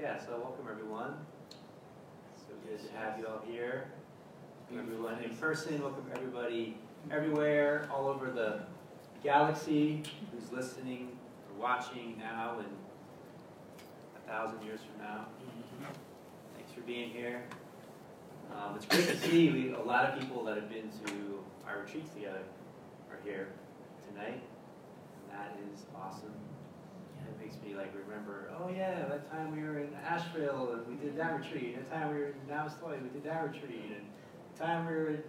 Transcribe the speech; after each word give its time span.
yeah, 0.00 0.18
so 0.18 0.30
welcome 0.30 0.66
everyone. 0.70 1.14
So 2.36 2.54
good 2.66 2.80
to 2.86 2.92
have 2.96 3.18
you 3.18 3.26
all 3.26 3.42
here. 3.46 3.90
Welcome 4.70 4.92
Everyone 4.92 5.22
in 5.22 5.36
person, 5.36 5.82
welcome 5.82 6.06
everybody 6.14 6.78
everywhere, 7.10 7.86
all 7.92 8.08
over 8.08 8.30
the 8.30 8.62
galaxy 9.22 10.02
who's 10.32 10.50
listening 10.52 11.18
or 11.48 11.60
watching 11.60 12.16
now 12.18 12.60
and 12.60 12.68
a 14.16 14.30
thousand 14.30 14.62
years 14.62 14.80
from 14.80 15.04
now. 15.04 15.26
Thanks 16.56 16.72
for 16.72 16.80
being 16.80 17.10
here. 17.10 17.42
Um, 18.50 18.76
it's 18.76 18.86
great 18.86 19.06
to 19.06 19.18
see 19.18 19.50
we, 19.50 19.74
a 19.74 19.82
lot 19.82 20.06
of 20.06 20.18
people 20.18 20.44
that 20.44 20.56
have 20.56 20.70
been 20.70 20.88
to 21.04 21.44
our 21.68 21.80
retreats 21.80 22.10
together 22.14 22.42
are 23.10 23.18
here 23.22 23.48
tonight. 24.08 24.40
And 24.40 25.38
that 25.38 25.58
is 25.74 25.82
awesome. 25.94 26.32
It 27.30 27.44
makes 27.44 27.56
me 27.64 27.74
like 27.74 27.92
remember, 28.06 28.50
oh 28.58 28.68
yeah, 28.68 29.06
that 29.08 29.30
time 29.30 29.54
we 29.54 29.62
were 29.62 29.78
in 29.78 29.94
Asheville 30.04 30.72
and 30.72 30.86
we 30.86 31.02
did 31.02 31.16
that 31.16 31.38
retreat. 31.38 31.76
That 31.76 31.90
time 31.90 32.14
we 32.14 32.20
were 32.20 32.26
in 32.26 32.34
Namastoy, 32.50 33.02
we 33.02 33.08
did 33.08 33.24
that 33.24 33.44
retreat. 33.44 33.92
And 33.96 34.06
the 34.54 34.64
time 34.64 34.86
we 34.86 34.92
were 34.92 35.10
in 35.10 35.22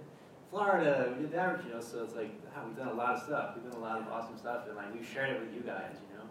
Florida, 0.50 1.14
we 1.16 1.24
did 1.24 1.32
that 1.34 1.52
retreat. 1.54 1.68
You 1.68 1.74
know, 1.76 1.82
so 1.82 2.04
it's 2.04 2.16
like 2.16 2.32
wow, 2.46 2.64
we've 2.68 2.78
done 2.78 2.90
a 2.90 2.94
lot 2.94 3.16
of 3.16 3.24
stuff. 3.24 3.56
We've 3.56 3.72
done 3.72 3.80
a 3.80 3.84
lot 3.84 4.00
of 4.00 4.08
awesome 4.08 4.38
stuff, 4.38 4.68
and 4.68 4.76
like 4.76 4.94
we've 4.94 5.08
shared 5.08 5.30
it 5.30 5.40
with 5.40 5.54
you 5.54 5.62
guys. 5.62 5.96
You 6.10 6.18
know, 6.18 6.26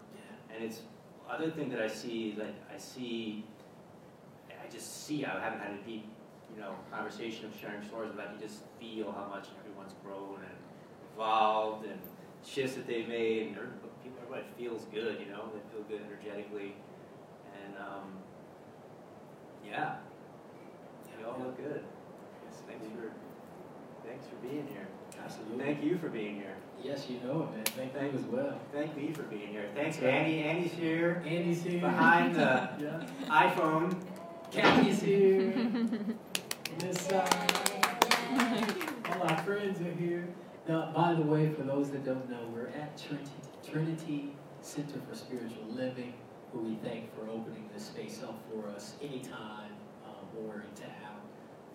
and 0.53 0.63
it's 0.63 0.81
other 1.29 1.49
thing 1.49 1.69
that 1.69 1.81
I 1.81 1.87
see 1.87 2.29
is 2.29 2.37
like 2.37 2.55
I 2.73 2.77
see, 2.77 3.45
I 4.49 4.69
just 4.69 5.05
see. 5.05 5.25
I 5.25 5.39
haven't 5.39 5.59
had 5.59 5.71
a 5.71 5.87
deep, 5.87 6.05
you 6.53 6.61
know, 6.61 6.75
conversation 6.91 7.45
of 7.45 7.55
sharing 7.59 7.83
stories, 7.83 8.11
but 8.15 8.31
you 8.33 8.47
just 8.47 8.63
feel 8.79 9.11
how 9.11 9.27
much 9.29 9.47
everyone's 9.59 9.93
grown 10.03 10.39
and 10.41 10.57
evolved 11.15 11.85
and 11.85 11.99
shifts 12.45 12.75
that 12.75 12.87
they've 12.87 13.07
made. 13.07 13.47
And 13.47 13.57
er, 13.57 13.69
everybody- 14.31 14.53
feels 14.57 14.85
good. 14.85 15.19
You 15.19 15.31
know, 15.31 15.49
they 15.53 15.59
feel 15.71 15.83
good 15.89 16.01
energetically, 16.07 16.75
and 17.65 17.75
um, 17.77 18.13
yeah, 19.65 19.95
you 21.19 21.25
all 21.25 21.37
look 21.39 21.57
good. 21.57 21.83
Thanks 22.67 22.85
for 22.85 23.11
thanks 24.07 24.25
for 24.27 24.35
being 24.47 24.67
here. 24.67 24.87
Absolutely. 25.23 25.63
Thank 25.63 25.83
you 25.83 25.97
for 25.97 26.09
being 26.09 26.35
here. 26.35 26.55
Yes, 26.83 27.07
you 27.09 27.19
know 27.27 27.43
it, 27.43 27.77
man. 27.77 27.89
Thank 27.93 28.13
you 28.13 28.19
as 28.19 28.25
well. 28.25 28.59
Thank 28.73 28.97
me 28.97 29.11
for 29.11 29.23
being 29.23 29.47
here. 29.49 29.69
Thanks, 29.75 29.97
Andy. 29.99 30.39
Andy's 30.41 30.71
here 30.73 31.21
Andy's 31.27 31.61
here. 31.61 31.79
behind 31.79 32.35
the 32.35 32.69
Yeah. 32.79 33.05
iPhone. 33.29 33.95
Kathy's 34.51 35.01
here. 35.09 35.53
this 36.79 37.01
side. 37.01 37.61
All 39.11 39.23
our 39.27 39.37
friends 39.43 39.79
are 39.81 39.91
here. 39.93 40.27
Now, 40.67 40.91
by 40.95 41.13
the 41.13 41.21
way, 41.21 41.49
for 41.53 41.63
those 41.63 41.91
that 41.91 42.03
don't 42.05 42.29
know, 42.29 42.39
we're 42.53 42.67
at 42.69 42.97
Trinity, 42.97 43.29
Trinity 43.69 44.33
Center 44.61 44.99
for 45.09 45.15
Spiritual 45.15 45.65
Living, 45.69 46.13
who 46.51 46.59
we 46.59 46.75
thank 46.83 47.13
for 47.15 47.29
opening 47.29 47.69
this 47.73 47.85
space 47.85 48.21
up 48.23 48.39
for 48.49 48.67
us 48.69 48.93
anytime 49.01 49.71
when 50.33 50.47
we're 50.47 50.61
in 50.61 50.73
town. 50.75 51.19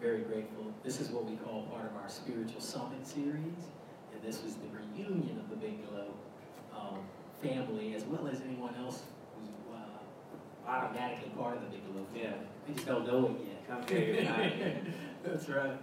Very 0.01 0.21
grateful. 0.21 0.73
This 0.85 1.01
is 1.01 1.09
what 1.09 1.25
we 1.25 1.37
call 1.37 1.63
part 1.65 1.87
of 1.87 1.97
our 1.97 2.09
Spiritual 2.09 2.61
Summit 2.61 3.07
series, 3.07 3.71
and 4.13 4.23
this 4.23 4.43
was 4.43 4.55
the 4.55 4.69
reunion 4.69 5.39
of 5.39 5.49
the 5.49 5.57
Bigelow 5.57 6.13
um, 6.75 6.99
family, 7.43 7.95
as 7.95 8.05
well 8.05 8.29
as 8.29 8.41
anyone 8.43 8.75
else 8.79 9.03
who's 9.39 9.49
uh, 9.75 10.71
automatically 10.71 11.31
part 11.31 11.57
of 11.57 11.63
the 11.63 11.77
Bigelow 11.77 12.05
family. 12.13 12.23
Yeah. 12.23 12.35
We 12.69 12.75
just 12.75 12.87
don't 12.87 13.07
know 13.07 13.27
it 13.27 13.47
yet. 13.47 13.69
Come 13.69 13.97
here. 13.97 14.83
That's 15.25 15.49
right. 15.49 15.79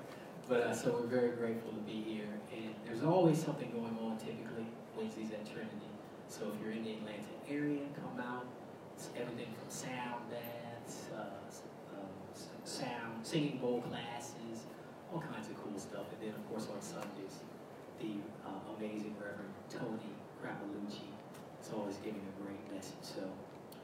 But 0.48 0.62
uh, 0.62 0.74
so 0.74 0.92
we're 0.92 1.08
very 1.08 1.32
grateful 1.32 1.72
to 1.72 1.82
be 1.82 2.04
here, 2.04 2.28
and 2.54 2.76
there's 2.86 3.04
always 3.04 3.42
something 3.42 3.72
going 3.72 3.98
on. 4.02 4.18
Typically 4.18 4.68
Wednesdays 4.98 5.32
at 5.32 5.46
Trinity. 5.46 5.83
So 6.34 6.50
if 6.50 6.58
you're 6.66 6.74
in 6.74 6.84
the 6.84 6.94
Atlanta 6.98 7.30
area, 7.48 7.86
come 8.02 8.18
out. 8.20 8.46
It's 8.96 9.10
everything 9.16 9.54
from 9.54 9.70
sound 9.70 10.22
baths, 10.34 11.06
uh, 11.14 11.46
s- 11.48 11.62
uh, 11.94 12.66
sound 12.66 13.22
singing 13.22 13.58
bowl 13.60 13.82
classes, 13.82 14.66
all 15.14 15.22
kinds 15.22 15.50
of 15.50 15.62
cool 15.64 15.78
stuff. 15.78 16.10
And 16.14 16.20
then 16.30 16.34
of 16.40 16.50
course 16.50 16.68
on 16.74 16.82
Sundays, 16.82 17.46
the 18.02 18.18
uh, 18.46 18.74
amazing 18.78 19.14
Reverend 19.22 19.54
Tony 19.70 20.10
Crapalucci 20.42 21.14
is 21.62 21.70
always 21.72 21.98
giving 21.98 22.22
a 22.22 22.44
great 22.44 22.62
message. 22.74 22.98
So 23.02 23.22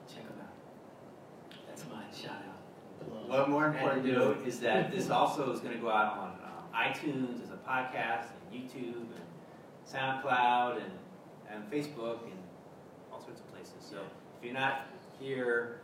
check 0.07 0.23
him 0.25 0.41
out. 0.41 1.57
That's 1.67 1.85
my 1.85 2.01
shout 2.09 2.41
out. 2.49 3.07
plug. 3.07 3.29
One 3.29 3.51
more 3.51 3.67
important 3.67 4.05
note 4.05 4.45
is 4.47 4.59
that 4.61 4.91
this 4.91 5.11
also 5.11 5.51
is 5.53 5.59
going 5.59 5.75
to 5.75 5.81
go 5.81 5.89
out 5.91 6.17
on 6.17 6.29
um, 6.49 6.65
iTunes 6.73 7.43
as 7.43 7.51
a 7.51 7.57
podcast, 7.69 8.25
and 8.41 8.49
YouTube, 8.61 9.05
and 9.13 9.27
SoundCloud, 9.87 10.77
and, 10.81 10.91
and 11.53 11.71
Facebook, 11.71 12.23
and 12.23 12.33
all 12.33 12.33
sorts 12.33 12.33
of 12.33 12.38
places. 13.59 13.89
So 13.89 13.97
if 14.37 14.43
you're 14.43 14.53
not 14.53 14.87
here 15.19 15.81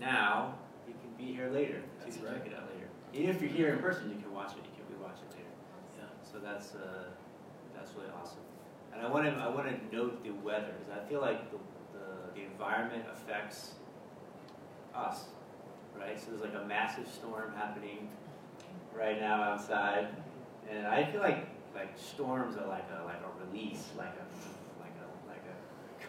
now, 0.00 0.54
you 0.86 0.94
can 0.94 1.10
be 1.16 1.32
here 1.32 1.50
later. 1.50 1.80
So 2.00 2.06
you 2.06 2.12
can 2.12 2.24
right. 2.24 2.34
check 2.34 2.46
it 2.46 2.54
out 2.54 2.68
later. 2.72 2.88
Even 3.12 3.30
if 3.30 3.40
you're 3.40 3.50
here 3.50 3.72
in 3.72 3.78
person, 3.78 4.10
you 4.10 4.20
can 4.20 4.32
watch 4.32 4.52
it. 4.52 4.64
You 4.64 4.72
can 4.76 4.84
rewatch 4.94 5.22
it 5.22 5.30
later. 5.32 5.52
Yeah. 5.98 6.04
So 6.22 6.38
that's 6.38 6.74
uh, 6.74 7.10
that's 7.74 7.92
really 7.94 8.10
awesome. 8.20 8.38
And 8.92 9.02
I 9.02 9.10
want 9.10 9.24
to 9.26 9.32
I 9.40 9.48
want 9.48 9.68
to 9.68 9.96
note 9.96 10.22
the 10.22 10.30
weather 10.30 10.74
because 10.78 11.00
I 11.02 11.08
feel 11.08 11.20
like 11.20 11.50
the, 11.50 11.58
the 11.92 12.40
the 12.40 12.42
environment 12.46 13.04
affects 13.12 13.74
us, 14.94 15.24
right? 15.98 16.18
So 16.18 16.30
there's 16.30 16.42
like 16.42 16.60
a 16.60 16.66
massive 16.66 17.08
storm 17.08 17.52
happening 17.56 18.08
right 18.94 19.20
now 19.20 19.42
outside, 19.42 20.08
and 20.70 20.86
I 20.86 21.10
feel 21.10 21.20
like 21.20 21.48
like 21.74 21.98
storms 21.98 22.56
are 22.56 22.66
like 22.66 22.86
a 22.90 23.04
like 23.04 23.20
a 23.22 23.46
release, 23.46 23.88
like 23.96 24.14
a 24.14 24.24
like 24.24 24.24
a 24.24 24.48
like 24.48 24.60
a 24.60 24.63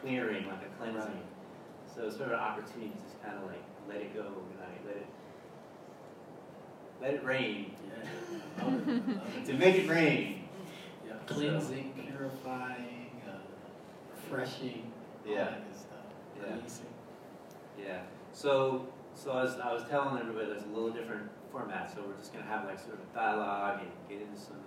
clearing, 0.02 0.48
like 0.48 0.62
a 0.64 0.70
cleansing. 0.78 1.22
So 1.94 2.08
it's 2.08 2.18
sort 2.18 2.30
of 2.30 2.34
an 2.34 2.40
opportunity 2.40 2.90
to 2.92 3.04
just 3.04 3.22
kind 3.24 3.38
of 3.38 3.44
like 3.46 3.64
let 3.88 3.98
it 3.98 4.14
go, 4.14 4.24
tonight, 4.24 4.82
let 4.86 4.96
it 4.98 5.08
let 7.02 7.14
it 7.16 7.24
rain, 7.26 7.76
Yeah. 7.88 8.64
Love 8.64 8.88
it. 8.88 9.08
Love 9.08 9.38
it. 9.38 9.46
to 9.46 9.54
make 9.54 9.76
it 9.76 9.90
rain. 9.90 10.48
Yeah. 11.06 11.14
Cleansing, 11.28 11.94
purifying, 12.08 13.22
uh, 13.28 13.38
refreshing, 14.12 14.92
Yeah. 15.26 15.56
Yeah. 16.40 16.56
Releasing. 16.56 16.86
Yeah. 17.78 18.02
So, 18.32 18.88
so 19.14 19.38
as 19.38 19.60
I 19.60 19.72
was 19.74 19.84
telling 19.90 20.20
everybody, 20.20 20.48
there's 20.48 20.64
a 20.64 20.68
little 20.68 20.90
different 20.92 21.30
format. 21.52 21.94
So 21.94 22.02
we're 22.08 22.18
just 22.18 22.34
gonna 22.34 22.46
have 22.46 22.66
like 22.66 22.80
sort 22.80 22.96
of 22.96 23.00
a 23.00 23.16
dialogue 23.16 23.80
and 23.82 23.92
get 24.10 24.28
into 24.28 24.40
some 24.40 24.60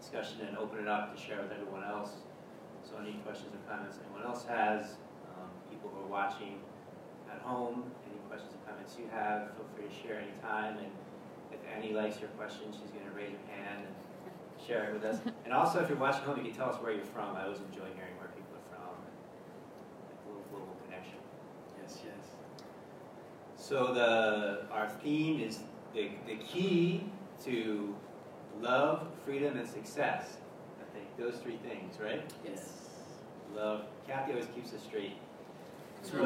discussion 0.00 0.46
and 0.46 0.56
open 0.58 0.80
it 0.80 0.88
up 0.88 1.14
to 1.14 1.20
share 1.20 1.42
with 1.42 1.52
everyone 1.52 1.84
else. 1.84 2.10
So 2.96 3.02
any 3.02 3.12
questions 3.28 3.52
or 3.52 3.60
comments 3.68 3.98
anyone 4.00 4.24
else 4.24 4.44
has, 4.46 4.96
um, 5.36 5.50
people 5.68 5.90
who 5.92 6.04
are 6.04 6.08
watching 6.08 6.60
at 7.30 7.40
home, 7.42 7.84
any 8.08 8.16
questions 8.28 8.54
or 8.54 8.70
comments 8.70 8.96
you 8.98 9.04
have, 9.12 9.52
feel 9.52 9.66
free 9.76 9.84
to 9.84 9.92
share 9.92 10.16
anytime. 10.16 10.78
And 10.78 10.88
if 11.52 11.60
Annie 11.76 11.92
likes 11.92 12.20
your 12.20 12.30
question, 12.40 12.72
she's 12.72 12.90
gonna 12.90 13.14
raise 13.14 13.36
her 13.36 13.52
hand 13.52 13.84
and 13.84 14.66
share 14.66 14.88
it 14.88 14.94
with 14.94 15.04
us. 15.04 15.20
And 15.44 15.52
also, 15.52 15.80
if 15.80 15.88
you're 15.88 15.98
watching 15.98 16.22
home, 16.22 16.38
you 16.38 16.44
can 16.44 16.54
tell 16.54 16.70
us 16.70 16.80
where 16.82 16.92
you're 16.92 17.04
from. 17.04 17.36
I 17.36 17.44
always 17.44 17.60
enjoy 17.60 17.86
hearing 17.94 18.16
where 18.18 18.32
people 18.34 18.56
are 18.56 18.68
from. 18.72 18.96
A 18.98 20.28
little 20.28 20.44
global 20.50 20.76
connection. 20.84 21.18
Yes, 21.80 21.98
yes. 22.04 22.24
So 23.56 23.92
the 23.92 24.66
our 24.72 24.88
theme 24.88 25.40
is 25.40 25.60
the, 25.94 26.10
the 26.26 26.36
key 26.36 27.04
to 27.44 27.94
love, 28.60 29.06
freedom, 29.24 29.56
and 29.58 29.68
success. 29.68 30.38
I 30.80 30.98
think 30.98 31.16
those 31.16 31.40
three 31.42 31.58
things, 31.58 32.00
right? 32.00 32.22
Yes. 32.44 32.85
Love. 33.54 33.82
Kathy 34.06 34.32
always 34.32 34.46
keeps 34.54 34.72
us 34.72 34.82
straight. 34.82 35.12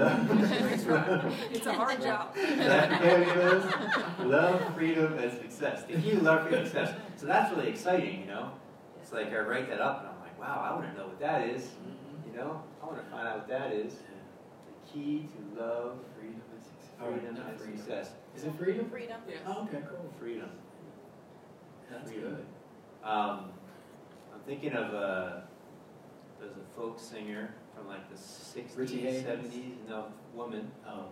It's 1.50 1.66
a 1.66 1.72
hard 1.72 2.02
job. 2.02 2.34
That 2.34 3.00
there 3.00 3.22
it 3.22 3.34
goes. 3.34 3.64
Love, 4.26 4.74
freedom, 4.74 5.16
and 5.18 5.32
success. 5.32 5.84
The 5.84 5.94
key 5.94 6.10
to 6.10 6.20
love, 6.20 6.42
freedom, 6.42 6.60
and 6.60 6.68
success. 6.68 6.94
So 7.16 7.26
that's 7.26 7.50
really 7.56 7.70
exciting, 7.70 8.20
you 8.20 8.26
know. 8.26 8.50
It's 9.00 9.12
like 9.12 9.32
I 9.32 9.38
write 9.38 9.70
that 9.70 9.80
up, 9.80 10.00
and 10.00 10.08
I'm 10.08 10.20
like, 10.20 10.38
wow, 10.38 10.68
I 10.70 10.74
want 10.74 10.92
to 10.92 10.98
know 11.00 11.06
what 11.06 11.18
that 11.20 11.48
is. 11.48 11.62
Mhm. 11.62 12.30
You 12.30 12.36
know, 12.38 12.62
I 12.82 12.86
want 12.86 12.98
to 13.02 13.10
find 13.10 13.26
out 13.26 13.36
what 13.38 13.48
that 13.48 13.72
is. 13.72 13.94
The 13.94 14.92
key 14.92 15.28
to 15.34 15.60
love, 15.62 15.96
Freedom 16.18 16.42
and 16.54 16.62
success. 16.62 16.90
freedom, 16.98 17.34
Not 17.36 17.48
and 17.48 17.58
freedom. 17.60 17.76
success. 17.78 18.12
Is 18.36 18.44
it 18.44 18.54
freedom? 18.58 18.90
Freedom. 18.90 19.20
Oh, 19.46 19.62
okay, 19.62 19.80
cool. 19.88 20.12
Freedom. 20.18 20.50
That's 21.90 22.10
Freedom. 22.10 22.36
good. 22.36 23.08
Um, 23.08 23.50
I'm 24.34 24.40
thinking 24.46 24.74
of 24.74 24.92
a 24.92 25.44
there's 26.40 26.56
a 26.56 26.76
folk 26.76 26.98
singer 26.98 27.54
from 27.74 27.86
like 27.88 28.08
the 28.10 28.16
60s, 28.16 28.76
Richie 28.76 29.00
Havens? 29.00 29.54
70s. 29.54 29.88
No, 29.88 30.06
woman. 30.34 30.70
Oh. 30.86 31.06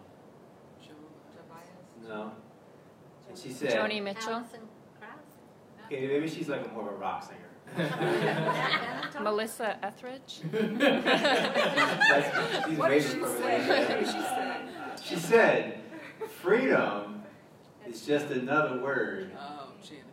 No. 2.06 2.32
And 3.28 3.36
she 3.36 3.50
said, 3.50 3.70
Joni 3.72 4.02
Mitchell, 4.02 4.32
Alison 4.32 4.60
Krauss? 4.98 5.12
okay, 5.86 6.06
maybe 6.06 6.28
she's 6.28 6.48
like 6.48 6.72
more 6.72 6.88
of 6.88 6.94
a 6.94 6.96
rock 6.96 7.22
singer. 7.22 7.48
Melissa 9.22 9.78
Etheridge. 9.84 10.40
She's 12.68 12.78
What 12.78 12.88
did 12.88 13.02
she 13.02 13.08
say? 13.08 13.18
What 13.18 13.88
did 13.88 14.06
she 14.06 14.12
say? 14.12 14.60
She 15.04 15.16
said, 15.16 15.80
freedom 16.40 17.22
is 17.86 18.06
just 18.06 18.30
another 18.30 18.78
word 18.80 19.32
Oh, 19.38 19.72
Janis 19.82 20.04
No, 20.04 20.07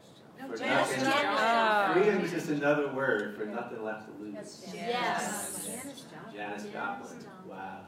for 0.50 0.58
Janis 0.58 1.04
nothing. 1.04 1.14
Oh. 1.38 1.90
Freedom 1.94 2.22
is 2.22 2.32
just 2.32 2.50
another 2.50 2.88
word 2.94 3.36
for 3.38 3.46
nothing 3.46 3.84
left 3.84 4.08
to 4.08 4.24
lose. 4.24 4.34
Yes. 4.34 4.72
Yes. 4.76 5.66
Janis 5.66 6.02
Joplin. 6.02 6.36
Janis 6.36 6.64
Joplin. 6.66 7.18
Wow. 7.50 7.80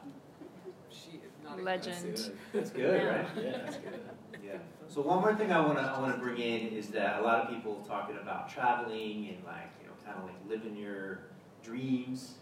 She 0.89 1.17
is 1.17 1.61
Legend. 1.63 2.31
That's 2.53 2.69
good, 2.71 3.01
Yeah. 3.01 3.07
right? 3.09 3.27
Yeah, 3.35 3.51
that's 3.63 3.77
good. 3.77 3.99
Yeah. 4.43 4.57
So 4.87 5.01
one 5.01 5.19
more 5.21 5.35
thing 5.35 5.51
I 5.51 5.59
want 5.59 5.77
to 5.77 5.83
I 5.83 5.99
want 5.99 6.15
to 6.15 6.21
bring 6.21 6.37
in 6.37 6.67
is 6.73 6.87
that 6.89 7.19
a 7.19 7.23
lot 7.23 7.41
of 7.43 7.49
people 7.49 7.83
talking 7.87 8.17
about 8.21 8.49
traveling 8.49 9.27
and 9.29 9.43
like 9.45 9.71
you 9.81 9.87
know 9.87 9.93
kind 10.05 10.17
of 10.17 10.25
like 10.25 10.35
living 10.47 10.75
your 10.77 11.19
dreams, 11.63 12.35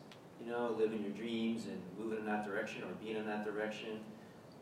you 0.43 0.51
know, 0.51 0.75
living 0.77 1.01
your 1.01 1.11
dreams 1.11 1.65
and 1.65 1.79
moving 1.97 2.19
in 2.19 2.25
that 2.25 2.45
direction 2.45 2.83
or 2.83 2.93
being 3.03 3.15
in 3.17 3.25
that 3.25 3.43
direction. 3.45 3.99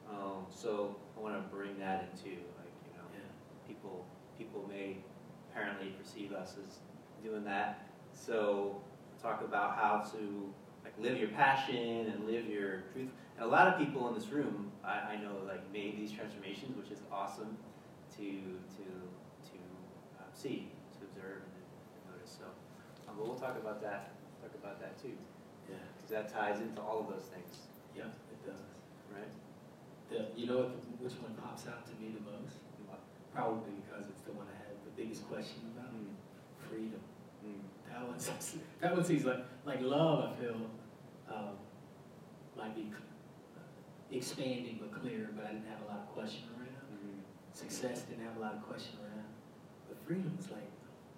Um, 0.10 0.46
so 0.50 0.96
I 1.18 1.22
want 1.22 1.36
to 1.36 1.56
bring 1.56 1.78
that 1.80 2.10
into 2.12 2.36
like 2.36 2.72
you 2.88 2.98
know 2.98 3.04
Yeah. 3.14 3.20
people 3.68 4.06
people 4.38 4.66
may 4.70 4.98
apparently 5.54 5.94
perceive 6.02 6.32
us 6.34 6.56
as 6.66 6.80
doing 7.24 7.44
that. 7.46 7.88
So 8.14 8.76
talk 9.22 9.42
about 9.42 9.76
how 9.78 10.04
to 10.18 10.50
like 10.84 10.94
live 11.00 11.18
your 11.20 11.30
passion 11.30 12.12
and 12.12 12.26
live 12.26 12.46
your 12.48 12.84
truth. 12.94 13.10
And 13.38 13.46
a 13.46 13.48
lot 13.48 13.68
of 13.68 13.78
people 13.78 14.08
in 14.10 14.16
this 14.16 14.28
room, 14.30 14.72
I, 14.84 15.14
I 15.14 15.16
know, 15.22 15.38
like 15.48 15.62
made 15.72 15.98
these 15.98 16.12
transformations, 16.12 16.76
which 16.78 16.92
is 16.92 17.00
awesome 17.12 17.58
to 18.18 18.26
to 18.26 18.86
to 19.50 19.58
um, 20.20 20.30
see, 20.34 20.68
to 21.00 21.06
observe, 21.10 21.42
and, 21.42 21.64
and 21.98 22.02
notice. 22.14 22.38
So, 22.38 22.46
um, 23.10 23.16
but 23.18 23.26
we'll 23.26 23.40
talk 23.40 23.58
about 23.58 23.82
that. 23.82 24.12
Talk 24.42 24.54
about 24.62 24.80
that 24.82 25.00
too, 25.02 25.16
Yeah, 25.72 25.80
because 25.96 26.12
that 26.12 26.28
ties 26.28 26.60
into 26.60 26.82
all 26.82 27.00
of 27.00 27.08
those 27.08 27.32
things, 27.32 27.72
yeah, 27.96 28.12
it 28.12 28.40
does. 28.44 28.76
right? 29.08 29.32
The, 30.12 30.28
you 30.36 30.46
know 30.52 30.68
what, 30.68 30.76
which 31.00 31.16
one 31.24 31.32
pops 31.40 31.64
out 31.66 31.88
to 31.88 31.94
me 31.96 32.12
the 32.12 32.20
most? 32.28 32.60
Probably 33.32 33.72
because 33.82 34.06
it's 34.12 34.22
the 34.30 34.36
one 34.36 34.46
I 34.46 34.58
had 34.68 34.73
the 34.96 35.02
biggest 35.04 35.28
question 35.28 35.72
about, 35.76 35.92
Mm, 35.94 36.08
freedom. 36.70 37.00
mm, 37.46 37.60
That 37.90 38.08
one, 38.08 38.20
seems- 38.20 38.64
that 38.80 38.94
one 38.96 39.04
seems 39.06 39.26
like, 39.26 39.46
like 39.66 39.82
love, 39.82 40.32
I 40.32 40.36
feel, 40.36 40.58
um, 41.30 41.58
might 42.58 42.76
be 42.76 42.92
expanding 44.12 44.78
but 44.80 44.92
clear, 44.92 45.30
but 45.36 45.46
I 45.46 45.52
didn't 45.54 45.68
have 45.68 45.82
a 45.84 45.86
lot 45.86 46.00
of 46.00 46.08
question 46.10 46.50
around. 46.58 46.70
mm, 46.92 47.20
Success 47.56 48.04
didn't 48.04 48.26
have 48.26 48.38
a 48.38 48.40
lot 48.40 48.54
of 48.56 48.64
question 48.64 48.98
around. 49.02 49.26
But 49.88 49.98
freedom 50.06 50.36
was 50.38 50.50
like, 50.52 50.70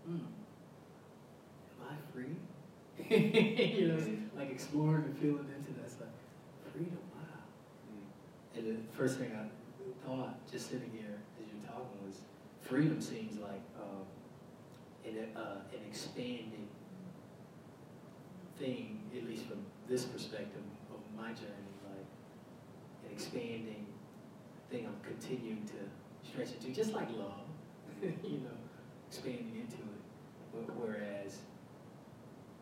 hmm, 0.06 0.26
am 1.82 1.88
I 1.90 1.96
free? 2.14 2.36
you 3.10 3.88
know, 3.90 4.00
like 4.38 4.50
exploring 4.52 5.06
and 5.06 5.18
feeling 5.18 5.48
into 5.58 5.72
that. 5.80 5.86
It's 5.86 6.00
like, 6.00 6.10
freedom, 6.72 6.98
wow. 7.14 7.40
mm, 7.92 8.58
And 8.58 8.68
the 8.78 8.94
first 8.96 9.18
thing 9.20 9.32
I 9.36 10.06
thought, 10.06 10.36
just 10.52 10.70
sitting 10.70 10.92
here 10.92 11.20
as 11.40 11.46
you're 11.52 11.68
talking, 11.72 12.06
was 12.06 12.22
freedom 12.68 13.00
seems 13.02 13.38
like 13.40 13.62
um, 13.80 14.04
an, 15.06 15.36
uh, 15.36 15.58
an 15.72 15.80
expanding 15.88 16.68
thing, 18.58 19.02
at 19.16 19.24
least 19.28 19.46
from 19.46 19.60
this 19.88 20.04
perspective 20.06 20.64
of 20.94 21.00
my 21.16 21.30
journey, 21.34 21.74
like 21.86 22.06
an 23.06 23.12
expanding 23.12 23.86
thing 24.72 24.88
I'm 24.88 25.00
continuing 25.04 25.66
to 25.68 26.28
stretch 26.30 26.50
into, 26.60 26.74
just 26.74 26.94
like 26.94 27.10
love, 27.18 27.46
you 28.02 28.40
know, 28.40 28.58
expanding 29.10 29.52
into 29.56 29.76
it. 29.78 30.02
Wh- 30.54 30.80
Whereas 30.82 31.38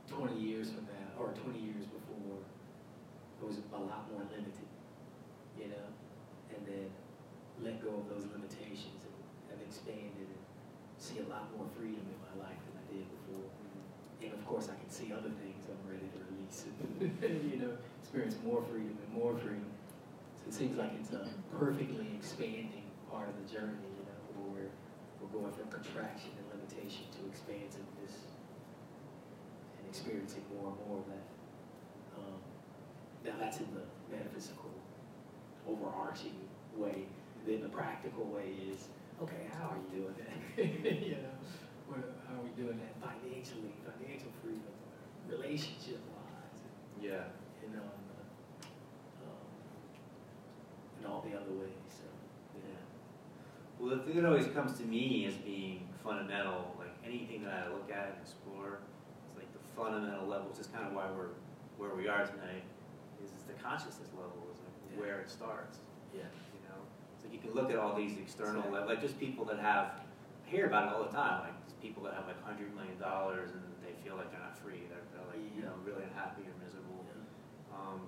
20 0.10 0.40
years 0.40 0.70
from 0.70 0.86
now, 0.86 1.20
or 1.22 1.30
20 1.30 1.60
years 1.60 1.86
before, 1.86 2.40
it 3.42 3.48
was 3.48 3.58
a 3.74 3.78
lot 3.80 4.12
more 4.12 4.22
limited, 4.32 4.68
you 5.58 5.68
know, 5.68 5.88
and 6.56 6.68
then 6.68 6.90
let 7.64 7.82
go 7.82 7.90
of 7.90 8.10
those 8.10 8.28
limitations 8.34 9.03
expanded 9.74 10.30
and 10.30 10.46
see 11.02 11.18
a 11.18 11.26
lot 11.26 11.50
more 11.58 11.66
freedom 11.74 12.06
in 12.06 12.20
my 12.22 12.46
life 12.46 12.62
than 12.70 12.78
I 12.78 12.86
did 12.94 13.10
before. 13.10 13.50
And 14.22 14.30
of 14.38 14.46
course, 14.46 14.70
I 14.70 14.78
can 14.78 14.90
see 14.94 15.10
other 15.10 15.34
things 15.42 15.66
I'm 15.66 15.82
ready 15.90 16.06
to 16.14 16.20
release 16.30 16.70
and, 16.70 17.50
you 17.50 17.58
know, 17.58 17.74
experience 17.98 18.38
more 18.46 18.62
freedom 18.70 18.94
and 18.94 19.10
more 19.10 19.34
freedom. 19.34 19.66
So 20.38 20.46
it 20.46 20.54
seems 20.54 20.78
like 20.78 20.94
it's 21.02 21.10
a 21.10 21.26
perfectly 21.58 22.06
expanding 22.14 22.86
part 23.10 23.26
of 23.26 23.36
the 23.42 23.50
journey, 23.50 23.82
you 23.98 24.06
know, 24.06 24.22
where 24.38 24.70
we're, 24.70 24.72
we're 25.18 25.34
going 25.34 25.52
from 25.58 25.66
contraction 25.74 26.38
and 26.38 26.46
limitation 26.54 27.10
to 27.18 27.26
expansiveness 27.26 28.30
and 29.82 29.90
experiencing 29.90 30.46
more 30.54 30.70
and 30.70 30.78
more 30.86 31.02
of 31.02 31.08
that. 31.10 31.26
Um, 32.22 32.38
now 33.26 33.34
that's 33.42 33.58
in 33.58 33.68
the 33.74 33.82
metaphysical, 34.14 34.70
overarching 35.66 36.38
way. 36.78 37.10
Then 37.46 37.62
the 37.62 37.70
practical 37.70 38.24
way 38.26 38.56
is, 38.72 38.88
okay, 39.24 39.48
how 39.56 39.72
are 39.72 39.78
you 39.80 39.90
doing 40.02 40.16
that? 40.20 40.36
you 41.08 41.16
know, 41.24 41.36
what, 41.88 42.04
how 42.28 42.40
are 42.40 42.44
we 42.44 42.52
doing 42.60 42.78
that 42.80 42.94
financially, 43.02 43.74
financial 43.84 44.30
freedom, 44.44 44.74
relationship 45.28 46.00
wise, 46.12 46.60
Yeah. 47.02 47.32
you 47.64 47.70
know, 47.74 47.84
and, 47.84 48.06
uh, 48.12 49.28
um, 49.28 49.44
and 50.98 51.06
all 51.08 51.22
the 51.28 51.36
other 51.36 51.52
ways. 51.56 51.90
So, 51.90 52.06
Yeah. 52.60 52.84
Well, 53.80 53.96
the 53.98 54.04
thing 54.04 54.16
that 54.22 54.26
always 54.26 54.48
comes 54.48 54.78
to 54.80 54.84
me 54.86 55.26
as 55.28 55.36
being 55.36 55.88
fundamental, 56.04 56.76
like 56.78 56.94
anything 57.06 57.44
that 57.46 57.54
I 57.68 57.72
look 57.74 57.90
at 57.92 58.16
and 58.16 58.18
explore, 58.22 58.80
it's 59.28 59.38
like 59.38 59.52
the 59.54 59.64
fundamental 59.76 60.28
level, 60.28 60.50
which 60.50 60.60
is 60.60 60.68
kind 60.68 60.86
of 60.88 60.94
why 60.94 61.08
we're 61.16 61.32
where 61.82 61.96
we 61.96 62.08
are 62.08 62.22
tonight, 62.24 62.62
is, 63.24 63.32
is 63.34 63.44
the 63.50 63.58
consciousness 63.58 64.08
level, 64.14 64.38
is 64.54 64.60
like 64.62 64.78
Yeah. 64.94 65.00
where 65.02 65.20
it 65.22 65.30
starts. 65.30 65.80
yeah, 66.14 66.30
You 67.34 67.40
know, 67.40 67.46
so 67.46 67.48
you 67.48 67.52
can 67.54 67.54
look 67.54 67.72
at 67.72 67.78
all 67.78 67.96
these 67.96 68.18
external, 68.18 68.70
le- 68.70 68.86
like 68.86 69.02
just 69.02 69.20
people 69.20 69.46
that 69.46 69.60
have, 69.60 69.86
I 70.46 70.50
hear 70.50 70.68
about 70.68 70.88
it 70.88 70.94
all 70.96 71.04
the 71.04 71.12
time, 71.12 71.42
like 71.42 71.82
people 71.82 72.04
that 72.04 72.14
have 72.14 72.28
like 72.28 72.42
hundred 72.44 72.74
million 72.76 72.98
dollars 73.00 73.50
and 73.52 73.62
they 73.84 73.94
feel 74.04 74.16
like 74.16 74.32
they're 74.32 74.40
not 74.40 74.58
free, 74.58 74.82
they're, 74.90 75.00
they're 75.14 75.28
like, 75.28 75.42
you 75.56 75.64
know, 75.64 75.74
really 75.86 76.04
unhappy 76.04 76.44
or 76.44 76.56
miserable. 76.64 77.04
yeah, 77.08 77.76
Um, 77.78 78.02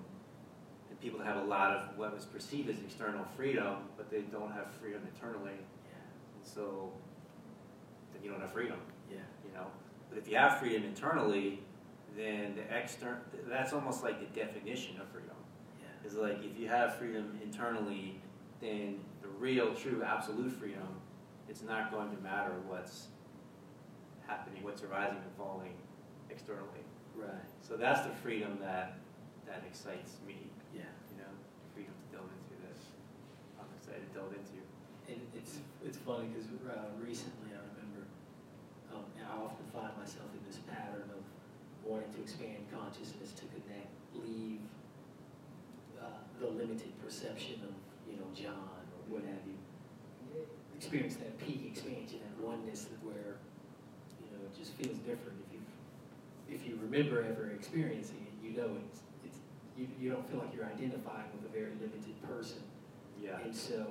and 0.90 1.00
people 1.00 1.18
that 1.18 1.26
have 1.26 1.42
a 1.42 1.46
lot 1.46 1.72
of 1.72 1.98
what 1.98 2.14
was 2.14 2.24
perceived 2.24 2.70
as 2.70 2.78
external 2.80 3.24
freedom, 3.36 3.88
but 3.96 4.10
they 4.10 4.22
don't 4.22 4.52
have 4.52 4.70
freedom 4.80 5.02
internally. 5.14 5.58
yeah, 5.58 5.98
And 6.38 6.44
so 6.46 6.92
then 8.12 8.22
you 8.22 8.30
don't 8.30 8.40
have 8.40 8.52
freedom, 8.52 8.78
yeah, 9.10 9.18
you 9.44 9.52
know. 9.54 9.66
But 10.08 10.18
if 10.18 10.28
you 10.28 10.36
have 10.36 10.58
freedom 10.58 10.84
internally, 10.84 11.60
then 12.16 12.54
the 12.56 12.62
external, 12.76 13.18
that's 13.48 13.72
almost 13.72 14.02
like 14.02 14.20
the 14.20 14.38
definition 14.40 14.98
of 15.00 15.08
freedom. 15.08 15.36
yeah, 15.82 16.06
Is 16.08 16.14
like 16.14 16.42
if 16.44 16.58
you 16.58 16.68
have 16.68 16.94
freedom 16.96 17.38
internally, 17.42 18.20
then 18.60 19.00
the 19.26 19.32
real, 19.38 19.74
true, 19.74 20.02
absolute 20.06 20.52
freedom, 20.52 20.86
it's 21.48 21.62
not 21.62 21.90
going 21.90 22.14
to 22.14 22.22
matter 22.22 22.54
what's 22.66 23.08
happening, 24.26 24.62
what's 24.62 24.82
arising 24.82 25.18
and 25.18 25.34
falling 25.36 25.74
externally. 26.30 26.86
right, 27.14 27.30
So 27.60 27.76
that's 27.76 28.06
the 28.06 28.14
freedom 28.22 28.58
that, 28.62 28.98
that 29.46 29.62
excites 29.66 30.18
me, 30.26 30.50
yeah. 30.74 30.90
you 31.10 31.18
know, 31.18 31.30
freedom 31.74 31.94
to 31.94 32.06
delve 32.16 32.30
into 32.30 32.54
that 32.66 32.78
I'm 33.58 33.70
excited 33.78 34.06
to 34.06 34.12
delve 34.14 34.34
into. 34.34 34.62
And 35.06 35.22
it's 35.38 35.62
it's 35.86 35.98
funny 36.02 36.26
because 36.34 36.50
uh, 36.66 36.90
recently 36.98 37.54
I 37.54 37.62
remember 37.78 38.10
um, 38.90 39.06
I 39.22 39.38
often 39.38 39.62
find 39.70 39.94
myself 39.94 40.26
in 40.34 40.42
this 40.42 40.58
pattern 40.66 41.06
of 41.14 41.22
wanting 41.86 42.10
to 42.18 42.20
expand 42.26 42.66
consciousness 42.74 43.30
to 43.38 43.46
connect, 43.54 43.86
leave 44.18 44.66
uh, 45.94 46.26
the 46.42 46.50
limited 46.50 46.90
perception 46.98 47.62
of 47.62 47.70
you 48.10 48.18
know 48.18 48.26
John 48.34 48.75
what 49.08 49.22
have 49.22 49.42
you. 49.46 49.58
Experience 50.76 51.16
that 51.16 51.38
peak 51.38 51.72
expansion, 51.72 52.20
that 52.20 52.44
oneness 52.44 52.86
where 53.02 53.40
you 54.20 54.28
know 54.32 54.44
it 54.44 54.52
just 54.56 54.72
feels 54.74 54.98
different. 54.98 55.40
If 55.48 55.52
you 55.52 55.60
if 56.48 56.66
you 56.66 56.78
remember 56.82 57.24
ever 57.24 57.50
experiencing 57.50 58.26
it, 58.28 58.34
you 58.44 58.56
know 58.56 58.76
it's 58.84 59.00
it's 59.24 59.38
you, 59.76 59.88
you 59.98 60.10
don't 60.10 60.28
feel 60.28 60.38
like 60.38 60.54
you're 60.54 60.66
identifying 60.66 61.32
with 61.32 61.48
a 61.48 61.52
very 61.52 61.72
limited 61.80 62.16
person. 62.28 62.60
Yeah. 63.22 63.40
And 63.42 63.54
so, 63.54 63.86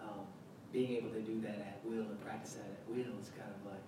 um, 0.00 0.26
being 0.72 0.92
able 0.92 1.10
to 1.10 1.20
do 1.20 1.40
that 1.42 1.58
at 1.58 1.80
will 1.84 2.06
and 2.06 2.20
practice 2.24 2.54
that 2.54 2.66
at 2.70 2.82
will 2.88 3.18
is 3.20 3.30
kind 3.34 3.50
of 3.50 3.72
like 3.72 3.84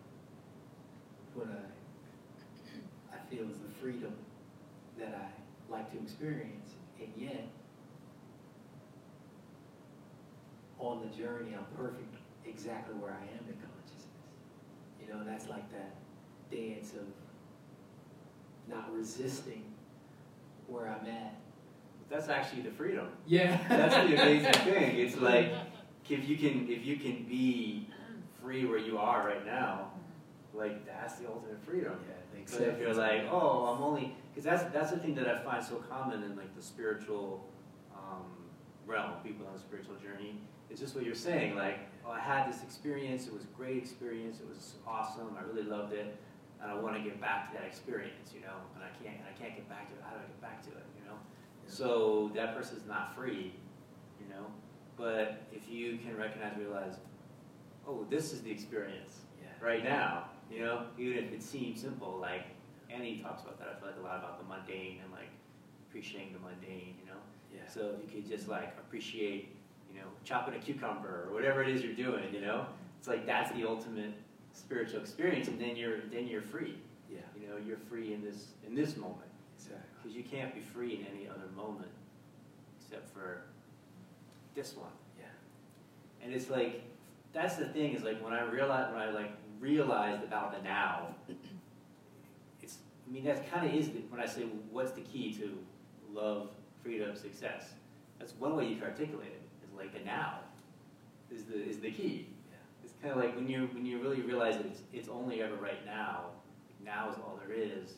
what 1.35 1.47
I, 1.47 3.15
I 3.15 3.19
feel 3.31 3.45
is 3.49 3.59
the 3.59 3.71
freedom 3.81 4.13
that 4.99 5.15
I 5.15 5.73
like 5.73 5.93
to 5.93 5.99
experience. 5.99 6.75
And 6.99 7.09
yet, 7.17 7.47
on 10.81 11.01
the 11.01 11.17
journey, 11.17 11.55
I'm 11.55 11.65
perfect 11.77 12.17
exactly 12.47 12.95
where 12.95 13.13
I 13.13 13.23
am 13.23 13.45
in 13.49 13.55
consciousness. 13.55 14.07
You 15.01 15.13
know, 15.13 15.25
that's 15.25 15.49
like 15.49 15.71
that 15.73 15.95
dance 16.51 16.93
of 16.95 17.07
not 18.69 18.93
resisting 18.95 19.65
where 20.67 20.89
I'm 20.89 21.07
at. 21.07 21.35
That's 22.09 22.29
actually 22.29 22.63
the 22.63 22.71
freedom. 22.71 23.09
Yeah. 23.27 23.57
That's 23.69 23.95
the 23.95 24.21
amazing 24.21 24.53
thing. 24.65 24.97
It's 24.97 25.17
like 25.17 25.53
if 26.09 26.29
you 26.29 26.37
can 26.37 26.69
if 26.69 26.85
you 26.85 26.97
can 26.97 27.25
be 27.25 27.87
free 28.43 28.67
where 28.67 28.79
you 28.79 28.99
are 28.99 29.25
right 29.25 29.47
now, 29.47 29.93
like 30.53 30.85
that's 30.85 31.15
the 31.15 31.29
ultimate 31.29 31.63
freedom. 31.65 31.95
Yeah, 32.09 32.41
But 32.51 32.63
if 32.63 32.79
you're 32.81 32.95
like, 32.95 33.29
oh, 33.31 33.67
I'm 33.67 33.83
only 33.83 34.17
because 34.35 34.43
that's 34.45 34.73
that's 34.73 34.91
the 34.91 34.99
thing 34.99 35.15
that 35.15 35.29
I 35.29 35.39
find 35.39 35.65
so 35.65 35.77
common 35.77 36.25
in 36.25 36.37
like 36.37 36.55
the 36.57 36.63
spiritual 36.63 37.47
um, 37.95 38.25
realm, 38.87 39.13
people 39.23 39.47
on 39.47 39.53
the 39.53 39.61
spiritual 39.61 39.95
journey. 39.97 40.41
It's 40.71 40.81
just 40.81 40.95
what 40.95 41.05
you're 41.05 41.15
saying. 41.15 41.57
Like, 41.57 41.79
oh, 42.07 42.13
I 42.13 42.21
had 42.21 42.49
this 42.49 42.63
experience. 42.63 43.27
It 43.27 43.35
was 43.35 43.45
a 43.45 43.53
great 43.57 43.77
experience. 43.77 44.41
It 44.41 44.49
was 44.49 44.75
awesome. 44.87 45.37
I 45.39 45.43
really 45.43 45.69
loved 45.69 45.93
it, 45.93 46.17
and 46.63 46.71
I 46.71 46.75
want 46.75 46.97
to 46.97 47.03
get 47.03 47.21
back 47.21 47.51
to 47.51 47.59
that 47.59 47.67
experience. 47.67 48.33
You 48.35 48.43
know, 48.43 48.57
and 48.75 48.85
I 48.85 48.91
can't. 49.03 49.19
And 49.19 49.27
I 49.29 49.39
can't 49.41 49.57
get 49.57 49.69
back 49.69 49.89
to 49.89 49.95
it. 49.95 50.03
How 50.05 50.15
do 50.15 50.21
I 50.23 50.27
get 50.27 50.41
back 50.41 50.63
to 50.63 50.71
it? 50.71 50.85
You 50.99 51.09
know. 51.11 51.17
So 51.67 52.31
that 52.35 52.57
person's 52.57 52.87
not 52.87 53.15
free 53.15 53.53
you 54.21 54.29
know? 54.29 54.47
But 54.97 55.43
if 55.53 55.69
you 55.69 55.99
can 55.99 56.17
recognize, 56.17 56.57
realize, 56.59 56.95
oh, 57.87 58.07
this 58.11 58.33
is 58.33 58.43
the 58.43 58.51
experience 58.51 59.21
Yeah. 59.41 59.49
right 59.67 59.83
now, 59.83 60.29
you 60.51 60.61
know, 60.61 60.87
even 60.99 61.25
if 61.25 61.33
it 61.33 61.43
seems 61.43 61.81
simple, 61.81 62.19
like 62.21 62.45
Annie 62.91 63.21
talks 63.23 63.43
about 63.43 63.59
that. 63.61 63.69
I 63.69 63.81
feel 63.81 63.89
like 63.89 63.99
a 63.99 64.03
lot 64.03 64.19
about 64.19 64.39
the 64.39 64.45
mundane 64.45 65.01
and 65.03 65.13
like 65.13 65.31
appreciating 65.89 66.33
the 66.33 66.41
mundane, 66.41 66.97
you 67.01 67.07
know. 67.07 67.21
Yeah. 67.55 67.67
So 67.69 67.95
if 67.97 68.15
you 68.15 68.21
could 68.23 68.31
just 68.31 68.49
like 68.49 68.77
appreciate, 68.79 69.57
you 69.93 70.01
know, 70.01 70.07
chopping 70.25 70.55
a 70.55 70.59
cucumber 70.59 71.27
or 71.27 71.35
whatever 71.35 71.63
it 71.63 71.69
is 71.69 71.83
you're 71.83 71.95
doing, 71.95 72.33
you 72.33 72.41
know, 72.41 72.67
it's 72.99 73.09
like 73.09 73.27
that's 73.27 73.51
the 73.53 73.67
ultimate 73.67 74.13
spiritual 74.53 75.01
experience, 75.01 75.49
and 75.49 75.61
then 75.61 75.77
you're 75.77 76.01
then 76.13 76.27
you're 76.27 76.43
free. 76.43 76.77
Yeah. 77.11 77.19
You 77.41 77.49
know, 77.49 77.57
you're 77.57 77.79
free 77.79 78.13
in 78.13 78.23
this 78.23 78.49
in 78.67 78.75
this 78.75 78.97
moment 78.97 79.31
Exactly. 79.57 79.81
because 79.97 80.17
you 80.17 80.23
can't 80.23 80.55
be 80.55 80.61
free 80.61 80.95
in 80.97 81.07
any 81.17 81.29
other 81.29 81.51
moment 81.57 81.91
except 82.79 83.13
for 83.13 83.43
this 84.55 84.77
one. 84.77 84.93
Yeah. 85.19 85.27
And 86.23 86.35
it's 86.35 86.51
like 86.51 86.83
that's 87.33 87.57
the 87.57 87.67
thing 87.67 87.95
is 87.95 88.03
like 88.03 88.23
when 88.23 88.33
I 88.33 88.43
realized 88.43 88.93
when 88.93 89.03
I 89.03 89.11
like 89.11 89.33
realized 89.59 90.23
about 90.25 90.53
the 90.57 90.63
now. 90.63 91.15
It's 92.63 92.79
I 93.09 93.13
mean 93.13 93.25
that 93.25 93.51
kind 93.51 93.67
of 93.67 93.75
is 93.75 93.89
the, 93.89 94.01
when 94.11 94.21
I 94.21 94.27
say 94.27 94.43
what's 94.71 94.93
the 94.93 95.03
key 95.03 95.33
to 95.35 95.59
love, 96.13 96.51
freedom, 96.83 97.15
success. 97.17 97.71
That's 98.19 98.33
one 98.35 98.57
way 98.57 98.67
you 98.67 98.77
can 98.77 98.85
articulate 98.85 99.29
it. 99.29 99.40
Like 99.81 99.95
the 99.95 100.05
now 100.05 100.41
is 101.35 101.45
the 101.45 101.57
is 101.57 101.79
the 101.79 101.91
key. 101.91 102.27
Yeah. 102.51 102.57
It's 102.85 102.93
kind 103.01 103.13
of 103.15 103.19
like 103.19 103.35
when 103.35 103.49
you 103.49 103.69
when 103.73 103.87
you 103.87 103.99
really 103.99 104.21
realize 104.21 104.59
that 104.59 104.67
it's 104.67 104.83
it's 104.93 105.09
only 105.09 105.43
ever 105.43 105.57
right 105.57 105.85
now. 105.87 106.27
Now 106.85 107.11
is 107.11 107.17
all 107.17 107.41
there 107.45 107.57
is. 107.57 107.95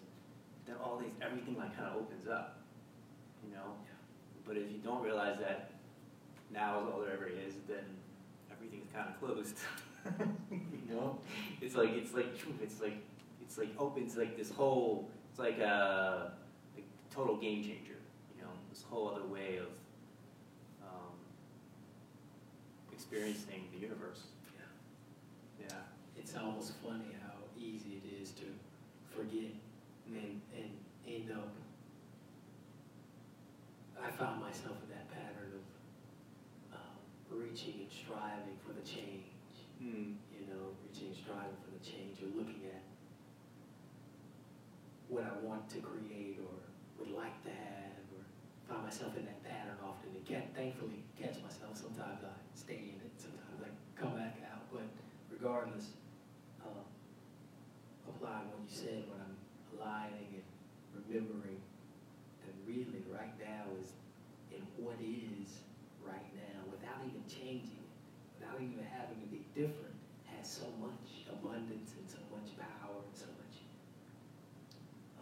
Then 0.67 0.77
all 0.83 0.97
these 0.97 1.13
everything 1.21 1.57
like 1.57 1.77
kind 1.77 1.89
of 1.89 1.97
opens 1.97 2.29
up. 2.29 2.61
You 3.45 3.53
know. 3.55 3.75
Yeah. 3.85 3.93
But 4.47 4.57
if 4.57 4.71
you 4.71 4.79
don't 4.79 5.03
realize 5.03 5.39
that 5.41 5.73
now 6.53 6.81
is 6.81 6.87
all 6.87 7.01
there 7.01 7.15
ever 7.15 7.27
is, 7.27 7.55
then 7.67 7.85
everything's 8.51 8.93
kind 8.93 9.09
of 9.09 9.19
closed. 9.19 9.57
you 10.51 10.95
know, 10.95 11.19
it's 11.61 11.75
like 11.75 11.91
it's 11.91 12.15
like 12.15 12.27
it's 12.63 12.81
like 12.81 13.03
it's 13.41 13.59
like 13.59 13.71
opens 13.79 14.17
like 14.17 14.37
this 14.37 14.51
whole. 14.51 15.09
It's 15.31 15.39
like 15.39 15.59
a 15.59 16.33
like 16.77 16.85
total 17.13 17.37
game 17.37 17.63
changer. 17.63 17.99
You 18.37 18.43
know, 18.43 18.51
this 18.71 18.85
whole 18.89 19.09
other 19.09 19.27
way 19.27 19.59
of 19.59 19.69
um, 20.83 21.15
experiencing 23.13 23.69
the 23.75 23.79
universe. 23.79 24.25
Yeah. 24.57 25.69
Yeah. 25.69 25.85
It's 26.17 26.35
almost 26.35 26.73
funny 26.83 27.13
how 27.21 27.37
easy 27.61 28.01
it 28.01 28.23
is 28.23 28.31
to 28.41 28.49
forget 29.15 29.53
and, 30.09 30.41
and 30.57 30.73
end 31.07 31.31
up. 31.31 31.53
I 34.01 34.11
found 34.11 34.41
myself 34.41 34.81
in 34.81 34.89
that 34.97 35.13
pattern 35.13 35.61
of 35.61 35.65
um, 36.73 36.97
reaching 37.29 37.85
and 37.85 37.93
striving 37.93 38.57
for 38.65 38.73
the 38.73 38.81
change. 38.81 39.29
Mm. 39.77 40.17
You 40.33 40.49
know, 40.49 40.73
reaching 40.89 41.13
and 41.13 41.17
striving 41.17 41.61
for 41.61 41.69
the 41.69 41.85
change, 41.85 42.17
or 42.25 42.33
looking 42.33 42.65
at 42.65 42.81
what 45.13 45.29
I 45.29 45.37
want 45.45 45.69
to 45.77 45.85
create 45.85 46.41
or 46.41 46.57
would 46.97 47.13
like 47.13 47.37
to 47.45 47.53
have, 47.53 48.09
or 48.17 48.25
find 48.65 48.89
myself 48.89 49.13
in 49.21 49.29
that 49.29 49.45
pattern 49.45 49.77
often. 49.85 50.17
And 50.17 50.55
thankfully 50.57 51.05
catch 51.23 51.39
myself. 51.39 51.79
Sometimes 51.79 52.27
I 52.27 52.35
stay 52.59 52.91
in 52.91 52.99
it. 52.99 53.15
Sometimes 53.15 53.63
I 53.63 53.71
come 53.95 54.19
back 54.19 54.43
out. 54.51 54.67
But 54.75 54.83
regardless, 55.43 55.99
uh, 56.63 56.87
applying 58.07 58.47
what 58.55 58.63
you 58.63 58.71
said 58.71 59.03
when 59.11 59.19
I'm 59.19 59.35
aligning 59.75 60.39
and 60.39 60.47
remembering 61.03 61.59
that 62.47 62.55
really 62.63 63.03
right 63.11 63.35
now 63.43 63.67
is 63.83 63.91
in 64.55 64.63
what 64.79 64.95
is 65.03 65.67
right 66.07 66.31
now 66.39 66.63
without 66.71 67.03
even 67.03 67.27
changing 67.27 67.75
it, 67.75 67.91
without 68.39 68.63
even 68.63 68.87
having 68.87 69.19
to 69.19 69.27
be 69.35 69.43
different, 69.51 69.99
has 70.31 70.47
so 70.47 70.71
much 70.79 71.27
abundance 71.27 71.91
and 71.99 72.07
so 72.07 72.23
much 72.31 72.55
power 72.55 73.03
and 73.03 73.17
so 73.19 73.27
much 73.43 73.57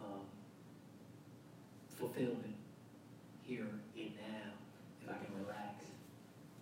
um, 0.05 0.21
fulfillment 1.97 2.61
here 3.41 3.65
and 3.97 4.13
now. 4.21 4.53
If 5.01 5.09
I 5.09 5.17
can 5.17 5.33
relax, 5.33 5.81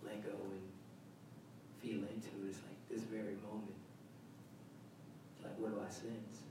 let 0.00 0.24
go, 0.24 0.32
and 0.32 0.64
feel 1.84 2.00
into 2.08 2.32
it, 2.40 2.56
it's 2.56 2.60
like 2.64 2.80
this 2.88 3.04
very 3.06 3.36
moment. 3.46 3.76
It's 5.36 5.44
like, 5.44 5.56
what 5.60 5.72
do 5.72 5.78
I 5.80 5.88
sense? 5.88 6.44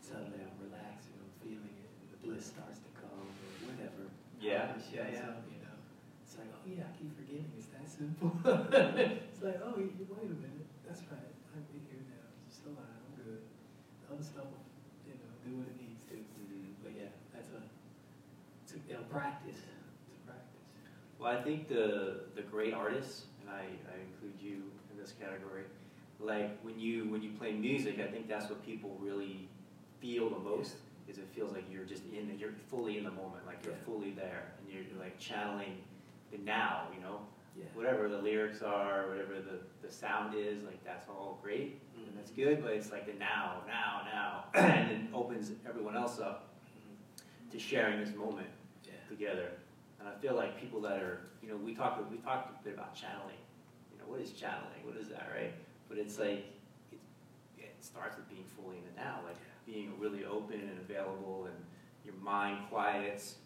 Suddenly 0.00 0.40
I'm 0.40 0.56
relaxing, 0.62 1.16
I'm 1.20 1.32
feeling 1.44 1.74
it, 1.80 1.90
and 2.00 2.08
the 2.14 2.20
bliss 2.24 2.48
starts 2.48 2.80
to 2.80 2.90
come, 2.96 3.24
or 3.28 3.50
whatever. 3.68 4.08
Yeah, 4.40 4.72
However 4.72 4.80
it 4.80 4.88
yeah, 4.88 5.04
shows 5.04 5.16
yeah. 5.20 5.32
up, 5.34 5.42
you 5.52 5.60
know, 5.60 5.76
it's 6.24 6.34
like, 6.40 6.48
oh 6.48 6.64
yeah, 6.64 6.88
I 6.88 6.92
keep 6.96 7.12
forgetting. 7.12 7.50
It's 7.58 7.68
that 7.76 7.84
simple. 7.98 8.32
it's 8.44 9.42
like, 9.42 9.60
oh, 9.64 9.74
you- 9.76 9.92
wait 10.08 10.30
a 10.30 10.38
minute. 10.38 10.66
That's 10.86 11.02
right. 11.10 11.34
I'm 11.54 11.64
here 11.74 11.98
now. 12.06 12.30
Just 12.48 12.62
align. 12.64 12.86
I'm 12.86 13.14
good. 13.24 13.42
The 14.18 14.24
stuff, 14.24 14.44
will, 14.46 14.64
you 15.06 15.14
know, 15.14 15.30
do 15.44 15.50
what 15.58 15.66
it 15.68 15.76
needs 15.78 16.02
to. 16.10 16.14
Mm-hmm. 16.14 16.82
But 16.82 16.92
yeah, 16.96 17.10
that's 17.34 17.50
a, 17.52 17.60
it's 18.64 18.74
a, 18.74 18.98
a 18.98 19.04
practice. 19.12 19.58
It's 19.58 20.14
a 20.14 20.26
practice. 20.26 20.62
Well, 21.18 21.30
I 21.36 21.42
think 21.42 21.68
the 21.68 22.22
the 22.34 22.42
great 22.42 22.72
artists, 22.74 23.26
and 23.42 23.50
I, 23.50 23.62
I 23.90 23.94
include 24.00 24.38
you 24.40 24.62
in 24.90 24.98
this 24.98 25.12
category. 25.20 25.64
Like 26.20 26.58
when 26.62 26.78
you 26.80 27.04
when 27.10 27.22
you 27.22 27.30
play 27.38 27.52
music, 27.52 28.00
I 28.00 28.10
think 28.10 28.28
that's 28.28 28.48
what 28.48 28.64
people 28.64 28.96
really 29.00 29.48
feel 30.00 30.30
the 30.30 30.38
most. 30.38 30.76
Is 31.08 31.18
it 31.18 31.28
feels 31.34 31.52
like 31.52 31.64
you're 31.70 31.84
just 31.84 32.02
in, 32.12 32.36
you're 32.38 32.52
fully 32.68 32.98
in 32.98 33.04
the 33.04 33.10
moment, 33.10 33.46
like 33.46 33.64
you're 33.64 33.74
Yeah. 33.74 33.86
fully 33.86 34.10
there, 34.12 34.52
and 34.58 34.72
you're 34.72 34.84
like 34.98 35.18
channeling 35.18 35.78
the 36.32 36.38
now. 36.38 36.88
You 36.94 37.00
know, 37.00 37.20
Yeah. 37.58 37.64
whatever 37.74 38.08
the 38.08 38.18
lyrics 38.18 38.62
are, 38.62 39.08
whatever 39.08 39.34
the 39.34 39.58
the 39.86 39.92
sound 39.92 40.34
is, 40.34 40.62
like 40.64 40.82
that's 40.84 41.08
all 41.08 41.40
great 41.42 41.80
and 42.06 42.16
that's 42.16 42.30
mm-hmm. 42.30 42.42
good. 42.42 42.62
But 42.62 42.72
it's 42.72 42.90
like 42.92 43.06
the 43.06 43.18
now, 43.18 43.62
now, 43.66 44.02
now, 44.12 44.44
and 44.54 44.90
it 44.90 45.00
opens 45.14 45.52
everyone 45.68 45.96
else 45.96 46.18
up 46.18 46.54
mm-hmm. 46.66 47.50
to 47.50 47.58
sharing 47.58 48.00
this 48.00 48.14
moment 48.14 48.48
Yeah. 48.84 48.92
together. 49.08 49.50
And 49.98 50.08
I 50.08 50.12
feel 50.20 50.34
like 50.34 50.60
people 50.60 50.80
that 50.82 51.02
are, 51.02 51.20
you 51.42 51.48
know, 51.48 51.56
we 51.56 51.74
talked 51.74 52.10
we 52.10 52.18
talked 52.18 52.50
a 52.60 52.64
bit 52.64 52.74
about 52.74 52.94
channeling. 52.94 53.42
You 53.92 53.98
know, 53.98 54.04
what 54.06 54.20
is 54.20 54.32
channeling? 54.32 54.84
What 54.84 54.96
is 54.96 55.08
that, 55.08 55.28
right? 55.34 55.52
But 55.88 55.98
it's 55.98 56.18
like 56.18 56.46
it, 56.92 57.00
it 57.58 57.74
starts 57.80 58.16
with 58.16 58.28
being 58.28 58.44
fully 58.56 58.76
in 58.76 58.84
the 58.84 59.00
now, 59.00 59.20
like 59.26 59.36
being 59.66 59.92
really 59.98 60.24
open 60.24 60.60
and 60.60 60.78
available, 60.78 61.46
and 61.46 61.56
your 62.04 62.14
mind 62.22 62.58
quiets, 62.70 63.36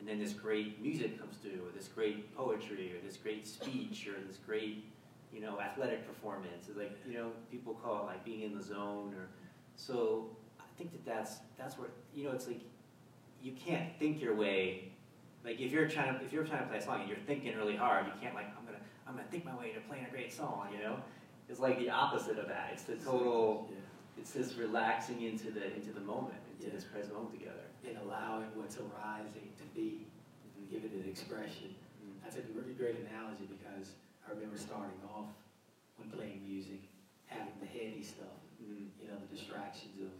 and 0.00 0.08
then 0.08 0.18
this 0.18 0.32
great 0.32 0.80
music 0.82 1.20
comes 1.20 1.36
through, 1.36 1.60
or 1.66 1.70
this 1.76 1.86
great 1.88 2.34
poetry, 2.36 2.92
or 2.96 3.06
this 3.06 3.16
great 3.16 3.46
speech, 3.46 4.08
or 4.08 4.20
this 4.26 4.38
great, 4.38 4.84
you 5.32 5.40
know, 5.40 5.60
athletic 5.60 6.06
performance. 6.06 6.68
It's 6.68 6.76
like 6.78 6.98
you 7.06 7.14
know, 7.14 7.30
people 7.50 7.74
call 7.74 8.04
it 8.04 8.06
like 8.06 8.24
being 8.24 8.42
in 8.42 8.56
the 8.56 8.62
zone, 8.62 9.14
or 9.14 9.28
so. 9.76 10.30
I 10.58 10.64
think 10.78 10.92
that 10.92 11.04
that's 11.04 11.38
that's 11.58 11.78
where 11.78 11.90
you 12.14 12.24
know, 12.24 12.30
it's 12.30 12.46
like 12.48 12.62
you 13.42 13.52
can't 13.52 13.96
think 13.98 14.20
your 14.20 14.34
way 14.34 14.90
like 15.44 15.60
if 15.60 15.72
you're 15.72 15.88
trying 15.88 16.18
to 16.18 16.24
if 16.24 16.32
you're 16.32 16.44
trying 16.44 16.62
to 16.62 16.68
play 16.68 16.78
a 16.78 16.82
song 16.82 17.00
and 17.00 17.08
you're 17.08 17.18
thinking 17.26 17.56
really 17.56 17.76
hard, 17.76 18.06
you 18.06 18.12
can't 18.20 18.34
like 18.34 18.46
I'm 18.58 18.64
gonna 18.64 18.78
I'm 19.06 19.14
gonna 19.16 19.26
think 19.30 19.44
my 19.44 19.56
way 19.56 19.72
to 19.72 19.80
playing 19.80 20.06
a 20.06 20.10
great 20.10 20.32
song, 20.32 20.68
you 20.76 20.82
know? 20.82 20.96
It's 21.48 21.58
like 21.58 21.78
the 21.78 21.90
opposite 21.90 22.38
of 22.38 22.46
that. 22.48 22.70
It's 22.72 22.84
the 22.84 22.96
total 22.96 23.68
Yeah. 23.70 23.76
it's 24.18 24.32
this 24.32 24.54
relaxing 24.56 25.22
into 25.22 25.50
the 25.50 25.74
into 25.74 25.92
the 25.92 26.00
moment, 26.00 26.34
into 26.52 26.68
Yeah. 26.68 26.74
this 26.74 26.84
present 26.84 27.14
moment 27.14 27.32
together. 27.38 27.64
And 27.86 27.96
allowing 28.06 28.48
what's 28.54 28.76
arising 28.78 29.50
to 29.58 29.64
be, 29.74 30.06
and 30.56 30.70
give 30.70 30.84
it 30.84 30.92
an 30.92 31.08
expression. 31.08 31.74
That's 32.22 32.36
a 32.36 32.44
really 32.54 32.74
great 32.76 32.96
analogy 33.08 33.48
because 33.50 33.96
I 34.28 34.30
remember 34.36 34.56
starting 34.60 35.00
off 35.10 35.32
when 35.98 36.10
playing 36.12 36.44
music, 36.46 36.78
having 37.26 37.56
the 37.58 37.66
heady 37.66 38.02
stuff, 38.02 38.38
Mhm. 38.62 38.86
you 39.00 39.08
know, 39.08 39.18
the 39.18 39.34
distractions 39.34 39.98
of, 40.00 40.12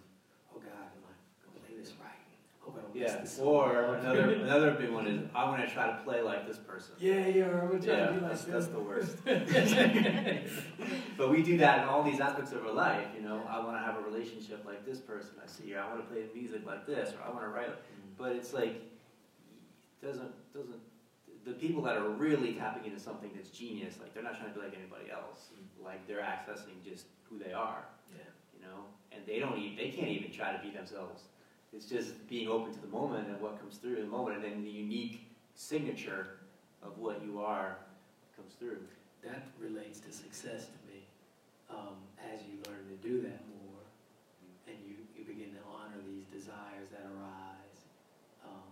oh 0.56 0.58
God, 0.58 0.90
am 0.96 1.04
I 1.06 1.12
gonna 1.46 1.60
play 1.66 1.76
this 1.76 1.92
right? 2.02 2.18
Hope 2.60 2.74
I 2.76 2.80
don't 2.82 2.88
miss 2.88 2.89
Yeah. 3.00 3.24
Or 3.40 3.94
another 3.94 4.30
another 4.44 4.72
big 4.72 4.90
one 4.90 5.06
is 5.06 5.22
I'm 5.34 5.50
gonna 5.50 5.70
try 5.70 5.86
to 5.86 5.96
play 6.04 6.20
like 6.20 6.46
this 6.46 6.58
person. 6.58 6.94
Yeah, 6.98 7.26
yeah, 7.26 7.44
or 7.44 7.62
I'm 7.62 7.68
gonna 7.68 7.82
try 7.82 7.94
Yeah, 7.94 8.06
to 8.06 8.12
be 8.12 8.20
like 8.20 8.30
that's, 8.30 8.44
that's 8.44 8.66
the 8.66 8.78
worst. 8.78 9.16
but 11.16 11.30
we 11.30 11.42
do 11.42 11.56
that 11.58 11.82
in 11.82 11.88
all 11.88 12.02
these 12.02 12.20
aspects 12.20 12.52
of 12.52 12.66
our 12.66 12.72
life, 12.72 13.06
you 13.16 13.22
know. 13.22 13.42
I 13.48 13.58
want 13.58 13.76
to 13.76 13.80
have 13.80 13.96
a 13.96 14.02
relationship 14.02 14.64
like 14.66 14.84
this 14.84 14.98
person 14.98 15.30
I 15.42 15.46
see, 15.46 15.74
or 15.74 15.80
I 15.80 15.88
want 15.88 16.06
to 16.06 16.12
play 16.12 16.24
music 16.34 16.66
like 16.66 16.86
this, 16.86 17.14
or 17.14 17.22
I 17.26 17.30
want 17.30 17.42
to 17.42 17.48
write. 17.48 17.70
Mm. 17.70 18.18
But 18.18 18.32
it's 18.32 18.52
like 18.52 18.82
it 20.02 20.06
doesn't 20.06 20.32
doesn't 20.52 20.80
the 21.46 21.52
people 21.52 21.80
that 21.84 21.96
are 21.96 22.10
really 22.10 22.52
tapping 22.52 22.84
into 22.84 23.00
something 23.00 23.30
that's 23.34 23.48
genius, 23.48 23.94
like 23.98 24.12
they're 24.12 24.22
not 24.22 24.36
trying 24.38 24.52
to 24.52 24.58
be 24.58 24.64
like 24.66 24.76
anybody 24.76 25.10
else. 25.10 25.48
Mm. 25.54 25.84
Like 25.84 26.06
they're 26.06 26.20
accessing 26.20 26.84
just 26.84 27.06
who 27.30 27.38
they 27.38 27.54
are, 27.54 27.84
Yeah. 28.14 28.24
you 28.54 28.60
know. 28.60 28.84
And 29.10 29.22
they 29.26 29.38
don't 29.38 29.56
even 29.58 29.76
they 29.76 29.88
can't 29.88 30.08
even 30.10 30.30
try 30.30 30.52
to 30.52 30.62
be 30.62 30.70
themselves. 30.70 31.22
It's 31.72 31.86
just 31.86 32.28
being 32.28 32.48
open 32.48 32.72
to 32.74 32.80
the 32.80 32.88
moment 32.88 33.28
and 33.28 33.40
what 33.40 33.60
comes 33.60 33.76
through 33.76 33.96
in 33.96 34.02
the 34.02 34.08
moment, 34.08 34.36
and 34.36 34.44
then 34.44 34.64
the 34.64 34.70
unique 34.70 35.30
signature 35.54 36.40
of 36.82 36.98
what 36.98 37.22
you 37.24 37.40
are 37.40 37.76
comes 38.36 38.54
through. 38.54 38.78
that 39.22 39.42
relates 39.60 40.00
to 40.00 40.10
success 40.10 40.66
to 40.66 40.78
me. 40.88 41.04
Um, 41.68 42.00
as 42.18 42.40
you 42.48 42.56
learn 42.66 42.88
to 42.88 42.96
do 43.06 43.20
that 43.20 43.44
more, 43.52 43.84
and 44.66 44.76
you, 44.82 44.96
you 45.14 45.24
begin 45.24 45.52
to 45.52 45.62
honor 45.68 46.00
these 46.08 46.24
desires 46.32 46.88
that 46.90 47.04
arise, 47.04 47.78
um, 48.42 48.66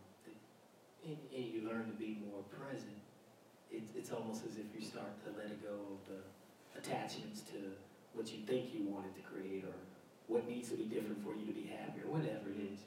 and, 1.05 1.17
and 1.37 1.45
you 1.45 1.69
learn 1.69 1.85
to 1.87 1.97
be 2.01 2.19
more 2.33 2.43
present, 2.49 2.99
it, 3.71 3.83
it's 3.95 4.11
almost 4.11 4.43
as 4.49 4.57
if 4.57 4.67
you 4.75 4.81
start 4.81 5.13
to 5.25 5.31
let 5.37 5.53
it 5.53 5.63
go 5.63 5.77
of 5.95 6.01
the 6.09 6.25
attachments 6.81 7.43
to 7.53 7.77
what 8.15 8.33
you 8.33 8.41
think 8.47 8.75
you 8.75 8.89
wanted 8.89 9.15
to 9.15 9.23
create 9.23 9.65
or 9.65 9.77
what 10.27 10.49
needs 10.49 10.71
to 10.71 10.77
be 10.77 10.85
different 10.85 11.23
for 11.23 11.37
you 11.37 11.47
to 11.47 11.53
be 11.53 11.69
happy 11.69 12.01
or 12.05 12.11
whatever 12.13 12.51
it 12.51 12.61
is, 12.73 12.81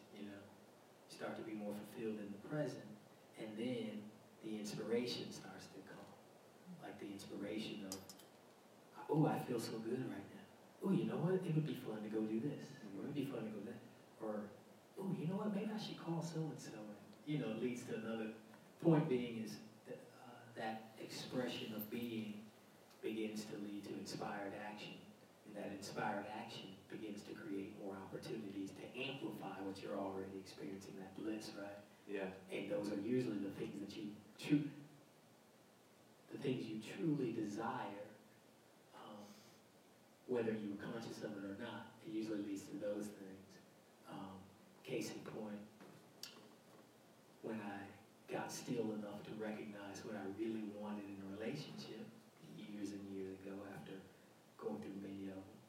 start 1.22 1.38
to 1.38 1.46
be 1.46 1.54
more 1.54 1.78
fulfilled 1.78 2.18
in 2.18 2.34
the 2.34 2.42
present, 2.50 2.90
and 3.38 3.46
then 3.54 4.01
the 4.42 4.58
inspiration 4.58 5.30
starts 5.30 5.70
to 5.70 5.78
come. 5.86 6.10
Like 6.82 6.98
the 6.98 7.13
inspiration 7.13 7.86
of, 7.86 7.94
oh, 9.06 9.30
I 9.30 9.38
feel 9.46 9.62
so 9.62 9.78
good 9.86 10.01
right 10.10 10.25
now. 10.34 10.46
Oh, 10.82 10.90
you 10.90 11.06
know 11.06 11.22
what? 11.22 11.38
It 11.46 11.54
would 11.54 11.70
be 11.70 11.78
fun 11.86 12.01
to 12.01 12.10
go 12.10 12.25
do 12.25 12.42
this. 12.42 12.74
Or 12.98 13.06
it 13.06 13.13
would 13.13 13.13
be 13.13 13.30
fun 13.30 13.46
to 13.46 13.54
go 13.54 13.62
that. 13.70 13.78
Or, 14.18 14.50
oh, 14.98 15.13
you 15.13 15.30
know 15.30 15.38
what? 15.38 15.54
Maybe 15.54 15.70
I 15.70 15.78
should 15.78 16.01
call 16.01 16.25
so 16.25 16.42
and 16.42 16.58
so. 16.58 16.74
You 17.30 17.38
know, 17.38 17.54
leads 17.62 17.86
to 17.94 18.01
another. 18.01 18.34
Point 18.82 19.06
being 19.06 19.46
is 19.46 19.62
that 19.86 20.01
uh, 20.25 20.42
that 20.58 20.98
expression 20.98 21.78
of 21.78 21.86
being 21.94 22.34
begins 23.06 23.46
to 23.46 23.62
lead 23.62 23.86
to 23.86 23.94
inspired 23.94 24.58
action, 24.66 24.98
and 25.46 25.54
that 25.54 25.70
inspired 25.70 26.25
action 26.34 26.74
begins 26.91 27.24
to 27.24 27.33
create 27.33 27.74
more 27.79 27.95
opportunities 27.95 28.75
to 28.75 28.83
amplify 29.00 29.55
what 29.63 29.79
you're 29.79 29.95
already 29.95 30.36
experiencing 30.43 30.93
that 31.00 31.15
bliss, 31.15 31.55
right? 31.55 31.79
Yeah. 32.05 32.27
And 32.51 32.67
those 32.67 32.91
are 32.91 33.00
usually 33.00 33.39
the 33.39 33.55
things 33.55 33.79
that 33.79 33.95
you 33.95 34.12
true, 34.36 34.67
the 36.36 36.38
things 36.43 36.67
you 36.67 36.83
truly 36.83 37.31
desire, 37.31 38.03
um, 39.00 39.24
whether 40.27 40.51
you're 40.51 40.81
conscious 40.83 41.24
of 41.24 41.31
it 41.39 41.43
or 41.48 41.55
not. 41.63 41.95
It 42.03 42.12
usually 42.12 42.43
leads 42.43 42.67
to 42.67 42.75
those 42.83 43.07
things. 43.07 43.48
Um, 44.12 44.36
case 44.83 45.12
in 45.15 45.24
point, 45.31 45.63
when 47.41 47.55
I 47.63 47.79
got 48.27 48.51
still 48.51 48.91
enough 49.00 49.24
to 49.31 49.33
recognize 49.39 50.03
what 50.03 50.19
I 50.19 50.25
really 50.36 50.67
wanted 50.75 51.07
in 51.07 51.17
a 51.24 51.27
relationship 51.39 52.03
years 52.60 52.91
and 52.91 53.03
years 53.15 53.39
ago 53.43 53.55
after 53.71 53.95
going 54.60 54.79
through 54.83 55.00
many 55.00 55.31
of 55.31 55.39
them, 55.39 55.62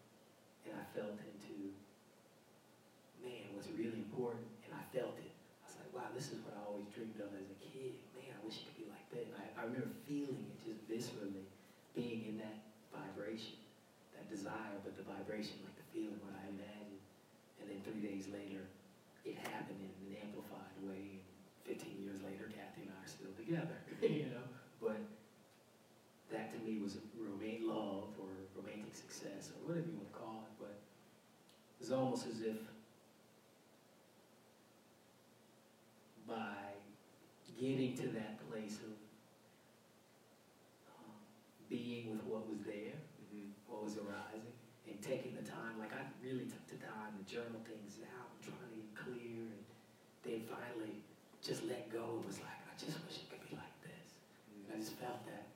and 0.67 0.75
I 0.79 0.85
felt 0.95 1.19
into, 1.19 1.75
man, 3.21 3.51
what's 3.53 3.69
really 3.75 3.99
important, 3.99 4.47
and 4.65 4.73
I 4.73 4.85
felt 4.95 5.19
it. 5.19 5.33
I 5.33 5.65
was 5.67 5.77
like, 5.79 5.93
wow, 5.93 6.09
this 6.15 6.31
is 6.31 6.39
what 6.47 6.55
I 6.55 6.63
always 6.65 6.87
dreamed 6.95 7.19
of 7.19 7.35
as 7.35 7.51
a 7.51 7.59
kid. 7.61 7.99
Man, 8.15 8.31
I 8.31 8.41
wish 8.47 8.63
it 8.63 8.73
could 8.73 8.87
be 8.87 8.89
like 8.89 9.07
that. 9.13 9.25
And 9.27 9.37
I, 9.37 9.47
I 9.59 9.63
remember 9.67 9.91
feeling 10.07 10.49
it 10.49 10.59
just 10.63 10.81
viscerally, 10.87 11.45
being 11.99 12.25
in 12.25 12.41
that 12.41 12.63
vibration, 12.95 13.59
that 14.17 14.31
desire, 14.31 14.79
but 14.87 14.95
the 14.95 15.05
vibration, 15.05 15.61
like 15.67 15.77
the 15.77 15.89
feeling, 15.91 16.19
what 16.23 16.37
I 16.39 16.49
imagined. 16.49 17.03
And 17.61 17.69
then 17.69 17.79
three 17.85 18.01
days 18.01 18.31
later, 18.31 18.65
it 19.27 19.37
happened 19.39 19.79
in 19.83 19.93
an 20.09 20.17
amplified 20.25 20.77
way. 20.87 21.21
And 21.21 21.23
15 21.69 22.01
years 22.01 22.19
later, 22.25 22.51
Kathy 22.51 22.87
and 22.87 22.93
I 22.97 22.99
are 23.03 23.11
still 23.11 23.35
together, 23.37 23.77
you 24.03 24.31
know. 24.31 24.47
But 24.83 24.99
that 26.33 26.51
to 26.51 26.59
me 26.65 26.81
was 26.83 26.99
romantic 27.15 27.63
love 27.69 28.11
or 28.19 28.33
romantic 28.57 28.95
success 28.97 29.53
or 29.53 29.69
whatever 29.69 29.87
you 29.87 29.95
want 30.01 30.11
to 30.11 30.19
call 30.19 30.39
it. 30.49 30.55
But 30.59 30.75
almost 31.93 32.27
as 32.27 32.41
if 32.41 32.57
by 36.27 36.55
getting 37.59 37.95
to 37.97 38.07
that 38.09 38.39
place 38.51 38.79
of 38.83 38.95
um, 40.89 41.15
being 41.69 42.11
with 42.11 42.25
what 42.27 42.49
was 42.49 42.61
there, 42.65 42.97
Mm-hmm. 43.33 43.49
what 43.67 43.85
was 43.85 43.97
arising, 43.97 44.53
and 44.87 45.01
taking 45.01 45.33
the 45.35 45.47
time, 45.49 45.79
like 45.81 45.93
I 45.97 46.05
really 46.21 46.45
took 46.45 46.61
the 46.69 46.77
time 46.85 47.17
to 47.17 47.23
journal 47.25 47.61
things 47.65 47.97
out 48.19 48.29
and 48.29 48.41
trying 48.45 48.69
to 48.69 48.77
get 48.77 48.91
clear, 48.93 49.41
and 49.49 49.63
then 50.23 50.41
finally 50.45 51.01
just 51.41 51.65
let 51.65 51.89
go 51.89 52.21
It 52.21 52.27
was 52.29 52.39
like, 52.45 52.61
I 52.69 52.75
just 52.77 53.01
wish 53.09 53.25
it 53.25 53.27
could 53.33 53.41
be 53.49 53.57
like 53.57 53.73
this. 53.81 54.21
I 54.69 54.77
just 54.79 54.95
felt 55.01 55.25
that. 55.27 55.49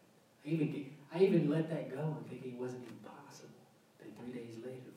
I 0.44 0.48
even 0.48 0.68
I 1.12 1.18
even 1.20 1.50
let 1.50 1.68
that 1.70 1.90
go 1.92 2.00
and 2.16 2.24
thinking 2.28 2.56
it 2.56 2.60
wasn't 2.60 2.82
even 2.88 2.96
possible. 3.04 3.60
Then 4.00 4.10
three 4.16 4.32
days 4.32 4.56
later, 4.64 4.95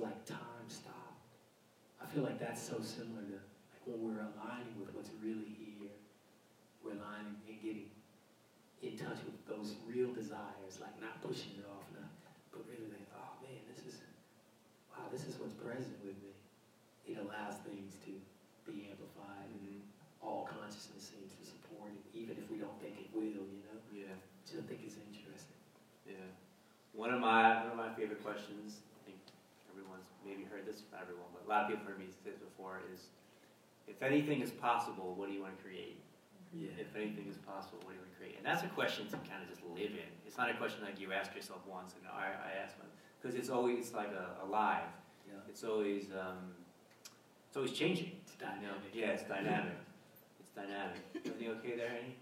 like 0.00 0.24
time 0.24 0.66
stopped. 0.68 1.28
I 2.02 2.06
feel 2.10 2.24
like 2.24 2.40
that's 2.40 2.60
so 2.60 2.80
similar 2.80 3.22
to 3.22 3.38
like 3.40 3.84
when 3.86 4.00
we're 4.02 4.24
aligning 4.24 4.76
with 4.80 4.92
what's 4.96 5.10
really 5.22 5.52
here. 5.56 5.92
We're 6.82 6.96
aligning 6.96 7.36
and 7.44 7.60
getting 7.60 7.92
in 8.80 8.96
touch 8.96 9.20
with 9.28 9.36
those 9.44 9.76
real 9.84 10.08
desires, 10.16 10.80
like 10.80 10.96
not 10.96 11.20
pushing 11.20 11.60
it 11.60 11.66
off, 11.68 11.84
not, 11.92 12.08
but 12.48 12.64
really 12.64 12.88
like, 12.88 13.04
oh 13.12 13.36
man, 13.44 13.60
this 13.68 13.84
is, 13.84 14.00
wow, 14.88 15.04
this 15.12 15.28
is 15.28 15.36
what's 15.36 15.52
present 15.60 16.00
with 16.00 16.16
me. 16.24 16.32
It 17.04 17.20
allows 17.20 17.60
things 17.68 18.00
to 18.08 18.12
be 18.64 18.88
amplified, 18.88 19.48
and 19.52 19.60
Mm-hmm. 19.60 20.26
all 20.28 20.44
consciousness 20.48 21.12
seems 21.12 21.32
to 21.36 21.44
support 21.48 21.88
it, 21.96 22.04
even 22.12 22.36
if 22.36 22.44
we 22.52 22.60
don't 22.60 22.76
think 22.80 22.96
it 23.00 23.08
will, 23.12 23.40
you 23.48 23.60
know. 23.68 23.76
Yeah. 23.92 24.12
Just 24.44 24.68
think 24.68 24.80
it's 24.84 24.96
interesting. 25.00 25.56
Yeah. 26.04 26.28
One 26.92 27.08
of 27.12 27.20
my 27.20 27.64
one 27.64 27.72
of 27.72 27.80
my 27.80 27.88
favorite 27.96 28.20
questions, 28.24 28.84
I 28.96 29.00
think 29.08 29.16
everyone's 29.72 30.08
maybe 30.24 30.44
heard 30.44 30.68
this 30.80 30.88
from 30.88 30.98
everyone, 31.00 31.28
but 31.36 31.44
a 31.44 31.48
lot 31.48 31.64
of 31.64 31.68
people 31.68 31.84
heard 31.84 32.00
me 32.00 32.08
say 32.08 32.32
this 32.32 32.40
before, 32.40 32.80
is 32.92 33.12
if 33.86 34.00
anything 34.02 34.40
is 34.40 34.50
possible, 34.50 35.12
what 35.16 35.28
do 35.28 35.34
you 35.34 35.42
want 35.42 35.56
to 35.56 35.62
create? 35.62 36.00
Yeah. 36.56 36.72
If 36.80 36.96
anything 36.96 37.28
is 37.28 37.36
possible, 37.36 37.78
what 37.84 37.92
do 37.92 38.00
you 38.00 38.02
want 38.02 38.12
to 38.12 38.18
create? 38.18 38.36
And 38.40 38.44
that's 38.44 38.64
a 38.64 38.72
question 38.72 39.06
to 39.12 39.16
kind 39.28 39.44
of 39.44 39.48
just 39.52 39.62
live 39.68 39.92
in. 39.92 40.10
It's 40.26 40.38
not 40.38 40.50
a 40.50 40.54
question 40.54 40.82
like 40.82 40.98
you 40.98 41.12
ask 41.12 41.34
yourself 41.36 41.60
once 41.68 41.94
and 41.94 42.08
I, 42.08 42.32
I 42.32 42.64
ask 42.64 42.78
one. 42.80 42.88
Because 43.20 43.36
it's 43.36 43.50
always 43.50 43.92
like 43.92 44.10
a, 44.10 44.42
alive. 44.42 44.88
Yeah. 45.28 45.38
It's 45.48 45.62
always 45.62 46.06
um, 46.16 46.56
it's 47.46 47.56
always 47.56 47.72
changing. 47.72 48.12
It's 48.24 48.34
You 48.40 48.46
know? 48.46 48.52
dynamic. 48.54 48.90
Yeah, 48.94 49.06
it's 49.14 49.22
dynamic. 49.24 49.78
It's 50.40 50.50
dynamic. 50.50 50.98
Everything 51.14 51.48
okay 51.58 51.76
there, 51.76 51.90
Annie? 51.90 52.16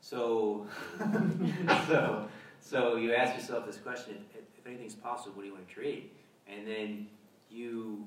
So, 0.00 0.66
so, 1.86 2.26
so 2.60 2.96
you 2.96 3.14
ask 3.14 3.36
yourself 3.36 3.64
this 3.64 3.76
question: 3.76 4.16
if, 4.34 4.42
if 4.58 4.66
anything's 4.66 4.96
possible, 4.96 5.36
what 5.36 5.42
do 5.42 5.48
you 5.48 5.54
want 5.54 5.68
to 5.68 5.74
create? 5.74 6.12
And 6.48 6.66
then 6.66 7.06
you 7.50 8.06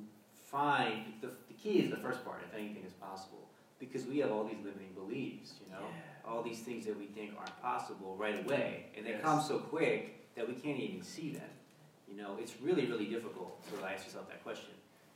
find 0.51 1.13
the, 1.21 1.27
the 1.27 1.53
key 1.61 1.79
is 1.79 1.89
the 1.89 1.97
first 1.97 2.23
part: 2.25 2.41
if 2.47 2.53
anything 2.57 2.83
is 2.85 2.93
possible, 2.93 3.47
because 3.79 4.05
we 4.05 4.19
have 4.19 4.31
all 4.31 4.43
these 4.43 4.57
limiting 4.63 4.93
beliefs, 4.93 5.53
you 5.63 5.71
know, 5.71 5.81
Yeah. 5.81 6.29
all 6.31 6.41
these 6.43 6.59
things 6.59 6.85
that 6.85 6.97
we 6.97 7.05
think 7.05 7.33
aren't 7.37 7.61
possible 7.61 8.15
right 8.17 8.45
away, 8.45 8.87
and 8.95 9.05
they 9.05 9.11
Yes. 9.11 9.21
come 9.21 9.41
so 9.41 9.59
quick 9.59 10.33
that 10.35 10.47
we 10.47 10.53
can't 10.55 10.79
even 10.79 11.01
see 11.01 11.31
them. 11.31 11.49
You 12.09 12.17
know, 12.17 12.37
it's 12.39 12.59
really, 12.61 12.85
really 12.85 13.05
difficult 13.07 13.63
to 13.69 13.85
ask 13.85 14.05
yourself 14.05 14.27
that 14.29 14.43
question. 14.43 14.73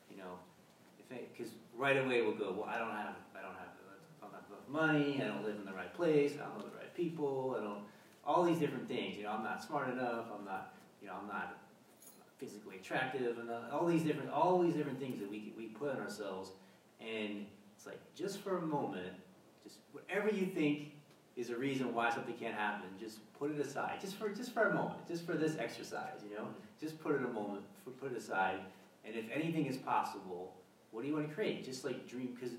You 0.09 0.17
know, 0.17 0.39
because 1.09 1.51
right 1.77 1.97
away 1.97 2.21
we'll 2.21 2.33
go, 2.33 2.51
well, 2.51 2.65
I 2.67 2.77
don't 2.77 2.91
have, 2.91 3.15
I 3.35 3.41
don't 3.41 3.55
have, 3.55 3.69
I 4.21 4.25
don't 4.25 4.33
have 4.33 4.43
enough 4.49 4.67
money. 4.67 5.21
I 5.23 5.27
don't 5.27 5.43
live 5.43 5.55
in 5.55 5.65
the 5.65 5.73
right 5.73 5.93
place. 5.93 6.33
I 6.33 6.45
don't 6.45 6.59
know 6.59 6.65
the 6.69 6.77
right 6.77 6.93
people. 6.95 7.55
I 7.59 7.63
don't, 7.63 7.83
all 8.25 8.43
these 8.43 8.59
different 8.59 8.87
things. 8.87 9.17
You 9.17 9.23
know, 9.23 9.31
I'm 9.31 9.43
not 9.43 9.63
smart 9.63 9.89
enough. 9.89 10.25
I'm 10.37 10.45
not, 10.45 10.73
you 11.01 11.07
know, 11.07 11.13
I'm 11.21 11.27
not 11.27 11.57
physically 12.39 12.77
attractive, 12.77 13.37
and 13.37 13.49
uh, 13.49 13.59
all 13.71 13.85
these 13.85 14.03
different, 14.03 14.31
all 14.31 14.61
these 14.61 14.73
different 14.73 14.99
things 14.99 15.19
that 15.19 15.29
we 15.29 15.53
we 15.57 15.65
put 15.65 15.91
on 15.91 15.97
ourselves. 15.97 16.51
And 16.99 17.45
it's 17.75 17.85
like 17.85 17.99
just 18.15 18.39
for 18.39 18.57
a 18.57 18.61
moment, 18.61 19.13
just 19.63 19.77
whatever 19.91 20.29
you 20.29 20.45
think 20.45 20.91
is 21.35 21.49
a 21.49 21.55
reason 21.55 21.93
why 21.93 22.09
something 22.09 22.35
can't 22.35 22.55
happen, 22.55 22.89
just 22.99 23.19
put 23.37 23.51
it 23.51 23.59
aside, 23.59 23.99
just 24.01 24.15
for 24.15 24.29
just 24.29 24.53
for 24.53 24.63
a 24.63 24.73
moment, 24.73 25.07
just 25.07 25.25
for 25.25 25.33
this 25.33 25.57
exercise. 25.57 26.19
You 26.29 26.37
know, 26.37 26.47
just 26.79 26.99
put 27.01 27.15
it 27.15 27.21
a 27.23 27.27
moment, 27.27 27.63
put 27.99 28.11
it 28.11 28.17
aside. 28.17 28.59
And 29.05 29.15
if 29.15 29.25
anything 29.33 29.65
is 29.65 29.77
possible, 29.77 30.53
what 30.91 31.01
do 31.01 31.07
you 31.07 31.13
want 31.13 31.27
to 31.27 31.33
create? 31.33 31.63
Just 31.63 31.85
like 31.85 32.07
dream, 32.07 32.35
because 32.35 32.55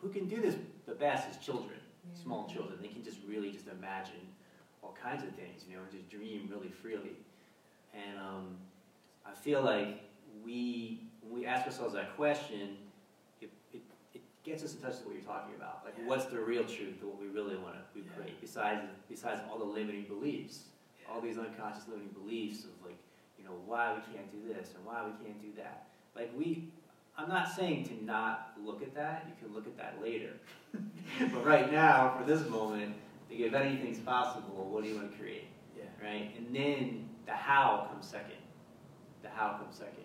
who 0.00 0.08
can 0.08 0.28
do 0.28 0.40
this 0.40 0.56
the 0.86 0.94
best 0.94 1.30
is 1.30 1.36
children, 1.36 1.78
small 2.20 2.48
children. 2.48 2.78
They 2.80 2.88
can 2.88 3.04
just 3.04 3.18
really 3.28 3.50
just 3.50 3.68
imagine 3.68 4.26
all 4.82 4.96
kinds 5.00 5.22
of 5.22 5.30
things, 5.30 5.64
you 5.68 5.76
know, 5.76 5.82
and 5.82 5.92
just 5.92 6.10
dream 6.10 6.48
really 6.50 6.70
freely. 6.70 7.16
And 7.94 8.18
um, 8.18 8.56
I 9.26 9.32
feel 9.32 9.62
like 9.62 10.00
we, 10.44 11.00
when 11.22 11.40
we 11.40 11.46
ask 11.46 11.66
ourselves 11.66 11.94
that 11.94 12.16
question, 12.16 12.76
it, 13.40 13.50
it, 13.72 13.82
it 14.14 14.22
gets 14.44 14.62
us 14.64 14.74
in 14.74 14.80
touch 14.80 14.92
with 14.98 15.06
what 15.06 15.14
you're 15.14 15.24
talking 15.24 15.54
about. 15.56 15.82
Like, 15.84 15.94
Yeah. 15.98 16.06
what's 16.06 16.26
the 16.26 16.40
real 16.40 16.64
truth 16.64 17.00
of 17.02 17.08
what 17.08 17.20
we 17.20 17.28
really 17.28 17.56
want 17.56 17.76
to 17.76 17.98
Yeah. 18.00 18.04
create, 18.16 18.40
besides, 18.40 18.82
besides 19.08 19.40
all 19.50 19.58
the 19.58 19.64
limiting 19.64 20.04
beliefs, 20.04 20.64
all 21.10 21.20
these 21.20 21.38
unconscious 21.38 21.86
limiting 21.88 22.10
beliefs 22.12 22.64
of 22.64 22.70
like, 22.84 22.96
you 23.38 23.44
know, 23.44 23.54
why 23.66 23.94
we 23.94 24.14
can't 24.14 24.30
do 24.32 24.52
this 24.52 24.74
and 24.74 24.84
why 24.84 25.04
we 25.04 25.24
can't 25.24 25.40
do 25.40 25.52
that. 25.56 25.88
Like, 26.14 26.30
we, 26.36 26.68
I'm 27.16 27.28
not 27.28 27.50
saying 27.50 27.84
to 27.88 28.04
not 28.04 28.52
look 28.62 28.82
at 28.82 28.94
that, 28.94 29.26
you 29.28 29.34
can 29.44 29.54
look 29.54 29.66
at 29.66 29.76
that 29.76 30.02
later. 30.02 30.30
but 31.20 31.44
right 31.44 31.70
now, 31.70 32.16
for 32.18 32.24
this 32.24 32.48
moment, 32.48 32.94
think 33.32 33.46
if 33.46 33.54
anything's 33.54 33.98
possible, 33.98 34.68
what 34.70 34.82
do 34.82 34.90
you 34.90 34.96
want 34.96 35.10
to 35.12 35.18
create? 35.18 35.48
Yeah. 35.76 35.84
right? 36.02 36.30
And 36.36 36.54
then 36.54 37.08
the 37.26 37.32
how 37.32 37.88
comes 37.90 38.06
second. 38.06 38.36
The 39.22 39.28
how 39.28 39.58
comes 39.58 39.76
second. 39.76 40.04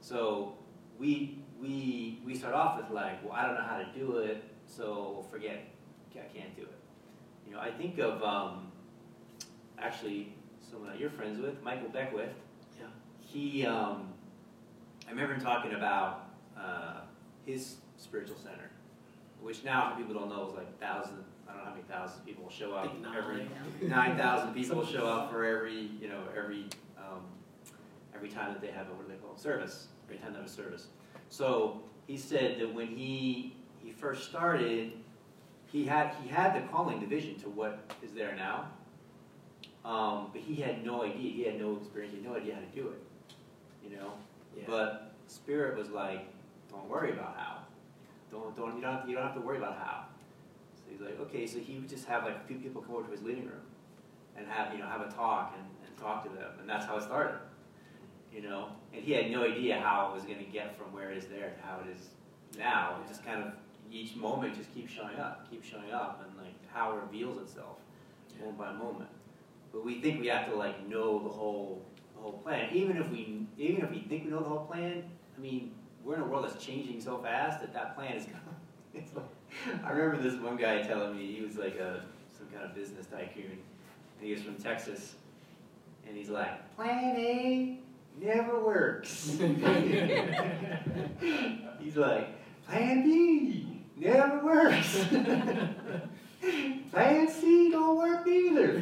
So 0.00 0.54
we 0.98 1.42
we 1.60 2.20
we 2.24 2.34
start 2.34 2.54
off 2.54 2.80
with 2.80 2.90
like, 2.90 3.24
well, 3.24 3.32
I 3.32 3.46
don't 3.46 3.54
know 3.54 3.62
how 3.62 3.78
to 3.78 3.86
do 3.98 4.18
it, 4.18 4.44
so 4.66 5.24
forget 5.30 5.54
it. 5.54 5.66
I 6.14 6.38
can't 6.38 6.54
do 6.56 6.62
it. 6.62 6.78
You 7.46 7.54
know, 7.54 7.60
I 7.60 7.70
think 7.70 7.98
of 7.98 8.22
um, 8.22 8.70
actually 9.78 10.34
someone 10.70 10.90
that 10.90 11.00
you're 11.00 11.10
friends 11.10 11.40
with, 11.40 11.62
Michael 11.62 11.88
Beckwith. 11.88 12.30
Yeah. 12.78 12.86
He, 13.20 13.66
um, 13.66 14.12
I 15.06 15.10
remember 15.10 15.34
him 15.34 15.40
talking 15.40 15.72
about 15.72 16.30
uh, 16.56 17.00
his 17.44 17.76
spiritual 17.96 18.36
center, 18.36 18.70
which 19.40 19.64
now, 19.64 19.90
for 19.90 20.02
people 20.02 20.14
don't 20.14 20.28
know, 20.28 20.48
is 20.48 20.54
like 20.54 20.80
thousands. 20.80 21.26
I 21.48 21.52
don't 21.52 21.58
know 21.62 21.70
how 21.70 21.74
many 21.74 21.84
thousands 21.88 22.20
of 22.20 22.26
people 22.26 22.48
show 22.48 22.72
up 22.72 23.00
nine. 23.00 23.16
every 23.16 23.88
nine 23.88 24.16
thousand 24.16 24.54
people 24.54 24.86
show 24.86 25.06
up 25.06 25.32
for 25.32 25.44
every 25.44 25.90
you 26.00 26.08
know 26.08 26.22
every 26.36 26.66
um, 26.96 27.22
every 28.20 28.28
time 28.28 28.52
that 28.52 28.60
they 28.60 28.70
have 28.70 28.86
a 28.88 28.90
what 28.92 29.08
do 29.08 29.14
they 29.14 29.18
call 29.18 29.32
it 29.32 29.40
service 29.40 29.86
every 30.04 30.18
time 30.18 30.32
they 30.34 30.38
have 30.38 30.46
a 30.46 30.50
service. 30.50 30.88
So 31.30 31.80
he 32.06 32.18
said 32.18 32.60
that 32.60 32.74
when 32.74 32.88
he 32.88 33.56
he 33.82 33.92
first 33.92 34.28
started, 34.28 34.92
he 35.72 35.86
had 35.86 36.12
he 36.22 36.28
had 36.28 36.54
the 36.54 36.68
calling 36.68 37.00
division 37.00 37.36
to 37.36 37.48
what 37.48 37.78
is 38.02 38.12
there 38.12 38.34
now, 38.36 38.68
um, 39.86 40.28
but 40.32 40.42
he 40.42 40.56
had 40.56 40.84
no 40.84 41.02
idea. 41.02 41.30
He 41.32 41.44
had 41.44 41.58
no 41.58 41.76
experience. 41.78 42.12
He 42.14 42.20
had 42.22 42.30
no 42.30 42.36
idea 42.36 42.54
how 42.56 42.60
to 42.60 42.66
do 42.82 42.88
it. 42.88 43.00
You 43.82 43.96
know, 43.96 44.12
Yeah. 44.54 44.64
but 44.66 45.12
Spirit 45.28 45.78
was 45.78 45.88
like, 45.88 46.26
don't 46.70 46.88
worry 46.90 47.12
about 47.12 47.36
how. 47.38 47.56
Don't 48.30 48.54
don't 48.54 48.76
you 48.76 48.82
don't 48.82 49.08
you 49.08 49.14
don't 49.14 49.24
have 49.24 49.34
to 49.34 49.40
worry 49.40 49.56
about 49.56 49.78
how. 49.78 50.04
So 50.76 50.82
he's 50.90 51.00
like, 51.00 51.18
okay. 51.20 51.46
So 51.46 51.58
he 51.58 51.78
would 51.78 51.88
just 51.88 52.04
have 52.04 52.24
like 52.24 52.36
a 52.36 52.46
few 52.46 52.56
people 52.58 52.82
come 52.82 52.96
over 52.96 53.06
to 53.06 53.12
his 53.12 53.22
living 53.22 53.46
room, 53.46 53.64
and 54.36 54.46
have 54.46 54.74
you 54.74 54.80
know 54.80 54.86
have 54.86 55.00
a 55.00 55.10
talk 55.10 55.54
and, 55.56 55.64
and 55.86 55.96
talk 55.96 56.22
to 56.24 56.28
them, 56.28 56.50
and 56.60 56.68
that's 56.68 56.84
how 56.84 56.98
it 56.98 57.02
started. 57.04 57.36
You 58.32 58.42
know, 58.42 58.68
and 58.94 59.02
he 59.02 59.12
had 59.12 59.30
no 59.30 59.44
idea 59.44 59.80
how 59.80 60.10
it 60.10 60.14
was 60.14 60.24
going 60.24 60.38
to 60.38 60.44
get 60.44 60.78
from 60.78 60.92
where 60.92 61.10
it 61.10 61.18
is 61.18 61.26
there 61.26 61.50
to 61.50 61.66
how 61.66 61.80
it 61.80 61.90
is 61.96 62.08
now. 62.56 63.00
It 63.04 63.08
just 63.08 63.24
kind 63.24 63.42
of 63.42 63.52
each 63.90 64.14
moment 64.14 64.56
just 64.56 64.72
keeps 64.72 64.92
showing 64.92 65.18
up, 65.18 65.50
keeps 65.50 65.66
showing 65.66 65.90
up, 65.92 66.24
and 66.24 66.36
like 66.38 66.54
how 66.72 66.96
it 66.96 67.00
reveals 67.02 67.38
itself 67.42 67.78
moment 68.40 68.58
by 68.58 68.72
moment. 68.72 69.10
But 69.72 69.84
we 69.84 70.00
think 70.00 70.20
we 70.20 70.26
have 70.28 70.48
to 70.50 70.56
like 70.56 70.88
know 70.88 71.18
the 71.22 71.28
whole 71.28 71.82
the 72.14 72.22
whole 72.22 72.32
plan. 72.32 72.70
Even 72.72 72.96
if 72.96 73.08
we 73.10 73.46
even 73.58 73.82
if 73.82 73.90
we 73.90 74.00
think 74.00 74.24
we 74.24 74.30
know 74.30 74.40
the 74.40 74.48
whole 74.48 74.66
plan, 74.66 75.04
I 75.36 75.40
mean, 75.40 75.72
we're 76.04 76.16
in 76.16 76.22
a 76.22 76.26
world 76.26 76.44
that's 76.44 76.64
changing 76.64 77.00
so 77.00 77.18
fast 77.18 77.60
that 77.60 77.72
that 77.72 77.96
plan 77.96 78.16
is. 78.16 78.26
It's 78.92 79.14
like, 79.14 79.84
I 79.84 79.92
remember 79.92 80.20
this 80.20 80.40
one 80.40 80.56
guy 80.56 80.82
telling 80.82 81.16
me 81.16 81.32
he 81.32 81.42
was 81.42 81.56
like 81.56 81.76
a 81.76 82.02
some 82.36 82.48
kind 82.48 82.64
of 82.64 82.74
business 82.74 83.06
tycoon, 83.06 83.52
and 84.18 84.20
he 84.20 84.32
was 84.32 84.42
from 84.42 84.56
Texas, 84.56 85.14
and 86.08 86.16
he's 86.16 86.28
like, 86.28 86.74
Plan 86.74 87.16
A 87.16 87.78
never 88.20 88.60
works. 88.64 89.38
he's 91.80 91.96
like, 91.96 92.28
Plan 92.66 93.02
B 93.04 93.82
never 93.96 94.44
works. 94.44 95.04
Plan 96.90 97.28
C 97.28 97.70
don't 97.70 97.96
work 97.96 98.26
either. 98.26 98.78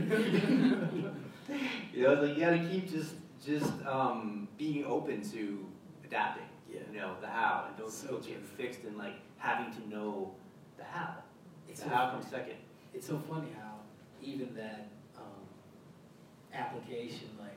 you 1.92 2.02
know, 2.02 2.12
it's 2.12 2.22
like 2.22 2.36
you 2.36 2.40
gotta 2.40 2.58
keep 2.58 2.90
just 2.90 3.14
just 3.44 3.72
um, 3.86 4.48
being 4.58 4.84
open 4.84 5.22
to 5.30 5.66
adapting. 6.04 6.44
Yeah. 6.70 6.80
You 6.92 7.00
know, 7.00 7.14
the 7.20 7.28
how, 7.28 7.64
and 7.68 7.76
don't, 7.78 7.90
So 7.90 8.08
don't 8.08 8.26
get 8.26 8.44
fixed 8.44 8.84
in 8.84 8.98
like 8.98 9.14
having 9.38 9.72
to 9.80 9.88
know 9.88 10.34
the 10.76 10.84
how. 10.84 11.14
It's 11.68 11.80
the 11.80 11.88
so, 11.88 11.94
how 11.94 12.10
comes 12.10 12.26
second. 12.26 12.56
it's 12.92 13.06
so 13.06 13.18
funny 13.28 13.48
how 13.58 13.76
even 14.22 14.54
that 14.54 14.88
um, 15.16 15.22
application, 16.52 17.30
like 17.38 17.56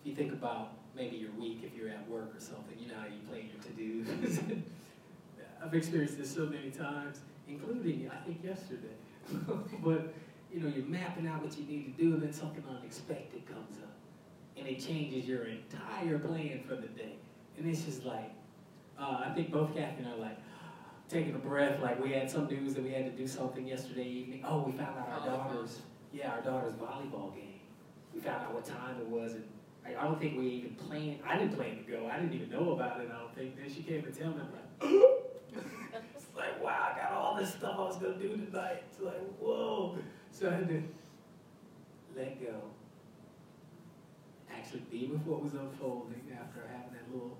if 0.00 0.06
you 0.06 0.14
think 0.14 0.32
about 0.32 0.79
maybe 0.94 1.16
your 1.16 1.30
week, 1.32 1.60
if 1.62 1.76
you're 1.76 1.88
at 1.88 2.08
work 2.08 2.34
or 2.36 2.40
something, 2.40 2.78
you 2.78 2.88
know 2.88 2.94
how 2.98 3.06
you 3.06 3.20
plan 3.28 3.48
your 3.48 4.04
to-dos. 4.04 4.40
I've 5.62 5.74
experienced 5.74 6.18
this 6.18 6.34
so 6.34 6.46
many 6.46 6.70
times, 6.70 7.20
including 7.48 8.10
I 8.10 8.24
think 8.24 8.42
yesterday. 8.42 8.96
but 9.84 10.14
you 10.52 10.60
know, 10.60 10.72
you're 10.74 10.86
mapping 10.86 11.26
out 11.26 11.42
what 11.42 11.56
you 11.56 11.64
need 11.64 11.96
to 11.96 12.02
do, 12.02 12.14
and 12.14 12.22
then 12.22 12.32
something 12.32 12.64
unexpected 12.68 13.46
comes 13.46 13.76
up, 13.78 13.94
and 14.56 14.66
it 14.66 14.80
changes 14.80 15.28
your 15.28 15.44
entire 15.44 16.18
plan 16.18 16.62
for 16.66 16.74
the 16.74 16.88
day. 16.88 17.16
And 17.56 17.68
it's 17.68 17.82
just 17.82 18.04
like, 18.04 18.32
uh, 18.98 19.22
I 19.26 19.32
think 19.34 19.52
both 19.52 19.74
Kathy 19.74 19.98
and 19.98 20.08
I 20.08 20.12
are 20.12 20.16
like 20.16 20.38
taking 21.08 21.34
a 21.34 21.38
breath. 21.38 21.80
Like 21.82 22.02
we 22.02 22.12
had 22.12 22.30
some 22.30 22.46
news 22.46 22.74
that 22.74 22.82
we 22.82 22.90
had 22.90 23.04
to 23.04 23.12
do 23.12 23.26
something 23.26 23.66
yesterday 23.66 24.06
evening. 24.06 24.44
Oh, 24.46 24.62
we 24.62 24.72
found 24.72 24.98
out 24.98 25.08
our 25.08 25.26
daughter's 25.26 25.80
yeah, 26.12 26.32
our 26.32 26.40
daughter's 26.40 26.74
volleyball 26.74 27.34
game. 27.34 27.60
We 28.14 28.20
found 28.20 28.42
out 28.42 28.54
what 28.54 28.64
time 28.64 28.96
it 29.00 29.06
was, 29.06 29.34
and 29.34 29.44
I, 29.86 29.96
I 29.96 30.04
don't 30.04 30.20
think 30.20 30.38
we 30.38 30.46
even 30.46 30.74
planned. 30.74 31.20
I 31.26 31.38
didn't 31.38 31.56
plan 31.56 31.76
to 31.76 31.90
go. 31.90 32.08
I 32.10 32.18
didn't 32.18 32.34
even 32.34 32.50
know 32.50 32.72
about 32.72 33.00
it. 33.00 33.10
I 33.12 33.18
don't 33.18 33.34
think. 33.34 33.56
Then 33.56 33.72
she 33.72 33.82
came 33.82 34.04
and 34.04 34.14
tell 34.14 34.28
me, 34.28 34.40
I'm 34.40 34.52
like, 34.52 35.12
it's 36.16 36.26
like 36.36 36.62
wow, 36.62 36.92
I 36.94 36.98
got 36.98 37.12
all 37.12 37.36
this 37.36 37.54
stuff 37.54 37.76
I 37.76 37.82
was 37.82 37.96
gonna 37.96 38.14
do 38.14 38.36
tonight. 38.36 38.84
It's 38.90 39.00
like 39.00 39.20
whoa. 39.38 39.96
So 40.32 40.48
I 40.48 40.54
had 40.54 40.68
to 40.68 40.82
let 42.16 42.40
go. 42.40 42.54
Actually, 44.52 44.82
be 44.90 45.06
with 45.06 45.22
what 45.22 45.42
was 45.42 45.54
unfolding 45.54 46.22
after 46.34 46.68
having 46.68 46.92
that 46.92 47.06
little 47.12 47.36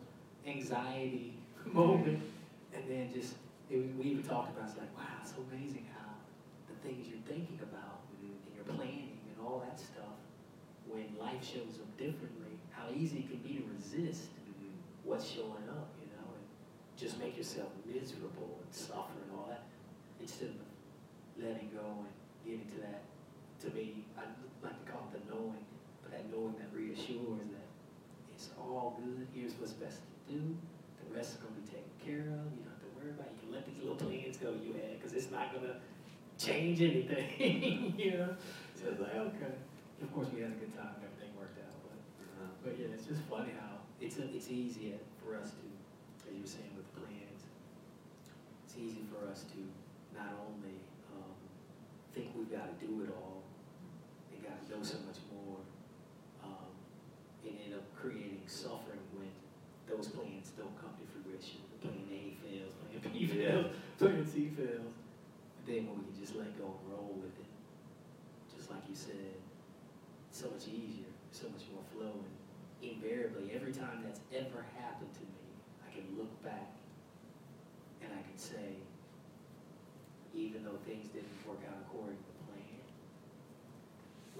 anxiety 0.46 1.34
moment, 1.66 2.22
and 2.74 2.84
then 2.88 3.12
just 3.12 3.34
it, 3.68 3.78
we 3.98 4.10
even 4.10 4.22
talked 4.22 4.56
about. 4.56 4.68
It's 4.68 4.78
like 4.78 4.96
wow, 4.96 5.04
it's 5.20 5.30
so 5.30 5.38
amazing 5.52 5.86
how 5.92 6.10
the 6.68 6.88
things 6.88 7.06
you're 7.08 7.22
thinking 7.26 7.58
about 7.62 8.00
and 8.20 8.30
your 8.54 8.64
planning 8.64 9.18
and 9.28 9.46
all 9.46 9.62
that 9.66 9.78
stuff, 9.78 10.16
when 10.90 11.06
life 11.18 11.42
shows 11.42 11.78
up 11.78 11.90
differently, 11.96 12.58
how 12.70 12.86
easy 12.94 13.24
it 13.24 13.30
can 13.30 13.38
be 13.40 13.62
to 13.62 13.64
resist 13.74 14.30
what's 15.10 15.26
showing 15.26 15.66
up, 15.66 15.90
you 15.98 16.06
know, 16.14 16.22
and 16.30 16.46
just 16.94 17.18
make 17.18 17.36
yourself 17.36 17.66
miserable 17.82 18.62
and 18.62 18.70
suffer 18.70 19.18
and 19.26 19.32
all 19.34 19.50
that, 19.50 19.66
instead 20.20 20.54
of 20.54 20.62
letting 21.34 21.70
go 21.74 22.06
and 22.06 22.14
getting 22.46 22.68
to 22.70 22.78
that, 22.86 23.02
to 23.58 23.74
me, 23.74 24.04
I 24.14 24.22
like 24.62 24.78
to 24.84 24.86
call 24.86 25.10
it 25.10 25.18
the 25.18 25.34
knowing, 25.34 25.66
but 26.02 26.12
that 26.12 26.30
knowing 26.30 26.54
that 26.62 26.70
reassures 26.70 27.42
that 27.50 27.68
it's 28.32 28.50
all 28.56 29.00
good, 29.02 29.26
here's 29.34 29.54
what's 29.58 29.72
best 29.74 29.98
to 29.98 30.34
do, 30.34 30.40
the 31.02 31.10
rest 31.10 31.34
is 31.34 31.36
gonna 31.42 31.58
be 31.58 31.66
taken 31.66 31.90
care 31.98 32.30
of, 32.30 32.46
you 32.54 32.62
don't 32.62 32.70
have 32.70 32.84
to 32.86 32.90
worry 32.94 33.10
about 33.10 33.26
it, 33.26 33.34
you 33.34 33.50
can 33.50 33.52
let 33.58 33.66
these 33.66 33.82
little 33.82 33.98
plans 33.98 34.36
go 34.38 34.54
you 34.62 34.78
had, 34.78 34.94
because 35.00 35.12
it's 35.12 35.34
not 35.34 35.50
gonna 35.50 35.74
change 36.38 36.80
anything, 36.80 37.94
you 37.98 38.14
know? 38.14 38.30
So 38.78 38.94
it's 38.94 39.00
like, 39.00 39.16
okay. 39.16 39.58
Of 40.02 40.08
course, 40.14 40.28
we 40.32 40.40
had 40.40 40.52
a 40.52 40.60
good 40.60 40.72
time 40.72 40.96
and 40.96 41.04
everything 41.04 41.32
worked 41.36 41.60
out, 41.60 41.76
but, 41.84 41.98
Uh-huh. 42.24 42.48
but 42.64 42.72
yeah, 42.80 42.88
it's 42.96 43.04
just 43.06 43.20
funny 43.28 43.52
how 43.52 43.84
it's, 44.00 44.16
it's 44.16 44.48
easy 44.48 44.96
for 45.20 45.36
us 45.36 45.52
to, 45.60 45.64
as 46.24 46.32
you 46.34 46.40
were 46.40 46.48
saying 46.48 46.72
with 46.76 46.88
the 46.94 47.04
plans, 47.04 47.42
it's 48.64 48.76
easy 48.80 49.04
for 49.12 49.28
us 49.28 49.44
to 49.52 49.60
not 50.16 50.32
only, 50.48 50.80
um, 51.12 51.36
think 52.16 52.32
we've 52.32 52.50
gotta 52.50 52.72
do 52.80 53.04
it 53.04 53.12
all, 53.12 53.44
and 54.32 54.40
gotta 54.40 54.64
know 54.72 54.80
so 54.82 54.96
much 55.04 55.20
more, 55.28 55.60
um, 56.44 56.72
and 57.44 57.52
end 57.60 57.74
up 57.76 57.84
creating 57.92 58.40
suffering 58.48 59.04
when 59.12 59.28
those 59.84 60.08
plans 60.08 60.56
don't 60.56 60.74
come 60.80 60.96
to 60.96 61.04
fruition. 61.12 61.60
Plan 61.84 62.08
A 62.08 62.36
fails, 62.40 62.72
plan 62.80 63.12
B 63.12 63.26
fails, 63.36 63.68
plan 64.00 64.24
C 64.24 64.48
fails. 64.56 64.96
Then 65.68 65.86
when 65.92 66.00
we 66.00 66.04
can 66.08 66.16
just 66.16 66.34
let 66.40 66.56
go 66.56 66.72
and 66.72 66.84
roll 66.88 67.20
with 67.20 67.36
it, 67.36 67.50
just 68.56 68.70
like 68.72 68.80
you 68.88 68.96
said, 68.96 69.36
so 70.40 70.48
much 70.48 70.72
easier, 70.72 71.12
so 71.32 71.44
much 71.52 71.68
more 71.68 71.84
flow. 71.92 72.16
And 72.16 72.96
invariably, 72.96 73.52
every 73.52 73.72
time 73.72 74.00
that's 74.00 74.24
ever 74.32 74.64
happened 74.80 75.12
to 75.12 75.24
me, 75.28 75.44
I 75.84 75.92
can 75.92 76.16
look 76.16 76.32
back 76.42 76.72
and 78.00 78.08
I 78.08 78.22
can 78.24 78.38
say, 78.38 78.80
even 80.32 80.64
though 80.64 80.80
things 80.88 81.12
didn't 81.12 81.28
work 81.44 81.60
out 81.68 81.76
according 81.84 82.16
to 82.16 82.32
plan, 82.48 82.80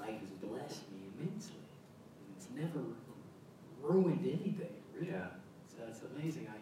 life 0.01 0.21
has 0.25 0.33
blessed 0.41 0.89
me 0.89 1.13
immensely. 1.13 1.61
It's 2.35 2.49
never 2.57 2.81
ruined 3.83 4.25
anything, 4.25 4.81
really. 4.97 5.13
Yeah. 5.13 5.37
So 5.69 5.85
it's 5.87 6.01
amazing 6.17 6.47
how, 6.49 6.57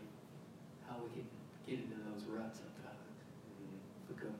how 0.91 0.97
we 0.99 1.15
can 1.15 1.27
get 1.63 1.79
into 1.79 1.95
those 2.11 2.27
ruts 2.27 2.59
sometimes. 2.59 3.07
Mm-hmm. 3.55 4.15
Become, 4.15 4.35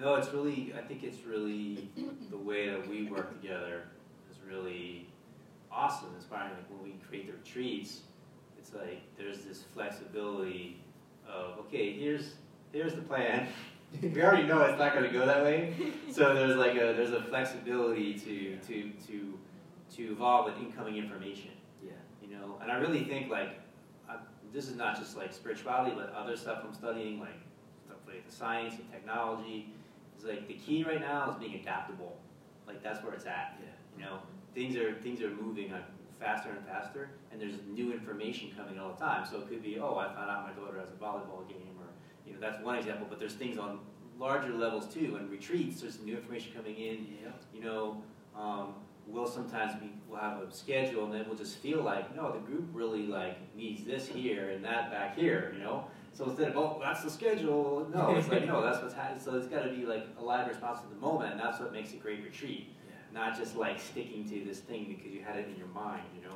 No, 0.00 0.16
it's 0.16 0.34
really, 0.34 0.74
I 0.76 0.82
think 0.82 1.04
it's 1.04 1.22
really, 1.22 1.88
the 2.30 2.36
way 2.36 2.68
that 2.68 2.88
we 2.88 3.06
work 3.06 3.30
together 3.40 3.84
really 4.48 5.08
awesome, 5.70 6.08
inspiring. 6.16 6.52
Like 6.52 6.70
when 6.70 6.82
we 6.82 6.98
create 7.06 7.26
the 7.26 7.32
retreats, 7.32 8.00
it's 8.58 8.72
like 8.74 9.02
there's 9.16 9.44
this 9.44 9.62
flexibility 9.74 10.80
of, 11.28 11.58
okay, 11.60 11.92
here's, 11.92 12.34
here's 12.72 12.94
the 12.94 13.02
plan. 13.02 13.48
We 14.02 14.20
already 14.24 14.42
know 14.48 14.60
it's 14.62 14.76
not 14.76 14.92
gonna 14.92 15.12
go 15.12 15.24
that 15.24 15.44
way. 15.44 15.72
So 16.10 16.34
there's 16.34 16.56
like 16.56 16.72
a, 16.72 16.94
there's 16.96 17.12
a 17.12 17.22
flexibility 17.22 18.14
to, 18.14 18.56
to, 18.66 18.90
to, 19.06 19.38
to 19.96 20.12
evolve 20.12 20.46
with 20.46 20.56
incoming 20.58 20.96
information 20.96 21.50
yeah. 21.82 21.92
you 22.22 22.34
know 22.34 22.58
and 22.62 22.70
i 22.70 22.76
really 22.76 23.04
think 23.04 23.30
like 23.30 23.60
I, 24.08 24.16
this 24.52 24.68
is 24.68 24.76
not 24.76 24.98
just 24.98 25.16
like 25.16 25.32
spirituality 25.32 25.94
but 25.96 26.12
other 26.14 26.36
stuff 26.36 26.62
i'm 26.66 26.74
studying 26.74 27.20
like 27.20 27.38
stuff 27.84 27.98
like 28.06 28.28
the 28.28 28.34
science 28.34 28.74
and 28.74 28.90
technology 28.90 29.68
It's 30.16 30.24
like 30.24 30.48
the 30.48 30.54
key 30.54 30.84
right 30.84 31.00
now 31.00 31.30
is 31.30 31.36
being 31.36 31.54
adaptable 31.54 32.16
like 32.66 32.82
that's 32.82 33.02
where 33.04 33.12
it's 33.14 33.26
at 33.26 33.58
Yeah. 33.60 33.66
you 33.98 34.04
know 34.04 34.18
things 34.54 34.76
are 34.76 34.94
things 35.02 35.20
are 35.22 35.30
moving 35.30 35.72
faster 36.20 36.50
and 36.50 36.64
faster 36.66 37.10
and 37.32 37.40
there's 37.40 37.56
new 37.68 37.92
information 37.92 38.50
coming 38.56 38.78
all 38.78 38.90
the 38.92 38.98
time 38.98 39.26
so 39.28 39.38
it 39.38 39.48
could 39.48 39.62
be 39.62 39.78
oh 39.78 39.96
i 39.96 40.06
found 40.14 40.30
out 40.30 40.46
my 40.46 40.52
daughter 40.52 40.78
has 40.78 40.88
a 40.88 41.02
volleyball 41.04 41.46
game 41.48 41.76
or 41.80 41.86
you 42.26 42.32
know 42.32 42.38
that's 42.40 42.62
one 42.62 42.76
example 42.76 43.06
but 43.10 43.18
there's 43.18 43.34
things 43.34 43.58
on 43.58 43.80
larger 44.18 44.52
levels 44.54 44.86
too 44.94 45.16
and 45.18 45.28
retreats 45.30 45.80
there's 45.82 45.98
new 46.00 46.14
information 46.16 46.52
coming 46.54 46.76
in 46.76 47.06
Yeah. 47.22 47.30
you 47.52 47.62
know, 47.62 48.02
um, 48.36 48.74
we'll 49.06 49.26
sometimes 49.26 49.74
be, 49.80 49.90
we'll 50.08 50.20
have 50.20 50.40
a 50.40 50.50
schedule 50.52 51.04
and 51.04 51.12
then 51.12 51.24
we'll 51.26 51.36
just 51.36 51.56
feel 51.58 51.82
like, 51.82 52.14
no, 52.16 52.32
the 52.32 52.38
group 52.38 52.64
really 52.72 53.06
like 53.06 53.36
needs 53.54 53.84
this 53.84 54.06
here 54.08 54.50
and 54.50 54.64
that 54.64 54.90
back 54.90 55.16
here, 55.16 55.52
you 55.54 55.62
know? 55.62 55.86
So 56.14 56.24
instead 56.24 56.48
of, 56.48 56.56
oh, 56.56 56.80
that's 56.82 57.02
the 57.02 57.10
schedule, 57.10 57.86
no, 57.94 58.14
it's 58.16 58.28
like, 58.28 58.46
no, 58.46 58.62
that's 58.62 58.80
what's 58.80 58.94
happening. 58.94 59.20
So 59.22 59.36
it's 59.36 59.46
gotta 59.48 59.70
be 59.70 59.84
like 59.84 60.06
a 60.18 60.22
live 60.24 60.48
response 60.48 60.80
to 60.82 60.88
the 60.88 60.94
moment, 61.00 61.32
and 61.32 61.40
that's 61.40 61.60
what 61.60 61.72
makes 61.72 61.92
a 61.92 61.96
great 61.96 62.22
retreat. 62.24 62.73
Not 63.14 63.38
just 63.38 63.54
like 63.54 63.78
sticking 63.78 64.28
to 64.28 64.44
this 64.44 64.58
thing 64.58 64.86
because 64.88 65.12
you 65.12 65.22
had 65.22 65.36
it 65.36 65.46
in 65.48 65.56
your 65.56 65.68
mind, 65.68 66.02
you 66.18 66.28
know? 66.28 66.34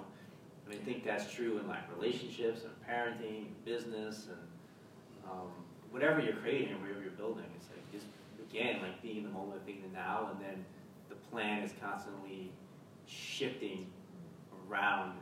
And 0.64 0.72
I 0.72 0.78
think 0.84 1.04
that's 1.04 1.30
true 1.32 1.58
in 1.58 1.66
like 1.66 1.82
relationships 1.98 2.62
and 2.62 2.72
parenting, 2.88 3.46
and 3.46 3.64
business, 3.64 4.28
and 4.28 4.38
um, 5.28 5.50
whatever 5.90 6.20
you're 6.20 6.36
creating 6.36 6.80
whatever 6.80 7.02
you're 7.02 7.18
building. 7.18 7.44
It's 7.56 7.66
like 7.74 7.82
just, 7.90 8.06
again, 8.48 8.80
like 8.80 9.02
being 9.02 9.18
in 9.18 9.24
the 9.24 9.30
moment, 9.30 9.66
being 9.66 9.82
in 9.82 9.90
the 9.90 9.98
now, 9.98 10.30
and 10.30 10.40
then 10.40 10.64
the 11.08 11.16
plan 11.32 11.64
is 11.64 11.72
constantly 11.82 12.52
shifting 13.06 13.90
around 14.70 15.18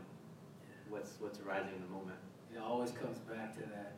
what's, 0.91 1.15
what's 1.21 1.41
arising 1.41 1.73
in 1.75 1.81
the 1.81 1.93
moment. 1.95 2.19
It 2.53 2.61
always 2.61 2.91
comes 2.91 3.19
back 3.21 3.55
to 3.55 3.61
that, 3.71 3.97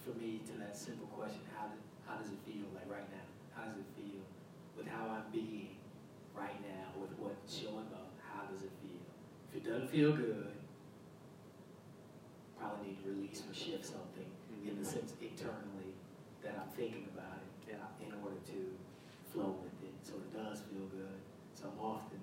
for 0.00 0.16
me, 0.18 0.40
to 0.46 0.58
that 0.58 0.76
simple 0.76 1.08
question, 1.08 1.40
how, 1.58 1.66
do, 1.66 1.76
how 2.08 2.16
does 2.16 2.32
it 2.32 2.38
feel, 2.46 2.64
like 2.72 2.88
right 2.88 3.06
now? 3.12 3.26
How 3.52 3.68
does 3.68 3.76
it 3.76 3.88
feel 4.00 4.22
with 4.78 4.86
how 4.86 5.08
I'm 5.10 5.28
being 5.32 5.76
right 6.36 6.60
now, 6.62 6.86
showing 7.54 7.86
up? 7.94 8.10
How 8.22 8.44
does 8.50 8.62
it 8.62 8.72
feel? 8.82 9.02
If 9.50 9.62
it 9.62 9.64
doesn't 9.70 9.90
feel 9.90 10.12
good, 10.12 10.52
probably 12.58 12.88
need 12.88 13.02
to 13.04 13.10
release 13.10 13.42
or 13.48 13.54
shift 13.54 13.86
something 13.86 14.26
in 14.66 14.78
the 14.78 14.84
sense 14.84 15.12
internally 15.20 15.94
that 16.42 16.58
I'm 16.58 16.68
thinking 16.76 17.06
about 17.14 17.38
it 17.38 17.46
in 18.02 18.12
order 18.22 18.38
to 18.46 18.58
flow 19.32 19.54
with 19.62 19.74
it 19.82 19.94
so 20.02 20.14
it 20.14 20.30
does 20.34 20.62
feel 20.70 20.86
good. 20.90 21.18
So 21.54 21.70
I'm 21.70 21.78
often, 21.80 22.18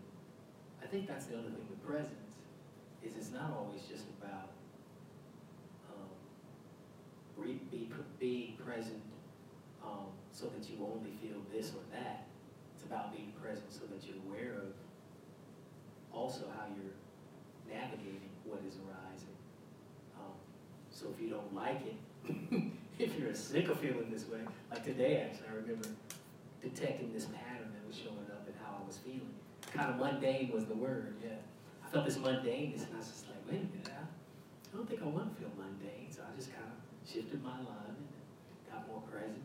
I 0.82 0.88
think 0.88 1.08
that's 1.08 1.26
the 1.26 1.36
other 1.36 1.50
thing 1.50 1.68
with 1.70 1.84
presence, 1.86 2.36
is 3.04 3.14
it's 3.18 3.32
not 3.32 3.52
always 3.58 3.84
just 3.84 4.06
about 4.20 4.52
um, 5.92 6.12
re, 7.38 7.60
be, 7.72 7.90
being 8.20 8.58
present 8.58 9.02
um, 9.84 10.12
so 10.32 10.46
that 10.46 10.70
you 10.70 10.78
only 10.82 11.12
feel 11.22 11.40
this 11.54 11.72
or 11.72 11.84
that. 11.92 12.28
It's 12.76 12.86
about 12.86 13.16
being 13.16 13.34
present 13.42 13.72
so 13.72 13.82
that 13.92 14.06
you're 14.08 14.22
aware 14.28 14.60
of 14.60 14.74
also 16.14 16.46
how 16.56 16.66
you're 16.76 16.96
navigating 17.68 18.30
what 18.46 18.62
is 18.68 18.76
arising. 18.76 19.36
Um, 20.20 20.34
so 20.92 21.08
if 21.14 21.22
you 21.22 21.30
don't 21.30 21.54
like 21.56 21.82
it, 21.86 21.98
you're 23.34 23.42
sick 23.42 23.66
of 23.66 23.82
feeling 23.82 24.14
this 24.14 24.30
way, 24.30 24.46
like 24.70 24.86
today 24.86 25.26
actually, 25.26 25.50
I 25.50 25.58
remember 25.58 25.90
detecting 26.62 27.10
this 27.10 27.26
pattern 27.34 27.74
that 27.74 27.82
was 27.82 27.98
showing 27.98 28.30
up 28.30 28.46
in 28.46 28.54
how 28.62 28.78
I 28.78 28.86
was 28.86 29.02
feeling. 29.02 29.34
Kind 29.74 29.90
of 29.90 29.98
mundane 29.98 30.54
was 30.54 30.70
the 30.70 30.78
word, 30.78 31.18
yeah. 31.18 31.42
I 31.82 31.90
felt 31.90 32.06
this 32.06 32.22
mundaneness 32.22 32.86
and 32.86 32.94
I 32.94 33.02
was 33.02 33.10
just 33.10 33.26
like, 33.26 33.42
wait 33.50 33.66
a 33.66 33.70
minute, 33.74 33.90
I, 33.90 34.06
I 34.06 34.72
don't 34.78 34.86
think 34.86 35.02
I 35.02 35.10
want 35.10 35.34
to 35.34 35.36
feel 35.42 35.50
mundane. 35.58 36.14
So 36.14 36.22
I 36.22 36.30
just 36.38 36.54
kind 36.54 36.62
of 36.62 36.78
shifted 37.02 37.42
my 37.42 37.58
line 37.58 37.98
and 37.98 38.06
got 38.70 38.86
more 38.86 39.02
present, 39.10 39.42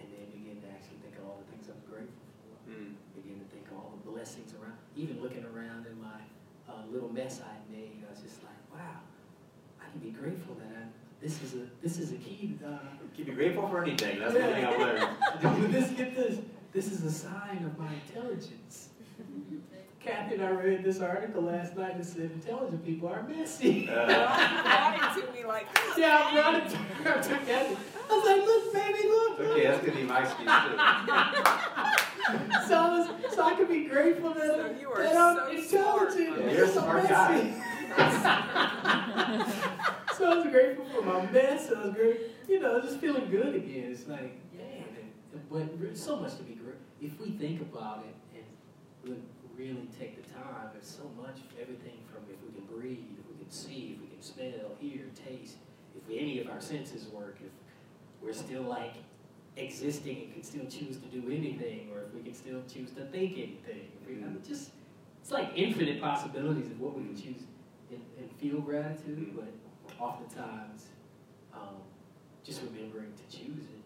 and 0.00 0.08
then 0.08 0.32
began 0.32 0.56
to 0.64 0.68
actually 0.72 1.04
think 1.04 1.20
of 1.20 1.28
all 1.28 1.44
the 1.44 1.48
things 1.52 1.68
I'm 1.68 1.84
grateful 1.84 2.24
for. 2.40 2.56
Mm. 2.72 2.96
Begin 3.20 3.36
to 3.36 3.48
think 3.52 3.68
of 3.68 3.76
all 3.76 4.00
the 4.00 4.04
blessings 4.08 4.56
around, 4.56 4.80
even 4.96 5.20
looking 5.20 5.44
around 5.44 5.84
in 5.84 6.00
my 6.00 6.24
uh, 6.72 6.88
little 6.88 7.12
mess 7.12 7.44
I 7.44 7.60
made, 7.68 8.00
I 8.00 8.08
was 8.16 8.24
just 8.24 8.40
like, 8.40 8.56
wow, 8.72 9.04
I 9.76 9.92
can 9.92 10.00
be 10.00 10.16
grateful 10.16 10.56
that 10.56 10.72
I, 10.72 10.88
this 11.26 11.42
is 11.42 11.54
a, 11.54 11.66
this 11.82 11.98
is 11.98 12.12
a 12.12 12.16
key, 12.16 12.56
uh, 12.64 12.78
Keep 13.16 13.26
you 13.26 13.32
grateful 13.34 13.68
for 13.68 13.82
anything. 13.82 14.20
That's 14.20 14.32
one 14.34 14.42
thing 14.42 14.64
I've 14.64 14.78
learned. 14.78 15.08
Dude, 15.60 15.72
this, 15.72 15.90
get 15.90 16.14
this. 16.14 16.38
This 16.72 16.92
is 16.92 17.02
a 17.02 17.10
sign 17.10 17.64
of 17.64 17.76
my 17.78 17.88
intelligence. 18.06 18.90
Kathy 20.00 20.34
and 20.34 20.44
I 20.44 20.50
read 20.50 20.84
this 20.84 21.00
article 21.00 21.42
last 21.42 21.76
night 21.76 21.98
that 21.98 22.04
said 22.04 22.30
intelligent 22.32 22.86
people 22.86 23.08
are 23.08 23.24
messy. 23.24 23.88
Uh, 23.90 24.06
brought 24.06 25.16
it 25.18 25.26
to 25.26 25.32
me 25.32 25.44
like 25.44 25.74
this. 25.74 25.98
yeah, 25.98 26.28
I 26.30 26.34
brought 26.34 26.54
it 26.54 26.68
to 26.70 26.76
her. 26.76 27.18
I 27.18 27.22
Kathy. 27.44 27.76
I 28.08 28.16
was 28.16 28.24
like, 28.24 28.44
look, 28.46 28.72
baby, 28.72 29.08
look. 29.08 29.38
look. 29.40 29.48
okay, 29.48 29.66
that's 29.66 29.84
gonna 29.84 29.98
be 29.98 30.04
my 30.04 30.20
excuse 30.20 30.48
too. 30.48 32.02
So, 32.66 32.74
I 32.76 32.98
was, 32.98 33.34
so 33.34 33.42
I 33.44 33.54
can 33.54 33.66
be 33.68 33.84
grateful 33.84 34.34
that, 34.34 34.46
So 34.46 34.76
you 34.80 34.90
are 34.90 35.02
that 35.02 35.16
I'm 35.16 35.36
so 35.36 35.62
smart. 35.62 36.12
intelligent. 36.12 36.44
Yeah, 36.44 36.52
you're 36.52 36.64
a 36.64 36.68
so 36.68 36.80
smart 36.80 37.02
messy. 37.04 37.08
guy. 37.10 37.75
So 40.16 40.30
I 40.30 40.34
was 40.36 40.46
grateful 40.50 40.84
for 40.86 41.02
my 41.02 41.30
mess. 41.30 41.70
I 41.74 41.86
was 41.86 41.94
great, 41.94 42.20
you 42.48 42.60
know, 42.60 42.80
just 42.80 42.98
feeling 42.98 43.30
good 43.30 43.54
again. 43.54 43.90
It's 43.92 44.06
like, 44.06 44.38
yeah, 44.56 44.82
but 45.50 45.96
so 45.96 46.16
much 46.16 46.36
to 46.36 46.42
be 46.42 46.54
great. 46.54 46.76
If 47.00 47.20
we 47.20 47.30
think 47.30 47.60
about 47.60 48.04
it 48.06 48.14
and 48.34 48.44
re- 49.10 49.22
really 49.56 49.88
take 49.98 50.22
the 50.22 50.32
time, 50.32 50.70
there's 50.72 50.86
so 50.86 51.10
much, 51.20 51.38
everything 51.60 51.98
from 52.06 52.22
if 52.30 52.36
we 52.44 52.52
can 52.52 52.66
breathe, 52.66 53.18
if 53.18 53.26
we 53.30 53.36
can 53.42 53.50
see, 53.50 53.96
if 53.96 54.00
we 54.02 54.08
can 54.08 54.22
smell, 54.22 54.76
hear, 54.80 55.04
taste, 55.14 55.56
if 55.96 56.06
we, 56.08 56.18
any 56.18 56.40
of 56.40 56.48
our 56.48 56.60
senses 56.60 57.06
work, 57.08 57.38
if 57.40 57.50
we're 58.22 58.32
still 58.32 58.62
like 58.62 58.94
existing 59.56 60.24
and 60.24 60.34
can 60.34 60.42
still 60.42 60.66
choose 60.66 60.98
to 60.98 61.06
do 61.06 61.30
anything, 61.30 61.90
or 61.94 62.02
if 62.02 62.14
we 62.14 62.22
can 62.22 62.34
still 62.34 62.62
choose 62.72 62.90
to 62.90 63.04
think 63.06 63.32
anything. 63.32 63.88
I 64.04 64.10
mean, 64.10 64.20
mm-hmm. 64.20 64.46
just, 64.46 64.70
it's 65.22 65.30
like 65.30 65.50
infinite 65.56 66.00
possibilities 66.00 66.66
of 66.66 66.80
what 66.80 66.96
we 66.96 67.04
can 67.04 67.16
choose 67.16 67.42
and, 67.90 68.00
and 68.18 68.30
feel 68.38 68.60
gratitude, 68.60 69.34
but 69.34 69.48
oftentimes, 70.00 70.86
um, 71.54 71.76
just 72.44 72.60
remembering 72.62 73.12
to 73.16 73.24
choose 73.36 73.64
it 73.64 73.82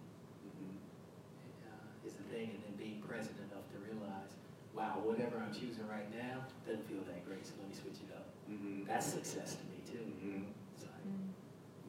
uh, 1.68 2.06
is 2.06 2.14
the 2.14 2.24
thing, 2.24 2.50
and 2.54 2.60
then 2.64 2.74
being 2.78 3.00
present 3.02 3.36
enough 3.50 3.64
to 3.72 3.78
realize, 3.80 4.32
wow, 4.74 5.00
whatever 5.04 5.38
I'm 5.40 5.52
choosing 5.52 5.86
right 5.88 6.08
now 6.14 6.44
doesn't 6.66 6.86
feel 6.88 7.02
that 7.06 7.24
great, 7.26 7.46
so 7.46 7.52
let 7.60 7.68
me 7.68 7.74
switch 7.76 8.00
it 8.08 8.12
up. 8.14 8.26
Mhm. 8.50 8.86
That's 8.86 9.06
success 9.06 9.56
to 9.56 9.64
me 9.70 9.78
too. 9.86 10.04
Mhm. 10.22 10.44
It's 10.76 10.84
like 10.84 11.04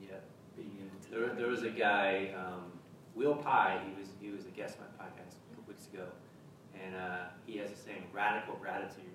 Yeah. 0.02 0.20
being 0.56 0.78
able 0.80 1.00
to. 1.00 1.10
There, 1.12 1.36
there 1.36 1.48
was 1.48 1.64
a 1.64 1.70
guy, 1.72 2.34
um, 2.38 2.72
Will 3.16 3.36
Pye, 3.36 3.82
he 3.88 4.00
was, 4.00 4.10
he 4.22 4.30
was 4.32 4.46
a 4.46 4.52
guest 4.52 4.78
on 4.80 4.86
my 4.88 5.06
podcast 5.06 5.36
a 5.36 5.56
couple 5.56 5.74
weeks 5.74 5.88
ago, 5.94 6.08
and 6.76 6.96
uh, 6.96 7.30
he 7.46 7.58
has 7.58 7.72
a 7.72 7.76
saying, 7.76 8.04
radical 8.14 8.56
gratitude, 8.56 9.12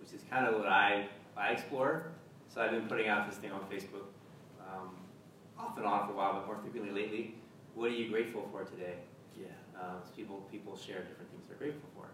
which 0.00 0.12
is 0.12 0.22
kind 0.28 0.46
of 0.46 0.54
what 0.58 0.68
I, 0.68 1.08
I 1.36 1.48
explore. 1.50 2.12
So 2.48 2.60
I've 2.60 2.70
been 2.70 2.86
putting 2.88 3.08
out 3.08 3.28
this 3.28 3.38
thing 3.38 3.50
on 3.52 3.60
Facebook, 3.62 4.06
um, 4.60 4.90
off 5.58 5.76
and 5.76 5.86
on 5.86 6.06
for 6.06 6.12
a 6.12 6.16
while, 6.16 6.34
but 6.34 6.46
more 6.46 6.56
frequently 6.56 6.92
lately. 7.02 7.34
What 7.74 7.90
are 7.90 7.94
you 7.94 8.08
grateful 8.10 8.48
for 8.52 8.64
today? 8.64 8.94
Yeah. 9.38 9.46
Uh, 9.78 9.94
people, 10.16 10.46
people 10.50 10.76
share 10.76 11.00
different 11.00 11.30
things 11.32 11.46
they're 11.48 11.56
grateful 11.56 11.88
for, 11.96 12.06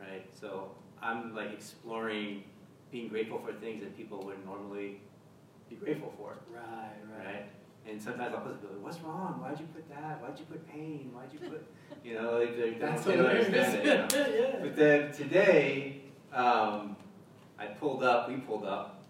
right? 0.00 0.24
So 0.40 0.70
I'm 1.02 1.34
like 1.34 1.52
exploring 1.52 2.44
being 2.92 3.08
grateful 3.08 3.40
for 3.44 3.52
things 3.52 3.82
that 3.82 3.96
people 3.96 4.20
wouldn't 4.24 4.46
normally 4.46 5.00
be 5.68 5.74
grateful 5.76 6.12
for 6.16 6.36
Right, 6.48 6.62
right. 7.18 7.26
right? 7.26 7.46
And 7.86 8.00
sometimes 8.00 8.32
I'll 8.34 8.40
put 8.40 8.60
people, 8.60 8.76
what's 8.80 9.00
wrong? 9.00 9.40
Why'd 9.42 9.58
you 9.58 9.66
put 9.66 9.88
that? 9.90 10.22
Why'd 10.22 10.38
you 10.38 10.44
put 10.46 10.66
pain? 10.70 11.10
Why'd 11.12 11.32
you 11.32 11.40
put, 11.40 11.66
you 12.04 12.14
know, 12.14 12.38
like, 12.38 12.56
they, 12.56 12.70
That's 12.74 13.04
don't 13.04 13.16
hilarious. 13.16 13.46
understand 13.46 13.86
it. 13.86 14.12
You 14.12 14.18
know? 14.18 14.38
yeah. 14.52 14.56
But 14.62 14.76
then 14.76 15.12
today, 15.12 16.00
um, 16.32 16.96
I 17.58 17.66
pulled 17.66 18.02
up, 18.02 18.28
we 18.28 18.36
pulled 18.36 18.64
up, 18.64 19.04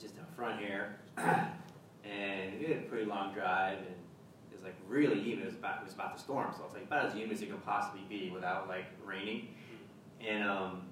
just 0.00 0.14
out 0.18 0.34
front 0.34 0.60
here, 0.60 0.96
and 1.16 2.58
we 2.58 2.66
had 2.66 2.78
a 2.78 2.86
pretty 2.88 3.04
long 3.04 3.34
drive, 3.34 3.78
and 3.78 3.86
it 4.50 4.54
was 4.54 4.62
like 4.62 4.74
really 4.88 5.20
humid. 5.20 5.44
It 5.44 5.46
was 5.46 5.54
about, 5.54 5.82
it 5.82 5.84
was 5.84 5.94
about 5.94 6.16
to 6.16 6.22
storm, 6.22 6.52
so 6.56 6.64
it's 6.64 6.74
like 6.74 6.84
about 6.84 7.06
as 7.06 7.14
humid 7.14 7.32
as 7.32 7.42
it 7.42 7.48
can 7.48 7.58
possibly 7.58 8.02
be 8.08 8.30
without 8.30 8.68
like 8.68 8.86
raining. 9.04 9.48
And 10.26 10.48
um, 10.48 10.82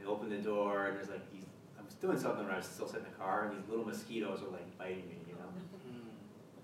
I 0.00 0.06
opened 0.06 0.32
the 0.32 0.38
door, 0.38 0.86
and 0.86 0.96
there's 0.96 1.08
like 1.08 1.30
these. 1.32 1.44
I 1.78 1.82
was 1.82 1.94
doing 1.94 2.18
something 2.18 2.44
when 2.44 2.54
I 2.54 2.58
was 2.58 2.66
still 2.66 2.86
sitting 2.86 3.06
in 3.06 3.12
the 3.12 3.18
car, 3.18 3.48
and 3.48 3.58
these 3.58 3.68
little 3.68 3.84
mosquitoes 3.84 4.40
were 4.42 4.50
like 4.50 4.78
biting 4.78 5.08
me, 5.08 5.16
you 5.26 5.34
know. 5.34 5.48
Mm. 5.88 6.12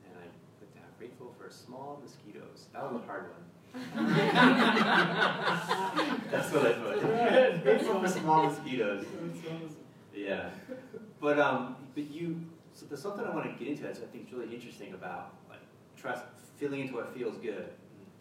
And 0.05 0.15
I 0.21 0.27
put 0.59 0.75
down 0.75 0.85
grateful 0.99 1.35
for 1.39 1.51
small 1.51 2.01
mosquitoes. 2.03 2.67
That 2.73 2.93
was 2.93 3.01
a 3.03 3.07
hard 3.07 3.31
one. 3.31 3.50
That's 6.31 6.53
what 6.53 6.67
I 6.67 6.73
put. 6.73 7.63
grateful 7.63 8.01
for 8.01 8.09
small 8.09 8.47
mosquitoes. 8.47 9.05
That's 9.05 9.47
awesome. 9.47 9.77
Yeah. 10.15 10.51
But 11.21 11.39
um, 11.39 11.77
but 11.95 12.11
you. 12.11 12.41
So 12.73 12.87
there's 12.87 13.03
something 13.03 13.25
I 13.25 13.35
want 13.35 13.47
to 13.47 13.53
get 13.63 13.69
into 13.69 13.83
that 13.83 13.93
I 13.93 14.07
think 14.13 14.29
is 14.29 14.33
really 14.33 14.55
interesting 14.55 14.95
about 14.95 15.35
like 15.49 15.61
trust, 15.97 16.25
feeling 16.57 16.81
into 16.81 16.95
what 16.95 17.15
feels 17.15 17.37
good, 17.39 17.69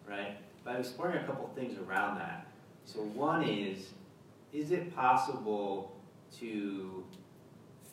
right? 0.07 0.37
But 0.63 0.71
I'm 0.73 0.79
exploring 0.81 1.17
a 1.17 1.23
couple 1.23 1.47
things 1.55 1.77
around 1.77 2.17
that. 2.17 2.47
So 2.83 2.99
one 2.99 3.43
is, 3.43 3.89
is 4.51 4.71
it 4.71 4.93
possible 4.95 5.95
to 6.39 7.03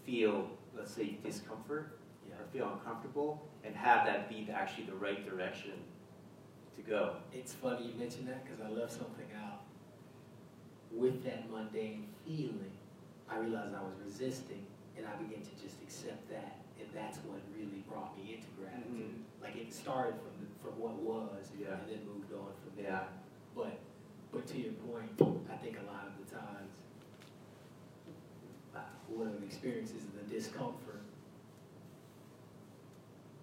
feel, 0.05 0.49
let's 0.77 0.93
say, 0.93 1.19
discomfort 1.25 1.99
Yeah. 2.27 2.35
or 2.37 2.47
feel 2.53 2.73
uncomfortable 2.73 3.47
and 3.65 3.75
have 3.77 4.07
that 4.07 4.29
be 4.29 4.49
actually 4.53 4.85
the 4.85 4.95
right 4.95 5.29
direction 5.29 5.73
to 6.77 6.83
go? 6.83 7.17
It's 7.33 7.53
funny 7.55 7.87
you 7.87 7.99
mentioned 7.99 8.29
that 8.29 8.45
because 8.45 8.61
I 8.61 8.69
left 8.69 8.93
something 8.93 9.27
out. 9.45 9.63
With 10.93 11.25
that 11.25 11.51
mundane 11.51 12.07
feeling, 12.25 12.73
I 13.29 13.39
realized 13.39 13.75
I 13.75 13.83
was 13.83 13.97
resisting 14.05 14.65
and 14.97 15.07
I 15.07 15.15
began 15.17 15.43
to 15.43 15.55
just 15.63 15.77
accept 15.83 16.29
that. 16.31 16.61
And 16.79 16.89
that's 16.95 17.19
what 17.25 17.41
really 17.57 17.83
brought 17.89 18.17
me 18.17 18.37
into 18.37 18.49
gratitude. 18.61 19.25
Like 19.43 19.57
it 19.57 19.73
started 19.73 20.15
from, 20.21 20.33
the, 20.41 20.47
from 20.63 20.79
what 20.81 20.95
was 21.03 21.49
Yeah. 21.59 21.75
and 21.81 21.89
then 21.89 22.01
moved 22.07 22.33
on 22.33 22.53
from 22.63 22.73
there. 22.83 22.93
Yeah. 22.93 23.05
But, 23.55 23.79
but 24.33 24.47
to 24.49 24.59
your 24.59 24.73
point, 24.89 25.11
I 25.51 25.57
think 25.57 25.77
a 25.81 25.87
lot 25.91 26.07
of 26.07 26.15
the 26.21 26.35
times, 26.35 26.77
uh, 28.75 28.81
one 29.09 29.29
of 29.29 29.41
the 29.41 29.47
experiences 29.47 30.05
of 30.05 30.13
the 30.29 30.35
discomfort 30.35 31.01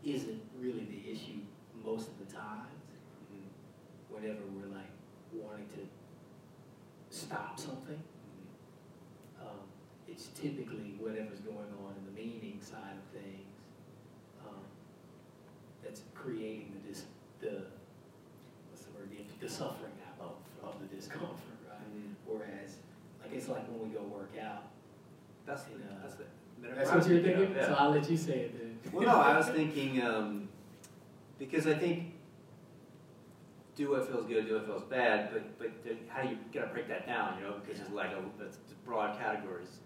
isn't 0.06 0.41
really 0.60 0.86
the 0.86 1.12
issue 1.12 1.39
most 1.84 2.08
of 2.10 2.19
the 2.19 2.34
times. 2.34 2.72
Whenever 4.23 4.43
we're 4.55 4.73
like 4.73 4.88
wanting 5.33 5.67
to 5.75 5.83
stop 7.13 7.59
something, 7.59 7.99
um, 9.41 9.67
it's 10.07 10.27
typically 10.27 10.95
whatever's 10.97 11.41
going 11.41 11.67
on 11.83 11.93
in 11.99 12.05
the 12.05 12.21
meaning 12.21 12.57
side 12.62 12.95
of 12.95 13.21
things 13.21 13.51
um, 14.47 14.63
that's 15.83 16.03
creating 16.15 16.71
the 16.71 16.88
dis- 16.89 17.03
the 17.41 17.65
what's 18.71 18.86
the 18.86 18.91
word 18.97 19.09
the, 19.12 19.45
the 19.45 19.51
suffering 19.51 19.91
of 20.21 20.36
of 20.63 20.75
the 20.79 20.95
discomfort, 20.95 21.59
right? 21.69 21.81
Mhm. 21.93 22.13
Whereas, 22.25 22.77
like 23.21 23.33
it's 23.33 23.49
like 23.49 23.67
when 23.67 23.89
we 23.89 23.93
go 23.93 24.03
work 24.03 24.31
out. 24.41 24.67
That's, 25.45 25.63
the- 25.63 25.73
And, 25.73 25.83
uh, 25.83 26.01
that's 26.01 26.15
the. 26.15 26.23
That's 26.62 26.89
what 26.91 27.07
you're 27.09 27.21
thinking. 27.21 27.53
Yeah. 27.57 27.65
So 27.65 27.73
I'll 27.73 27.91
let 27.91 28.09
you 28.09 28.15
say 28.15 28.39
it 28.39 28.57
then. 28.57 28.93
Well, 28.93 29.05
no, 29.05 29.19
I 29.19 29.36
was 29.38 29.49
thinking, 29.49 30.01
um, 30.01 30.47
because 31.38 31.67
I 31.67 31.73
think 31.73 32.12
do 33.75 33.91
what 33.91 34.07
feels 34.07 34.25
good, 34.25 34.47
do 34.47 34.55
what 34.55 34.65
feels 34.65 34.83
bad, 34.83 35.31
but, 35.33 35.57
but 35.57 35.83
then 35.83 35.97
how 36.07 36.21
do 36.21 36.29
you, 36.29 36.38
gotta 36.53 36.67
break 36.67 36.88
that 36.88 37.07
down, 37.07 37.38
you 37.38 37.47
know, 37.47 37.55
because 37.63 37.81
it's 37.81 37.91
like 37.91 38.12
a, 38.12 38.43
it's 38.43 38.57
broad 38.86 39.17
categories. 39.17 39.79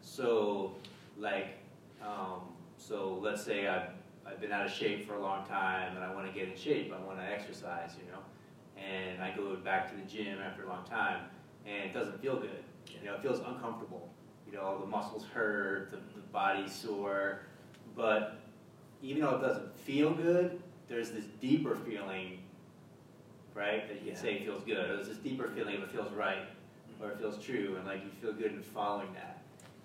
So, 0.00 0.74
like, 1.16 1.58
um, 2.02 2.40
so 2.76 3.18
let's 3.22 3.42
say 3.42 3.68
I've, 3.68 3.90
I've 4.26 4.40
been 4.40 4.52
out 4.52 4.66
of 4.66 4.72
shape 4.72 5.06
for 5.06 5.14
a 5.14 5.20
long 5.20 5.46
time 5.46 5.94
and 5.96 6.04
I 6.04 6.12
wanna 6.12 6.32
get 6.32 6.48
in 6.48 6.56
shape, 6.56 6.92
I 6.92 7.04
wanna 7.04 7.22
exercise, 7.22 7.92
you 7.98 8.10
know? 8.10 8.18
And 8.76 9.22
I 9.22 9.34
go 9.36 9.54
back 9.56 9.90
to 9.90 9.96
the 9.96 10.02
gym 10.02 10.38
after 10.40 10.64
a 10.64 10.68
long 10.68 10.84
time 10.84 11.24
and 11.66 11.90
it 11.90 11.92
doesn't 11.92 12.20
feel 12.20 12.36
good, 12.36 12.64
you 12.88 13.06
know, 13.06 13.14
it 13.14 13.22
feels 13.22 13.40
uncomfortable. 13.40 14.08
You 14.46 14.56
know, 14.56 14.78
the 14.80 14.86
muscles 14.86 15.24
hurt, 15.32 15.90
the, 15.90 15.96
the 15.96 16.26
body's 16.32 16.74
sore, 16.74 17.42
but 17.94 18.38
even 19.02 19.22
though 19.22 19.36
it 19.36 19.42
doesn't 19.42 19.76
feel 19.78 20.12
good, 20.12 20.60
there's 20.88 21.10
this 21.10 21.24
deeper 21.40 21.76
feeling, 21.76 22.38
right, 23.58 23.88
that 23.88 24.02
you 24.02 24.12
Yeah. 24.12 24.16
say 24.16 24.44
feels 24.44 24.62
good. 24.64 24.78
Or 24.90 24.96
There's 24.96 25.08
this 25.08 25.18
deeper 25.18 25.48
feeling 25.48 25.76
of 25.76 25.82
it 25.82 25.90
feels 25.90 26.12
right 26.12 26.46
or 27.00 27.10
it 27.10 27.18
feels 27.18 27.38
true, 27.44 27.76
and 27.76 27.86
like 27.86 28.02
you 28.04 28.10
feel 28.10 28.32
good 28.32 28.52
in 28.52 28.62
following 28.62 29.12
that, 29.14 29.42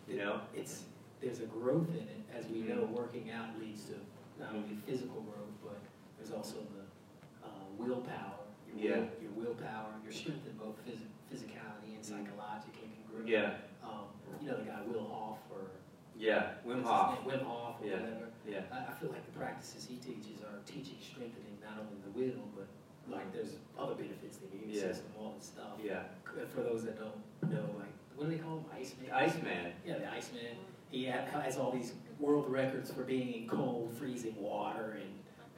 you 0.08 0.18
know? 0.18 0.42
It's, 0.56 0.86
there's 1.22 1.42
a 1.42 1.46
growth 1.46 1.90
in 1.90 2.08
it, 2.10 2.22
as 2.34 2.48
we 2.48 2.62
know, 2.62 2.82
Mhm. 2.86 2.90
working 2.90 3.30
out 3.30 3.58
leads 3.60 3.86
to 3.86 3.94
not 4.40 4.54
only 4.56 4.76
physical 4.88 5.22
growth, 5.22 5.54
but 5.64 5.78
there's 6.18 6.32
also 6.32 6.56
the 6.74 7.46
uh, 7.46 7.50
willpower. 7.78 8.40
Your 8.68 8.76
will- 8.76 8.82
Yeah. 8.84 9.10
Your 9.22 9.32
willpower, 9.36 9.94
your 10.04 10.12
strength 10.12 10.48
in 10.48 10.58
both 10.58 10.76
phys- 10.86 11.06
physicality 11.32 11.94
and 11.96 12.04
psychologically 12.04 12.90
can 12.90 13.04
grow. 13.12 13.26
Yeah, 13.26 13.58
Um, 13.84 14.08
you 14.42 14.48
know, 14.50 14.58
the 14.58 14.64
guy 14.64 14.82
Will 14.88 15.04
Hof 15.06 15.38
or. 15.52 15.70
yeah, 16.18 16.56
Wim 16.66 16.78
what's 16.78 16.88
Hof. 16.90 17.26
Wim 17.28 17.44
Hof 17.44 17.82
or 17.82 17.86
Yeah. 17.86 18.00
whatever. 18.00 18.32
yeah, 18.48 18.62
I, 18.72 18.92
I 18.92 18.94
feel 18.96 19.10
like 19.10 19.24
the 19.26 19.38
practices 19.38 19.86
he 19.86 19.98
teaches 19.98 20.42
are 20.42 20.58
teaching 20.66 20.98
strengthening 21.00 21.60
not 21.62 21.78
only 21.80 22.00
the 22.04 22.10
will, 22.12 22.48
but 22.56 22.66
like 23.10 23.32
there's 23.34 23.56
other 23.78 23.96
benefits, 23.96 24.38
the 24.38 24.48
immune 24.58 24.70
Yeah. 24.74 24.82
system, 24.94 25.08
all 25.20 25.34
this 25.38 25.48
stuff. 25.48 25.80
yeah. 25.84 26.04
For 26.54 26.62
those 26.62 26.84
that 26.86 26.98
don't 26.98 27.52
know, 27.52 27.66
like, 27.78 27.88
what 28.16 28.30
do 28.30 28.36
they 28.36 28.42
call 28.42 28.58
him? 28.58 28.66
Iceman? 28.76 29.12
Iceman, 29.12 29.74
Yeah, 29.86 29.98
the 30.00 30.12
Iceman. 30.12 30.56
He 30.90 31.06
ha- 31.08 31.26
has 31.42 31.58
all 31.58 31.72
these 31.72 31.94
world 32.20 32.50
records 32.50 32.92
for 32.92 33.04
being 33.04 33.34
in 33.34 33.48
cold, 33.48 33.92
freezing 33.98 34.36
water 34.42 34.98
and 35.02 35.10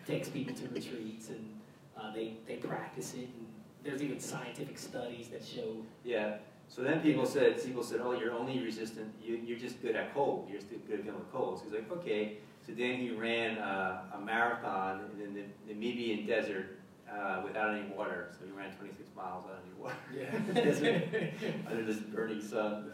takes 0.07 0.29
people 0.29 0.53
to 0.55 0.67
retreats 0.69 1.29
and 1.29 1.49
uh, 1.97 2.13
they, 2.13 2.33
they 2.47 2.55
practice 2.55 3.13
it. 3.13 3.29
And 3.37 3.45
there's 3.83 4.01
even 4.01 4.19
scientific 4.19 4.77
studies 4.77 5.27
that 5.29 5.43
show, 5.45 5.77
yeah. 6.03 6.37
So 6.67 6.81
then 6.81 6.99
people 7.01 7.25
said, 7.25 7.63
people 7.63 7.83
said, 7.83 7.99
oh, 8.01 8.13
you're 8.13 8.33
only 8.33 8.59
resistant, 8.59 9.13
you, 9.23 9.35
you're 9.45 9.59
just 9.59 9.81
good 9.81 9.95
at 9.95 10.13
cold, 10.13 10.47
you're 10.49 10.57
just 10.59 10.69
good 10.71 10.99
at 10.99 11.03
dealing 11.05 11.19
with 11.19 11.31
cold. 11.31 11.59
So 11.59 11.65
he's 11.65 11.73
like, 11.73 11.91
okay. 11.91 12.37
So 12.65 12.71
then 12.73 12.97
he 12.97 13.11
ran 13.11 13.59
uh, 13.59 14.15
a 14.15 14.19
marathon 14.19 15.01
in 15.23 15.33
the 15.35 15.43
Namibian 15.73 16.25
desert 16.25 16.79
uh, 17.11 17.41
without 17.43 17.73
any 17.75 17.87
water. 17.89 18.29
So 18.39 18.45
he 18.45 18.51
ran 18.51 18.73
26 18.75 19.09
miles 19.15 19.43
without 19.45 19.61
any 19.65 19.81
water. 19.81 19.95
yeah. 20.13 21.67
under 21.69 21.83
this 21.83 21.97
burning 21.97 22.41
sun. 22.41 22.91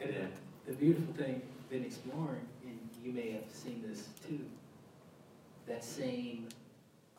And 0.00 0.10
Yeah. 0.12 0.26
the 0.66 0.72
beautiful 0.74 1.12
thing, 1.14 1.42
been 1.70 1.84
exploring, 1.84 2.46
and 2.64 2.78
you 3.02 3.12
may 3.12 3.30
have 3.32 3.44
seen 3.52 3.82
this 3.86 4.08
too, 4.26 4.40
that 5.66 5.84
same 5.84 6.48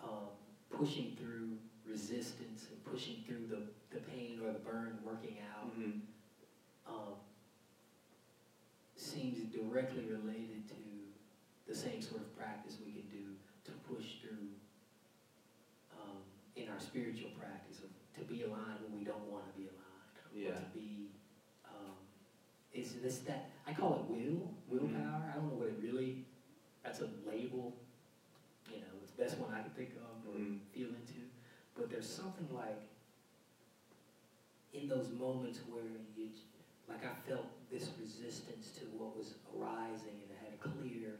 um, 0.01 0.27
pushing 0.71 1.15
through 1.19 1.57
resistance 1.85 2.67
and 2.71 2.83
pushing 2.85 3.23
through 3.27 3.45
the, 3.47 3.61
the 3.95 4.01
pain 4.11 4.39
or 4.43 4.51
the 4.53 4.59
burn, 4.59 4.97
working 5.03 5.37
out, 5.55 5.67
Mhm. 5.79 5.99
um, 6.87 7.13
seems 8.95 9.39
directly 9.53 10.03
related 10.05 10.67
to 10.69 10.75
the 11.67 11.75
same 11.75 12.01
sort 12.01 12.21
of 12.21 12.35
practice 12.37 12.77
we 12.85 12.91
can 12.91 13.07
do 13.09 13.35
to 13.65 13.71
push 13.93 14.19
through 14.21 14.49
um, 15.93 16.17
in 16.55 16.67
our 16.69 16.79
spiritual 16.99 17.31
practice 17.39 17.79
of 17.79 17.89
to 18.19 18.21
be 18.27 18.43
aligned 18.43 18.83
when 18.83 18.99
we 18.99 19.03
don't 19.05 19.23
want 19.31 19.47
to 19.47 19.55
be 19.57 19.67
aligned. 19.71 20.15
Yeah. 20.35 20.59
To 20.59 20.65
be, 20.75 21.07
um, 21.65 21.95
it's 22.73 22.91
this 23.01 23.19
that 23.19 23.51
I 23.65 23.71
call 23.71 24.03
it 24.03 24.11
will, 24.11 24.51
willpower. 24.67 25.23
I 25.31 25.35
don't 25.35 25.47
know 25.49 25.55
what 25.55 25.69
it 25.69 25.79
really. 25.81 26.25
That's 26.83 26.99
a 26.99 27.07
label. 27.25 27.73
You 28.69 28.79
know, 28.83 28.93
it's 29.01 29.11
the 29.11 29.23
best 29.23 29.37
one 29.37 29.51
I 29.53 29.61
can 29.61 29.71
think 29.71 29.95
of 29.95 30.27
or 30.27 30.35
Mhm. 30.35 30.59
feel 30.71 30.89
into. 30.89 31.23
But 31.75 31.89
there's 31.89 32.09
something 32.09 32.49
like 32.53 32.81
in 34.73 34.87
those 34.87 35.09
moments 35.09 35.59
where 35.71 36.03
you, 36.15 36.29
like 36.87 37.03
I 37.05 37.13
felt 37.25 37.47
this 37.71 37.89
resistance 37.99 38.71
to 38.79 38.85
what 38.97 39.15
was 39.15 39.35
arising 39.55 40.19
and 40.21 40.29
I 40.35 40.43
had 40.43 40.53
a 40.53 40.57
clear, 40.57 41.17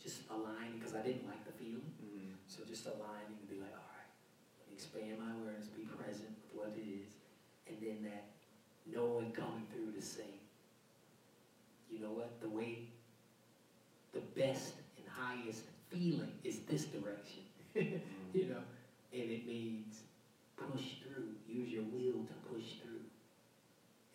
just 0.00 0.22
aligning 0.30 0.78
because 0.78 0.94
I 0.94 1.02
didn't 1.02 1.26
like 1.26 1.44
the 1.44 1.52
feeling. 1.52 1.92
Mhm. 2.00 2.36
So 2.46 2.64
just 2.64 2.86
aligning 2.86 3.36
and 3.36 3.48
be 3.48 3.56
like, 3.56 3.72
all 3.72 3.90
right, 3.92 4.08
let 4.58 4.68
me 4.70 4.77
expand 4.88 5.18
my 5.18 5.32
awareness, 5.40 5.66
be 5.66 5.82
present 5.84 6.30
with 6.42 6.54
what 6.54 6.72
it 6.76 6.88
is, 6.88 7.08
and 7.66 7.76
then 7.80 8.10
that 8.10 8.24
knowing 8.90 9.30
coming 9.32 9.66
through 9.72 9.92
to 9.92 10.00
say, 10.00 10.40
you 11.90 12.00
know 12.00 12.10
what, 12.10 12.40
the 12.40 12.48
way, 12.48 12.88
the 14.14 14.20
best 14.38 14.74
and 14.96 15.06
highest 15.06 15.64
feeling 15.90 16.32
is 16.42 16.60
this 16.60 16.84
direction, 16.84 17.42
you 17.74 18.46
know, 18.48 18.62
and 19.12 19.30
it 19.30 19.46
means 19.46 20.00
push 20.56 21.02
through, 21.02 21.28
use 21.46 21.68
your 21.68 21.84
will 21.84 22.24
to 22.24 22.32
push 22.50 22.80
through. 22.82 23.04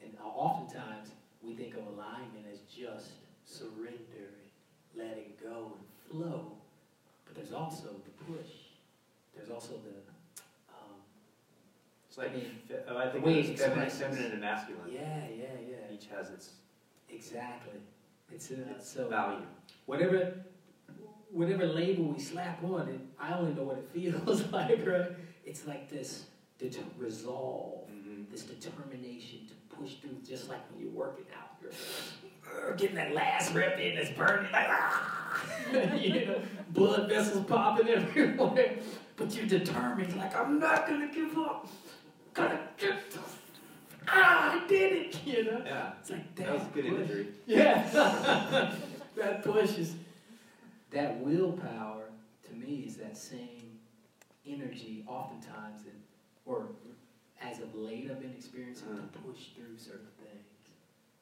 And 0.01 0.11
oftentimes 0.23 1.09
we 1.41 1.53
think 1.53 1.75
of 1.75 1.85
alignment 1.85 2.45
as 2.51 2.59
just 2.61 3.11
surrender 3.45 4.33
and 4.95 4.99
letting 5.07 5.33
go 5.41 5.73
and 5.77 5.85
flow, 6.09 6.53
but 7.25 7.35
there's 7.35 7.53
also 7.53 7.89
the 8.03 8.33
push. 8.33 8.51
There's 9.35 9.49
also 9.49 9.73
the, 9.73 10.12
It's 12.13 12.19
like, 12.19 12.29
I 12.29 12.33
mean, 12.35 12.45
fe- 12.67 12.75
oh, 12.87 12.95
I 12.95 13.09
think 13.09 13.25
way 13.25 13.39
it's 13.39 13.59
feminine, 13.59 13.89
feminine 13.89 14.31
and 14.33 14.41
masculine. 14.41 14.81
yeah, 14.93 15.25
yeah, 15.35 15.45
yeah, 15.67 15.95
Each 15.95 16.05
has 16.15 16.29
its, 16.29 16.51
exactly. 17.09 17.79
It's, 18.31 18.51
uh, 18.51 18.57
its 18.69 18.87
so 18.93 19.07
value. 19.09 19.39
whatever, 19.87 20.31
whatever 21.31 21.65
label 21.65 22.09
we 22.09 22.19
slap 22.19 22.63
on 22.63 22.87
it, 22.89 22.99
I 23.19 23.33
only 23.33 23.55
know 23.55 23.63
what 23.63 23.79
it 23.79 23.89
feels 23.91 24.43
like, 24.51 24.85
right? 24.85 25.07
It's 25.43 25.65
like 25.65 25.89
this 25.89 26.25
det- 26.59 26.77
resolve, 26.99 27.89
Mhm. 27.89 28.29
this 28.29 28.43
determination 28.43 29.47
to 29.47 29.75
push 29.75 29.95
through, 29.95 30.17
just 30.23 30.49
like 30.49 30.69
when 30.71 30.81
you're 30.81 30.91
working 30.91 31.25
out. 31.35 31.49
You're 32.63 32.75
getting 32.75 32.95
that 32.97 33.15
last 33.15 33.55
rep 33.55 33.79
in, 33.79 33.97
it's 33.97 34.11
burning, 34.11 34.51
like, 34.51 34.67
ah! 34.69 35.95
you 35.95 36.27
know, 36.27 36.41
blood 36.69 37.09
vessels 37.09 37.43
popping 37.47 37.87
everywhere. 37.87 38.75
But 39.15 39.35
you're 39.35 39.47
determined, 39.47 40.15
like, 40.15 40.35
I'm 40.35 40.59
not 40.59 40.87
gonna 40.87 41.11
give 41.11 41.35
up. 41.39 41.67
Gonna 42.33 42.59
get, 42.77 42.95
ah, 44.07 44.61
I 44.63 44.67
did 44.67 44.93
it, 44.93 45.19
you 45.25 45.43
know? 45.43 45.61
Yeah, 45.65 45.91
It's 46.01 46.09
like 46.09 46.35
that. 46.35 46.45
that 46.47 46.53
was 46.53 46.63
a 46.63 46.65
good 46.73 46.85
push. 46.85 46.93
imagery. 46.99 47.27
Yeah. 47.45 47.83
that 49.15 49.43
pushes. 49.43 49.95
That 50.91 51.19
willpower, 51.21 52.09
to 52.47 52.53
me, 52.55 52.85
is 52.87 52.97
that 52.97 53.15
same 53.17 53.79
energy, 54.47 55.03
oftentimes, 55.07 55.83
that, 55.83 55.93
or 56.45 56.67
as 57.41 57.59
of 57.59 57.73
late, 57.75 58.09
I've 58.09 58.19
been 58.21 58.33
experiencing 58.35 58.87
Uh-huh. 58.89 59.01
to 59.13 59.19
push 59.19 59.49
through 59.55 59.77
certain 59.77 60.07
things. 60.17 60.73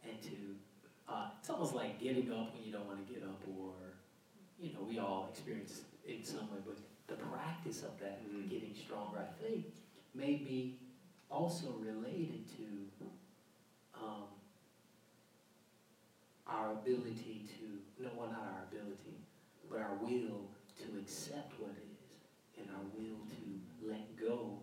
And 0.03 0.21
to, 0.23 1.11
uh, 1.13 1.27
it's 1.39 1.49
almost 1.49 1.75
like 1.75 1.99
getting 1.99 2.31
up 2.31 2.53
when 2.55 2.63
you 2.65 2.71
don't 2.71 2.87
want 2.87 3.05
to 3.05 3.13
get 3.13 3.23
up, 3.23 3.41
or, 3.59 3.73
you 4.59 4.73
know, 4.73 4.81
we 4.87 4.97
all 4.99 5.27
experience 5.31 5.81
it 6.05 6.15
in 6.19 6.23
some 6.23 6.49
way, 6.51 6.59
but 6.65 6.77
the 7.07 7.15
practice 7.25 7.83
of 7.83 7.99
that, 7.99 8.21
Mhm. 8.23 8.49
getting 8.49 8.73
stronger, 8.75 9.19
I 9.19 9.43
think, 9.43 9.65
may 10.13 10.35
be 10.35 10.77
also 11.31 11.73
related 11.79 12.43
to 12.57 12.65
um, 14.01 14.23
our 16.47 16.71
ability 16.73 17.45
to, 17.57 18.03
no, 18.03 18.09
well, 18.17 18.27
not 18.29 18.41
our 18.41 18.65
ability, 18.71 19.15
but 19.69 19.79
our 19.79 19.95
will 20.01 20.49
to 20.79 20.99
accept 20.99 21.53
what 21.59 21.71
is, 21.71 22.17
and 22.59 22.67
our 22.75 22.83
will 22.97 23.19
to 23.29 23.87
let 23.89 24.15
go 24.19 24.57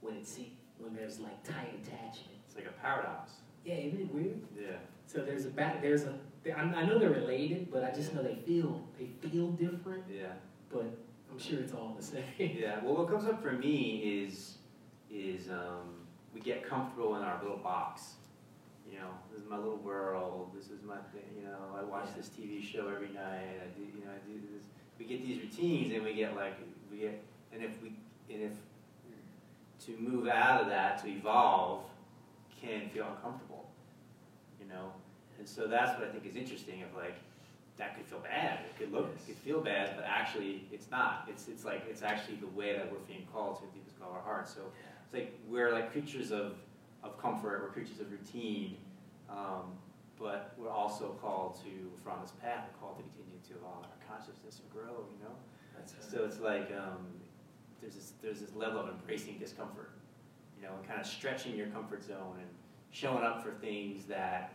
when 0.00 0.14
it 0.14 0.26
seems, 0.26 0.50
when 0.78 0.94
there's 0.94 1.18
like 1.18 1.42
tight 1.42 1.74
attachment. 1.82 2.38
It's 2.46 2.56
like 2.56 2.66
a 2.66 2.80
paradox. 2.80 3.32
Yeah, 3.64 3.74
isn't 3.74 4.00
it 4.00 4.14
weird? 4.14 4.40
Yeah. 4.58 4.76
So 5.06 5.20
there's 5.24 5.46
a 5.46 5.50
back, 5.50 5.82
there's 5.82 6.04
a, 6.04 6.14
I 6.56 6.60
I 6.60 6.86
know 6.86 6.98
they're 6.98 7.10
related, 7.10 7.70
but 7.70 7.84
I 7.84 7.90
just 7.90 8.14
know 8.14 8.22
they 8.22 8.36
feel, 8.46 8.82
they 8.98 9.06
feel 9.28 9.48
different, 9.52 10.04
Yeah. 10.12 10.32
but 10.72 10.84
I'm 11.30 11.38
sure 11.38 11.60
it's 11.60 11.72
all 11.72 11.94
the 11.98 12.02
same. 12.04 12.22
Yeah, 12.38 12.80
well, 12.84 12.96
what 12.96 13.08
comes 13.08 13.24
up 13.26 13.42
for 13.42 13.52
me 13.52 14.24
is, 14.26 14.58
is, 15.10 15.48
um, 15.48 16.01
we 16.34 16.40
get 16.40 16.66
comfortable 16.68 17.16
in 17.16 17.22
our 17.22 17.40
little 17.42 17.58
box. 17.58 18.14
You 18.90 18.98
know, 18.98 19.10
this 19.30 19.42
is 19.42 19.48
my 19.48 19.56
little 19.56 19.78
world, 19.78 20.50
this 20.54 20.66
is 20.66 20.82
my 20.82 20.98
thing, 21.12 21.24
you 21.36 21.44
know, 21.44 21.56
I 21.78 21.82
watch 21.82 22.06
Yeah. 22.08 22.16
this 22.16 22.28
TV 22.28 22.62
show 22.62 22.88
every 22.88 23.08
night, 23.08 23.60
I 23.62 23.66
do, 23.78 23.82
you 23.82 24.04
know, 24.04 24.10
I 24.10 24.18
do 24.26 24.34
this. 24.52 24.62
We 24.98 25.06
get 25.06 25.24
these 25.24 25.40
routines 25.40 25.92
and 25.94 26.02
we 26.04 26.14
get 26.14 26.36
like, 26.36 26.54
we 26.90 26.98
get, 26.98 27.22
and 27.52 27.62
if 27.62 27.80
we, 27.82 27.94
and 28.28 28.42
if, 28.42 28.52
to 29.86 29.96
move 29.98 30.28
out 30.28 30.60
of 30.60 30.68
that, 30.68 31.02
to 31.02 31.08
evolve, 31.08 31.84
can 32.60 32.88
feel 32.90 33.06
uncomfortable, 33.16 33.66
you 34.60 34.68
know? 34.68 34.92
And 35.38 35.48
so 35.48 35.66
that's 35.66 35.98
what 35.98 36.08
I 36.08 36.12
think 36.12 36.26
is 36.26 36.36
interesting 36.36 36.82
of 36.82 36.94
like, 36.94 37.16
that 37.78 37.96
could 37.96 38.04
feel 38.06 38.20
bad, 38.20 38.60
it 38.66 38.78
could 38.78 38.92
look, 38.92 39.06
it 39.16 39.26
could 39.26 39.36
feel 39.36 39.60
bad, 39.60 39.96
but 39.96 40.04
actually, 40.04 40.66
it's 40.70 40.90
not. 40.90 41.26
It's, 41.28 41.48
it's 41.48 41.64
like, 41.64 41.84
it's 41.88 42.02
actually 42.02 42.36
the 42.36 42.46
way 42.48 42.76
that 42.76 42.92
we're 42.92 42.98
being 43.08 43.26
called 43.32 43.56
to, 43.60 43.64
deepest 43.74 43.98
call 43.98 44.10
of 44.10 44.16
our 44.16 44.22
hearts. 44.22 44.52
So 44.54 44.60
it's 45.12 45.18
like, 45.18 45.38
we're 45.48 45.72
like 45.72 45.92
creatures 45.92 46.30
of, 46.30 46.54
of 47.02 47.20
comfort, 47.20 47.60
we're 47.62 47.68
creatures 47.68 48.00
of 48.00 48.10
routine, 48.10 48.76
um, 49.28 49.72
but 50.18 50.54
we're 50.56 50.70
also 50.70 51.16
called 51.20 51.56
to, 51.56 51.68
if 51.68 52.22
this 52.22 52.32
path, 52.42 52.64
we're 52.72 52.80
called 52.80 52.96
to 52.96 53.02
continue 53.02 53.38
to 53.48 53.54
evolve 53.56 53.84
our 53.84 54.16
consciousness 54.16 54.60
and 54.60 54.70
grow, 54.72 55.04
you 55.10 55.22
know? 55.22 55.34
That's. 55.76 55.94
So 56.10 56.24
it's 56.24 56.40
like, 56.40 56.70
um, 56.78 57.06
there's 57.80 57.94
this, 57.94 58.12
there's 58.22 58.40
this 58.40 58.54
level 58.54 58.80
of 58.80 58.88
embracing 58.88 59.38
discomfort, 59.38 59.90
you 60.56 60.62
know, 60.62 60.74
and 60.78 60.86
kind 60.88 61.00
of 61.00 61.06
stretching 61.06 61.56
your 61.56 61.66
comfort 61.68 62.02
zone 62.02 62.36
and 62.38 62.48
showing 62.90 63.24
up 63.24 63.42
for 63.42 63.52
things 63.52 64.04
that, 64.06 64.54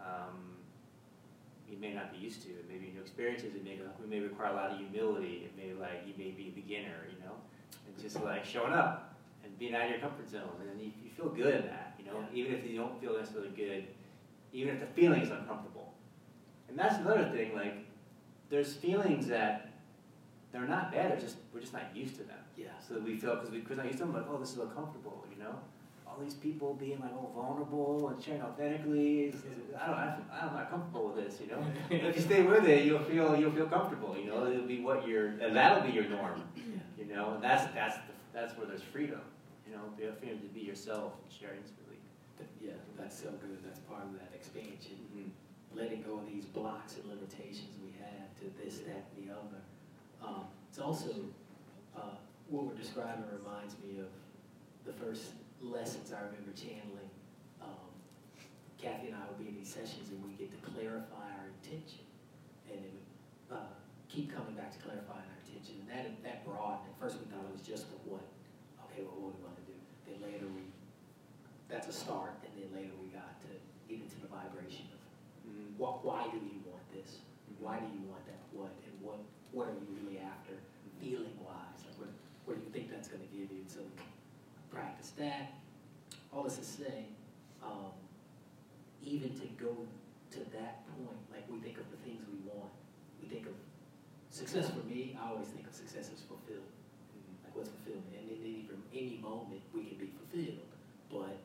um, 0.00 0.52
you 1.68 1.76
may 1.78 1.92
not 1.92 2.12
be 2.12 2.18
used 2.18 2.42
to. 2.42 2.50
It 2.50 2.68
may 2.70 2.76
be 2.76 2.92
new 2.94 3.00
experiences. 3.00 3.56
It 3.56 3.64
may, 3.64 3.72
it 3.72 4.08
may 4.08 4.20
require 4.20 4.52
a 4.52 4.54
lot 4.54 4.70
of 4.70 4.78
humility. 4.78 5.46
It 5.46 5.56
may 5.56 5.72
like, 5.72 6.04
you 6.06 6.14
may 6.16 6.30
be 6.30 6.48
a 6.48 6.52
beginner, 6.52 7.08
you 7.10 7.18
know? 7.24 7.34
And 7.88 8.00
just 8.00 8.22
like 8.22 8.44
showing 8.44 8.72
up 8.72 9.15
and 9.15 9.15
being 9.58 9.74
out 9.74 9.84
of 9.84 9.90
your 9.90 9.98
comfort 10.00 10.28
zone. 10.28 10.48
And 10.60 10.68
then 10.70 10.78
you, 10.78 10.92
you 11.02 11.10
feel 11.10 11.28
good 11.28 11.54
in 11.54 11.66
that, 11.66 11.94
you 11.98 12.04
know? 12.04 12.18
Yeah. 12.32 12.44
Even 12.44 12.54
if 12.54 12.66
you 12.70 12.76
don't 12.76 13.00
feel 13.00 13.16
necessarily 13.18 13.50
good, 13.50 13.86
even 14.52 14.74
if 14.74 14.80
the 14.80 14.86
feeling 14.86 15.22
is 15.22 15.30
uncomfortable. 15.30 15.92
And 16.68 16.78
that's 16.78 16.96
another 16.96 17.30
thing, 17.30 17.54
like, 17.54 17.74
there's 18.50 18.74
feelings 18.74 19.26
that 19.28 19.70
they're 20.52 20.66
not 20.66 20.92
bad, 20.92 21.12
they're 21.12 21.20
just, 21.20 21.36
we're 21.52 21.60
just 21.60 21.72
not 21.72 21.94
used 21.94 22.14
to 22.16 22.22
them. 22.22 22.38
Yeah. 22.56 22.66
So 22.86 22.98
we 22.98 23.16
feel, 23.16 23.36
because 23.36 23.50
we're 23.50 23.76
not 23.76 23.86
used 23.86 23.98
to 23.98 24.04
them, 24.04 24.14
like, 24.14 24.24
oh, 24.30 24.38
this 24.38 24.52
is 24.52 24.58
uncomfortable, 24.58 25.24
you 25.34 25.42
know? 25.42 25.54
All 26.06 26.16
these 26.22 26.34
people 26.34 26.74
being 26.74 26.98
like 27.00 27.12
all 27.12 27.32
vulnerable 27.34 28.08
and 28.08 28.22
sharing 28.22 28.40
authentically, 28.42 29.24
it's- 29.26 29.42
I 29.78 29.86
don't, 29.86 29.96
I, 29.96 30.16
I'm 30.46 30.54
not 30.54 30.70
comfortable 30.70 31.08
with 31.12 31.24
this, 31.24 31.40
you 31.40 31.48
know? 31.48 31.62
if 31.90 32.16
you 32.16 32.22
stay 32.22 32.42
with 32.42 32.64
it, 32.66 32.84
you'll 32.86 33.00
feel, 33.00 33.36
you'll 33.36 33.52
feel 33.52 33.66
comfortable, 33.66 34.16
you 34.16 34.26
know? 34.26 34.46
It'll 34.46 34.66
be 34.66 34.80
what 34.80 35.06
your, 35.06 35.26
and 35.28 35.54
that'll 35.56 35.82
be 35.86 35.92
your 35.92 36.08
norm, 36.08 36.42
Yeah. 36.56 36.62
you 36.98 37.12
know? 37.14 37.34
And 37.34 37.42
that's, 37.42 37.72
that's, 37.74 37.96
the, 37.96 38.02
that's 38.32 38.56
where 38.56 38.66
there's 38.66 38.82
freedom, 38.82 39.20
you 39.66 39.74
know? 39.74 39.82
The 39.98 40.14
freedom 40.16 40.40
to 40.40 40.48
be 40.48 40.60
yourself 40.60 41.14
and 41.22 41.28
share 41.32 41.54
intimately. 41.54 41.98
Yeah, 42.60 42.78
that's 42.98 43.16
so 43.18 43.30
good. 43.40 43.58
That's 43.64 43.80
part 43.80 44.02
of 44.04 44.12
that 44.14 44.30
expansion. 44.34 44.96
Mm-hmm. 45.12 45.78
letting 45.78 46.02
go 46.02 46.18
of 46.18 46.26
these 46.26 46.44
blocks 46.46 46.96
and 46.96 47.04
limitations 47.10 47.76
we 47.84 47.92
have 48.00 48.32
to 48.40 48.48
this, 48.62 48.80
that, 48.88 49.08
and 49.16 49.28
the 49.28 49.32
other. 49.32 49.60
Um, 50.24 50.44
it's 50.68 50.78
also, 50.78 51.12
uh, 51.96 52.16
what 52.48 52.64
we're 52.64 52.80
describing 52.80 53.24
reminds 53.28 53.76
me 53.84 54.00
of 54.00 54.08
the 54.86 54.92
first 54.92 55.32
lessons 55.60 56.12
I 56.12 56.20
remember 56.24 56.52
channeling. 56.56 57.10
Um, 57.60 57.90
Kathy 58.80 59.08
and 59.08 59.16
I 59.16 59.24
would 59.28 59.40
be 59.40 59.48
in 59.48 59.56
these 59.56 59.72
sessions 59.72 60.08
and 60.12 60.20
we 60.24 60.32
get 60.36 60.52
to 60.52 60.60
clarify 60.70 61.28
our 61.40 61.48
intention. 61.60 62.04
And 62.70 62.80
it 62.80 62.92
would, 62.92 63.56
uh, 63.56 63.72
keep 64.08 64.32
coming 64.32 64.54
back 64.54 64.72
to 64.72 64.80
clarifying 64.80 65.26
our 65.26 65.40
intention. 65.44 65.82
And 65.84 65.88
that, 65.92 66.04
that 66.24 66.44
broadened. 66.44 66.88
At 66.88 66.96
first 67.00 67.18
we 67.20 67.26
thought 67.28 67.44
it 67.44 67.52
was 67.52 67.64
just 67.66 67.90
the 67.90 67.98
what. 68.08 68.24
Okay, 68.88 69.04
well, 69.04 69.16
what 69.18 69.34
do 69.34 69.40
we 69.40 69.44
want 69.44 69.58
to 69.60 69.66
do? 69.68 69.76
Then 70.08 70.15
later 70.26 70.46
we, 70.50 70.66
that's 71.70 71.86
a 71.88 71.94
start. 71.94 72.34
And 72.42 72.52
then 72.58 72.68
later 72.74 72.94
we 72.98 73.08
got 73.14 73.38
to 73.46 73.50
get 73.88 74.02
into 74.02 74.18
the 74.20 74.28
vibration 74.28 74.90
of 74.92 75.00
Mm-hmm. 75.46 75.78
why, 75.78 75.90
why 76.02 76.22
do 76.30 76.38
you 76.42 76.58
want 76.66 76.82
this? 76.90 77.22
Why 77.60 77.78
do 77.78 77.86
you 77.86 78.02
want 78.10 78.26
that? 78.26 78.42
What? 78.50 78.74
And 78.82 78.94
what, 78.98 79.22
what 79.52 79.68
are 79.70 79.78
you 79.78 79.86
really 80.02 80.18
after, 80.18 80.58
feeling 81.00 81.38
wise? 81.38 81.86
Like 81.86 81.96
what, 82.02 82.10
what 82.44 82.58
do 82.58 82.60
you 82.66 82.72
think 82.74 82.90
that's 82.90 83.06
gonna 83.08 83.30
give 83.30 83.50
you? 83.54 83.62
So 83.68 83.80
practice 84.70 85.12
that. 85.18 85.54
All 86.32 86.42
this 86.42 86.58
is 86.58 86.66
saying, 86.66 87.14
um, 87.62 87.94
even 89.02 89.30
to 89.38 89.46
go 89.54 89.70
to 90.34 90.40
that 90.58 90.82
point, 90.98 91.20
like 91.30 91.46
we 91.48 91.58
think 91.62 91.78
of 91.78 91.86
the 91.94 92.00
things 92.02 92.20
we 92.26 92.42
want. 92.50 92.74
We 93.22 93.28
think 93.28 93.46
of 93.46 93.54
success 94.30 94.68
for 94.68 94.84
me, 94.84 95.16
I 95.16 95.30
always 95.30 95.46
think 95.48 95.66
of 95.66 95.74
success 95.74 96.10
as 96.12 96.20
fulfilled. 96.26 96.66
Like 97.46 97.54
what's 97.54 97.70
fulfillment? 97.70 98.12
And 98.18 98.26
any, 98.34 98.66
from 98.66 98.82
any 98.92 99.22
moment, 99.22 99.62
fulfilled, 100.36 100.58
but 101.10 101.38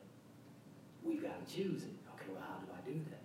we've 1.02 1.22
got 1.22 1.46
to 1.46 1.54
choose 1.54 1.82
it. 1.82 1.96
Okay, 2.14 2.32
well, 2.32 2.42
how 2.42 2.60
do 2.60 2.68
I 2.72 2.80
do 2.84 3.00
that? 3.10 3.24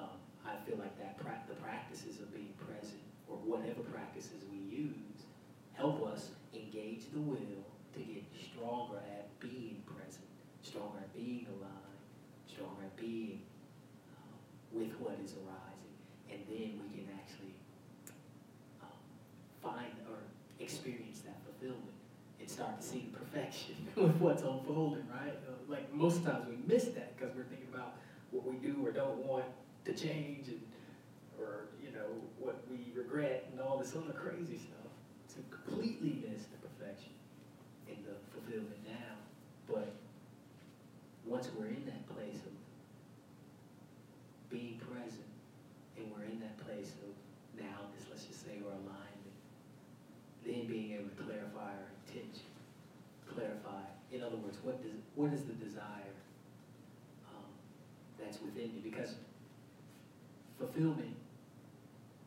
Um, 0.00 0.16
I 0.44 0.56
feel 0.68 0.78
like 0.78 0.96
that 0.98 1.18
prac 1.18 1.48
the 1.48 1.54
practices 1.54 2.20
of 2.20 2.34
being 2.34 2.52
present, 2.58 3.00
or 3.28 3.36
whatever 3.36 3.80
practices 3.92 4.44
we 4.50 4.58
use, 4.58 5.24
help 5.72 6.04
us 6.06 6.30
engage 6.54 7.10
the 7.12 7.20
will 7.20 7.64
to 7.94 8.00
get 8.00 8.24
stronger 8.36 8.98
at 8.98 9.28
being 9.40 9.82
present, 9.86 10.28
stronger 10.62 10.98
at 10.98 11.14
being 11.14 11.46
alive, 11.58 11.98
stronger 12.46 12.84
at 12.84 12.96
being 12.96 13.42
um, 14.12 14.36
with 14.72 14.92
what 15.00 15.16
is 15.24 15.32
arising, 15.40 15.96
and 16.30 16.40
then 16.48 16.80
we 16.84 16.88
can 16.92 17.08
actually 17.16 17.56
um, 18.82 19.00
find 19.62 19.92
or 20.08 20.20
experience 20.60 21.20
that 21.24 21.40
fulfillment 21.44 21.96
and 22.40 22.48
start 22.48 22.80
to 22.80 22.86
see 22.86 23.08
the 23.10 23.18
perfection 23.18 23.87
with 23.98 24.16
what's 24.20 24.42
unfolding, 24.42 25.06
right? 25.10 25.34
Uh, 25.48 25.52
like 25.68 25.92
most 25.92 26.24
times 26.24 26.46
we 26.48 26.56
miss 26.66 26.84
that 26.86 27.16
because 27.16 27.34
we're 27.34 27.44
thinking 27.44 27.68
about 27.72 27.94
what 28.30 28.46
we 28.46 28.56
do 28.56 28.76
or 28.84 28.90
don't 28.90 29.18
want 29.26 29.44
to 29.84 29.92
change 29.92 30.48
and 30.48 30.60
or 31.38 31.66
you 31.82 31.90
know 31.92 32.06
what 32.38 32.62
we 32.70 32.92
regret 32.94 33.48
and 33.52 33.60
all 33.60 33.78
this 33.78 33.94
other 33.96 34.12
crazy 34.12 34.58
stuff 34.58 34.92
to 35.34 35.42
completely 35.50 36.22
miss 36.28 36.44
the 36.46 36.58
perfection 36.68 37.12
and 37.88 37.96
the 38.04 38.14
fulfillment 38.32 38.78
now. 38.86 39.14
But 39.66 39.92
once 41.24 41.50
we're 41.58 41.66
in 41.66 41.84
that 41.86 42.08
place 42.14 42.40
of 42.46 42.52
being 44.50 44.80
present 44.80 45.28
and 45.96 46.06
we're 46.14 46.24
in 46.24 46.40
that 46.40 46.56
place 46.64 46.92
of 47.04 47.10
nowness, 47.60 48.06
let's 48.10 48.24
just 48.24 48.44
say, 48.44 48.62
or 48.64 48.72
alignment, 48.72 49.34
then 50.46 50.66
being 50.66 50.92
able 50.92 51.10
to 51.10 51.22
clarify 51.22 51.74
our 51.76 51.90
intention, 52.06 52.48
clarify, 53.28 53.84
in 54.12 54.17
other 54.28 54.36
words, 54.44 54.58
what 54.62 54.82
does 54.82 55.00
what 55.16 55.32
is 55.32 55.44
the 55.44 55.56
desire 55.56 56.12
um, 57.32 57.48
that's 58.20 58.40
within 58.40 58.70
you? 58.76 58.82
Because 58.84 59.16
fulfillment 60.58 61.16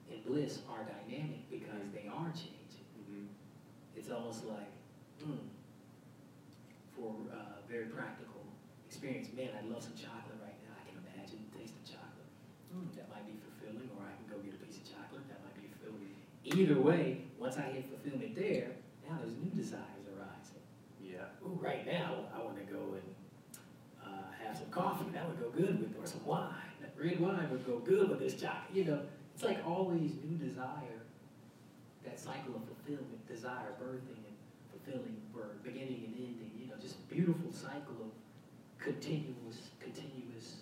and 0.10 0.26
bliss 0.26 0.60
are 0.70 0.82
dynamic 0.84 1.46
because 1.50 1.86
they 1.94 2.10
are 2.10 2.34
changing. 2.34 2.88
Mm-hmm. 2.98 3.30
It's 3.96 4.10
almost 4.10 4.46
like, 4.46 4.72
mm, 5.22 5.46
for 6.96 7.14
uh, 7.30 7.62
very 7.70 7.86
practical 7.86 8.42
experience, 8.88 9.30
man, 9.36 9.50
I'd 9.56 9.70
love 9.70 9.84
some 9.84 9.96
chocolate 9.96 10.40
right 10.42 10.58
now. 10.68 10.76
I 10.76 10.84
can 10.90 10.98
imagine 11.00 11.40
the 11.48 11.60
taste 11.60 11.76
of 11.78 11.84
chocolate. 11.88 12.28
Mm, 12.76 12.92
that 12.98 13.08
might 13.08 13.28
be 13.28 13.36
fulfilling, 13.40 13.88
or 13.96 14.04
I 14.08 14.16
can 14.20 14.28
go 14.28 14.40
get 14.44 14.56
a 14.56 14.62
piece 14.64 14.80
of 14.82 14.86
chocolate. 14.88 15.24
That 15.32 15.40
might 15.44 15.56
be 15.60 15.70
fulfilling. 15.70 16.12
Either 16.44 16.80
way, 16.80 17.30
once 17.40 17.56
I 17.58 17.72
hit 17.72 17.88
fulfillment 17.88 18.36
there, 18.36 18.76
now 19.08 19.20
there's 19.20 19.36
new 19.40 19.52
desires 19.56 20.08
arising. 20.12 20.64
Yeah. 21.00 21.28
Ooh, 21.44 21.51
right 21.62 21.86
now, 21.86 22.26
I 22.36 22.44
want 22.44 22.58
to 22.58 22.74
go 22.74 22.80
and 22.80 23.16
uh, 24.04 24.46
have 24.46 24.58
some 24.58 24.70
coffee. 24.70 25.06
That 25.14 25.28
would 25.28 25.40
go 25.40 25.50
good 25.50 25.80
with, 25.80 25.96
or 26.02 26.08
some 26.08 26.26
wine. 26.26 26.50
That 26.82 26.94
red 26.98 27.20
wine 27.20 27.50
would 27.52 27.66
go 27.66 27.80
good 27.80 28.10
with 28.10 28.20
this 28.20 28.34
chocolate. 28.34 28.74
You 28.74 28.86
know, 28.86 29.00
it's 29.34 29.44
like 29.44 29.60
always 29.66 30.12
new 30.24 30.38
desire. 30.38 31.00
That 32.04 32.20
cycle 32.20 32.56
of 32.56 32.64
fulfillment, 32.66 33.28
desire, 33.28 33.78
birthing, 33.82 34.18
and 34.26 34.36
fulfilling, 34.72 35.18
or 35.36 35.58
beginning 35.64 36.04
and 36.08 36.16
ending. 36.18 36.52
You 36.60 36.68
know, 36.68 36.74
just 36.82 37.08
beautiful 37.10 37.52
cycle 37.54 37.96
of 38.02 38.12
continuous, 38.80 39.70
continuous 39.80 40.56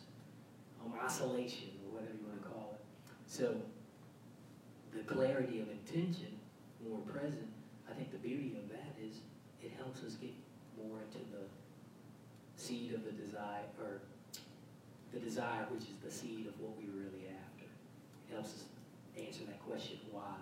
um, 0.84 0.94
oscillation, 1.02 1.70
or 1.86 2.00
whatever 2.00 2.18
you 2.20 2.28
want 2.28 2.44
to 2.44 2.50
call 2.50 2.74
it. 2.74 2.86
So, 3.26 3.56
the 4.94 5.04
clarity 5.04 5.62
of 5.62 5.70
intention 5.70 6.36
when 6.82 7.00
we're 7.00 7.14
present, 7.14 7.48
I 7.90 7.94
think 7.94 8.12
the 8.12 8.18
beauty 8.18 8.58
of 8.62 8.70
that 8.70 8.96
is 9.02 9.22
it 9.64 9.72
helps 9.78 10.04
us 10.04 10.16
get 10.16 10.32
into 11.10 11.26
the 11.34 11.46
seed 12.56 12.94
of 12.94 13.04
the 13.06 13.12
desire, 13.12 13.66
or 13.82 14.02
the 15.14 15.20
desire, 15.20 15.66
which 15.74 15.90
is 15.90 15.98
the 16.06 16.12
seed 16.12 16.46
of 16.46 16.54
what 16.62 16.78
we're 16.78 16.94
really 16.94 17.26
after. 17.34 17.66
It 17.66 18.34
helps 18.34 18.54
us 18.54 18.64
answer 19.18 19.42
that 19.50 19.58
question, 19.66 19.98
why, 20.12 20.38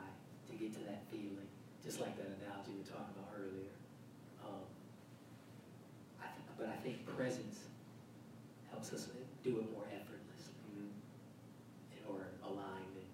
to 0.52 0.54
get 0.60 0.74
to 0.76 0.84
that 0.92 1.08
feeling, 1.12 1.48
just 1.84 2.00
like 2.04 2.18
that 2.20 2.28
analogy 2.44 2.76
we 2.76 2.84
were 2.84 2.92
talking 2.92 3.16
about 3.16 3.32
earlier. 3.40 3.72
Um, 4.44 4.68
I 6.20 6.28
th- 6.36 6.52
but 6.60 6.68
I 6.68 6.78
think 6.84 7.08
presence 7.16 7.64
helps 8.70 8.92
us 8.92 9.08
do 9.44 9.64
it 9.64 9.68
more 9.72 9.88
effortlessly, 9.88 10.20
Mm-hmm. 10.68 12.12
or 12.12 12.28
alignment, 12.44 13.08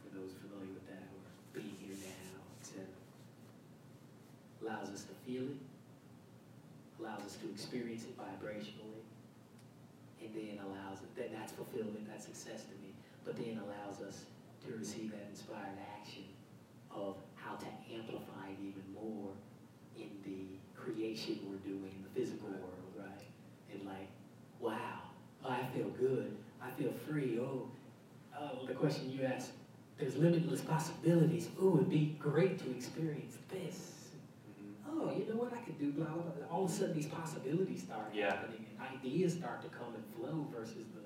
for 0.00 0.14
those 0.14 0.30
familiar 0.38 0.70
with 0.70 0.86
that, 0.86 1.02
or 1.10 1.26
being 1.50 1.74
here 1.82 1.98
now, 1.98 2.38
etc. 2.62 2.86
us 4.92 5.04
to 5.08 5.14
feel 5.26 5.42
it, 5.42 5.58
allows 7.00 7.20
us 7.26 7.36
to 7.42 7.50
experience 7.50 8.04
it 8.04 8.14
vibrationally, 8.14 9.02
and 10.22 10.30
then 10.34 10.58
then 11.16 11.26
that's 11.36 11.52
fulfillment, 11.52 12.06
that's 12.08 12.24
success 12.24 12.62
to 12.64 12.74
me, 12.82 12.92
but 13.24 13.36
then 13.36 13.60
allows 13.64 14.00
us 14.02 14.24
to 14.66 14.72
receive 14.76 15.10
that 15.12 15.26
inspired 15.30 15.78
action 15.98 16.24
of 16.90 17.16
how 17.34 17.54
to 17.56 17.66
amplify 17.92 18.48
it 18.50 18.58
even 18.60 18.82
more 18.94 19.30
in 19.96 20.08
the 20.24 20.56
creation 20.78 21.38
we're 21.48 21.56
doing 21.68 21.92
in 21.96 22.02
the 22.02 22.20
physical 22.20 22.48
world, 22.48 22.92
right? 22.98 23.26
And 23.72 23.86
like, 23.86 24.08
wow, 24.60 25.02
I 25.44 25.64
feel 25.74 25.88
good, 25.98 26.36
I 26.62 26.70
feel 26.70 26.92
free, 27.08 27.38
oh, 27.40 27.68
uh, 28.36 28.66
the 28.66 28.74
question 28.74 29.10
you 29.10 29.24
asked, 29.24 29.50
there's 29.98 30.16
limitless 30.16 30.62
possibilities. 30.62 31.48
Ooh, 31.62 31.76
it'd 31.76 31.90
be 31.90 32.16
great 32.18 32.58
to 32.64 32.70
experience 32.74 33.36
this. 33.48 34.10
Mhm. 34.48 34.72
Oh, 34.88 35.12
you 35.14 35.26
know 35.28 35.38
what? 35.38 35.52
I 35.52 35.58
could 35.58 35.78
do 35.78 35.92
blah 35.92 36.06
blah 36.06 36.22
blah. 36.22 36.46
All 36.50 36.64
of 36.64 36.70
a 36.70 36.72
sudden, 36.72 36.94
these 36.94 37.06
possibilities 37.06 37.82
start 37.82 38.12
Yeah. 38.14 38.34
happening, 38.34 38.66
and 38.70 38.96
ideas 38.96 39.34
start 39.34 39.62
to 39.62 39.68
come 39.68 39.94
and 39.94 40.04
flow 40.16 40.46
versus 40.50 40.86
the 40.94 41.01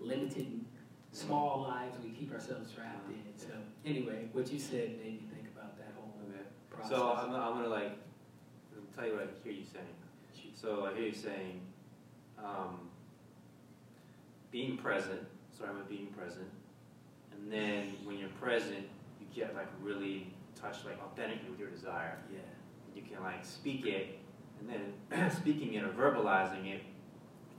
limited, 0.00 0.64
small 1.12 1.62
lives 1.68 1.96
we 2.02 2.10
keep 2.10 2.32
ourselves 2.32 2.72
trapped 2.72 3.08
in. 3.10 3.22
So, 3.36 3.48
anyway, 3.84 4.28
what 4.32 4.50
you 4.52 4.58
said 4.58 4.98
made 4.98 5.22
me 5.22 5.28
think 5.32 5.48
about 5.54 5.76
that 5.78 5.92
whole 5.96 6.12
Okay. 6.28 6.42
process. 6.70 6.90
So 6.90 7.12
I'm, 7.12 7.30
I'm 7.30 7.54
gonna 7.54 7.68
like, 7.68 7.98
tell 8.94 9.06
you 9.06 9.12
what 9.14 9.22
I 9.22 9.26
hear 9.44 9.52
you 9.52 9.64
saying. 9.64 9.86
So 10.54 10.86
I 10.86 10.94
hear 10.96 11.08
you 11.08 11.14
saying, 11.14 11.60
um, 12.42 12.88
being 14.50 14.76
present, 14.78 15.20
starting 15.54 15.76
with 15.78 15.88
being 15.88 16.06
present, 16.06 16.48
and 17.32 17.52
then 17.52 17.94
when 18.04 18.18
you're 18.18 18.30
present, 18.40 18.86
you 19.20 19.26
get 19.34 19.54
like 19.54 19.68
really 19.82 20.32
touched 20.58 20.86
like 20.86 20.98
authentically 21.02 21.50
with 21.50 21.60
your 21.60 21.68
desire. 21.68 22.16
yeah, 22.32 22.38
You 22.94 23.02
can 23.02 23.22
like 23.22 23.44
speak 23.44 23.84
it, 23.84 24.18
and 24.58 24.68
then 25.10 25.30
speaking 25.36 25.74
it 25.74 25.84
or 25.84 25.88
verbalizing 25.88 26.66
it, 26.74 26.82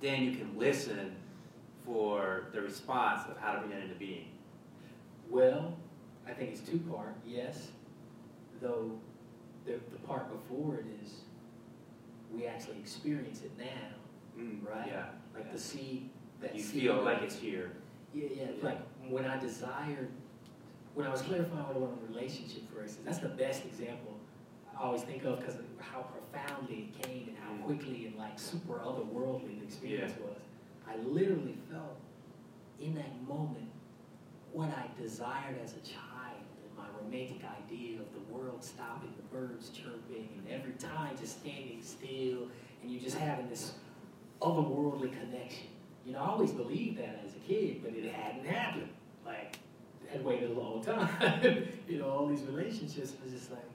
then 0.02 0.24
you 0.24 0.32
can 0.36 0.58
listen 0.58 1.16
for 1.88 2.50
the 2.54 2.62
response 2.62 3.22
of 3.30 3.38
how 3.38 3.54
to 3.54 3.60
bring 3.60 3.72
that 3.72 3.82
into 3.82 3.96
being. 3.96 4.28
Well, 5.30 5.74
I 6.28 6.34
think 6.34 6.52
it's 6.52 6.60
two 6.62 6.80
part, 6.80 7.16
yes. 7.26 7.70
Though 8.62 8.92
the, 9.66 9.74
the 9.92 10.00
part 10.06 10.30
before 10.32 10.76
it 10.76 10.86
is 11.04 11.14
we 12.32 12.46
actually 12.46 12.78
experience 12.80 13.42
it 13.42 13.52
now, 13.58 14.44
right? 14.70 14.88
Yeah. 14.88 15.06
Like 15.34 15.46
yeah. 15.46 15.52
the 15.54 15.60
seed 15.60 16.10
that 16.42 16.54
you 16.54 16.62
seed 16.62 16.84
feel 16.84 17.02
like 17.04 17.22
it's 17.22 17.36
here. 17.36 17.72
Yeah, 18.14 18.28
yeah. 18.36 18.44
Yeah. 18.58 18.66
Like 18.66 18.80
when 19.10 19.26
I 19.26 19.40
desired, 19.40 20.10
when 20.94 21.08
I 21.08 21.10
was 21.10 21.22
clarifying 21.22 21.64
what 21.66 21.76
I 21.76 21.80
want 21.80 22.00
in 22.02 22.14
a 22.14 22.18
relationship, 22.18 22.70
for 22.74 22.82
instance, 22.82 23.06
that's 23.06 23.20
the 23.20 23.30
best 23.30 23.66
example 23.66 24.18
I 24.78 24.84
always 24.84 25.02
think 25.02 25.24
of 25.24 25.40
because 25.40 25.56
of 25.56 25.66
how 25.80 26.02
profoundly 26.02 26.90
it 26.94 27.02
came 27.02 27.30
and 27.30 27.38
how 27.38 27.54
Mm. 27.54 27.64
quickly 27.66 28.06
and 28.08 28.16
like 28.18 28.38
super 28.38 28.80
otherworldly 28.80 29.60
the 29.60 29.64
experience 29.66 30.14
was. 30.20 30.38
I 30.90 30.96
literally 30.98 31.58
felt 31.72 32.00
in 32.80 32.96
that 32.96 33.28
moment 33.28 33.70
what 34.54 34.70
I 34.70 34.86
desired 35.02 35.58
as 35.64 35.74
a 35.74 35.82
child 35.82 36.08
my 36.78 36.86
romantic 37.02 37.42
idea 37.44 38.00
of 38.00 38.06
the 38.14 38.34
world 38.34 38.64
stopping, 38.64 39.14
the 39.18 39.36
birds 39.36 39.70
chirping, 39.70 40.30
and 40.38 40.48
every 40.50 40.74
time 40.74 41.18
just 41.20 41.40
standing 41.40 41.82
still, 41.82 42.48
and 42.82 42.92
you 42.92 43.00
just 43.00 43.18
having 43.18 43.50
this 43.50 43.74
otherworldly 44.42 45.12
connection. 45.12 45.68
You 46.06 46.14
know, 46.14 46.20
I 46.20 46.28
always 46.28 46.52
believed 46.52 47.00
that 47.00 47.22
as 47.26 47.36
a 47.36 47.40
kid, 47.40 47.84
but 47.84 47.94
it 47.94 48.12
hadn't 48.14 48.46
happened. 48.46 48.90
Like, 49.26 49.58
I 50.08 50.14
had 50.14 50.24
waited 50.24 50.52
a 50.52 50.54
long 50.54 50.84
time. 50.84 51.68
you 51.88 51.98
know, 51.98 52.10
all 52.10 52.28
these 52.28 52.44
relationships 52.44 53.14
was 53.24 53.34
just 53.34 53.52
like, 53.52 53.66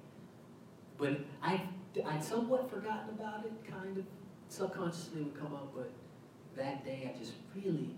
but 0.97 1.19
I, 1.43 1.61
I'd 2.07 2.23
somewhat 2.23 2.71
forgotten 2.71 3.11
about 3.11 3.45
it, 3.45 3.53
kind 3.71 3.99
of 3.99 4.05
subconsciously 4.49 5.23
would 5.23 5.39
come 5.39 5.55
up, 5.55 5.73
but 5.75 5.91
that 6.57 6.85
day 6.85 7.11
I 7.13 7.19
just 7.19 7.33
really 7.55 7.91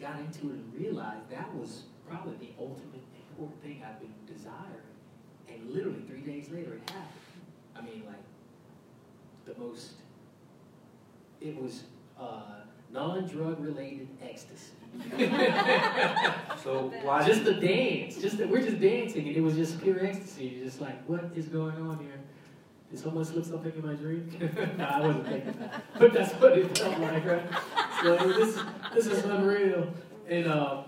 got 0.00 0.18
into 0.18 0.48
it 0.48 0.54
and 0.54 0.74
realized 0.74 1.30
that 1.30 1.54
was 1.54 1.82
probably 2.08 2.36
the 2.36 2.52
ultimate 2.58 3.02
important 3.30 3.62
thing 3.62 3.82
I've 3.86 4.00
been 4.00 4.14
desiring. 4.26 4.90
And 5.48 5.70
literally 5.70 6.02
three 6.06 6.20
days 6.20 6.50
later 6.50 6.74
it 6.74 6.90
happened. 6.90 7.20
I 7.76 7.80
mean, 7.82 8.04
like, 8.06 8.16
the 9.44 9.60
most, 9.60 9.94
it 11.40 11.60
was 11.60 11.84
uh, 12.20 12.62
non-drug 12.92 13.60
related 13.60 14.08
ecstasy. 14.22 14.72
So 16.62 16.92
why 17.02 17.26
just 17.26 17.44
the 17.44 17.54
dance, 17.54 18.20
just 18.20 18.38
the, 18.38 18.46
we're 18.46 18.62
just 18.62 18.80
dancing, 18.80 19.26
and 19.26 19.36
it 19.36 19.40
was 19.40 19.56
just 19.56 19.80
pure 19.82 20.04
ecstasy. 20.04 20.44
You're 20.44 20.64
just 20.66 20.80
like, 20.80 21.02
what 21.08 21.24
is 21.34 21.46
going 21.46 21.76
on 21.76 21.98
here? 21.98 22.20
Someone 22.94 23.24
slip 23.24 23.44
something 23.44 23.72
in 23.72 23.86
my 23.86 23.94
drink? 23.94 24.38
no, 24.78 24.84
I 24.84 25.00
wasn't 25.00 25.26
thinking 25.26 25.54
that, 25.58 25.84
but 25.98 26.12
that's 26.12 26.32
what 26.34 26.58
it 26.58 26.76
felt 26.76 26.98
like, 27.00 27.24
right? 27.24 27.42
So 28.02 28.16
this, 28.16 28.58
this 28.94 29.06
is 29.06 29.24
unreal, 29.24 29.88
and 30.28 30.46
um, 30.46 30.84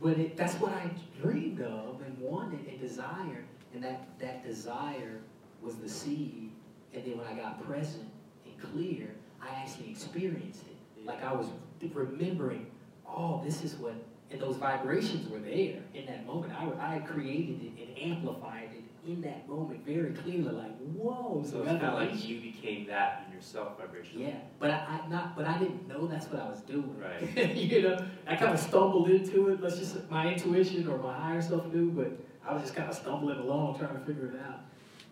but 0.00 0.18
it, 0.18 0.36
that's 0.36 0.54
what 0.54 0.72
I 0.72 0.90
dreamed 1.20 1.60
of 1.60 2.00
and 2.00 2.18
wanted 2.18 2.66
and 2.66 2.80
desired, 2.80 3.44
and 3.74 3.84
that 3.84 4.18
that 4.18 4.46
desire 4.46 5.20
was 5.60 5.76
the 5.76 5.88
seed. 5.88 6.50
And 6.94 7.04
then 7.04 7.18
when 7.18 7.26
I 7.26 7.34
got 7.34 7.64
present 7.66 8.08
and 8.46 8.72
clear, 8.72 9.14
I 9.42 9.48
actually 9.60 9.90
experienced 9.90 10.62
it. 10.62 11.06
Like 11.06 11.22
I 11.22 11.32
was 11.32 11.46
remembering, 11.80 12.66
oh, 13.06 13.42
this 13.44 13.62
is 13.62 13.74
what, 13.76 13.94
and 14.30 14.40
those 14.40 14.56
vibrations 14.56 15.30
were 15.30 15.38
there 15.38 15.82
in 15.94 16.06
that 16.06 16.26
moment. 16.26 16.52
I, 16.52 16.96
I 16.96 16.98
created 17.00 17.60
it 17.62 17.88
and 17.88 18.12
amplified 18.12 18.70
it 18.74 18.84
in 19.06 19.20
that 19.22 19.48
moment 19.48 19.84
very 19.84 20.12
clearly. 20.12 20.52
Like, 20.52 20.76
whoa, 20.78 21.42
So 21.44 21.60
it's 21.60 21.68
kind 21.68 21.82
of 21.82 21.94
like 21.94 22.28
you 22.28 22.40
became 22.40 22.86
that 22.88 23.24
in 23.26 23.34
yourself 23.34 23.78
vibration. 23.78 24.20
Yeah, 24.20 24.36
but 24.58 24.70
I, 24.70 25.00
I 25.04 25.08
not, 25.08 25.36
but 25.36 25.46
I 25.46 25.58
didn't 25.58 25.88
know 25.88 26.06
that's 26.06 26.26
what 26.26 26.42
I 26.42 26.48
was 26.48 26.60
doing. 26.60 26.96
Right. 26.98 27.54
you 27.56 27.82
know, 27.82 28.04
I 28.26 28.36
kind 28.36 28.52
of 28.52 28.60
stumbled 28.60 29.08
into 29.08 29.48
it. 29.48 29.62
Let's 29.62 29.78
just 29.78 30.10
my 30.10 30.32
intuition 30.32 30.86
or 30.88 30.98
my 30.98 31.14
higher 31.14 31.42
self 31.42 31.66
knew, 31.72 31.90
but 31.90 32.12
I 32.46 32.52
was 32.52 32.62
just 32.62 32.74
kind 32.74 32.88
of 32.88 32.94
stumbling 32.94 33.38
along 33.38 33.78
trying 33.78 33.98
to 33.98 34.04
figure 34.04 34.26
it 34.26 34.40
out. 34.46 34.60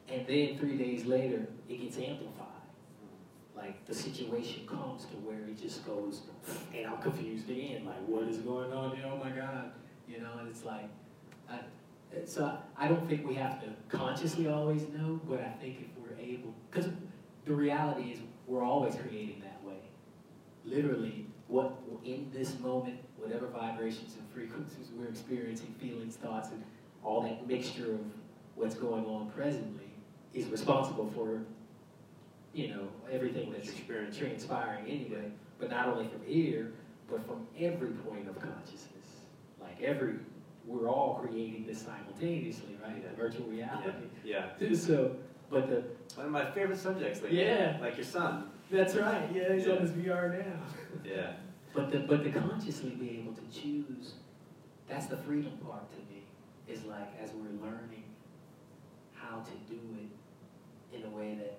And 0.09 0.27
then 0.27 0.59
three 0.59 0.77
days 0.77 1.05
later, 1.05 1.47
it 1.69 1.81
gets 1.81 1.97
amplified. 1.99 2.47
Like 3.57 3.85
the 3.87 3.95
situation 3.95 4.67
comes 4.67 5.05
to 5.07 5.17
where 5.17 5.41
it 5.41 5.61
just 5.61 5.85
goes, 5.85 6.23
and 6.75 6.87
I'm 6.87 7.03
confused 7.03 7.51
again. 7.51 7.85
Like, 7.85 8.07
what 8.07 8.29
is 8.29 8.39
going 8.39 8.73
on 8.73 8.97
here? 8.97 9.05
Oh 9.11 9.17
my 9.17 9.31
God, 9.31 9.73
you 10.09 10.21
know. 10.21 10.31
And 10.39 10.49
it's 10.49 10.65
like, 10.65 10.89
I, 11.51 11.59
so 12.25 12.57
I 12.77 12.89
don't 12.89 13.09
think 13.09 13.27
we 13.27 13.35
have 13.35 13.61
to 13.61 13.67
consciously 13.89 14.49
always 14.49 14.83
know, 14.89 15.21
but 15.29 15.41
I 15.41 15.51
think 15.61 15.79
if 15.81 16.03
we're 16.03 16.19
able, 16.19 16.55
because 16.71 16.91
the 17.45 17.55
reality 17.55 18.11
is 18.11 18.19
we're 18.47 18.65
always 18.65 18.95
creating 18.95 19.43
that 19.43 19.63
way. 19.65 19.79
Literally, 20.65 21.27
what 21.49 21.73
in 22.05 22.31
this 22.33 22.59
moment, 22.61 22.99
whatever 23.17 23.47
vibrations 23.47 24.17
and 24.19 24.29
frequencies 24.33 24.89
we're 24.97 25.09
experiencing, 25.09 25.75
feelings, 25.81 26.17
thoughts, 26.17 26.51
and 26.51 26.63
all 27.03 27.23
that 27.23 27.47
mixture 27.47 27.93
of 27.93 28.01
what's 28.55 28.75
going 28.75 29.05
on 29.07 29.31
presently 29.31 29.91
is 30.35 30.47
responsible 30.47 31.11
for, 31.15 31.41
you 32.53 32.69
know, 32.69 32.89
everything 33.11 33.53
that's 33.53 33.71
transpiring 34.17 34.87
anyway. 34.87 35.31
But 35.59 35.71
not 35.71 35.89
only 35.89 36.09
from 36.09 36.23
here, 36.25 36.73
but 37.11 37.27
from 37.27 37.47
every 37.59 37.91
point 37.91 38.29
of 38.29 38.39
consciousness. 38.41 39.07
Like 39.61 39.81
every, 39.83 40.15
we're 40.69 40.89
all 40.89 41.15
creating 41.27 41.67
this 41.67 41.83
simultaneously, 41.83 42.77
right? 42.83 43.03
Yeah. 43.03 43.17
Virtual 43.17 43.47
reality. 43.47 43.91
Yeah. 44.25 44.51
So, 44.75 45.17
but 45.51 45.69
the 45.69 45.83
One 46.15 46.27
of 46.27 46.33
my 46.33 46.51
favorite 46.51 46.79
subjects 46.79 47.23
lately. 47.23 47.41
Yeah. 47.43 47.79
Like 47.81 47.97
your 47.97 48.05
son. 48.05 48.51
that's 48.71 48.95
right. 48.95 49.29
Yeah, 49.35 49.55
he's 49.55 49.67
Yeah. 49.67 49.73
on 49.73 49.81
his 49.81 49.93
VR 49.93 50.39
now. 50.39 50.61
Yeah. 51.05 51.33
But 51.75 51.91
the 51.91 52.01
but 52.01 52.23
the 52.25 52.31
consciously 52.31 52.91
be 52.91 53.19
able 53.21 53.33
to 53.35 53.61
choose, 53.61 54.15
that's 54.89 55.07
the 55.07 55.17
freedom 55.17 55.53
part 55.67 55.91
to 55.93 55.99
me. 56.13 56.23
Is 56.67 56.85
like 56.85 57.11
as 57.23 57.31
we're 57.33 57.57
learning 57.67 58.05
how 59.15 59.41
to 59.41 59.73
do 59.73 59.81
it 60.03 60.97
in 60.99 61.05
a 61.05 61.11
way 61.17 61.35
that 61.41 61.59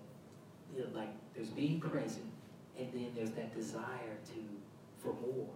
you 0.75 0.83
know, 0.83 0.89
like 0.99 1.09
there's 1.35 1.49
being 1.49 1.79
present 1.79 2.31
and 2.77 2.87
then 2.93 3.11
there's 3.15 3.31
that 3.31 3.55
desire 3.55 4.17
to 4.33 4.39
for 5.01 5.13
more. 5.21 5.47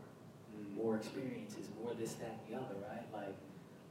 More 0.76 0.98
experiences, 0.98 1.68
more 1.82 1.94
this, 1.94 2.14
that, 2.14 2.40
and 2.46 2.56
the 2.56 2.60
other, 2.60 2.76
right? 2.90 3.06
Like 3.14 3.36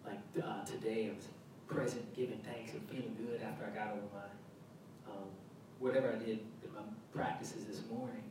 like 0.04 0.44
uh, 0.44 0.64
today 0.64 1.10
I 1.10 1.14
was 1.14 1.26
present, 1.68 2.14
giving 2.14 2.38
thanks 2.38 2.72
and 2.72 2.82
feeling 2.88 3.16
good 3.16 3.40
after 3.42 3.64
I 3.64 3.70
got 3.70 3.92
over 3.92 4.08
my 4.12 5.12
um, 5.12 5.28
whatever 5.78 6.12
I 6.12 6.18
did 6.18 6.40
in 6.64 6.70
my 6.74 6.82
practices 7.14 7.64
this 7.64 7.80
morning. 7.90 8.24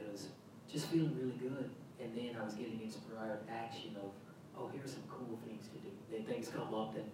It 0.00 0.10
was 0.10 0.28
just 0.70 0.86
feeling 0.86 1.14
really 1.16 1.36
good. 1.38 1.70
And 2.00 2.16
then 2.16 2.36
I 2.40 2.44
was 2.44 2.54
getting 2.54 2.80
inspired 2.80 3.40
action 3.50 3.96
of, 3.96 4.10
oh, 4.56 4.70
here's 4.72 4.92
some 4.92 5.02
cool 5.10 5.38
things 5.44 5.66
to 5.68 5.78
do. 5.78 5.90
Then 6.10 6.24
things 6.24 6.48
come 6.48 6.72
up 6.72 6.94
that 6.94 7.04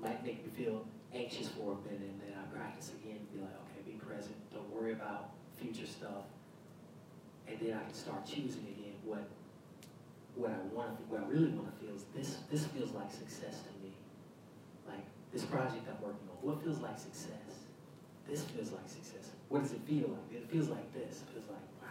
might 0.00 0.24
make 0.24 0.44
me 0.44 0.64
feel 0.64 0.86
anxious 1.12 1.48
for 1.48 1.72
a 1.72 1.80
minute, 1.84 2.08
and 2.08 2.20
then 2.20 2.32
I 2.36 2.44
practice 2.54 2.92
again 3.02 3.16
and 3.16 3.32
be 3.32 3.40
like, 3.40 3.52
okay, 3.68 3.92
be 3.92 3.98
present. 3.98 4.34
Don't 4.52 4.68
worry 4.70 4.92
about 4.92 5.30
future 5.56 5.86
stuff. 5.86 6.24
And 7.46 7.58
then 7.60 7.76
I 7.76 7.84
can 7.84 7.94
start 7.94 8.24
choosing 8.26 8.64
again 8.68 8.96
what 9.04 9.28
what 10.38 10.54
I 10.54 10.62
want 10.72 10.96
to, 10.96 11.02
what 11.10 11.20
I 11.22 11.26
really 11.26 11.50
want 11.50 11.68
to 11.68 11.76
feel 11.82 11.94
is 11.94 12.06
this. 12.14 12.38
This 12.50 12.64
feels 12.70 12.92
like 12.92 13.10
success 13.10 13.66
to 13.66 13.72
me. 13.82 13.92
Like 14.86 15.04
this 15.32 15.44
project 15.44 15.84
I'm 15.90 16.00
working 16.00 16.26
on. 16.30 16.38
What 16.40 16.62
feels 16.62 16.78
like 16.78 16.98
success? 16.98 17.68
this 18.28 18.44
feels 18.44 18.70
like 18.72 18.86
success. 18.86 19.32
What 19.48 19.62
does 19.62 19.72
it 19.72 19.80
feel 19.88 20.08
like? 20.08 20.42
It 20.42 20.50
feels 20.50 20.68
like 20.68 20.92
this. 20.92 21.22
It 21.24 21.32
feels 21.32 21.48
like, 21.48 21.64
wow. 21.80 21.88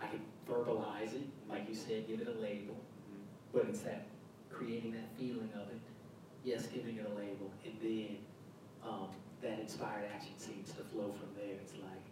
I 0.00 0.06
can 0.08 0.20
verbalize 0.48 1.12
it, 1.14 1.28
like 1.48 1.68
you 1.68 1.74
said, 1.74 2.08
give 2.08 2.20
it 2.20 2.28
a 2.28 2.40
label. 2.40 2.76
But 3.52 3.66
it's 3.68 3.80
that 3.80 4.06
creating 4.50 4.92
that 4.92 5.08
feeling 5.18 5.50
of 5.54 5.68
it, 5.68 5.80
yes, 6.42 6.66
giving 6.66 6.96
it 6.96 7.06
a 7.06 7.14
label, 7.14 7.52
and 7.64 7.74
then 7.82 8.16
um, 8.82 9.08
that 9.42 9.60
inspired 9.60 10.06
action 10.14 10.32
seems 10.38 10.68
to 10.72 10.82
flow 10.84 11.12
from 11.12 11.28
there. 11.36 11.56
It's 11.60 11.74
like, 11.74 12.04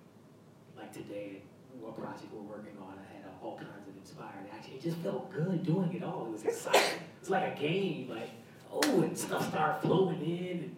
like 0.76 0.92
today, 0.92 1.42
what 1.80 1.96
project 1.98 2.32
we're 2.32 2.42
working 2.42 2.76
on, 2.80 2.94
I 2.98 3.16
had 3.16 3.24
all 3.42 3.56
kinds 3.56 3.88
of 3.88 3.96
inspired 3.96 4.46
action. 4.54 4.74
It 4.74 4.82
just 4.82 4.96
felt 4.98 5.32
good 5.32 5.64
doing 5.64 5.92
it 5.94 6.02
all. 6.02 6.26
It 6.26 6.32
was 6.32 6.44
exciting. 6.44 7.00
It's 7.20 7.30
like 7.30 7.56
a 7.56 7.60
game, 7.60 8.08
like, 8.10 8.30
oh, 8.72 9.02
and 9.02 9.16
stuff 9.16 9.48
started 9.48 9.80
flowing 9.82 10.20
in, 10.22 10.58
and 10.58 10.76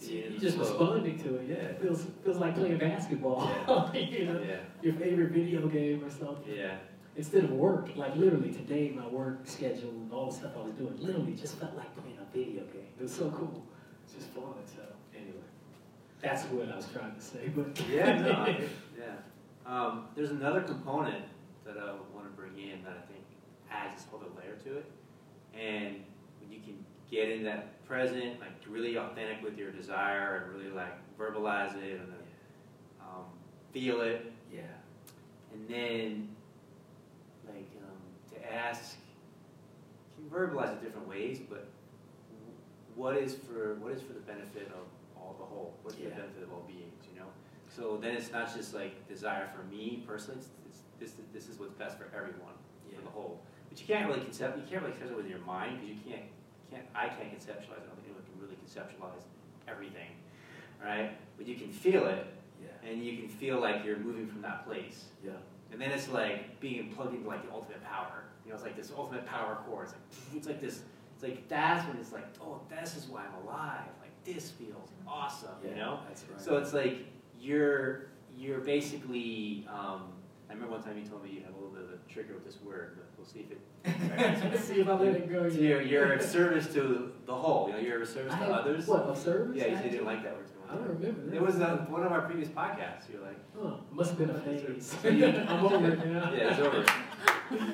Yeah, 0.00 0.28
you 0.30 0.38
just 0.38 0.58
responding 0.58 1.18
to 1.20 1.36
it. 1.36 1.46
Yeah, 1.48 1.54
it 1.56 1.82
feels 1.82 2.06
feels 2.24 2.38
like 2.38 2.54
playing 2.56 2.78
basketball. 2.78 3.50
you 3.94 4.24
know, 4.26 4.40
Yeah, 4.40 4.56
your 4.82 4.94
favorite 4.94 5.30
video 5.32 5.66
game 5.68 6.02
or 6.04 6.10
something 6.10 6.54
yeah, 6.54 6.76
instead 7.16 7.44
of 7.44 7.50
work, 7.52 7.94
like 7.96 8.16
literally 8.16 8.50
today, 8.52 8.90
my 8.96 9.06
work 9.08 9.40
schedule 9.46 9.90
and 9.90 10.12
all 10.12 10.26
the 10.30 10.36
stuff 10.36 10.52
I 10.58 10.62
was 10.62 10.72
doing, 10.72 10.96
literally 10.98 11.34
just 11.34 11.56
felt 11.58 11.76
like 11.76 11.94
playing 11.96 12.16
a 12.18 12.36
video 12.36 12.62
game. 12.72 12.88
It 12.98 13.02
was 13.02 13.14
so 13.14 13.30
cool. 13.30 13.62
It's 14.04 14.14
just 14.14 14.28
fun. 14.28 14.54
So 14.64 14.82
anyway, 15.14 15.34
that's 16.22 16.44
what 16.44 16.68
I 16.70 16.76
was 16.76 16.86
trying 16.92 17.14
to 17.14 17.20
say. 17.20 17.48
But 17.54 17.78
yeah, 17.90 18.20
no, 18.22 18.30
I- 18.48 18.60
yeah. 18.98 19.04
Um, 19.70 20.08
there's 20.16 20.30
another 20.30 20.62
component 20.62 21.24
that 21.64 21.76
I 21.78 21.92
want 22.12 22.26
to 22.26 22.32
bring 22.36 22.58
in 22.58 22.82
that 22.82 23.04
I 23.04 23.06
think 23.06 23.24
adds 23.70 23.94
this 23.94 24.04
whole 24.10 24.18
other 24.20 24.30
layer 24.40 24.56
to 24.64 24.78
it. 24.78 24.90
And 25.54 26.02
when 26.40 26.50
you 26.50 26.58
can 26.58 26.84
get 27.08 27.28
in 27.28 27.44
that 27.44 27.84
present, 27.86 28.40
like 28.40 28.50
really 28.68 28.96
authentic 28.96 29.42
with 29.44 29.56
your 29.56 29.70
desire 29.70 30.42
and 30.44 30.56
really 30.56 30.74
like 30.74 30.94
verbalize 31.16 31.76
it 31.76 32.00
and 32.00 32.08
then 32.08 32.26
um, 33.00 33.24
feel 33.72 34.00
it, 34.00 34.32
yeah, 34.52 34.62
and 35.52 35.68
then 35.68 36.28
like 37.46 37.70
um, 37.84 38.34
to 38.34 38.52
ask, 38.52 38.96
you 40.18 40.28
can 40.28 40.36
verbalize 40.36 40.72
it 40.72 40.82
different 40.82 41.06
ways, 41.08 41.38
but 41.48 41.68
what 42.96 43.16
is 43.16 43.34
for 43.36 43.76
what 43.76 43.92
is 43.92 44.02
for 44.02 44.14
the 44.14 44.20
benefit 44.20 44.66
of 44.68 44.86
all 45.16 45.36
the 45.38 45.44
whole? 45.44 45.74
What's 45.82 45.96
Yeah. 45.96 46.08
the 46.08 46.14
benefit 46.16 46.42
of 46.42 46.52
all 46.52 46.64
beings? 46.66 46.99
So 47.80 47.96
then 47.96 48.14
it's 48.14 48.30
not 48.30 48.54
just 48.54 48.74
like 48.74 49.08
desire 49.08 49.48
for 49.56 49.62
me 49.74 50.04
personally. 50.06 50.38
It's, 50.38 50.50
it's, 50.68 50.82
this 51.00 51.12
this 51.32 51.48
is 51.48 51.58
what's 51.58 51.72
best 51.72 51.96
for 51.96 52.08
everyone 52.14 52.52
yeah, 52.90 52.98
for 52.98 53.04
the 53.04 53.08
whole. 53.08 53.40
But 53.70 53.80
you 53.80 53.86
can't 53.86 54.06
really 54.06 54.20
concept. 54.20 54.58
You 54.58 54.64
can't 54.68 54.82
really 54.82 54.94
conceptualize 54.94 55.16
with 55.16 55.28
your 55.28 55.38
mind 55.40 55.80
because 55.80 55.88
you 55.88 56.12
can't 56.12 56.26
can't. 56.70 56.84
I 56.94 57.08
can't 57.08 57.32
conceptualize. 57.32 57.80
I 57.80 57.88
don't 57.88 57.96
think 57.96 58.12
anyone 58.12 58.24
can 58.28 58.36
really 58.38 58.56
conceptualize 58.60 59.24
everything, 59.66 60.12
right? 60.84 61.12
But 61.38 61.46
you 61.48 61.54
can 61.54 61.72
feel 61.72 62.06
it, 62.06 62.26
yeah, 62.62 62.90
and 62.90 63.02
you 63.02 63.16
can 63.16 63.30
feel 63.30 63.58
like 63.58 63.82
you're 63.82 63.98
moving 63.98 64.26
from 64.26 64.42
that 64.42 64.66
place. 64.66 65.06
yeah, 65.24 65.32
And 65.72 65.80
then 65.80 65.90
it's 65.90 66.10
like 66.10 66.60
being 66.60 66.92
plugged 66.92 67.14
into 67.14 67.28
like 67.28 67.46
the 67.46 67.52
ultimate 67.52 67.82
power. 67.82 68.24
You 68.44 68.50
know, 68.50 68.56
it's 68.56 68.64
like 68.64 68.76
this 68.76 68.92
ultimate 68.94 69.24
power 69.24 69.56
core. 69.66 69.84
It's 69.84 69.94
like 69.94 70.02
it's 70.36 70.46
like 70.46 70.60
this. 70.60 70.82
It's 71.14 71.22
like 71.22 71.48
that's 71.48 71.88
when 71.88 71.96
it's 71.96 72.12
like, 72.12 72.26
oh, 72.42 72.60
this 72.68 72.94
is 72.94 73.06
why 73.06 73.22
I'm 73.22 73.46
alive. 73.46 73.88
Like 74.02 74.12
this 74.22 74.50
feels 74.50 74.90
awesome. 75.08 75.48
yeah. 75.64 75.70
You 75.70 75.76
know. 75.76 76.00
that's 76.06 76.24
right. 76.30 76.40
So 76.40 76.58
it's 76.58 76.74
like 76.74 77.06
you're 77.40 78.06
you're 78.36 78.60
basically. 78.60 79.66
Um, 79.72 80.12
I 80.48 80.52
remember 80.54 80.72
one 80.72 80.82
time 80.82 80.98
you 80.98 81.04
told 81.04 81.22
me 81.22 81.30
you 81.30 81.42
have 81.44 81.54
a 81.54 81.56
little 81.56 81.70
bit 81.70 81.82
of 81.84 81.90
a 81.90 82.12
trigger 82.12 82.34
with 82.34 82.44
this 82.44 82.60
word, 82.60 82.96
but 82.96 83.06
we'll 83.16 83.26
see 83.26 83.46
if 83.46 83.52
it. 83.52 83.60
Let's 84.52 84.64
see 84.64 84.80
if 84.80 84.88
I 84.88 84.92
let 84.94 85.14
it 85.14 85.30
go. 85.30 85.48
So 85.48 85.58
you're, 85.58 85.80
you're 85.80 86.12
of 86.14 86.22
service 86.22 86.66
to 86.74 87.12
the 87.24 87.34
whole. 87.34 87.68
You 87.68 87.74
know, 87.74 87.78
you're 87.78 88.02
of 88.02 88.08
service 88.08 88.32
I 88.32 88.38
to 88.40 88.44
have- 88.46 88.52
others. 88.54 88.86
What 88.88 89.02
of 89.02 89.16
service? 89.16 89.56
Yeah, 89.56 89.66
you 89.68 89.76
said 89.76 89.84
you 89.84 89.90
didn't 89.92 90.06
like 90.06 90.24
that 90.24 90.34
word 90.36 90.46
too 90.48 90.54
I 90.68 90.74
don't 90.74 90.88
remember 90.88 91.30
that. 91.30 91.36
It 91.36 91.40
was 91.42 91.60
uh, 91.60 91.86
one 91.88 92.02
of 92.04 92.10
our 92.12 92.22
previous 92.22 92.48
podcasts. 92.48 93.10
You're 93.12 93.22
like, 93.22 93.38
Huh, 93.60 93.76
must 93.92 94.10
have 94.10 94.18
been 94.18 94.30
a 94.30 94.38
phase. 94.40 94.96
So 95.02 95.08
I'm 95.08 95.64
over 95.66 95.92
it 95.92 96.06
now. 96.06 96.32
yeah, 96.32 96.50
it's 96.50 96.60
over. 96.60 96.84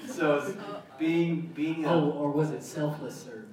So 0.06 0.36
it's 0.36 0.56
being 0.98 1.52
being. 1.54 1.84
Oh, 1.86 2.10
or 2.12 2.30
was 2.30 2.50
it 2.50 2.62
selfless 2.62 3.14
service? 3.24 3.45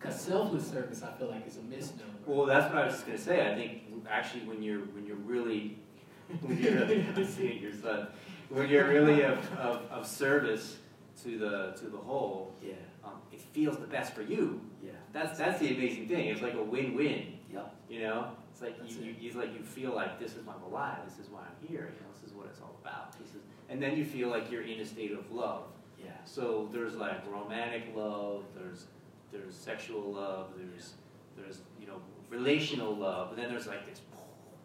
Because 0.00 0.20
selfless 0.20 0.66
service, 0.70 1.02
I 1.02 1.12
feel 1.18 1.28
like, 1.28 1.46
is 1.46 1.58
a 1.58 1.62
misnomer. 1.62 2.10
well, 2.26 2.46
that's 2.46 2.72
what 2.72 2.82
I 2.82 2.86
was 2.86 2.94
just 2.94 3.06
gonna 3.06 3.18
say. 3.18 3.50
I 3.50 3.54
think 3.54 3.82
actually 4.08 4.44
when 4.44 4.62
you're 4.62 4.80
when 4.80 5.06
you're 5.06 5.16
really 5.16 5.78
when 6.40 6.56
you're 6.58 6.82
I'm 6.84 7.24
seeing 7.26 7.62
your 7.62 7.72
son 7.74 8.08
when 8.48 8.68
you're 8.68 8.88
really 8.88 9.22
of, 9.22 9.38
of, 9.58 9.82
of 9.90 10.06
service 10.06 10.78
to 11.22 11.38
the 11.38 11.72
to 11.80 11.88
the 11.88 11.98
whole, 11.98 12.54
yeah, 12.62 12.72
um, 13.04 13.12
it 13.32 13.40
feels 13.40 13.76
the 13.76 13.86
best 13.86 14.14
for 14.14 14.22
you. 14.22 14.60
yeah, 14.82 14.90
That's 15.12 15.38
that's 15.38 15.60
the 15.60 15.74
amazing 15.74 16.08
thing. 16.08 16.28
It's 16.28 16.40
like 16.42 16.54
a 16.54 16.62
win-win. 16.62 17.38
yep, 17.52 17.74
You 17.88 18.00
know, 18.00 18.28
it's 18.50 18.62
like 18.62 18.78
That's 18.80 18.94
you, 18.94 19.14
you, 19.20 19.28
it's 19.28 19.36
like 19.36 19.52
you 19.54 19.62
feel 19.62 19.94
like 19.94 20.18
this 20.18 20.34
is 20.34 20.44
why 20.46 20.54
I'm 20.54 20.62
alive. 20.72 20.98
This 21.06 21.18
is 21.24 21.30
why 21.30 21.40
I'm 21.40 21.68
here. 21.68 21.92
You 21.94 22.00
know, 22.00 22.10
this 22.14 22.28
is 22.28 22.34
what 22.34 22.46
it's 22.46 22.60
all 22.60 22.74
about. 22.82 23.12
This 23.18 23.28
is, 23.28 23.42
and 23.68 23.80
then 23.82 23.96
you 23.96 24.04
feel 24.04 24.28
like 24.30 24.50
you're 24.50 24.62
in 24.62 24.80
a 24.80 24.84
state 24.86 25.12
of 25.12 25.30
love. 25.30 25.64
yeah, 26.02 26.10
So 26.24 26.68
there's 26.72 26.94
like 26.96 27.20
romantic 27.30 27.94
love. 27.94 28.44
There's 28.56 28.86
there's 29.32 29.54
sexual 29.54 30.12
love. 30.12 30.52
There's 30.56 30.94
there's 31.36 31.60
you 31.80 31.86
know 31.86 32.00
relational 32.28 32.94
love. 32.94 33.30
And 33.30 33.38
then 33.38 33.50
there's 33.50 33.66
like 33.66 33.88
this 33.88 34.00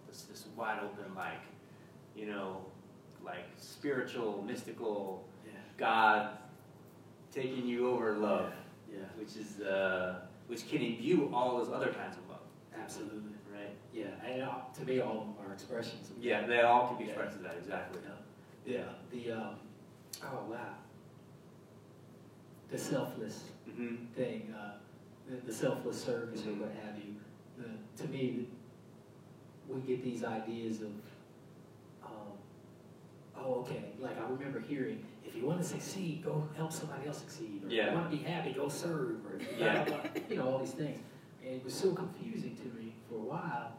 this 0.07 0.23
this 0.23 0.45
wide 0.55 0.79
open 0.83 1.13
like 1.15 1.41
you 2.15 2.27
know 2.27 2.65
like 3.23 3.45
spiritual 3.57 4.43
mystical 4.45 5.27
yeah, 5.45 5.53
God 5.77 6.37
taking 7.31 7.67
you 7.67 7.89
over 7.89 8.13
love, 8.13 8.53
yeah, 8.91 8.99
which 9.17 9.35
is 9.35 9.61
uh, 9.61 10.19
which 10.47 10.69
can 10.69 10.81
imbue 10.81 11.31
all 11.33 11.57
those 11.57 11.71
other 11.73 11.91
kinds 11.91 12.17
of 12.17 12.29
love, 12.29 12.39
absolutely. 12.79 13.33
right? 13.53 13.75
Yeah, 13.93 14.05
and 14.25 14.43
uh, 14.43 14.51
to 14.77 14.85
me, 14.85 14.99
all 15.01 15.21
of 15.21 15.25
them 15.25 15.35
are 15.45 15.53
expressions 15.53 16.09
of 16.09 16.23
Yeah, 16.23 16.45
they 16.45 16.61
all 16.61 16.87
can 16.87 16.97
be 16.97 17.05
expressed 17.05 17.35
of 17.35 17.43
that 17.43 17.55
exactly. 17.57 17.99
Yeah, 18.65 18.79
the, 19.11 19.31
um, 19.31 19.55
oh, 20.23 20.39
wow. 20.49 20.57
The 22.71 22.77
selfless 22.79 23.43
Mm-hmm. 23.69 24.05
thing, 24.15 24.53
uh, 24.57 24.73
the, 25.29 25.37
the 25.47 25.53
selfless 25.53 26.01
service 26.03 26.41
or 26.45 26.53
what 26.53 26.71
have 26.85 26.97
you. 26.97 27.15
The, 27.57 28.03
to 28.03 28.09
me, 28.09 28.47
we 29.67 29.81
get 29.81 30.03
these 30.03 30.23
ideas 30.23 30.81
of, 30.81 30.91
um, 32.03 32.37
oh, 33.37 33.53
okay, 33.61 33.85
like 33.99 34.17
I 34.19 34.29
remember 34.29 34.59
hearing, 34.59 35.03
if 35.25 35.35
you 35.35 35.45
want 35.45 35.59
to 35.61 35.67
succeed, 35.67 36.23
go 36.23 36.47
help 36.55 36.71
somebody 36.71 37.07
else 37.07 37.19
succeed. 37.19 37.63
Or 37.63 37.67
if 37.67 37.73
Yeah. 37.73 37.89
you 37.91 37.97
want 37.97 38.11
to 38.11 38.17
be 38.17 38.23
happy, 38.23 38.53
go 38.53 38.69
serve. 38.69 39.25
Or, 39.25 39.39
Yeah. 39.59 39.85
you 40.29 40.35
know, 40.37 40.47
all 40.49 40.59
these 40.59 40.71
things. 40.71 40.99
And 41.43 41.55
it 41.55 41.63
was 41.63 41.73
so 41.73 41.93
confusing 41.93 42.55
to 42.57 42.79
me 42.79 42.93
for 43.09 43.15
a 43.15 43.19
while 43.19 43.73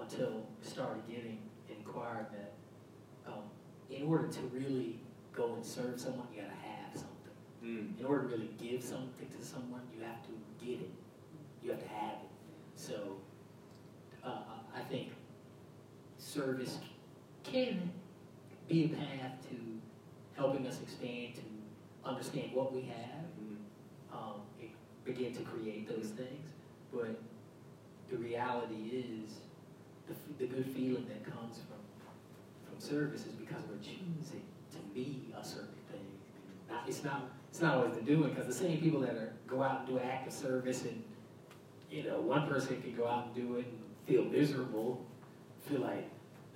until 0.00 0.46
I 0.62 0.66
started 0.66 1.02
getting 1.08 1.38
inquired 1.68 2.26
that 2.32 2.52
um, 3.26 3.42
in 3.90 4.06
order 4.06 4.28
to 4.28 4.40
really 4.52 4.98
go 5.34 5.54
and 5.54 5.64
serve 5.64 6.00
someone, 6.00 6.26
you 6.34 6.42
got 6.42 6.48
to. 6.50 6.65
Mm. 7.66 7.98
In 7.98 8.06
order 8.06 8.28
to 8.28 8.36
really 8.36 8.50
give 8.62 8.82
something 8.82 9.26
to 9.38 9.44
someone, 9.44 9.80
you 9.96 10.04
have 10.04 10.22
to 10.22 10.64
get 10.64 10.80
it. 10.80 10.90
You 11.62 11.70
have 11.72 11.82
to 11.82 11.88
have 11.88 12.12
it. 12.14 12.28
So, 12.76 13.16
uh, 14.24 14.38
I 14.74 14.80
think 14.88 15.08
service 16.18 16.78
can 17.42 17.90
be 18.68 18.84
a 18.84 18.88
path 18.88 19.32
to 19.50 19.56
helping 20.36 20.66
us 20.66 20.80
expand, 20.82 21.34
to 21.36 22.08
understand 22.08 22.52
what 22.52 22.72
we 22.72 22.82
have, 22.82 23.24
Mm. 23.40 23.56
um, 24.12 24.40
and 24.60 24.70
begin 25.04 25.32
to 25.34 25.42
create 25.42 25.88
those 25.88 26.10
things. 26.10 26.50
But 26.92 27.18
the 28.10 28.16
reality 28.16 28.90
is, 28.92 29.40
the, 30.06 30.12
f- 30.14 30.38
the 30.38 30.46
good 30.46 30.66
feeling 30.66 31.06
that 31.08 31.24
comes 31.24 31.58
from 31.58 31.76
from 32.64 32.80
service 32.80 33.26
is 33.26 33.32
because 33.34 33.62
we're 33.68 33.78
choosing 33.78 34.42
to 34.72 34.78
be 34.94 35.32
a 35.38 35.44
certain 35.44 35.74
thing. 35.90 36.06
Not, 36.68 36.88
it's 36.88 37.02
not 37.04 37.30
it's 37.56 37.62
not 37.62 37.76
always 37.76 37.94
the 37.94 38.02
doing 38.02 38.28
because 38.34 38.46
the 38.46 38.52
same 38.52 38.78
people 38.82 39.00
that 39.00 39.14
are 39.14 39.32
go 39.46 39.62
out 39.62 39.78
and 39.78 39.88
do 39.88 39.98
active 39.98 40.30
service 40.30 40.82
and 40.82 41.02
you 41.90 42.02
know 42.02 42.20
one 42.20 42.46
person 42.46 42.82
can 42.82 42.94
go 42.94 43.08
out 43.08 43.28
and 43.28 43.34
do 43.34 43.56
it 43.56 43.64
and 43.64 43.78
feel 44.06 44.24
miserable, 44.24 45.02
feel 45.62 45.80
like 45.80 46.06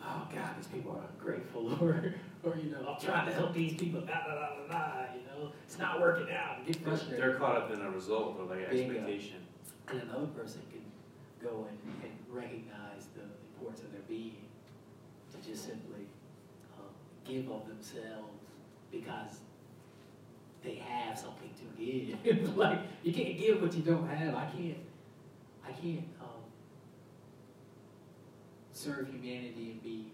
oh 0.04 0.28
God 0.34 0.50
these 0.58 0.66
people 0.66 0.92
are 0.92 1.08
ungrateful 1.10 1.72
or 1.80 2.14
or 2.42 2.58
you 2.58 2.70
know 2.70 2.86
I'm 2.86 3.00
trying 3.00 3.26
to 3.28 3.32
help 3.32 3.54
these 3.54 3.80
people 3.80 4.02
da 4.02 4.12
da 4.12 4.34
da 4.34 4.48
da 4.56 4.72
da 4.72 5.04
you 5.14 5.22
know 5.22 5.52
it's 5.64 5.78
not 5.78 6.02
working 6.02 6.30
out 6.34 6.58
and 6.58 6.66
get 6.66 6.76
frustrated. 6.84 7.18
They're 7.18 7.36
caught 7.36 7.56
up 7.56 7.70
in 7.72 7.80
a 7.80 7.90
result 7.90 8.36
or 8.38 8.44
like 8.44 8.70
Bingo. 8.70 8.96
expectation. 8.96 9.38
And 9.88 10.02
another 10.02 10.26
person 10.26 10.60
can 10.70 10.84
go 11.42 11.66
and, 11.66 11.78
and 12.04 12.12
recognize 12.28 13.08
the 13.16 13.22
importance 13.54 13.80
of 13.80 13.92
their 13.92 14.02
being 14.06 14.44
to 15.32 15.48
just 15.48 15.64
simply 15.64 16.04
um, 16.78 16.92
give 17.24 17.50
of 17.50 17.66
themselves 17.66 18.36
because 18.92 19.38
they 20.62 20.76
have 20.76 21.18
something 21.18 21.50
to 21.56 21.82
give. 21.82 22.56
like 22.56 22.80
you 23.02 23.12
can't 23.12 23.38
give 23.38 23.62
what 23.62 23.74
you 23.74 23.82
don't 23.82 24.08
have. 24.08 24.34
I 24.34 24.46
can't. 24.46 24.78
I 25.66 25.72
can't 25.72 26.08
um, 26.20 26.42
serve 28.72 29.08
humanity 29.08 29.72
and 29.72 29.82
be 29.82 30.12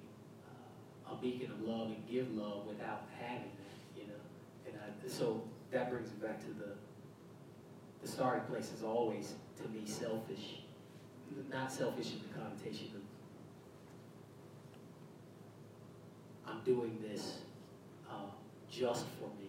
uh, 1.09 1.15
a 1.15 1.17
beacon 1.17 1.51
of 1.51 1.63
love 1.63 1.89
and 1.89 2.09
give 2.09 2.31
love 2.35 2.67
without 2.67 3.05
having 3.19 3.51
that. 3.59 4.01
You 4.01 4.09
know, 4.09 4.21
and 4.67 4.75
I, 4.77 5.09
so 5.09 5.43
that 5.71 5.91
brings 5.91 6.09
me 6.11 6.17
back 6.27 6.41
to 6.41 6.49
the 6.49 6.75
the 8.03 8.09
starting 8.09 8.45
place 8.45 8.73
is 8.73 8.83
always 8.83 9.35
to 9.63 9.69
me 9.71 9.87
selfish, 9.87 10.61
not 11.51 11.73
selfish 11.73 12.13
in 12.13 12.21
the 12.29 12.39
connotation 12.39 12.89
of 12.95 13.03
I'm 16.47 16.61
doing 16.65 16.99
this 17.03 17.39
um, 18.09 18.31
just 18.71 19.07
for 19.19 19.29
me. 19.41 19.46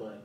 But 0.00 0.22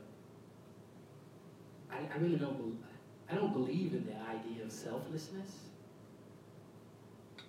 I, 1.92 1.98
I 2.12 2.18
really 2.18 2.36
don't, 2.36 2.56
bel- 2.56 2.88
I 3.30 3.34
don't 3.34 3.52
believe 3.52 3.92
in 3.92 4.06
the 4.06 4.16
idea 4.16 4.64
of 4.64 4.72
selflessness 4.72 5.52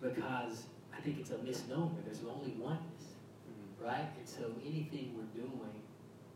because 0.02 0.66
I 0.96 1.00
think 1.00 1.20
it's 1.20 1.32
a 1.32 1.38
misnomer. 1.38 2.02
There's 2.06 2.22
only 2.28 2.52
oneness, 2.60 3.16
mm-hmm. 3.48 3.86
right? 3.86 4.10
And 4.20 4.28
so 4.28 4.52
anything 4.66 5.16
we're 5.16 5.42
doing 5.42 5.82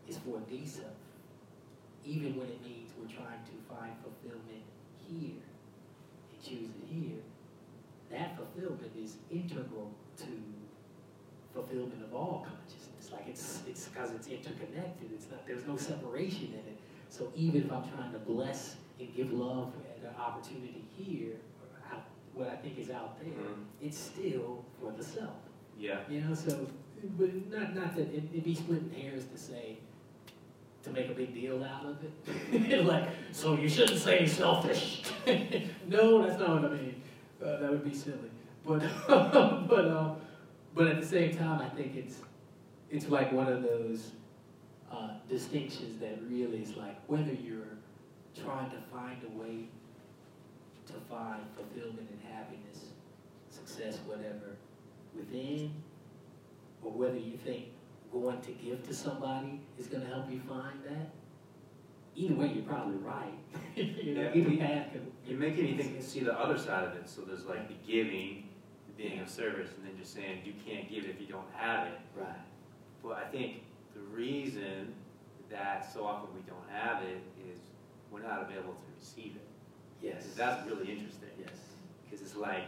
is 0.07 0.17
for 0.19 0.39
the 0.49 0.65
self, 0.65 0.95
even 2.05 2.37
when 2.37 2.47
it 2.47 2.63
means 2.63 2.91
we're 2.97 3.13
trying 3.13 3.43
to 3.43 3.55
find 3.67 3.91
fulfillment 4.01 4.63
here 5.09 5.43
and 6.31 6.41
choose 6.41 6.69
it 6.69 6.87
here. 6.89 7.19
That 8.11 8.37
fulfillment 8.37 8.91
is 8.97 9.17
integral 9.29 9.91
to 10.17 10.25
fulfillment 11.53 12.01
of 12.03 12.15
all 12.15 12.47
consciousness. 12.47 12.90
Like 13.11 13.27
it's 13.27 13.61
it's 13.67 13.87
because 13.87 14.11
it's 14.11 14.27
interconnected. 14.27 15.09
It's 15.13 15.27
not 15.29 15.45
there's 15.47 15.67
no 15.67 15.77
separation 15.77 16.47
in 16.53 16.59
it. 16.71 16.77
So 17.09 17.31
even 17.35 17.63
if 17.63 17.71
I'm 17.71 17.83
trying 17.89 18.11
to 18.13 18.19
bless 18.19 18.75
and 18.99 19.13
give 19.15 19.31
love 19.33 19.73
at 19.89 20.09
an 20.09 20.15
opportunity 20.19 20.83
here, 20.97 21.33
or 21.61 21.95
out, 21.95 22.03
what 22.33 22.47
I 22.49 22.55
think 22.55 22.79
is 22.79 22.89
out 22.89 23.19
there, 23.19 23.33
Mhm. 23.33 23.65
it's 23.81 23.97
still 23.97 24.63
for 24.79 24.91
the 24.91 25.03
self. 25.03 25.35
Yeah. 25.77 25.99
You 26.09 26.21
know, 26.21 26.33
so 26.33 26.67
but 27.17 27.51
not 27.51 27.75
not 27.75 27.95
that 27.95 28.07
it, 28.13 28.23
it'd 28.31 28.43
be 28.43 28.55
splitting 28.55 28.91
hairs 28.91 29.25
to 29.25 29.37
say 29.37 29.77
to 30.83 30.89
make 30.91 31.09
a 31.09 31.13
big 31.13 31.33
deal 31.33 31.63
out 31.63 31.85
of 31.85 31.97
it. 32.03 32.85
like, 32.85 33.09
so 33.31 33.55
you 33.55 33.69
shouldn't 33.69 33.99
say 33.99 34.25
selfish. 34.25 35.03
no, 35.87 36.25
that's 36.25 36.39
not 36.39 36.61
what 36.61 36.71
I 36.71 36.73
mean. 36.75 37.01
Uh, 37.43 37.57
that 37.57 37.69
would 37.71 37.83
be 37.83 37.93
silly. 37.93 38.31
But 38.65 38.79
but 39.07 39.87
um, 39.87 40.15
but 40.73 40.87
at 40.87 41.01
the 41.01 41.05
same 41.05 41.35
time, 41.35 41.61
I 41.61 41.69
think 41.69 41.95
it's 41.95 42.17
it's 42.91 43.07
like 43.09 43.31
one 43.31 43.47
of 43.47 43.63
those 43.63 44.11
uh, 44.91 45.11
distinctions 45.29 45.99
that 46.01 46.19
really 46.27 46.61
is 46.61 46.75
like 46.75 46.97
whether 47.07 47.31
you're 47.31 47.77
trying 48.43 48.69
to 48.69 48.77
find 48.91 49.17
a 49.23 49.37
way 49.37 49.67
to 50.87 50.93
find 51.09 51.41
fulfillment 51.55 52.07
and 52.11 52.19
happiness, 52.33 52.85
success, 53.49 53.99
whatever, 54.05 54.57
within, 55.15 55.71
or 56.83 56.91
whether 56.91 57.17
you 57.17 57.37
think 57.37 57.65
going 58.11 58.41
to 58.41 58.51
give 58.51 58.85
to 58.87 58.93
somebody 58.93 59.61
is 59.79 59.87
going 59.87 60.01
to 60.03 60.07
help 60.09 60.29
you 60.29 60.41
find 60.47 60.83
that. 60.83 61.11
Either 62.15 62.35
way, 62.35 62.51
you're 62.53 62.63
probably 62.65 62.97
right. 62.97 63.33
you 63.75 64.15
know, 64.15 64.21
Yeah. 64.21 64.31
either 64.35 64.89
could. 64.91 65.11
You're 65.25 65.39
making 65.39 65.63
me 65.63 65.77
think, 65.77 66.01
see 66.01 66.19
the 66.19 66.37
other 66.37 66.57
side 66.57 66.83
of 66.83 66.95
it. 66.95 67.07
So 67.07 67.21
there's 67.21 67.45
like 67.45 67.69
the 67.69 67.75
giving, 67.89 68.49
the 68.87 69.01
being 69.01 69.19
of 69.21 69.29
service, 69.29 69.69
and 69.77 69.87
then 69.87 69.97
just 69.97 70.13
saying 70.13 70.39
you 70.43 70.53
can't 70.65 70.89
give 70.89 71.05
it 71.05 71.11
if 71.11 71.21
you 71.21 71.27
don't 71.27 71.47
have 71.55 71.87
it. 71.87 71.99
Right. 72.15 72.27
Well, 73.03 73.15
I 73.15 73.29
think 73.29 73.63
the 73.93 74.01
reason 74.01 74.93
that 75.49 75.91
so 75.91 76.05
often 76.05 76.29
we 76.35 76.41
don't 76.41 76.69
have 76.71 77.03
it 77.03 77.21
is 77.49 77.59
we're 78.11 78.21
not 78.21 78.43
available 78.43 78.73
to 78.73 78.99
receive 78.99 79.35
it. 79.35 79.47
Yes. 80.01 80.25
That's 80.35 80.65
really 80.67 80.91
interesting. 80.91 81.29
Yes. 81.39 81.53
Because 82.03 82.25
it's 82.25 82.35
like, 82.35 82.65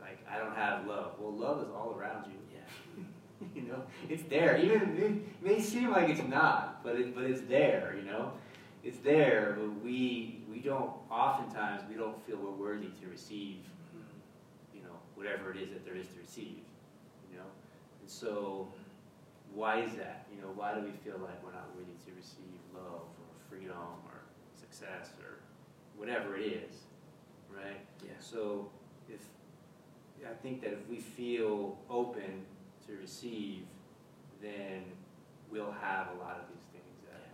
like 0.00 0.18
I 0.30 0.38
don't 0.38 0.54
have 0.54 0.86
love. 0.86 1.12
Well, 1.18 1.32
love 1.32 1.62
is 1.62 1.68
all 1.68 1.94
around 1.98 2.26
you. 2.26 2.38
Yeah. 2.54 3.04
you 3.54 3.62
know, 3.62 3.82
it's 4.08 4.22
there. 4.24 4.56
Even 4.56 4.96
it 4.96 5.44
may 5.44 5.60
seem 5.60 5.90
like 5.90 6.08
it's 6.08 6.26
not, 6.28 6.82
but 6.82 6.96
it, 6.96 7.14
but 7.14 7.24
it's 7.24 7.42
there. 7.42 7.94
You 7.98 8.10
know, 8.10 8.32
it's 8.84 8.98
there. 8.98 9.56
But 9.58 9.84
we 9.84 10.40
we 10.50 10.60
don't 10.60 10.90
oftentimes 11.10 11.82
we 11.88 11.96
don't 11.96 12.24
feel 12.26 12.36
we're 12.36 12.50
worthy 12.50 12.88
to 13.00 13.08
receive. 13.08 13.58
Mm-hmm. 13.96 14.78
You 14.78 14.82
know, 14.82 14.96
whatever 15.14 15.50
it 15.50 15.58
is 15.58 15.70
that 15.70 15.84
there 15.84 15.96
is 15.96 16.06
to 16.08 16.18
receive. 16.18 16.58
You 17.30 17.38
know, 17.38 17.48
and 18.00 18.10
so 18.10 18.68
why 19.56 19.80
is 19.80 19.92
that? 19.96 20.26
You 20.30 20.42
know, 20.42 20.52
why 20.54 20.74
do 20.74 20.82
we 20.84 20.92
feel 21.02 21.18
like 21.24 21.42
we're 21.42 21.56
not 21.56 21.72
worthy 21.74 21.96
to 22.04 22.10
receive 22.14 22.60
love 22.74 23.08
or 23.08 23.32
freedom 23.48 23.72
or 24.04 24.20
success 24.54 25.10
or 25.24 25.40
whatever 25.96 26.36
it 26.36 26.44
is, 26.68 26.84
right? 27.48 27.80
Yeah. 28.04 28.10
So 28.20 28.68
if 29.08 29.20
I 30.28 30.34
think 30.42 30.60
that 30.60 30.72
if 30.72 30.86
we 30.90 30.98
feel 31.00 31.78
open 31.88 32.44
to 32.86 32.92
receive, 33.00 33.62
then 34.42 34.84
we'll 35.50 35.72
have 35.80 36.08
a 36.14 36.18
lot 36.22 36.36
of 36.36 36.44
these 36.52 36.66
things 36.76 37.00
that 37.08 37.24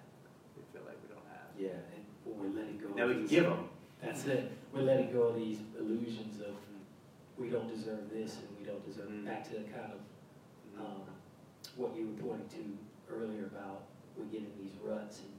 we 0.56 0.62
feel 0.72 0.86
like 0.86 0.98
we 1.02 1.10
don't 1.12 1.26
have. 1.26 1.50
Yeah, 1.58 1.82
and 1.90 2.04
we're 2.38 2.54
letting 2.54 2.78
go. 2.78 2.94
Now 2.94 3.08
we 3.08 3.14
can 3.14 3.26
give 3.26 3.44
them. 3.44 3.68
That's 4.00 4.26
it. 4.26 4.50
We're 4.72 4.82
letting 4.82 5.12
go 5.12 5.22
of 5.22 5.36
these 5.36 5.58
illusions 5.78 6.40
of 6.40 6.54
we 7.36 7.48
don't 7.48 7.68
deserve 7.68 8.10
this 8.12 8.36
and 8.36 8.48
we 8.58 8.64
don't 8.64 8.84
deserve 8.86 9.08
Mhm. 9.08 9.24
back 9.24 9.42
to 9.44 9.50
the 9.54 9.64
kind 9.64 9.90
of 9.92 10.00
um, 10.78 11.02
what 11.76 11.96
you 11.96 12.08
were 12.08 12.28
pointing 12.34 12.48
to 12.48 13.14
earlier 13.14 13.46
about 13.46 13.84
we 14.16 14.26
get 14.26 14.40
in 14.40 14.52
these 14.60 14.76
ruts 14.82 15.20
and 15.20 15.32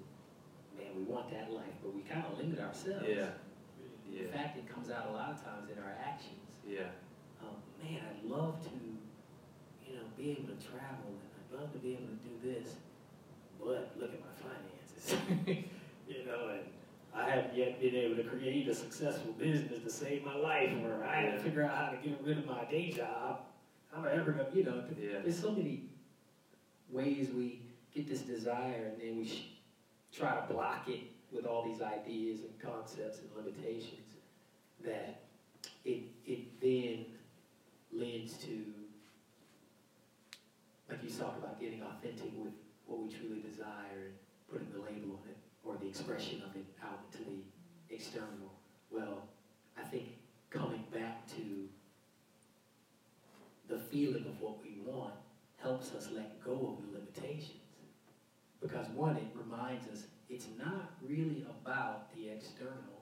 man, 0.77 0.95
we 0.97 1.03
want 1.03 1.29
that 1.31 1.51
life, 1.51 1.73
but 1.81 1.93
we 1.93 2.01
kind 2.01 2.25
of 2.25 2.38
limit 2.38 2.59
ourselves. 2.59 3.05
Yeah. 3.07 3.29
In 4.13 4.27
fact, 4.29 4.57
it 4.57 4.67
comes 4.69 4.89
out 4.91 5.07
a 5.09 5.13
lot 5.13 5.31
of 5.31 5.43
times 5.43 5.69
in 5.71 5.77
our 5.81 5.93
actions. 6.03 6.61
Yeah. 6.67 6.89
Um, 7.41 7.57
man, 7.84 8.01
I'd 8.01 8.29
love 8.29 8.61
to, 8.63 8.69
you 9.88 9.95
know, 9.95 10.03
be 10.17 10.31
able 10.31 10.53
to 10.53 10.59
travel 10.65 11.09
and 11.09 11.29
I'd 11.38 11.61
love 11.61 11.71
to 11.73 11.79
be 11.79 11.93
able 11.93 12.07
to 12.07 12.19
do 12.21 12.34
this, 12.43 12.75
but 13.59 13.91
look 13.99 14.11
at 14.13 14.21
my 14.21 14.34
finances. 14.38 15.65
you 16.07 16.25
know, 16.25 16.49
and 16.49 16.61
I 17.15 17.29
haven't 17.29 17.55
yet 17.55 17.79
been 17.79 17.95
able 17.95 18.15
to 18.17 18.23
create 18.23 18.67
a 18.67 18.73
successful 18.75 19.34
business 19.34 19.84
to 19.84 19.89
save 19.89 20.23
my 20.23 20.36
life, 20.36 20.71
or 20.84 21.03
I 21.03 21.21
had 21.21 21.38
to 21.38 21.39
figure 21.39 21.63
out 21.63 21.75
how 21.75 21.89
to 21.91 21.97
get 21.97 22.19
rid 22.23 22.39
of 22.39 22.45
my 22.45 22.65
day 22.65 22.91
job. 22.91 23.41
I'm 23.95 24.05
ever 24.07 24.31
gonna, 24.31 24.49
you 24.53 24.63
know, 24.63 24.84
Yeah. 24.99 25.19
there's 25.23 25.39
so 25.39 25.51
many 25.51 25.89
ways 26.93 27.29
we 27.35 27.59
get 27.93 28.07
this 28.07 28.21
desire 28.21 28.91
and 28.91 29.01
then 29.01 29.17
we 29.17 29.51
try 30.15 30.35
to 30.35 30.53
block 30.53 30.87
it 30.87 31.01
with 31.31 31.45
all 31.45 31.63
these 31.63 31.81
ideas 31.81 32.41
and 32.41 32.59
concepts 32.61 33.19
and 33.19 33.29
limitations 33.35 34.13
that 34.83 35.21
it, 35.85 36.03
it 36.25 36.61
then 36.61 37.05
leads 37.91 38.37
to, 38.37 38.63
like 40.89 41.03
you 41.03 41.09
talked 41.09 41.39
about, 41.39 41.59
getting 41.59 41.81
authentic 41.81 42.31
with 42.37 42.53
what 42.85 43.01
we 43.01 43.09
truly 43.09 43.41
desire 43.41 44.05
and 44.05 44.13
putting 44.51 44.71
the 44.71 44.79
label 44.79 45.19
on 45.23 45.29
it 45.29 45.37
or 45.63 45.77
the 45.77 45.87
expression 45.87 46.43
of 46.47 46.55
it 46.55 46.65
out 46.83 46.99
into 47.11 47.29
the 47.29 47.95
external. 47.95 48.53
Well, 48.91 49.23
I 49.77 49.83
think 49.83 50.09
coming 50.49 50.83
back 50.93 51.25
to 51.35 51.67
the 53.67 53.79
feeling 53.79 54.25
of 54.25 54.39
what 54.39 54.61
we 54.61 54.62
helps 55.64 55.95
us 55.95 56.09
let 56.14 56.43
go 56.43 56.76
of 56.76 56.86
the 56.86 56.99
limitations. 56.99 57.64
Because 58.61 58.88
one, 58.89 59.16
it 59.16 59.32
reminds 59.34 59.88
us 59.88 60.03
it's 60.30 60.47
not 60.59 60.91
really 61.01 61.45
about 61.49 62.14
the 62.16 62.30
external. 62.30 62.99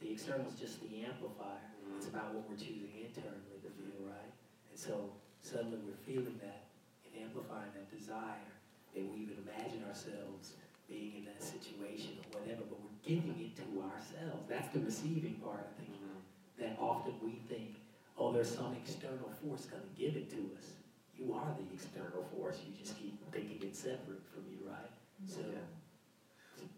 The 0.00 0.10
external 0.10 0.46
is 0.46 0.58
just 0.58 0.80
the 0.80 1.04
amplifier. 1.04 1.66
It's 1.96 2.08
about 2.08 2.34
what 2.34 2.48
we're 2.48 2.56
choosing 2.56 2.90
internally 2.94 3.58
to 3.62 3.70
feel 3.74 4.06
right. 4.06 4.32
And 4.70 4.78
so 4.78 5.10
suddenly 5.42 5.78
we're 5.82 6.02
feeling 6.06 6.38
that 6.42 6.66
and 7.06 7.22
amplifying 7.22 7.70
that 7.74 7.90
desire. 7.90 8.50
And 8.96 9.10
we 9.14 9.22
even 9.22 9.38
imagine 9.46 9.84
ourselves 9.86 10.54
being 10.88 11.22
in 11.22 11.24
that 11.24 11.42
situation 11.42 12.18
or 12.18 12.40
whatever, 12.40 12.62
but 12.68 12.78
we're 12.82 13.02
giving 13.02 13.38
it 13.38 13.54
to 13.56 13.66
ourselves. 13.82 14.46
That's 14.48 14.68
the 14.74 14.80
receiving 14.80 15.40
part, 15.42 15.64
I 15.64 15.72
think, 15.80 15.94
mm-hmm. 15.94 16.18
that 16.60 16.76
often 16.82 17.14
we 17.22 17.40
think, 17.48 17.78
oh, 18.18 18.32
there's 18.32 18.50
some 18.50 18.74
external 18.74 19.30
force 19.40 19.66
going 19.66 19.82
to 19.82 19.94
give 19.96 20.16
it 20.16 20.30
to 20.30 20.50
us. 20.58 20.81
You 21.22 21.34
are 21.34 21.54
the 21.56 21.74
external 21.74 22.24
force. 22.34 22.58
You 22.66 22.72
just 22.76 22.98
keep 22.98 23.14
thinking 23.30 23.58
it's 23.62 23.78
separate 23.78 24.22
from 24.32 24.42
you, 24.50 24.66
right? 24.66 24.90
So 25.26 25.40
Yeah. 25.40 25.58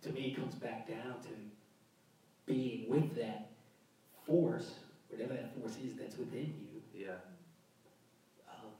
to, 0.02 0.08
to 0.08 0.14
me, 0.14 0.32
it 0.32 0.36
comes 0.36 0.54
back 0.54 0.86
down 0.86 1.20
to 1.22 1.28
being 2.44 2.88
with 2.88 3.14
that 3.16 3.48
force, 4.26 4.80
whatever 5.08 5.32
that 5.34 5.54
force 5.58 5.76
is 5.78 5.96
that's 5.96 6.18
within 6.18 6.52
you, 6.58 7.00
Yeah. 7.06 7.16
um, 8.48 8.72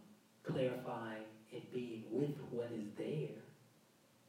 clarifying 0.42 1.24
and 1.52 1.62
being 1.72 2.04
with 2.10 2.36
what 2.50 2.70
is 2.72 2.90
there 2.96 3.40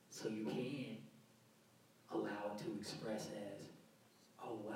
so 0.09 0.29
you 0.29 0.45
can 0.45 0.97
allow 2.11 2.51
it 2.53 2.63
to 2.63 2.73
express 2.79 3.27
as, 3.35 3.67
oh 4.41 4.53
wow. 4.65 4.75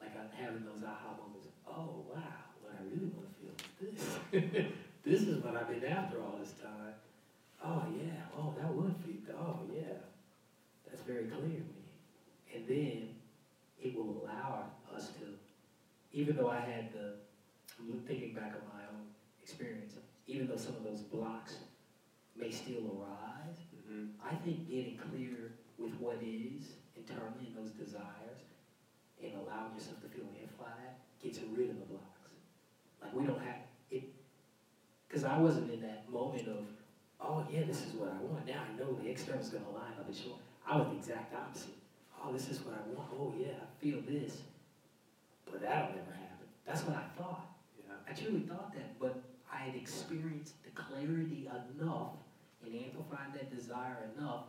Like 0.00 0.16
I'm 0.16 0.30
having 0.30 0.64
those 0.64 0.84
aha 0.84 1.16
moments, 1.16 1.48
oh 1.66 2.04
wow, 2.08 2.20
what 2.60 2.72
I 2.72 2.84
really 2.84 3.10
want 3.10 3.26
to 3.26 3.34
feel 3.40 3.54
is 3.90 4.42
this. 4.42 4.66
this 5.04 5.22
is 5.26 5.38
what 5.42 5.54
I've 5.54 5.68
been 5.68 5.84
after 5.84 6.20
all 6.20 6.36
this 6.40 6.52
time. 6.52 6.94
Oh 7.62 7.82
yeah, 7.96 8.22
oh 8.36 8.52
that 8.56 8.72
would 8.72 8.94
feel, 9.04 9.34
oh 9.38 9.58
yeah. 9.72 9.94
That's 10.88 11.02
very 11.02 11.24
clear 11.26 11.58
to 11.58 11.64
me. 11.74 11.84
And 12.54 12.66
then 12.66 13.08
it 13.82 13.94
will 13.94 14.22
allow 14.22 14.66
us 14.94 15.10
to, 15.18 15.24
even 16.12 16.36
though 16.36 16.48
I 16.48 16.58
had 16.58 16.92
the, 16.92 17.12
thinking 18.06 18.32
back 18.32 18.54
on 18.54 18.64
my 18.64 18.82
own 18.86 19.04
experience, 19.42 19.94
even 20.26 20.46
though 20.48 20.56
some 20.56 20.76
of 20.76 20.82
those 20.82 21.02
blocks 21.02 21.58
may 22.36 22.50
still 22.50 22.88
arise, 22.98 23.56
hmm 23.86 24.04
I 24.20 24.34
think 24.34 24.66
getting 24.66 24.96
clear 24.96 25.50
with 25.78 25.98
what 25.98 26.18
is 26.20 26.76
internally 26.96 27.46
and 27.46 27.54
those 27.56 27.70
desires 27.70 28.44
and 29.22 29.34
allowing 29.34 29.72
yourself 29.74 30.00
to 30.00 30.08
feel 30.08 30.30
amplified 30.38 30.92
gets 31.20 31.40
rid 31.42 31.70
of 31.70 31.78
the 31.78 31.84
blocks. 31.84 32.30
Like 33.00 33.12
we 33.12 33.24
don't 33.24 33.40
have 33.40 33.56
because 35.14 35.30
I 35.30 35.38
wasn't 35.38 35.72
in 35.72 35.80
that 35.82 36.10
moment 36.10 36.48
of, 36.48 36.66
oh 37.20 37.46
yeah, 37.48 37.62
this 37.68 37.86
is 37.86 37.92
what 37.92 38.08
I 38.08 38.20
want. 38.24 38.44
Now 38.48 38.62
I 38.68 38.76
know 38.76 38.98
the 39.00 39.08
external's 39.08 39.48
gonna 39.48 39.70
line 39.70 39.92
up 39.96 40.08
and 40.08 40.16
show. 40.16 40.32
I 40.66 40.76
was 40.76 40.88
the 40.88 40.96
exact 40.96 41.32
opposite. 41.32 41.74
Oh, 42.20 42.32
this 42.32 42.48
is 42.50 42.58
what 42.62 42.74
I 42.74 42.92
want. 42.92 43.08
Oh 43.16 43.32
yeah, 43.38 43.52
I 43.62 43.80
feel 43.80 44.00
this. 44.08 44.38
But 45.48 45.62
that'll 45.62 45.90
never 45.90 46.10
happen. 46.10 46.48
That's 46.66 46.82
what 46.82 46.96
I 46.96 47.04
thought. 47.16 47.46
Yeah. 47.78 47.94
I 48.10 48.12
truly 48.12 48.40
thought 48.40 48.74
that, 48.74 48.98
but 48.98 49.22
I 49.52 49.58
had 49.58 49.76
experienced 49.76 50.54
the 50.64 50.70
clarity 50.70 51.48
enough 51.78 52.14
and 52.66 52.74
amplified 52.74 53.34
that 53.34 53.54
desire 53.56 54.10
enough 54.18 54.46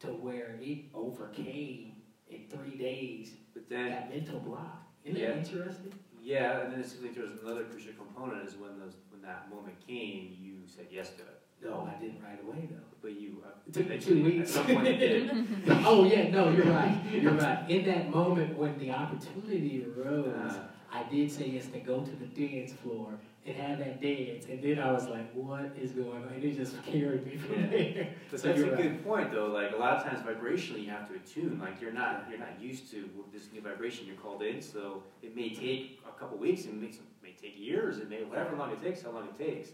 to 0.00 0.08
where 0.08 0.58
it 0.60 0.78
overcame 0.92 1.92
in 2.28 2.40
three 2.50 2.76
days 2.76 3.32
But 3.54 3.66
then, 3.70 3.88
that 3.88 4.10
mental 4.14 4.40
block. 4.40 4.82
Isn't 5.06 5.18
Yeah. 5.18 5.28
that 5.28 5.38
interesting? 5.38 5.94
yeah, 6.20 6.60
and 6.60 6.72
then 6.72 6.80
it 6.80 6.86
seems 6.86 7.02
like 7.02 7.14
there 7.14 7.24
was 7.24 7.40
another 7.42 7.64
crucial 7.64 7.92
component 7.94 8.46
is 8.46 8.56
when 8.56 8.78
those, 8.78 8.94
that 9.22 9.48
moment 9.50 9.74
came, 9.86 10.36
you 10.40 10.54
said 10.66 10.86
yes 10.90 11.10
to 11.10 11.22
it. 11.22 11.38
No, 11.64 11.88
I 11.88 12.00
didn't 12.00 12.20
right 12.22 12.40
away 12.42 12.68
though. 12.70 12.76
But 13.00 13.12
you, 13.20 13.42
uh, 13.44 13.50
It 13.68 13.72
took 13.74 13.88
me 13.88 13.94
eventually, 13.94 14.16
two 14.22 14.24
weeks. 14.24 14.56
At 14.56 14.66
some 14.66 14.74
point 14.74 14.98
did. 14.98 15.30
oh 15.86 16.04
yeah, 16.04 16.28
no, 16.30 16.50
you're 16.50 16.66
right. 16.66 16.98
You're 17.12 17.32
right. 17.32 17.70
In 17.70 17.84
that 17.86 18.10
moment 18.10 18.58
when 18.58 18.78
the 18.78 18.90
opportunity 18.90 19.84
arose, 19.96 20.26
Uh, 20.52 20.64
I 20.92 21.04
did 21.04 21.30
say 21.30 21.46
yes 21.48 21.66
to 21.68 21.78
go 21.78 22.00
to 22.00 22.10
the 22.16 22.26
dance 22.26 22.72
floor 22.72 23.14
and 23.46 23.56
have 23.56 23.78
that 23.78 24.00
dance, 24.00 24.44
and 24.50 24.62
then 24.62 24.78
I 24.78 24.92
was 24.92 25.08
like, 25.08 25.32
"What 25.32 25.72
is 25.80 25.92
going 25.92 26.22
on?" 26.22 26.28
And 26.34 26.44
it 26.44 26.54
just 26.56 26.74
carried 26.84 27.26
me 27.26 27.36
from 27.36 27.60
Yeah. 27.60 27.66
there. 27.68 28.08
But 28.30 28.40
So 28.40 28.48
that's 28.48 28.60
a 28.60 28.62
you're 28.66 28.74
right. 28.74 28.82
good 28.82 29.04
point, 29.04 29.32
though. 29.32 29.46
Like 29.46 29.72
a 29.72 29.76
lot 29.76 29.96
of 29.96 30.04
times, 30.04 30.20
vibrationally, 30.26 30.84
you 30.84 30.90
have 30.90 31.08
to 31.08 31.14
attune. 31.14 31.58
Like 31.60 31.80
you're 31.80 31.92
not 32.02 32.26
you're 32.28 32.38
not 32.38 32.60
used 32.60 32.90
to 32.90 33.08
this 33.32 33.50
new 33.52 33.60
vibration 33.62 34.06
you're 34.06 34.16
called 34.16 34.42
in. 34.42 34.60
So 34.60 35.02
it 35.22 35.34
may 35.34 35.48
take 35.54 36.00
a 36.06 36.12
couple 36.18 36.36
weeks. 36.38 36.64
It 36.66 36.74
may, 36.74 36.86
it 36.88 36.92
may 36.92 36.98
take 37.42 37.58
years. 37.58 37.98
It 37.98 38.08
may 38.08 38.22
whatever 38.24 38.56
long 38.56 38.70
it 38.72 38.82
takes, 38.82 39.02
how 39.02 39.10
long 39.10 39.28
it 39.28 39.38
takes. 39.38 39.70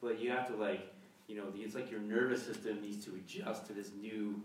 But 0.00 0.20
you 0.20 0.30
have 0.30 0.46
to 0.48 0.56
like 0.56 0.92
you 1.28 1.36
know 1.36 1.44
it's 1.54 1.74
like 1.74 1.90
your 1.90 2.00
nervous 2.00 2.44
system 2.44 2.80
needs 2.82 3.04
to 3.06 3.12
adjust 3.14 3.66
to 3.68 3.72
this 3.72 3.90
new 4.00 4.40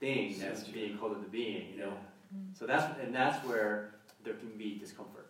thing 0.00 0.36
that's 0.38 0.64
true. 0.64 0.72
being 0.72 0.98
called 0.98 1.16
into 1.16 1.28
being. 1.28 1.68
You 1.72 1.78
know. 1.80 1.92
Mm-hmm. 2.34 2.54
So 2.58 2.66
that's 2.66 2.98
and 3.00 3.14
that's 3.14 3.44
where 3.46 3.90
there 4.24 4.34
can 4.34 4.50
be 4.56 4.78
discomfort. 4.78 5.26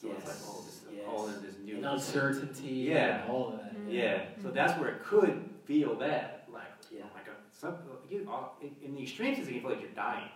So 0.00 0.08
it's 0.12 0.26
like 0.26 0.34
Yes. 0.36 0.46
oh, 0.48 0.62
this 0.64 0.74
is 0.74 0.82
Yes. 0.94 1.04
calling 1.06 1.34
this 1.42 1.54
new. 1.64 1.76
And 1.76 1.86
uncertainty. 1.86 2.68
Yeah. 2.68 3.22
And 3.22 3.30
all 3.30 3.48
of 3.48 3.58
that. 3.60 3.74
Mm-hmm. 3.74 3.90
Yeah, 3.90 4.24
so 4.42 4.50
that's 4.50 4.78
where 4.78 4.90
it 4.90 5.02
could 5.02 5.48
feel 5.64 5.94
bad, 5.94 6.30
like, 6.52 6.64
Yeah. 6.92 7.00
oh 7.04 7.10
my 7.14 7.20
god, 7.26 7.36
some, 7.52 7.76
you, 8.10 8.28
in, 8.62 8.70
in 8.84 8.94
the 8.94 9.02
extremes, 9.02 9.38
it 9.38 9.46
can 9.50 9.60
feel 9.60 9.70
like 9.70 9.80
you're 9.80 9.90
dying. 9.90 10.28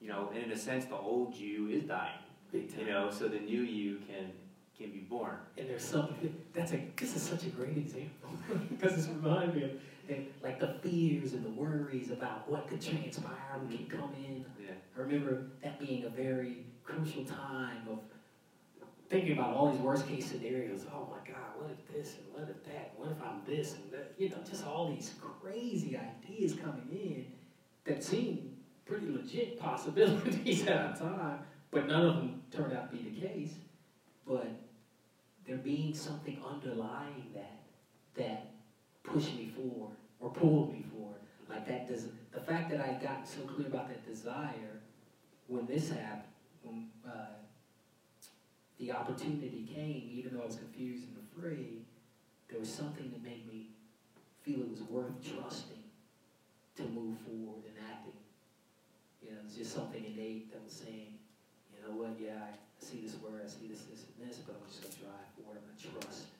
You 0.00 0.08
know, 0.08 0.30
and 0.34 0.42
in 0.44 0.50
a 0.50 0.56
sense, 0.56 0.86
the 0.86 0.96
old 0.96 1.34
you 1.34 1.68
is 1.68 1.84
dying, 1.84 2.18
Big 2.52 2.70
time. 2.70 2.80
you 2.80 2.86
know, 2.92 3.10
so 3.10 3.28
the 3.28 3.38
new 3.38 3.62
you 3.62 3.98
can, 4.08 4.32
can 4.78 4.90
be 4.90 4.98
born. 4.98 5.36
And 5.56 5.68
there's 5.68 5.84
something 5.84 6.34
that's 6.52 6.72
a 6.72 6.80
this 6.96 7.16
is 7.16 7.22
such 7.22 7.44
a 7.44 7.50
great 7.50 7.76
example 7.76 8.30
because 8.70 8.98
it's 8.98 9.08
reminding 9.08 9.56
me 9.56 9.64
of 9.64 9.70
and 10.08 10.26
like 10.42 10.60
the 10.60 10.74
fears 10.82 11.32
and 11.32 11.44
the 11.44 11.50
worries 11.50 12.10
about 12.10 12.48
what 12.50 12.68
could 12.68 12.80
transpire, 12.80 13.32
what 13.60 13.76
can 13.76 13.86
come 13.86 14.12
in. 14.24 14.44
Yeah, 14.62 14.72
I 14.96 15.00
remember 15.00 15.46
that 15.62 15.80
being 15.80 16.04
a 16.04 16.08
very 16.08 16.64
crucial 16.84 17.24
time 17.24 17.88
of 17.90 17.98
thinking 19.08 19.32
about 19.32 19.54
all 19.54 19.72
these 19.72 19.80
worst 19.80 20.06
case 20.06 20.26
scenarios. 20.26 20.84
Oh 20.92 21.08
my 21.10 21.28
God, 21.28 21.42
what 21.58 21.70
if 21.70 21.94
this 21.94 22.16
and 22.18 22.32
what 22.32 22.48
if 22.48 22.64
that? 22.66 22.92
What 22.96 23.10
if 23.10 23.22
I'm 23.22 23.40
this 23.46 23.74
and 23.74 23.90
that? 23.92 24.12
You 24.18 24.28
know, 24.28 24.36
just 24.48 24.64
all 24.64 24.88
these 24.88 25.14
crazy 25.20 25.98
ideas 25.98 26.54
coming 26.54 26.88
in 26.92 27.26
that 27.84 28.02
seem 28.02 28.56
pretty 28.84 29.08
legit 29.08 29.58
possibilities 29.58 30.66
at 30.66 30.98
the 30.98 31.04
time, 31.04 31.40
but 31.70 31.86
none 31.86 32.06
of 32.06 32.16
them 32.16 32.42
turned 32.50 32.72
out 32.72 32.90
to 32.90 32.96
be 32.96 33.10
the 33.10 33.26
case. 33.26 33.54
But 34.26 34.48
there 35.46 35.56
being 35.58 35.94
something 35.94 36.38
underlying 36.44 37.30
that 37.34 37.62
that 38.14 38.50
pushed 39.02 39.36
me 39.36 39.50
forward 39.54 39.94
or 40.20 40.30
pulled 40.30 40.72
me 40.72 40.84
forward. 40.92 41.20
Like 41.48 41.66
that 41.68 41.86
does 41.86 42.06
the 42.32 42.40
fact 42.40 42.70
that 42.70 42.80
I 42.80 42.86
had 42.86 43.02
gotten 43.02 43.24
so 43.24 43.42
clear 43.42 43.68
about 43.68 43.88
that 43.88 44.04
desire 44.04 44.80
when 45.46 45.66
this 45.66 45.90
happened, 45.90 46.22
when 46.62 46.88
uh, 47.06 47.36
the 48.78 48.90
opportunity 48.92 49.68
came, 49.72 50.08
even 50.12 50.34
though 50.34 50.42
I 50.42 50.46
was 50.46 50.56
confused 50.56 51.04
and 51.08 51.16
afraid, 51.30 51.84
there 52.48 52.58
was 52.58 52.68
something 52.68 53.10
that 53.10 53.22
made 53.22 53.46
me 53.46 53.68
feel 54.42 54.60
it 54.60 54.70
was 54.70 54.82
worth 54.82 55.12
trusting 55.22 55.82
to 56.76 56.82
move 56.82 57.16
forward 57.18 57.62
and 57.68 57.76
acting. 57.90 58.12
You 59.22 59.32
know, 59.32 59.38
it's 59.46 59.56
just 59.56 59.72
something 59.72 60.04
innate 60.04 60.52
that 60.52 60.62
was 60.64 60.72
saying, 60.72 61.18
you 61.72 61.82
know 61.82 61.96
what, 61.96 62.16
yeah, 62.20 62.42
I 62.42 62.65
see 62.86 63.02
this 63.02 63.18
word, 63.18 63.42
I 63.42 63.50
see 63.50 63.66
this, 63.66 63.82
this, 63.90 64.06
and 64.06 64.22
this, 64.22 64.38
but 64.46 64.54
I'm 64.54 64.62
just 64.70 64.78
gonna 64.78 65.10
drive 65.10 65.26
forward, 65.34 65.58
I'm 65.58 65.66
gonna 65.66 65.82
trust. 65.98 66.30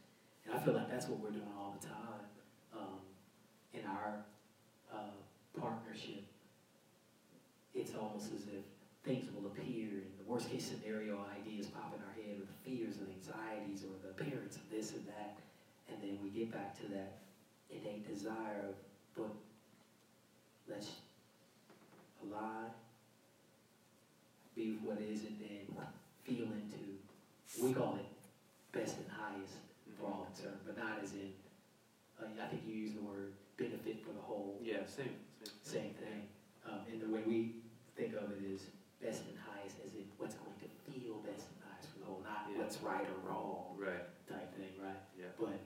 And 0.46 0.54
I 0.54 0.62
feel 0.62 0.78
like 0.78 0.86
that's 0.86 1.10
what 1.10 1.18
we're 1.18 1.34
doing 1.34 1.50
all 1.58 1.74
the 1.74 1.90
time 1.90 2.22
um, 2.70 3.02
in 3.74 3.82
our 3.82 4.22
uh, 4.94 5.10
partnership. 5.58 6.22
It's 7.74 7.98
almost 7.98 8.30
as 8.30 8.46
if 8.46 8.62
things 9.02 9.26
will 9.34 9.50
appear, 9.50 10.06
and 10.06 10.14
the 10.22 10.26
worst 10.30 10.46
case 10.46 10.70
scenario 10.70 11.18
ideas 11.34 11.66
pop 11.66 11.90
in 11.98 12.00
our 12.06 12.14
head, 12.14 12.38
or 12.38 12.46
the 12.46 12.58
fears 12.62 13.02
and 13.02 13.10
anxieties, 13.10 13.82
or 13.82 13.98
the 14.06 14.14
appearance 14.14 14.54
of 14.54 14.70
this 14.70 14.94
and 14.94 15.02
that, 15.18 15.42
and 15.90 15.98
then 15.98 16.14
we 16.22 16.30
get 16.30 16.54
back 16.54 16.78
to 16.78 16.86
that 16.94 17.26
innate 17.74 18.06
desire 18.06 18.70
of, 18.70 18.78
but 19.18 19.34
let's 20.70 20.94
align, 22.22 22.70
be 24.54 24.78
what 24.86 24.98
is, 25.02 25.26
and 25.26 25.36
then 25.42 25.66
feel 26.26 26.50
into, 26.50 26.82
we 27.62 27.72
call 27.72 27.94
it 28.02 28.10
best 28.74 28.98
and 28.98 29.06
highest 29.06 29.62
for 29.94 30.06
all 30.10 30.26
concerned, 30.34 30.58
but 30.66 30.76
not 30.76 30.98
as 31.02 31.12
in, 31.14 31.30
uh, 32.20 32.26
I 32.42 32.46
think 32.50 32.62
you 32.66 32.74
use 32.74 32.92
the 32.98 33.02
word 33.06 33.30
benefit 33.56 34.02
for 34.02 34.10
the 34.12 34.20
whole, 34.20 34.58
yeah, 34.60 34.82
same, 34.86 35.14
same. 35.38 35.54
same 35.62 35.92
thing. 36.02 36.26
Um, 36.66 36.82
and 36.90 37.00
the 37.00 37.06
way 37.08 37.22
we 37.22 37.62
think 37.94 38.14
of 38.18 38.26
it 38.34 38.42
is 38.42 38.66
best 39.00 39.22
and 39.30 39.38
highest 39.38 39.78
as 39.86 39.94
in 39.94 40.04
what's 40.18 40.34
going 40.34 40.58
to 40.66 40.68
feel 40.90 41.22
best 41.22 41.46
and 41.46 41.58
highest 41.62 41.94
for 41.94 41.98
the 42.02 42.06
whole, 42.10 42.20
not 42.26 42.50
Yeah. 42.50 42.58
what's 42.58 42.82
right 42.82 43.06
or 43.06 43.18
wrong 43.30 43.78
Right, 43.78 44.02
type 44.26 44.50
thing, 44.58 44.74
right? 44.82 44.98
yeah. 45.16 45.30
But 45.38 45.60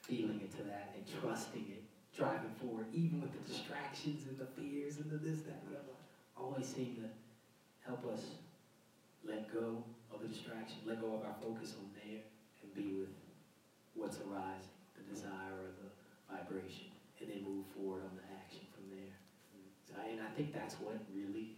feeling 0.00 0.40
into 0.40 0.62
that 0.64 0.94
and 0.96 1.04
trusting 1.20 1.66
it, 1.70 1.82
driving 2.16 2.54
forward, 2.56 2.86
even 2.94 3.20
with 3.20 3.32
the 3.36 3.42
distractions 3.52 4.26
and 4.28 4.38
the 4.38 4.46
fears 4.56 4.96
and 4.96 5.10
the 5.10 5.18
this, 5.18 5.42
that, 5.44 5.60
and 5.66 5.74
the 5.74 5.78
other, 5.78 5.94
always 6.36 6.66
seem 6.66 6.96
to 6.96 7.08
help 7.84 8.06
us 8.06 8.22
let 9.28 9.52
go 9.52 9.82
of 10.12 10.22
the 10.22 10.28
distraction, 10.28 10.78
let 10.86 11.00
go 11.00 11.14
of 11.14 11.22
our 11.24 11.34
focus 11.42 11.74
on 11.78 11.86
there, 12.04 12.22
and 12.62 12.74
be 12.74 12.94
with 12.98 13.08
what's 13.94 14.18
arising, 14.20 14.70
the 14.96 15.02
desire 15.12 15.52
or 15.54 15.70
the 15.82 15.90
vibration, 16.30 16.86
and 17.20 17.28
then 17.30 17.42
move 17.44 17.64
forward 17.74 18.02
on 18.02 18.14
the 18.16 18.26
action 18.34 18.60
from 18.74 18.84
there. 18.90 19.14
So, 19.88 19.94
and 20.10 20.20
I 20.20 20.30
think 20.36 20.52
that's 20.52 20.74
what 20.80 20.94
really 21.14 21.56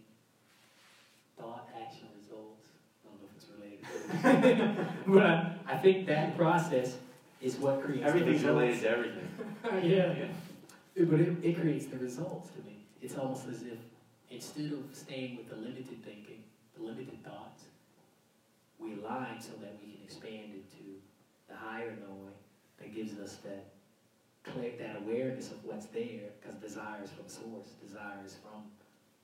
thought, 1.37 1.69
action, 1.79 2.07
results. 2.19 2.67
I 3.03 3.09
don't 3.09 3.21
know 3.21 3.27
if 3.29 3.35
it's 3.37 3.49
related, 3.55 4.87
but 5.07 5.23
I, 5.25 5.73
I 5.73 5.77
think 5.77 6.07
that 6.07 6.35
process 6.37 6.97
is 7.41 7.55
what 7.57 7.83
creates 7.83 8.03
the 8.03 8.07
Everything's 8.09 8.43
results. 8.43 8.59
related 8.61 8.81
to 8.81 8.89
everything. 8.89 9.27
yeah. 9.89 10.25
It- 10.95 11.09
But 11.09 11.19
it, 11.21 11.33
it 11.43 11.59
creates 11.61 11.85
the 11.85 11.97
results 11.97 12.49
to 12.51 12.61
me. 12.67 12.83
It's 13.01 13.15
almost 13.15 13.47
as 13.47 13.61
if 13.63 13.77
instead 14.29 14.73
of 14.73 14.83
staying 14.91 15.37
with 15.37 15.47
the 15.49 15.55
limited 15.55 16.03
thinking, 16.03 16.43
the 16.43 16.48
limited 16.79 17.23
thoughts, 17.23 17.65
we 18.77 18.93
align 18.93 19.39
so 19.41 19.51
that 19.61 19.75
we 19.81 19.91
can 19.91 20.03
expand 20.03 20.53
into 20.53 20.83
the 21.47 21.55
higher 21.55 21.95
knowing 22.01 22.33
that 22.79 22.93
gives 22.93 23.19
us 23.19 23.37
that 23.43 23.65
clear, 24.43 24.71
that 24.79 24.95
awareness 24.97 25.51
of 25.51 25.63
what's 25.65 25.87
there, 25.87 26.31
because 26.39 26.55
desire 26.57 27.03
is 27.03 27.09
from 27.11 27.27
source. 27.27 27.73
Desire 27.85 28.23
is 28.25 28.35
from, 28.41 28.63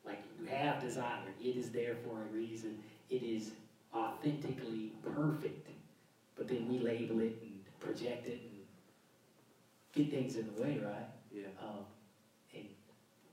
like, 0.06 0.20
you 0.40 0.46
have 0.46 0.82
desire. 0.82 1.22
It 1.42 1.56
is 1.56 1.72
there 1.72 1.96
for 2.04 2.22
a 2.22 2.36
reason. 2.36 2.78
It 3.10 3.24
is 3.24 3.52
authentically 3.94 4.92
perfect. 5.14 5.70
But 6.36 6.50
then 6.50 6.68
we 6.68 6.80
label 6.80 7.20
it 7.22 7.38
and 7.42 7.62
project 7.80 8.28
it 8.28 8.42
and 8.44 8.66
get 9.94 10.12
things 10.12 10.36
in 10.36 10.54
the 10.54 10.62
way, 10.62 10.80
right? 10.84 11.08
Yeah. 11.32 11.48
um, 11.62 11.84
and 12.54 12.66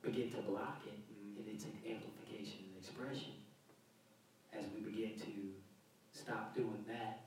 begin 0.02 0.30
to 0.32 0.42
block 0.42 0.78
it 0.86 0.92
Mhm. 1.12 1.36
in 1.46 1.54
its 1.54 1.64
an 1.64 1.78
amplification 1.86 2.64
and 2.68 2.76
expression. 2.76 3.32
As 4.52 4.64
we 4.74 4.80
begin 4.80 5.16
to 5.18 6.11
stop 6.22 6.54
doing 6.54 6.84
that, 6.86 7.26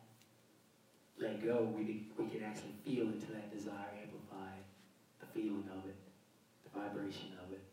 let 1.19 1.43
go, 1.43 1.67
we, 1.75 2.07
we 2.17 2.27
can 2.27 2.43
actually 2.43 2.75
feel 2.85 3.03
into 3.03 3.27
that 3.31 3.51
desire, 3.51 3.91
amplify 4.01 4.55
the 5.19 5.27
feeling 5.27 5.67
of 5.71 5.83
it, 5.85 5.95
the 6.63 6.79
vibration 6.79 7.35
of 7.43 7.51
it, 7.51 7.63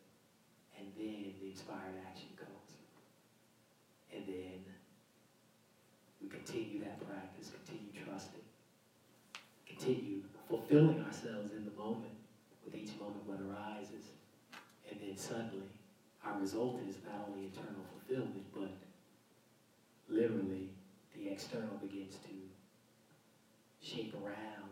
and 0.79 0.87
then 0.99 1.35
the 1.41 1.51
inspired 1.51 1.95
action 2.07 2.29
comes. 2.35 2.75
And 4.15 4.27
then 4.27 4.67
we 6.21 6.29
continue 6.29 6.81
that 6.81 6.99
practice, 7.07 7.51
continue 7.51 7.93
trusting, 8.05 8.47
continue 9.67 10.23
fulfilling 10.49 11.03
ourselves 11.07 11.53
in 11.55 11.65
the 11.65 11.77
moment 11.79 12.15
with 12.65 12.75
each 12.75 12.99
moment 12.99 13.23
what 13.27 13.39
arises. 13.47 14.11
And 14.91 15.01
then 15.01 15.17
suddenly, 15.17 15.71
our 16.25 16.39
result 16.39 16.81
is 16.89 16.97
not 17.07 17.29
only 17.31 17.47
internal 17.47 17.83
fulfillment, 17.91 18.47
but 18.55 18.71
literally 20.09 20.72
external 21.33 21.75
begins 21.81 22.19
to 22.19 22.29
shape 23.81 24.13
around 24.15 24.69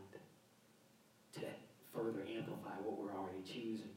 to 1.32 1.40
further 1.92 2.24
amplify 2.28 2.74
what 2.82 2.96
we're 2.96 3.14
already 3.14 3.40
choosing. 3.44 3.88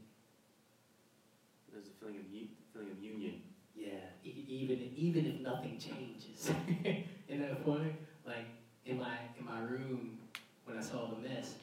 There's 1.72 1.88
a 1.88 1.92
feeling 2.00 2.18
of 2.18 2.24
u- 2.32 2.46
feeling 2.72 2.90
of 2.90 3.00
union. 3.04 3.34
Yeah, 3.76 3.90
e- 4.24 4.44
even 4.48 4.82
even 4.94 5.26
if 5.26 5.40
nothing 5.40 5.78
changes, 5.78 6.50
in 7.28 7.40
that 7.40 7.64
point, 7.64 7.94
like 8.26 8.46
in 8.86 8.98
my 8.98 9.16
in 9.38 9.44
my 9.44 9.58
room 9.60 10.14
when 10.66 10.76
I 10.78 10.82
saw 10.82 11.06
the 11.06 11.16
mess, 11.16 11.56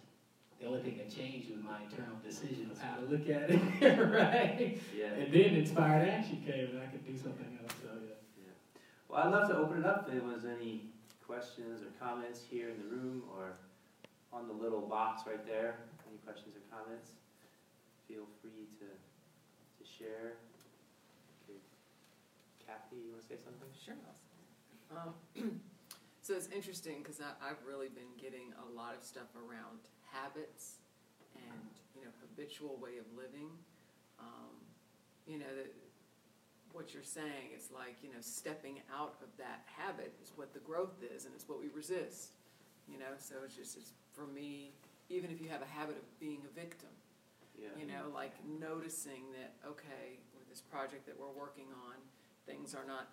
the 0.58 0.66
only 0.66 0.80
thing 0.80 0.96
that 0.96 1.08
changed 1.08 1.48
was 1.48 1.60
my 1.60 1.78
internal 1.78 2.16
decision 2.22 2.66
of 2.70 2.78
how 2.78 2.96
to 2.96 3.02
look 3.02 3.26
at 3.26 3.50
it, 3.50 3.98
right? 3.98 4.72
Yeah. 4.92 5.12
And 5.14 5.30
then 5.30 5.54
inspired 5.54 6.02
action 6.02 6.38
came, 6.44 6.66
and 6.66 6.78
I 6.78 6.86
could 6.86 7.02
do 7.04 7.14
something 7.16 7.46
else. 7.56 7.59
Well, 9.10 9.26
I'd 9.26 9.32
love 9.32 9.48
to 9.48 9.56
open 9.56 9.80
it 9.80 9.86
up 9.86 10.06
if 10.06 10.14
anyone's 10.14 10.44
any 10.44 10.84
questions 11.26 11.82
or 11.82 11.90
comments 11.98 12.42
here 12.48 12.68
in 12.70 12.78
the 12.78 12.94
room 12.94 13.24
or 13.34 13.58
on 14.32 14.46
the 14.46 14.52
little 14.54 14.82
box 14.82 15.22
right 15.26 15.44
there. 15.44 15.80
Any 16.08 16.18
questions 16.18 16.54
or 16.54 16.62
comments? 16.70 17.10
Feel 18.06 18.22
free 18.40 18.70
to, 18.78 18.86
to 18.86 19.84
share. 19.98 20.38
Okay. 21.42 21.58
Kathy, 22.64 23.02
you 23.02 23.10
want 23.10 23.22
to 23.22 23.26
say 23.26 23.34
something? 23.42 23.66
Sure. 23.74 23.98
Um, 24.94 25.10
so 26.22 26.34
it's 26.34 26.48
interesting 26.54 27.02
because 27.02 27.20
I've 27.20 27.58
really 27.66 27.88
been 27.88 28.14
getting 28.14 28.54
a 28.62 28.76
lot 28.78 28.94
of 28.94 29.02
stuff 29.02 29.34
around 29.34 29.90
habits 30.06 30.78
and 31.34 31.66
you 31.98 32.02
know 32.06 32.14
habitual 32.22 32.78
way 32.78 33.02
of 33.02 33.06
living. 33.18 33.50
Um, 34.20 34.54
you 35.26 35.38
know 35.38 35.50
that 35.50 35.74
what 36.72 36.94
you're 36.94 37.02
saying 37.02 37.52
is 37.56 37.68
like 37.74 37.96
you 38.02 38.08
know 38.10 38.20
stepping 38.20 38.80
out 38.94 39.14
of 39.22 39.28
that 39.38 39.62
habit 39.66 40.12
is 40.22 40.32
what 40.36 40.52
the 40.52 40.60
growth 40.60 41.02
is 41.14 41.24
and 41.24 41.34
it's 41.34 41.48
what 41.48 41.60
we 41.60 41.68
resist. 41.74 42.32
You 42.88 42.98
know, 42.98 43.14
so 43.18 43.36
it's 43.44 43.54
just 43.56 43.76
it's 43.76 43.92
for 44.12 44.26
me. 44.26 44.72
Even 45.10 45.30
if 45.30 45.40
you 45.42 45.48
have 45.48 45.62
a 45.62 45.66
habit 45.66 45.96
of 45.98 46.06
being 46.20 46.38
a 46.46 46.52
victim, 46.54 46.90
Yeah. 47.58 47.74
you 47.78 47.86
know, 47.86 48.06
like 48.14 48.30
noticing 48.46 49.26
that, 49.34 49.54
okay, 49.66 50.22
with 50.38 50.46
this 50.48 50.60
project 50.62 51.02
that 51.06 51.18
we're 51.18 51.34
working 51.34 51.66
on, 51.90 51.98
things 52.46 52.74
are 52.78 52.86
not, 52.86 53.10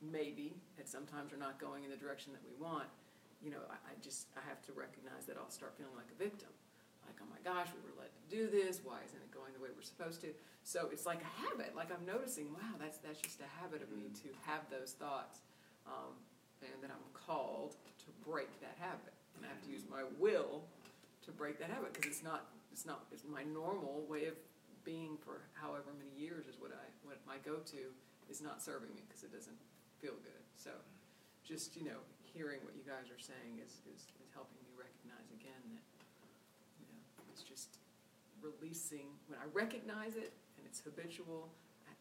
maybe, 0.00 0.54
and 0.78 0.86
sometimes 0.86 1.32
are 1.32 1.42
not 1.42 1.58
going 1.58 1.82
in 1.84 1.90
the 1.90 1.96
direction 1.98 2.32
that 2.32 2.42
we 2.46 2.54
want. 2.54 2.86
You 3.42 3.50
know, 3.50 3.62
I, 3.70 3.74
I 3.82 3.94
just, 4.00 4.30
I 4.38 4.42
have 4.48 4.62
to 4.70 4.72
recognize 4.78 5.26
that 5.26 5.34
I'll 5.36 5.50
start 5.50 5.74
feeling 5.76 5.94
like 5.98 6.10
a 6.14 6.18
victim. 6.22 6.50
Like, 7.06 7.18
oh 7.18 7.26
my 7.26 7.42
gosh, 7.42 7.66
we 7.74 7.82
were 7.82 7.98
led 7.98 8.14
to 8.14 8.22
do 8.30 8.46
this, 8.46 8.78
why 8.86 9.02
isn't 9.02 9.18
it 9.18 9.30
going 9.34 9.50
the 9.54 9.62
way 9.62 9.74
we're 9.74 9.82
supposed 9.82 10.20
to? 10.22 10.30
So 10.64 10.88
it's 10.92 11.04
like 11.04 11.20
a 11.20 11.32
habit, 11.42 11.74
like 11.76 11.90
I'm 11.90 12.06
noticing, 12.06 12.52
wow, 12.54 12.78
that's, 12.78 12.98
that's 12.98 13.20
just 13.20 13.40
a 13.40 13.50
habit 13.60 13.82
of 13.82 13.90
me 13.90 14.08
to 14.22 14.28
have 14.46 14.62
those 14.70 14.92
thoughts. 14.92 15.42
Um, 15.86 16.14
and 16.62 16.78
that 16.78 16.94
I'm 16.94 17.02
called 17.10 17.74
to 17.74 18.08
break 18.22 18.46
that 18.62 18.78
habit. 18.78 19.10
And 19.34 19.42
I 19.42 19.50
have 19.50 19.58
to 19.66 19.70
use 19.74 19.82
my 19.90 20.06
will 20.22 20.62
to 21.26 21.34
break 21.34 21.58
that 21.58 21.74
habit, 21.74 21.90
because 21.90 22.06
it's 22.06 22.22
not, 22.22 22.54
it's 22.70 22.86
not, 22.86 23.02
it's 23.10 23.26
my 23.26 23.42
normal 23.50 24.06
way 24.06 24.30
of 24.30 24.38
being 24.86 25.18
for 25.18 25.42
however 25.58 25.90
many 25.98 26.14
years 26.14 26.46
is 26.46 26.58
what 26.62 26.70
I, 26.70 26.86
what 27.02 27.18
my 27.26 27.42
go-to 27.42 27.90
is 28.30 28.38
not 28.38 28.62
serving 28.62 28.94
me, 28.94 29.02
because 29.06 29.26
it 29.26 29.34
doesn't 29.34 29.58
feel 29.98 30.14
good. 30.22 30.42
So, 30.54 30.70
just, 31.42 31.74
you 31.74 31.82
know, 31.82 31.98
hearing 32.30 32.62
what 32.62 32.78
you 32.78 32.86
guys 32.86 33.10
are 33.10 33.18
saying 33.18 33.58
is, 33.58 33.82
is, 33.90 34.06
is 34.22 34.30
helping 34.34 34.58
me 34.62 34.70
recognize 34.78 35.26
again 35.34 35.62
that, 35.74 35.86
you 36.78 36.86
know, 36.90 37.02
it's 37.34 37.42
just 37.42 37.82
releasing, 38.38 39.10
when 39.26 39.38
I 39.38 39.46
recognize 39.50 40.14
it 40.14 40.30
and 40.62 40.70
it's 40.70 40.80
habitual, 40.86 41.50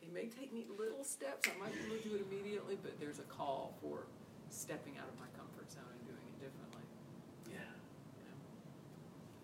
it 0.01 0.13
may 0.13 0.29
take 0.29 0.53
me 0.53 0.65
little 0.77 1.03
steps, 1.03 1.49
I 1.49 1.57
might 1.57 1.73
be 1.73 1.81
able 1.89 1.97
to 1.97 2.09
do 2.09 2.15
it 2.15 2.21
immediately, 2.29 2.77
but 2.81 2.99
there's 2.99 3.17
a 3.17 3.25
call 3.25 3.73
for 3.81 4.05
stepping 4.49 4.97
out 5.01 5.09
of 5.09 5.17
my 5.17 5.29
comfort 5.33 5.65
zone 5.71 5.89
and 5.89 6.05
doing 6.05 6.21
it 6.21 6.37
differently. 6.37 6.85
Yeah. 7.49 7.65
You 8.17 8.29
know? 8.29 8.37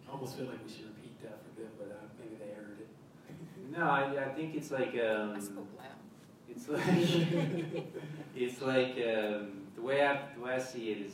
I 0.06 0.14
almost 0.14 0.38
feel 0.38 0.46
like 0.46 0.62
we 0.62 0.70
should 0.70 0.94
repeat 0.94 1.18
that 1.26 1.42
for 1.42 1.62
them, 1.62 1.74
but 1.82 1.90
uh, 1.98 2.06
maybe 2.22 2.38
they 2.38 2.54
heard 2.54 2.78
it. 2.78 2.90
No, 3.78 3.84
I, 3.84 4.26
I 4.26 4.30
think 4.30 4.56
it's 4.56 4.72
like, 4.72 4.96
I 4.96 5.34
um, 5.34 5.42
spoke 5.42 5.68
loud. 5.78 6.00
it's 6.50 6.70
like, 6.70 7.86
it's 8.36 8.62
like, 8.62 8.96
um, 8.96 9.68
the 9.76 9.82
way 9.82 10.06
I, 10.06 10.22
the 10.36 10.42
way 10.42 10.54
I 10.54 10.60
see 10.60 10.92
it 10.92 11.00
is, 11.06 11.12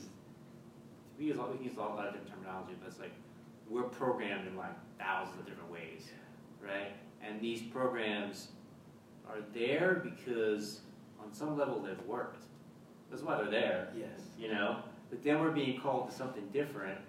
we 1.17 1.25
use, 1.25 1.37
a 1.37 1.41
we 1.41 1.65
use 1.65 1.75
a 1.75 1.79
lot 1.79 2.05
of 2.07 2.13
different 2.13 2.29
terminology, 2.29 2.73
but 2.79 2.89
it's 2.89 2.99
like, 2.99 3.11
we're 3.69 3.83
programmed 3.83 4.47
in 4.47 4.55
like 4.55 4.75
thousands 4.99 5.39
of 5.39 5.45
different 5.47 5.71
ways, 5.71 6.03
right? 6.63 6.93
And 7.25 7.39
these 7.39 7.61
programs 7.61 8.49
are 9.27 9.39
there 9.53 10.01
because 10.03 10.81
on 11.23 11.33
some 11.33 11.57
level 11.57 11.79
they've 11.79 12.05
worked. 12.05 12.43
That's 13.09 13.23
why 13.23 13.37
they're 13.37 13.51
there, 13.51 13.89
Yes. 13.95 14.09
you 14.37 14.49
know? 14.49 14.77
But 15.09 15.23
then 15.23 15.39
we're 15.39 15.51
being 15.51 15.79
called 15.79 16.09
to 16.09 16.15
something 16.15 16.47
different, 16.51 16.99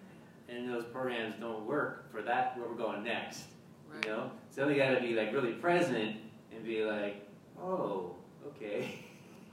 and 0.48 0.68
those 0.68 0.84
programs 0.84 1.34
don't 1.40 1.64
work 1.66 2.10
for 2.12 2.22
that, 2.22 2.56
where 2.58 2.68
we're 2.68 2.74
going 2.74 3.02
next, 3.02 3.46
Right. 3.90 4.04
you 4.04 4.10
know? 4.10 4.30
So 4.50 4.66
we 4.68 4.74
gotta 4.74 5.00
be 5.00 5.14
like 5.14 5.32
really 5.32 5.54
present 5.54 6.16
and 6.54 6.64
be 6.64 6.84
like, 6.84 7.26
oh, 7.60 8.14
okay. 8.48 9.00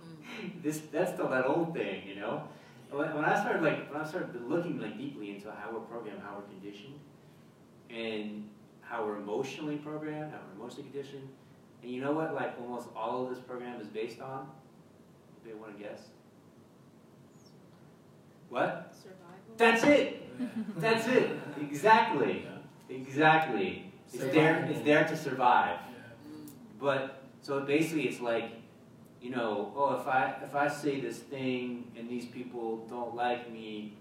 Mm. 0.03 0.61
this 0.63 0.79
that's 0.91 1.13
still 1.13 1.29
that 1.29 1.45
old 1.45 1.73
thing, 1.73 2.07
you 2.07 2.15
know. 2.15 2.47
When, 2.91 3.15
when 3.15 3.23
I 3.25 3.39
started 3.39 3.63
like 3.63 3.89
when 3.91 4.01
I 4.01 4.05
started 4.05 4.35
looking 4.49 4.79
like 4.79 4.97
deeply 4.97 5.29
into 5.31 5.49
how 5.49 5.71
we're 5.71 5.79
programmed, 5.79 6.21
how 6.21 6.35
we're 6.35 6.53
conditioned, 6.59 6.99
and 7.89 8.49
how 8.91 9.05
we're 9.05 9.17
emotionally 9.17 9.77
programmed, 9.77 10.33
how 10.33 10.39
we're 10.47 10.61
emotionally 10.61 10.89
conditioned, 10.91 11.27
and 11.81 11.91
you 11.91 12.01
know 12.01 12.11
what? 12.11 12.35
Like 12.35 12.55
almost 12.59 12.89
all 12.95 13.23
of 13.23 13.29
this 13.29 13.39
program 13.39 13.79
is 13.79 13.87
based 13.87 14.19
on. 14.19 14.47
Anybody 15.43 15.63
want 15.63 15.77
to 15.77 15.83
guess? 15.83 16.01
What? 18.49 18.93
Survival. 18.93 19.55
That's 19.57 19.83
it. 19.85 20.77
That's 20.79 21.07
it. 21.07 21.31
Exactly. 21.61 22.45
Yeah. 22.45 22.95
Exactly. 22.95 23.91
It's 24.13 24.23
there. 24.25 24.65
It's 24.69 24.81
there 24.81 25.05
to 25.05 25.15
survive. 25.15 25.79
Yeah. 25.79 26.41
But 26.79 27.23
so 27.41 27.61
basically, 27.61 28.09
it's 28.09 28.19
like, 28.19 28.51
you 29.21 29.29
know, 29.29 29.71
oh, 29.75 29.95
if 29.95 30.07
I 30.07 30.35
if 30.43 30.53
I 30.53 30.67
say 30.67 30.99
this 30.99 31.19
thing 31.19 31.89
and 31.97 32.09
these 32.09 32.25
people 32.25 32.85
don't 32.89 33.15
like 33.15 33.51
me 33.51 33.93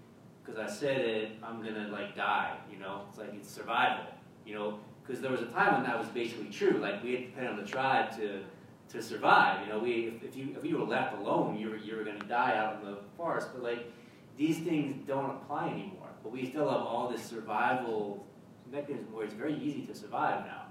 because 0.43 0.59
I 0.59 0.69
said 0.69 0.99
it, 0.99 1.31
I'm 1.41 1.63
gonna 1.63 1.87
like 1.87 2.13
die. 2.13 2.57
You 2.69 2.79
know, 2.79 3.03
it's 3.09 3.17
like 3.17 3.33
it's 3.33 3.49
survival. 3.49 4.05
You 4.45 4.55
know, 4.55 4.79
because 5.01 5.21
there 5.21 5.31
was 5.31 5.41
a 5.41 5.47
time 5.47 5.75
when 5.75 5.83
that 5.83 5.97
was 5.97 6.07
basically 6.09 6.49
true. 6.49 6.79
Like 6.79 7.03
we 7.03 7.11
had 7.11 7.19
to 7.19 7.25
depend 7.27 7.47
on 7.49 7.57
the 7.57 7.65
tribe 7.65 8.15
to 8.17 8.41
to 8.89 9.01
survive. 9.01 9.65
You 9.65 9.73
know, 9.73 9.79
we 9.79 9.91
if, 10.07 10.23
if 10.23 10.35
you 10.35 10.55
if 10.57 10.65
you 10.65 10.77
were 10.77 10.85
left 10.85 11.17
alone, 11.17 11.57
you 11.57 11.69
were 11.69 11.77
you 11.77 11.95
were 11.95 12.03
gonna 12.03 12.25
die 12.25 12.55
out 12.57 12.81
in 12.81 12.91
the 12.91 12.97
forest. 13.17 13.49
But 13.53 13.63
like 13.63 13.91
these 14.37 14.59
things 14.59 15.05
don't 15.07 15.29
apply 15.29 15.69
anymore. 15.69 16.09
But 16.23 16.31
we 16.31 16.49
still 16.49 16.69
have 16.69 16.81
all 16.81 17.09
this 17.09 17.23
survival 17.23 18.25
mechanism 18.71 19.11
where 19.13 19.25
it's 19.25 19.33
very 19.33 19.57
easy 19.57 19.81
to 19.81 19.93
survive 19.93 20.45
now 20.45 20.61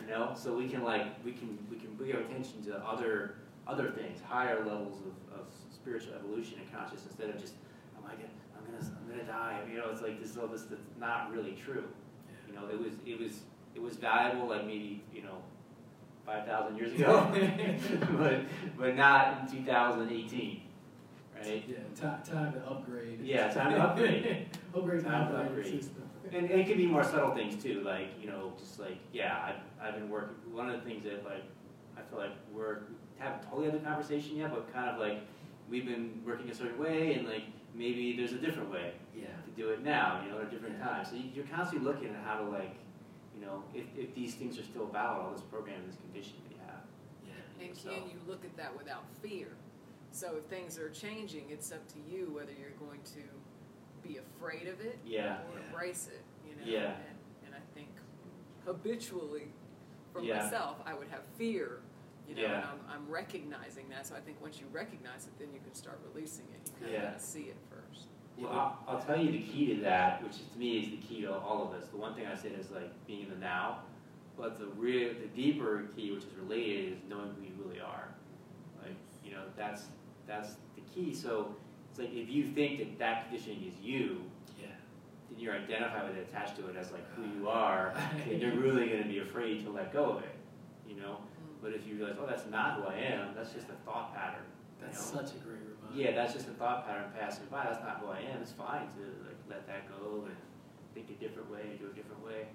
you 0.00 0.06
know 0.08 0.32
so 0.34 0.54
we 0.54 0.68
can 0.68 0.82
like 0.82 1.24
we 1.24 1.32
can 1.32 1.58
we 1.70 1.76
can 1.76 1.94
bring 1.94 2.12
our 2.12 2.20
attention 2.20 2.62
to 2.64 2.76
other 2.78 3.36
other 3.66 3.90
things 3.90 4.20
higher 4.26 4.64
levels 4.64 5.00
of, 5.00 5.40
of 5.40 5.46
spiritual 5.72 6.14
evolution 6.14 6.58
and 6.58 6.72
consciousness 6.72 7.06
instead 7.06 7.30
of 7.30 7.40
just 7.40 7.54
oh 7.98 8.02
my 8.02 8.10
god 8.10 8.30
i'm 8.56 8.64
gonna 8.64 8.92
i'm 9.00 9.08
gonna 9.08 9.24
die 9.24 9.60
you 9.70 9.78
know 9.78 9.88
it's 9.90 10.02
like 10.02 10.20
this 10.20 10.36
all 10.36 10.46
this 10.46 10.62
that's 10.62 10.82
not 10.98 11.32
really 11.32 11.52
true 11.52 11.84
you 12.54 12.60
know 12.60 12.68
it 12.68 12.78
was 12.78 12.92
it 13.06 13.18
was 13.18 13.40
it 13.74 13.82
was 13.82 13.96
valuable 13.96 14.48
like 14.48 14.66
maybe 14.66 15.02
you 15.12 15.22
know 15.22 15.38
5000 16.26 16.76
years 16.76 16.92
ago 16.92 17.30
but 18.18 18.40
but 18.78 18.96
not 18.96 19.40
in 19.50 19.56
2018 19.58 20.60
right 21.36 21.64
Yeah, 21.68 21.76
time, 22.00 22.22
time 22.22 22.52
to 22.52 22.58
upgrade. 22.66 23.20
Yeah, 23.22 23.48
time 23.52 23.72
to 23.72 23.82
upgrade. 23.82 24.46
upgrade 24.74 25.04
Time 25.04 25.28
to 25.32 25.36
upgrade. 25.38 25.66
system. 25.82 26.02
And, 26.32 26.50
and 26.50 26.60
it 26.60 26.66
could 26.66 26.78
be 26.78 26.86
more 26.86 27.04
subtle 27.04 27.34
things 27.34 27.62
too, 27.62 27.82
like, 27.82 28.08
you 28.20 28.28
know, 28.28 28.52
just 28.58 28.78
like, 28.80 28.96
yeah, 29.12 29.36
I've, 29.48 29.84
I've 29.88 29.94
been 29.94 30.08
working, 30.08 30.36
one 30.52 30.70
of 30.70 30.76
the 30.82 30.88
things 30.88 31.04
that 31.04 31.24
like, 31.24 31.44
I 31.98 32.02
feel 32.08 32.18
like 32.18 32.30
we're, 32.52 32.78
haven't 33.18 33.42
totally 33.42 33.66
had 33.66 33.74
the 33.74 33.84
conversation 33.84 34.36
yet, 34.36 34.50
but 34.50 34.72
kind 34.72 34.88
of 34.88 34.98
like, 34.98 35.18
we've 35.68 35.84
been 35.84 36.22
working 36.24 36.48
a 36.50 36.54
certain 36.54 36.78
way 36.78 37.14
and 37.14 37.28
like, 37.28 37.42
maybe 37.74 38.16
there's 38.16 38.32
a 38.32 38.38
different 38.38 38.70
way 38.70 38.92
Yeah. 39.14 39.26
To 39.54 39.62
do 39.62 39.68
it 39.70 39.82
now, 39.82 40.22
you 40.24 40.30
know, 40.30 40.38
at 40.38 40.46
a 40.48 40.50
different 40.50 40.80
time. 40.80 41.04
So 41.04 41.14
you- 41.16 41.30
you're 41.34 41.46
constantly 41.46 41.86
looking 41.90 42.08
at 42.08 42.22
how 42.24 42.38
to 42.38 42.44
like, 42.44 42.76
you 43.34 43.40
know, 43.44 43.64
if, 43.74 43.84
if 43.96 44.14
these 44.14 44.34
things 44.34 44.58
are 44.58 44.62
still 44.62 44.86
valid, 44.86 45.24
all 45.24 45.32
this 45.32 45.42
program, 45.42 45.80
this 45.86 45.96
condition 45.96 46.34
that 46.44 46.50
you 46.54 46.60
have. 46.66 46.84
Yeah. 47.26 47.66
And 47.66 47.76
So- 47.76 47.90
can 47.90 48.08
you 48.10 48.18
look 48.26 48.44
at 48.44 48.56
that 48.56 48.76
without 48.76 49.04
fear? 49.22 49.48
So 50.10 50.36
if 50.36 50.44
things 50.44 50.78
are 50.78 50.90
changing, 50.90 51.50
it's 51.50 51.72
up 51.72 51.86
to 51.88 51.98
you 52.00 52.30
whether 52.32 52.52
you're 52.52 52.70
going 52.78 53.02
to 53.14 54.08
be 54.08 54.18
afraid 54.18 54.68
of 54.68 54.80
it 54.80 54.98
Yeah, 55.04 55.38
or 55.50 55.58
Yeah. 55.58 55.66
embrace 55.66 56.08
it, 56.08 56.22
you 56.48 56.54
know? 56.56 56.62
Yeah. 56.64 56.94
And, 56.96 57.18
and 57.46 57.54
I 57.54 57.60
think 57.74 57.88
habitually, 58.64 59.48
for 60.12 60.20
Yeah. 60.22 60.44
myself, 60.44 60.80
I 60.86 60.94
would 60.94 61.08
have 61.08 61.24
fear, 61.36 61.80
you 62.28 62.36
know, 62.36 62.44
and 62.44 62.54
I'm, 62.64 62.80
I'm 62.88 63.08
recognizing 63.10 63.88
that. 63.88 64.06
So 64.06 64.14
I 64.14 64.20
think 64.20 64.40
once 64.40 64.60
you 64.60 64.66
recognize 64.68 65.26
it, 65.26 65.36
then 65.38 65.52
you 65.52 65.58
can 65.60 65.74
start 65.74 65.98
releasing 66.12 66.44
it. 66.54 66.70
You 66.80 66.86
kind 66.86 66.92
Yeah. 66.92 67.14
of 67.16 67.20
see 67.20 67.44
it 67.44 67.56
first. 67.68 67.73
Well, 68.38 68.50
I'll, 68.52 68.78
I'll 68.88 69.02
tell 69.02 69.18
you 69.18 69.30
the 69.30 69.40
key 69.42 69.74
to 69.74 69.80
that, 69.82 70.22
which 70.22 70.32
is, 70.32 70.42
to 70.52 70.58
me 70.58 70.78
is 70.78 70.90
the 70.90 70.96
key 70.96 71.22
to 71.22 71.32
all 71.32 71.64
of 71.64 71.78
this. 71.80 71.88
The 71.90 71.96
one 71.96 72.14
thing 72.14 72.26
I 72.26 72.34
said 72.34 72.52
is 72.58 72.70
like 72.70 72.90
being 73.06 73.22
in 73.22 73.30
the 73.30 73.36
now, 73.36 73.78
but 74.36 74.58
the 74.58 74.66
real, 74.66 75.10
the 75.14 75.28
deeper 75.40 75.84
key, 75.94 76.10
which 76.10 76.24
is 76.24 76.34
related, 76.40 76.94
is 76.94 76.98
knowing 77.08 77.32
who 77.38 77.42
you 77.42 77.52
really 77.64 77.80
are. 77.80 78.08
Like, 78.82 78.96
you 79.24 79.32
know, 79.32 79.42
that's 79.56 79.84
that's 80.26 80.54
the 80.74 80.82
key. 80.94 81.14
So 81.14 81.54
it's 81.90 81.98
like 82.00 82.12
if 82.12 82.28
you 82.28 82.44
think 82.44 82.78
that 82.78 82.98
that 82.98 83.28
conditioning 83.28 83.64
is 83.68 83.74
you, 83.80 84.22
Yeah. 84.60 84.66
and 85.30 85.38
you're 85.38 85.54
identified 85.54 86.08
with 86.08 86.16
it, 86.16 86.26
attached 86.28 86.56
to 86.56 86.68
it 86.68 86.76
as 86.76 86.90
like 86.90 87.08
who 87.14 87.22
you 87.22 87.48
uh-huh. 87.48 87.58
are, 87.58 87.94
then 88.26 88.40
you're 88.40 88.56
really 88.60 88.88
gonna 88.88 89.04
be 89.04 89.20
afraid 89.20 89.64
to 89.64 89.70
let 89.70 89.92
go 89.92 90.04
of 90.16 90.24
it, 90.24 90.34
you 90.88 90.96
know? 90.96 91.18
Mm-hmm. 91.18 91.62
But 91.62 91.72
if 91.72 91.86
you 91.86 91.94
realize, 91.96 92.16
oh, 92.20 92.26
that's 92.26 92.50
not 92.50 92.80
who 92.80 92.88
I 92.88 92.96
am, 92.96 93.28
that's 93.36 93.52
just 93.52 93.68
a 93.68 93.74
thought 93.84 94.12
pattern. 94.14 94.42
you 94.80 94.86
That's 94.86 95.12
know? 95.12 95.20
such 95.20 95.30
a 95.36 95.38
great 95.38 95.60
reminder. 95.60 95.73
Yeah, 95.94 96.12
that's 96.12 96.32
just 96.34 96.48
a 96.48 96.52
thought 96.52 96.86
pattern 96.86 97.04
passing 97.18 97.46
by. 97.50 97.64
That's 97.64 97.80
not 97.82 98.00
who 98.00 98.08
I 98.10 98.18
am. 98.20 98.42
It's 98.42 98.52
fine 98.52 98.88
to 98.96 99.02
like 99.26 99.38
let 99.48 99.66
that 99.66 99.88
go 99.88 100.24
and 100.26 100.34
think 100.94 101.10
a 101.10 101.14
different 101.22 101.50
way, 101.50 101.60
and 101.70 101.78
do 101.78 101.86
a 101.86 101.94
different 101.94 102.24
way. 102.24 102.46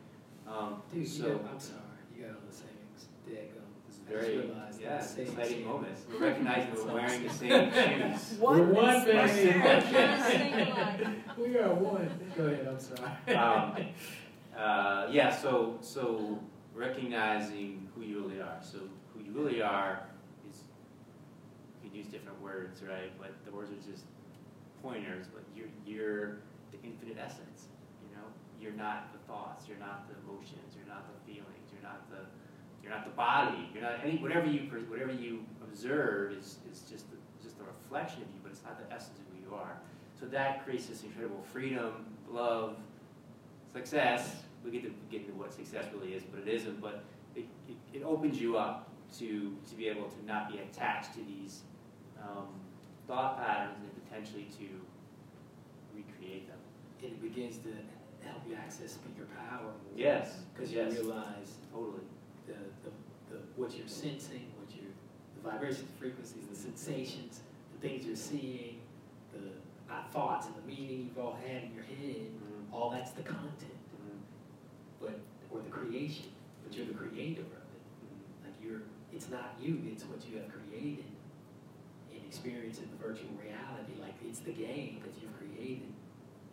Um, 0.47 0.81
Dude, 0.91 1.01
you 1.03 1.07
so 1.07 1.37
got, 1.37 1.51
I'm 1.53 1.59
sorry, 1.59 1.81
you 2.15 2.23
got 2.23 2.31
all 2.31 2.41
the 2.49 2.55
savings. 2.55 3.07
Daggone. 3.27 3.69
it's 3.87 3.97
I 4.07 4.11
just 4.11 4.21
very 4.23 4.37
realized 4.39 4.81
yeah, 4.81 4.89
that 4.89 5.01
it's 5.03 5.09
an 5.11 5.15
savings 5.15 5.37
exciting 5.37 5.57
here. 5.59 5.67
moment. 5.67 5.97
We're 6.11 6.19
recognizing 6.27 6.75
we're 6.75 6.93
wearing 6.93 7.23
the 7.23 7.33
same 7.33 7.71
shoes. 8.19 8.37
We're 8.41 8.63
one, 8.63 9.05
Oneness. 9.05 9.35
baby. 9.35 11.15
We 11.37 11.57
are 11.57 11.73
one. 11.73 12.09
Go 12.35 12.43
ahead, 12.47 12.67
I'm 12.67 12.79
sorry. 12.79 13.37
Um, 13.37 13.85
uh, 14.57 15.07
yeah, 15.09 15.33
so 15.33 15.77
so 15.81 16.39
recognizing 16.73 17.87
who 17.95 18.01
you 18.01 18.21
really 18.23 18.41
are. 18.41 18.57
So 18.61 18.79
who 19.13 19.23
you 19.23 19.31
really 19.31 19.61
are 19.61 20.01
is 20.08 20.08
can 21.89 21.97
use 21.97 22.07
different 22.07 22.41
words, 22.41 22.81
right? 22.83 23.11
But 23.19 23.33
the 23.45 23.51
words 23.51 23.71
are 23.71 23.91
just 23.91 24.05
pointers. 24.81 25.25
But 25.33 25.43
you're 25.55 25.71
you're 25.85 26.39
the 26.71 26.79
infinite 26.83 27.17
essence. 27.19 27.67
You 28.03 28.15
know, 28.15 28.25
you're 28.61 28.77
not 28.77 29.11
the 29.13 29.19
thoughts. 29.25 29.67
You're 29.67 29.79
not 29.79 30.07
the 30.07 30.15
emotions. 30.23 30.77
You're 30.77 30.87
not 30.87 31.05
the 31.09 31.17
feelings. 31.25 31.67
You're 31.73 31.83
not 31.83 32.09
the 32.09 32.25
you're 32.81 32.91
not 32.91 33.05
the 33.05 33.15
body. 33.15 33.69
You're 33.73 33.83
not 33.83 33.99
any 34.03 34.17
whatever 34.17 34.45
you 34.45 34.69
whatever 34.87 35.13
you 35.13 35.45
observe 35.63 36.33
is 36.33 36.57
is 36.71 36.81
just 36.89 37.05
a, 37.11 37.43
just 37.43 37.57
a 37.59 37.63
reflection 37.63 38.21
of 38.21 38.29
you, 38.29 38.39
but 38.43 38.51
it's 38.51 38.63
not 38.63 38.77
the 38.77 38.93
essence 38.93 39.17
of 39.19 39.25
who 39.33 39.49
you 39.49 39.55
are. 39.55 39.77
So 40.19 40.25
that 40.27 40.65
creates 40.65 40.87
this 40.87 41.03
incredible 41.03 41.41
freedom, 41.41 42.05
love, 42.29 42.75
success. 43.73 44.43
We 44.63 44.71
get 44.71 44.83
to 44.83 44.91
get 45.09 45.21
into 45.21 45.33
what 45.33 45.53
success 45.53 45.85
really 45.93 46.13
is, 46.13 46.23
but 46.23 46.41
it 46.41 46.53
isn't. 46.53 46.81
But 46.81 47.03
it, 47.35 47.45
it, 47.69 47.99
it 47.99 48.03
opens 48.03 48.41
you 48.41 48.57
up 48.57 48.89
to 49.17 49.55
to 49.69 49.75
be 49.75 49.87
able 49.87 50.09
to 50.09 50.25
not 50.25 50.51
be 50.51 50.59
attached 50.59 51.13
to 51.13 51.19
these 51.19 51.61
um, 52.23 52.47
thought 53.07 53.37
patterns 53.43 53.77
and 53.83 54.05
potentially 54.05 54.47
to 54.59 54.67
recreate 55.95 56.47
them. 56.47 56.57
And 57.01 57.11
it 57.13 57.21
begins 57.21 57.57
to 57.59 57.69
help 58.27 58.43
you 58.47 58.55
access 58.55 58.97
your 59.17 59.27
power 59.27 59.61
more. 59.63 59.95
Yes, 59.95 60.39
Because 60.53 60.71
yes. 60.71 60.93
you 60.93 61.01
realize 61.01 61.55
Totally. 61.73 62.03
the, 62.47 62.53
the, 62.83 62.91
the, 63.31 63.37
what 63.55 63.75
you're 63.75 63.87
sensing, 63.87 64.51
what 64.59 64.69
you, 64.75 64.87
the 65.41 65.49
vibrations, 65.49 65.87
the 65.87 65.97
frequencies, 65.97 66.47
the 66.49 66.55
sensations, 66.55 67.41
the 67.79 67.87
things 67.87 68.05
you're 68.05 68.15
seeing, 68.15 68.81
the 69.33 69.39
thoughts 70.11 70.47
and 70.47 70.55
the 70.55 70.67
meaning 70.67 71.05
you've 71.09 71.23
all 71.23 71.37
had 71.45 71.63
in 71.63 71.73
your 71.73 71.83
head, 71.83 72.27
Mhm. 72.31 72.73
all 72.73 72.89
that's 72.89 73.11
the 73.11 73.23
content, 73.23 73.77
Mhm. 73.95 74.19
but, 74.99 75.19
or 75.51 75.61
the 75.61 75.69
creation, 75.69 76.25
but 76.63 76.75
you're 76.75 76.85
the 76.87 76.93
creator 76.93 77.41
of 77.41 77.47
it. 77.47 77.81
Mhm. 78.05 78.45
Like 78.45 78.53
you're, 78.61 78.81
it's 79.13 79.29
not 79.29 79.55
you, 79.59 79.81
it's 79.91 80.03
what 80.05 80.19
you 80.29 80.37
have 80.37 80.49
created 80.49 81.05
experience 82.29 82.77
in 82.77 82.85
the 82.93 82.99
virtual 83.01 83.33
reality. 83.41 83.97
Like 83.99 84.13
it's 84.23 84.39
the 84.39 84.53
game 84.53 85.01
that 85.03 85.13
you've 85.19 85.33
created. 85.33 85.89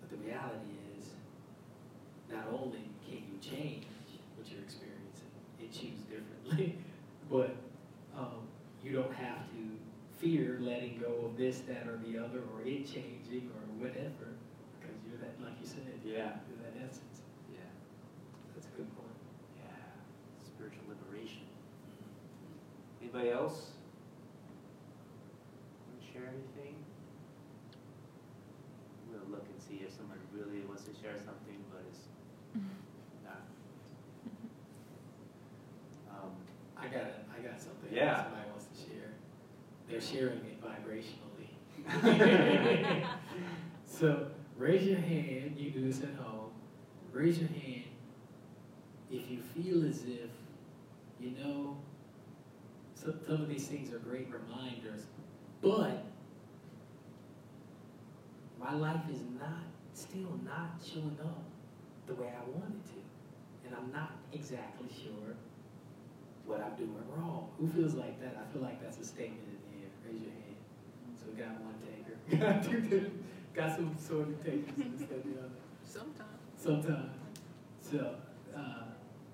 But 0.00 0.08
the 0.10 0.16
reality 0.24 0.72
is, 0.96 1.12
not 2.32 2.48
only 2.50 2.88
can 3.04 3.20
you 3.28 3.36
change 3.44 3.84
what 4.36 4.48
you're 4.50 4.64
experiencing 4.64 5.28
and 5.60 5.68
choose 5.70 6.00
differently, 6.08 6.78
but 7.30 7.54
um, 8.16 8.48
you 8.82 8.92
don't 8.92 9.12
have 9.12 9.44
to 9.52 9.62
fear 10.18 10.56
letting 10.60 10.98
go 10.98 11.28
of 11.28 11.36
this, 11.36 11.60
that, 11.68 11.86
or 11.86 12.00
the 12.08 12.16
other, 12.16 12.40
or 12.56 12.64
it 12.64 12.88
changing, 12.88 13.52
or 13.52 13.62
whatever, 13.76 14.32
because 14.80 14.96
you're 15.04 15.20
that, 15.20 15.36
like 15.44 15.60
you 15.60 15.66
said, 15.68 15.84
Yeah. 16.02 16.40
you're 16.48 16.64
that 16.64 16.72
essence. 16.80 17.20
Yeah. 17.52 17.60
That's 18.54 18.66
a 18.66 18.76
good 18.80 18.88
point. 18.96 19.12
Yeah. 19.60 19.68
Spiritual 20.40 20.84
liberation. 20.88 21.44
Anybody 23.02 23.30
else? 23.30 23.75
Want 26.16 26.24
to 26.24 26.32
share 26.32 26.32
anything? 26.32 26.74
I'm 29.06 29.18
gonna 29.18 29.30
look 29.30 29.44
and 29.52 29.60
see 29.60 29.84
if 29.84 29.92
someone 29.92 30.18
really 30.32 30.64
wants 30.66 30.84
to 30.84 30.92
share 30.92 31.16
something, 31.16 31.62
but 31.70 31.82
it's 31.90 32.08
not. 33.24 33.42
Um, 36.10 36.30
I 36.76 36.86
got 36.88 37.10
I 37.36 37.42
got 37.46 37.60
something 37.60 37.92
Yeah. 37.92 38.04
that 38.06 38.24
somebody 38.24 38.48
wants 38.50 38.66
to 38.66 38.76
share. 38.88 39.12
They're 39.88 40.00
sharing 40.00 40.40
it 40.46 40.60
vibrationally. 40.62 41.50
so 43.86 44.28
raise 44.56 44.86
your 44.86 44.98
hand. 44.98 45.56
You 45.58 45.70
do 45.70 45.86
this 45.86 46.02
at 46.02 46.14
home. 46.14 46.50
Raise 47.12 47.38
your 47.38 47.48
hand 47.48 47.84
if 49.10 49.30
you 49.30 49.40
feel 49.54 49.88
as 49.88 50.02
if 50.04 50.30
you 51.20 51.30
know 51.42 51.76
some, 52.94 53.14
some 53.26 53.40
of 53.42 53.48
these 53.48 53.66
things 53.68 53.92
are 53.92 53.98
great 53.98 54.26
reminders, 54.30 55.02
but 55.66 56.04
my 58.60 58.72
life 58.74 59.00
is 59.12 59.20
not 59.40 59.64
still 59.94 60.38
not 60.44 60.80
showing 60.84 61.18
up 61.20 61.42
the 62.06 62.14
way 62.14 62.28
I 62.28 62.48
want 62.50 62.72
it 62.74 62.86
to, 62.92 63.66
and 63.66 63.74
I'm 63.76 63.92
not 63.92 64.12
exactly 64.32 64.88
sure 65.02 65.34
what 66.46 66.60
I'm 66.60 66.74
doing 66.76 66.94
wrong. 67.16 67.48
Who 67.58 67.66
feels 67.68 67.94
like 67.94 68.20
that? 68.20 68.36
I 68.40 68.52
feel 68.52 68.62
like 68.62 68.80
that's 68.80 68.98
a 68.98 69.04
statement 69.04 69.42
in 69.42 69.80
the 69.80 69.84
air. 69.84 69.90
Raise 70.06 70.22
your 70.22 70.30
hand. 70.30 70.56
So 71.18 71.26
we 71.30 71.42
got 71.42 71.60
one 71.60 71.74
taker. 71.82 72.52
Got 72.52 72.62
two 72.64 72.80
takers. 72.82 73.10
Got 73.54 73.74
some 73.74 73.96
sort 73.98 74.28
of 74.28 74.44
takers 74.44 74.74
instead 74.78 75.18
of 75.18 75.24
the 75.24 75.38
other. 75.40 75.50
Sometimes. 75.82 76.38
Sometimes. 76.56 77.16
So, 77.80 78.14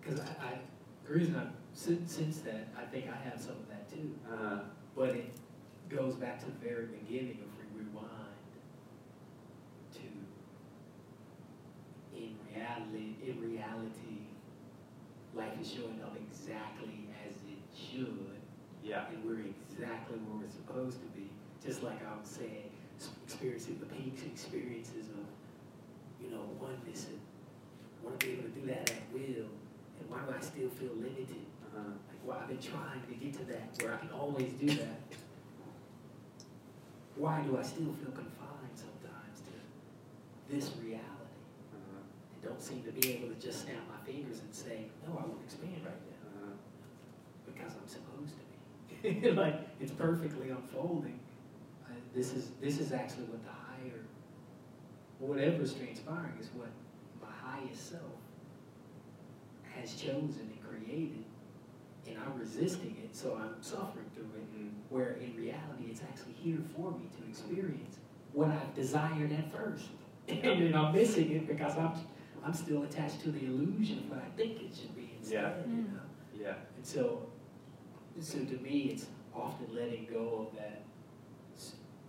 because 0.01 0.20
I, 0.20 0.47
I, 0.47 0.59
the 1.05 1.12
reason 1.14 1.37
I 1.37 1.47
since, 1.74 2.14
since 2.14 2.39
that, 2.41 2.68
I 2.78 2.85
think 2.85 3.07
I 3.09 3.28
have 3.28 3.41
some 3.41 3.53
of 3.53 3.68
that 3.68 3.91
too. 3.91 4.14
uh, 4.30 4.61
But 4.97 5.11
it 5.11 5.30
goes 5.95 6.14
back 6.14 6.40
to 6.40 6.47
the 6.47 6.53
very 6.64 6.86
beginning 6.86 7.38
if 7.45 7.53
we 7.61 7.84
rewind 7.84 8.09
to 9.93 10.01
in 12.16 12.34
reality, 12.49 13.16
in 13.26 13.40
reality, 13.40 14.32
life 15.34 15.53
is 15.61 15.70
showing 15.70 16.01
up 16.03 16.16
exactly 16.16 17.07
as 17.26 17.34
it 17.45 17.61
should, 17.76 18.40
yeah. 18.82 19.05
and 19.12 19.24
we're 19.24 19.45
exactly 19.68 20.16
where 20.18 20.41
we're 20.41 20.50
supposed 20.50 20.99
to 21.00 21.07
be. 21.18 21.29
Just 21.64 21.83
like 21.83 22.00
I 22.04 22.18
was 22.18 22.29
saying, 22.29 22.71
experiencing 23.26 23.79
the 23.79 23.87
peaks, 23.87 24.22
experiences 24.22 25.08
of, 25.08 25.26
you 26.25 26.30
know, 26.30 26.42
oneness, 26.61 27.07
and 27.07 27.21
want 28.03 28.18
to 28.18 28.26
be 28.26 28.33
able 28.33 28.45
to 28.45 28.49
do 28.49 28.66
that 28.66 28.91
at 28.91 29.03
will. 29.12 29.49
And 30.00 30.08
why 30.08 30.21
do 30.26 30.34
I 30.37 30.41
still 30.41 30.71
feel 30.71 30.95
limited? 30.96 31.46
Uh-huh. 31.76 31.84
Like, 32.08 32.21
well, 32.25 32.38
I've 32.41 32.49
been 32.49 32.58
trying 32.58 33.03
to 33.08 33.14
get 33.14 33.33
to 33.34 33.45
that 33.53 33.76
where 33.83 33.95
I 33.95 33.96
can 33.99 34.11
always 34.11 34.53
do 34.54 34.66
that. 34.66 35.00
Why 37.22 37.40
do 37.42 37.57
I 37.57 37.62
still 37.62 37.94
feel 38.03 38.11
confined 38.11 38.74
sometimes 38.74 39.38
to 39.46 39.54
this 40.53 40.72
reality 40.82 41.38
Uh-huh. 41.70 42.03
and 42.34 42.42
don't 42.42 42.61
seem 42.61 42.82
to 42.82 42.90
be 42.90 43.12
able 43.14 43.28
to 43.28 43.38
just 43.40 43.62
snap 43.62 43.78
my 43.88 44.00
fingers 44.04 44.40
and 44.40 44.53
say, 44.53 44.86
no, 45.07 45.12
I 45.14 45.22
want 45.22 45.38
to 45.38 45.44
expand 45.44 45.86
right 45.86 46.03
now 46.11 46.26
Uh-huh. 46.26 46.54
because 47.46 47.78
I'm 47.78 47.86
supposed 47.86 48.34
to 48.34 49.20
be. 49.22 49.30
like 49.42 49.54
it's 49.78 49.92
perfectly 49.92 50.50
unfolding. 50.50 51.20
Uh, 51.86 51.94
this 52.12 52.34
is 52.34 52.50
this 52.61 52.80
is 52.80 52.90
actually 52.90 53.26
what 53.30 53.42
the 53.44 53.54
higher, 53.54 54.03
whatever's 55.20 55.74
transpiring 55.74 56.34
is 56.40 56.49
what 56.58 56.70
my 57.22 57.30
highest 57.30 57.90
self 57.90 58.18
has 59.76 59.94
chosen 59.94 60.50
and 60.50 60.58
created, 60.66 61.22
and 62.08 62.16
I'm 62.18 62.36
resisting 62.36 62.96
it, 63.04 63.14
so 63.14 63.38
I'm 63.40 63.62
suffering 63.62 64.11
through 64.16 64.24
it. 64.42 64.51
Where 64.92 65.12
in 65.12 65.34
reality, 65.34 65.84
it's 65.90 66.02
actually 66.02 66.34
here 66.34 66.58
for 66.76 66.90
me 66.90 67.06
to 67.18 67.26
experience 67.26 67.96
what 68.34 68.48
I've 68.50 68.74
desired 68.74 69.32
at 69.32 69.50
first, 69.50 69.86
and 70.28 70.42
then 70.42 70.74
I'm 70.74 70.92
missing 71.00 71.30
it 71.32 71.48
because 71.48 71.78
I'm 71.78 71.92
I'm 72.44 72.52
still 72.52 72.82
attached 72.82 73.22
to 73.22 73.30
the 73.30 73.42
illusion 73.46 74.00
of 74.00 74.10
what 74.10 74.18
I 74.18 74.28
think 74.36 74.60
it 74.60 74.74
should 74.78 74.94
be 74.94 75.14
instead. 75.18 75.64
You 75.66 75.76
know? 75.76 76.00
Yeah. 76.38 76.54
And 76.76 76.84
so, 76.84 77.26
so 78.20 78.38
to 78.40 78.54
me, 78.58 78.90
it's 78.92 79.06
often 79.34 79.74
letting 79.74 80.08
go 80.12 80.48
of 80.50 80.58
that, 80.58 80.82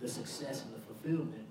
the 0.02 0.08
success 0.08 0.64
and 0.64 0.74
the 0.74 0.80
fulfillment, 0.80 1.46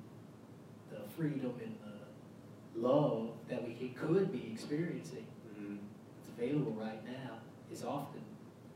the 0.91 0.99
freedom 1.17 1.53
and 1.63 1.75
the 1.81 2.79
love 2.87 3.29
that 3.49 3.65
we 3.67 3.73
could- 3.89 4.31
be 4.31 4.51
experiencing, 4.51 5.25
Mhm. 5.57 5.77
it's 6.19 6.29
available 6.29 6.73
right 6.73 7.03
now, 7.05 7.39
is 7.71 7.83
often 7.83 8.21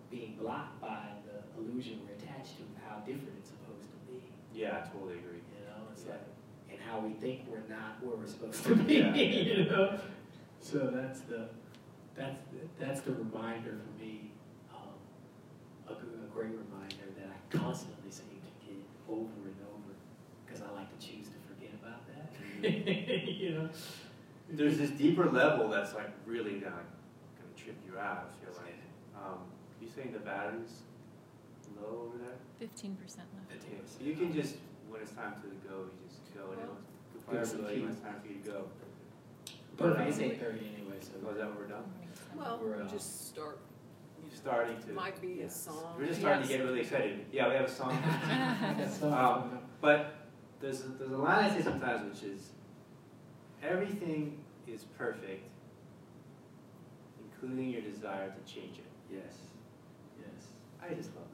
being 0.10 0.36
blocked 0.38 0.80
by 0.82 1.10
illusion 1.58 2.00
we're 2.06 2.14
attached 2.16 2.58
to, 2.58 2.64
of 2.64 2.76
how 2.88 2.96
different 3.06 3.34
it's 3.40 3.50
supposed 3.50 3.90
to 3.92 3.98
be. 4.12 4.22
Yeah, 4.54 4.82
I 4.84 4.88
totally 4.88 5.20
agree. 5.20 5.42
You 5.42 5.66
know, 5.68 5.88
it's 5.92 6.04
Yeah. 6.06 6.12
like, 6.12 6.26
and 6.72 6.80
how 6.80 7.00
we 7.00 7.14
think 7.14 7.46
we're 7.50 7.68
not 7.70 8.04
where 8.04 8.16
we're 8.18 8.28
supposed 8.28 8.64
to 8.66 8.76
be. 8.76 8.96
Yeah. 9.02 9.16
you 9.16 9.66
know, 9.66 10.00
so 10.60 10.92
that's 10.94 11.22
the 11.22 11.50
that's 12.16 12.42
the, 12.52 12.60
that's 12.84 13.02
the 13.02 13.14
reminder 13.14 13.78
for 13.78 14.02
me, 14.04 14.32
um, 14.74 14.98
a, 15.88 15.94
a 15.94 16.28
great 16.34 16.50
reminder 16.50 17.06
that 17.18 17.30
I 17.30 17.58
constantly 17.58 18.10
seem 18.10 18.26
to 18.42 18.66
get 18.66 18.82
over 19.08 19.46
and 19.46 19.60
over 19.70 19.94
because 20.46 20.62
I 20.64 20.72
like 20.74 20.90
to 21.00 21.06
choose 21.08 21.28
to 21.28 21.38
forget 21.48 21.74
about 21.80 22.02
that. 22.10 22.74
you 23.38 23.52
know, 23.52 23.70
there's 24.50 24.78
this 24.80 24.90
deeper 24.92 25.30
level 25.30 25.70
that's 25.70 25.94
like 25.94 26.10
really 26.26 26.54
gonna, 26.60 26.82
gonna 27.38 27.54
trip 27.56 27.76
you 27.86 28.00
out, 28.00 28.26
I 28.32 28.46
feel 28.46 28.56
like. 28.64 28.74
Um, 29.16 29.40
you 29.82 29.88
saying 29.88 30.12
the 30.14 30.20
battery's 30.20 30.82
low 31.82 32.08
over 32.08 32.18
there? 32.18 32.38
Fifteen 32.60 32.96
percent 32.96 33.28
left. 33.36 33.64
Okay, 33.64 33.78
so 33.86 34.04
you 34.04 34.16
can 34.16 34.34
just, 34.34 34.56
when 34.90 35.02
it's 35.02 35.12
time 35.12 35.34
to 35.42 35.48
go, 35.68 35.86
you 35.86 36.08
just 36.10 36.34
go, 36.34 36.52
and 36.52 36.62
it'll, 36.62 36.78
Give 37.32 37.42
us 37.42 37.54
everybody, 37.54 37.82
when 37.82 37.90
it's 37.92 38.00
time 38.00 38.16
for 38.22 38.28
you 38.32 38.40
to 38.40 38.50
go. 38.50 38.66
Perfect, 39.78 40.10
it's 40.10 40.20
eight 40.20 40.40
thirty 40.40 40.72
anyway, 40.78 40.96
so. 41.02 41.12
Was 41.28 41.38
that 41.38 41.48
what 41.50 41.60
we're 41.60 41.68
done? 41.68 41.84
Well, 42.36 42.60
We're, 42.64 42.82
uh, 42.82 42.88
just 42.88 43.28
start, 43.28 43.60
you 44.24 44.30
know, 44.30 44.36
Starting 44.36 44.78
to. 44.84 44.92
might 44.94 45.20
be 45.22 45.38
yeah. 45.40 45.46
a 45.46 45.50
song. 45.50 45.96
We're 45.98 46.06
just 46.08 46.20
starting 46.20 46.44
to 46.44 46.48
get 46.48 46.64
really 46.64 46.82
excited. 46.82 47.26
Yeah, 47.32 47.50
we 47.50 47.56
have 47.56 47.66
a 47.66 47.70
song. 47.70 47.98
Um, 49.04 49.60
But 49.82 50.16
there's 50.62 50.82
a, 50.86 50.88
there's 50.90 51.12
a 51.12 51.18
line 51.18 51.46
I 51.46 51.50
say 51.56 51.62
sometimes 51.64 52.14
which 52.22 52.24
is 52.32 52.50
everything 53.62 54.38
is 54.68 54.84
perfect, 54.98 55.44
including 57.24 57.70
your 57.70 57.82
desire 57.82 58.30
to 58.34 58.52
change 58.54 58.78
it. 58.80 58.86
Yes, 59.12 59.34
yes, 60.20 60.48
I 60.82 60.94
just 60.94 61.16
love 61.16 61.27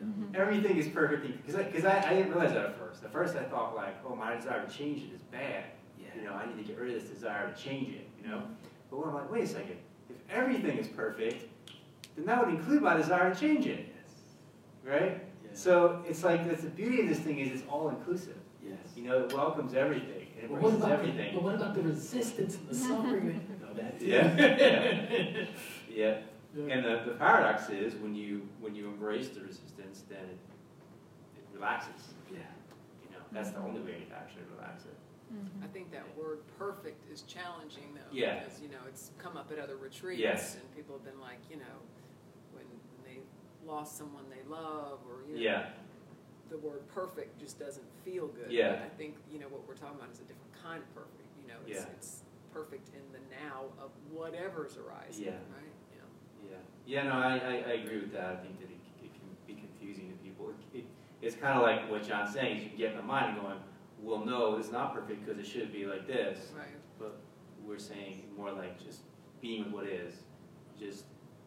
that. 0.00 0.06
yeah. 0.06 0.06
Mhm. 0.06 0.34
Everything 0.36 0.76
is 0.76 0.88
perfect 0.88 1.26
because 1.46 1.54
I, 1.60 1.64
cause 1.64 1.84
I, 1.84 1.98
I 2.10 2.14
didn't 2.14 2.30
realize 2.32 2.52
that 2.52 2.64
at 2.64 2.78
first. 2.78 3.04
At 3.04 3.12
first 3.12 3.36
I 3.36 3.42
thought 3.44 3.74
like, 3.76 3.96
oh, 4.06 4.14
my 4.14 4.34
desire 4.36 4.64
to 4.66 4.72
change 4.72 5.02
it 5.02 5.14
is 5.14 5.20
bad. 5.22 5.64
You 6.16 6.22
know, 6.24 6.32
I 6.34 6.46
need 6.46 6.56
to 6.56 6.64
get 6.64 6.78
rid 6.78 6.94
of 6.94 7.00
this 7.02 7.10
desire 7.10 7.52
to 7.52 7.62
change 7.62 7.90
it. 7.94 8.08
You 8.22 8.28
know, 8.30 8.42
but 8.90 8.98
when 8.98 9.08
I'm 9.08 9.14
like, 9.14 9.30
wait 9.30 9.44
a 9.44 9.46
second, 9.46 9.76
if 10.08 10.16
everything 10.28 10.76
is 10.78 10.88
perfect, 10.88 11.44
then 12.16 12.26
that 12.26 12.44
would 12.44 12.52
include 12.54 12.82
my 12.82 12.96
desire 12.96 13.32
to 13.32 13.38
change 13.40 13.66
it, 13.66 13.86
Yes, 13.94 14.12
right? 14.84 15.22
yes, 15.44 15.58
So 15.60 16.02
it's 16.08 16.24
like 16.24 16.48
that's 16.48 16.62
the 16.64 16.70
beauty 16.70 17.00
of 17.02 17.08
this 17.08 17.20
thing 17.20 17.38
is 17.38 17.60
it's 17.60 17.68
all 17.70 17.88
inclusive. 17.90 18.36
yes. 18.62 18.76
You 18.96 19.04
know, 19.04 19.20
it 19.20 19.32
welcomes 19.32 19.74
everything. 19.74 20.26
It 20.42 20.50
But 20.50 20.60
what 20.60 20.72
embraces 20.72 20.78
about, 20.78 20.88
the- 20.88 20.94
everything. 21.10 21.34
but 21.34 21.42
what 21.44 21.54
about 21.54 21.74
the 21.74 21.82
resistance 21.82 22.56
and 22.56 22.68
the 22.68 22.74
suffering? 22.74 23.40
No, 23.62 23.72
that 23.74 23.98
too. 24.00 24.06
Yeah, 24.06 25.46
Yeah, 25.94 26.18
and 26.56 26.84
the, 26.84 27.02
the 27.06 27.12
paradox 27.18 27.68
is 27.70 27.94
when 27.96 28.14
you 28.14 28.48
when 28.60 28.74
you 28.74 28.86
embrace 28.88 29.28
the 29.28 29.40
resistance, 29.40 30.04
then 30.08 30.18
it, 30.24 30.38
it 31.38 31.44
relaxes. 31.54 32.14
Yeah. 32.30 32.38
You 33.04 33.10
know, 33.16 33.22
that's 33.32 33.50
the 33.50 33.58
only 33.60 33.80
way 33.80 34.04
to 34.08 34.14
actually 34.16 34.42
relax 34.56 34.84
it. 34.84 34.96
Mhm. 35.32 35.62
I 35.64 35.68
think 35.68 35.92
that 35.92 36.04
word 36.18 36.40
perfect 36.58 37.10
is 37.12 37.22
challenging 37.22 37.94
though. 37.94 38.00
Yeah. 38.12 38.40
Because, 38.42 38.60
you 38.60 38.68
know, 38.68 38.82
it's 38.88 39.10
come 39.18 39.36
up 39.36 39.52
at 39.52 39.58
other 39.60 39.76
retreats. 39.76 40.20
Yes. 40.20 40.56
And 40.56 40.74
people 40.74 40.96
have 40.96 41.04
been 41.04 41.20
like, 41.20 41.38
you 41.50 41.56
know, 41.56 41.78
when 42.52 42.64
they 43.04 43.20
lost 43.64 43.96
someone 43.96 44.24
they 44.28 44.42
love 44.50 44.98
or, 45.08 45.22
you 45.28 45.36
know. 45.36 45.40
Yeah, 45.40 45.66
The 46.50 46.58
word 46.58 46.82
perfect 46.88 47.38
just 47.38 47.60
doesn't 47.60 47.86
feel 48.04 48.26
good. 48.26 48.50
Yeah. 48.50 48.70
But 48.72 48.82
I 48.82 48.88
think, 48.98 49.14
you 49.30 49.38
know, 49.38 49.46
what 49.46 49.66
we're 49.68 49.74
talking 49.78 49.98
about 50.00 50.10
is 50.10 50.18
a 50.18 50.22
different 50.26 50.50
kind 50.64 50.82
of 50.82 50.94
perfect. 50.96 51.28
You 51.40 51.46
know, 51.46 51.60
it's, 51.64 51.78
Yeah. 51.86 51.92
it's 51.96 52.22
perfect 52.52 52.88
in 52.88 53.02
the 53.12 53.20
now 53.30 53.66
of 53.78 53.90
whatever's 54.10 54.76
arising, 54.76 55.26
Yeah. 55.26 55.38
right? 55.54 55.69
Yeah. 56.86 57.04
yeah, 57.04 57.04
yeah. 57.04 57.08
No, 57.08 57.14
I, 57.16 57.32
I, 57.32 57.54
I 57.70 57.72
agree 57.82 58.00
with 58.00 58.12
that. 58.12 58.24
I 58.24 58.36
think 58.36 58.58
that 58.60 58.70
it, 58.70 58.80
it 59.04 59.12
can 59.12 59.28
be 59.46 59.54
confusing 59.54 60.08
to 60.08 60.14
people. 60.24 60.50
It, 60.72 60.78
it, 60.78 60.84
it's 61.22 61.36
kind 61.36 61.56
of 61.56 61.62
like 61.62 61.90
what 61.90 62.06
John's 62.06 62.32
saying. 62.32 62.56
Is 62.56 62.62
you 62.64 62.68
can 62.70 62.78
get 62.78 62.90
in 62.92 62.96
the 62.96 63.02
mind 63.02 63.36
and 63.36 63.42
going, 63.42 63.58
well, 64.02 64.24
no, 64.24 64.56
it's 64.56 64.72
not 64.72 64.94
perfect 64.94 65.24
because 65.24 65.38
it 65.38 65.46
should 65.46 65.72
be 65.72 65.86
like 65.86 66.06
this. 66.06 66.48
Right. 66.56 66.68
But 66.98 67.20
we're 67.64 67.78
saying 67.78 68.24
more 68.36 68.52
like 68.52 68.82
just 68.82 69.00
being 69.40 69.64
with 69.66 69.72
what 69.72 69.86
is, 69.86 70.14
just 70.78 71.04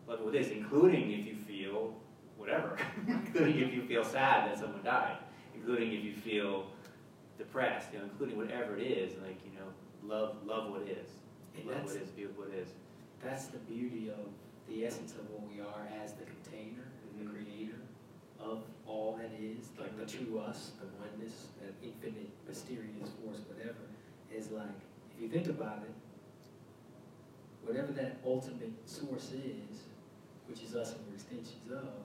love 0.07 0.21
what 0.21 0.35
is, 0.35 0.49
including 0.49 1.11
if 1.11 1.25
you 1.25 1.35
feel 1.35 1.95
whatever, 2.37 2.77
including 3.07 3.59
if 3.59 3.73
you 3.73 3.83
feel 3.83 4.03
sad 4.03 4.49
that 4.49 4.57
someone 4.57 4.83
died, 4.83 5.17
including 5.55 5.93
if 5.93 6.03
you 6.03 6.13
feel 6.13 6.67
depressed, 7.37 7.89
you 7.93 7.99
know, 7.99 8.05
including 8.05 8.37
whatever 8.37 8.77
it 8.77 8.83
is, 8.83 9.13
like 9.21 9.39
you 9.45 9.51
know, 9.57 9.67
love 10.03 10.37
love 10.45 10.69
what 10.69 10.81
is, 10.83 11.09
love 11.65 11.83
what 11.83 11.95
is, 11.95 12.09
be 12.09 12.25
with 12.25 12.37
what 12.37 12.49
is. 12.49 12.69
That's 13.23 13.47
the 13.47 13.59
beauty 13.59 14.09
of 14.09 14.27
the 14.73 14.85
essence 14.87 15.13
of 15.13 15.29
what 15.29 15.45
we 15.53 15.61
are 15.61 15.87
as 16.03 16.13
the 16.13 16.25
container, 16.25 16.89
and 17.05 17.19
the 17.19 17.29
Mhm. 17.31 17.45
creator 17.45 17.81
of 18.39 18.63
all 18.87 19.15
that 19.17 19.31
is, 19.39 19.69
like 19.79 19.95
the 19.95 20.05
true 20.05 20.39
us, 20.39 20.71
the 20.81 20.87
oneness, 20.97 21.49
that 21.61 21.73
infinite, 21.83 22.31
mysterious 22.47 23.09
force, 23.21 23.39
whatever, 23.47 23.85
is 24.31 24.49
like, 24.51 24.73
if 25.15 25.21
you 25.21 25.29
think 25.29 25.47
about 25.47 25.83
it, 25.83 25.93
whatever 27.63 27.91
that 27.93 28.17
ultimate 28.25 28.73
source 28.89 29.31
is, 29.31 29.83
which 30.47 30.63
is 30.63 30.75
us 30.75 30.95
and 30.95 31.07
we're 31.07 31.13
extensions 31.13 31.71
of, 31.71 32.03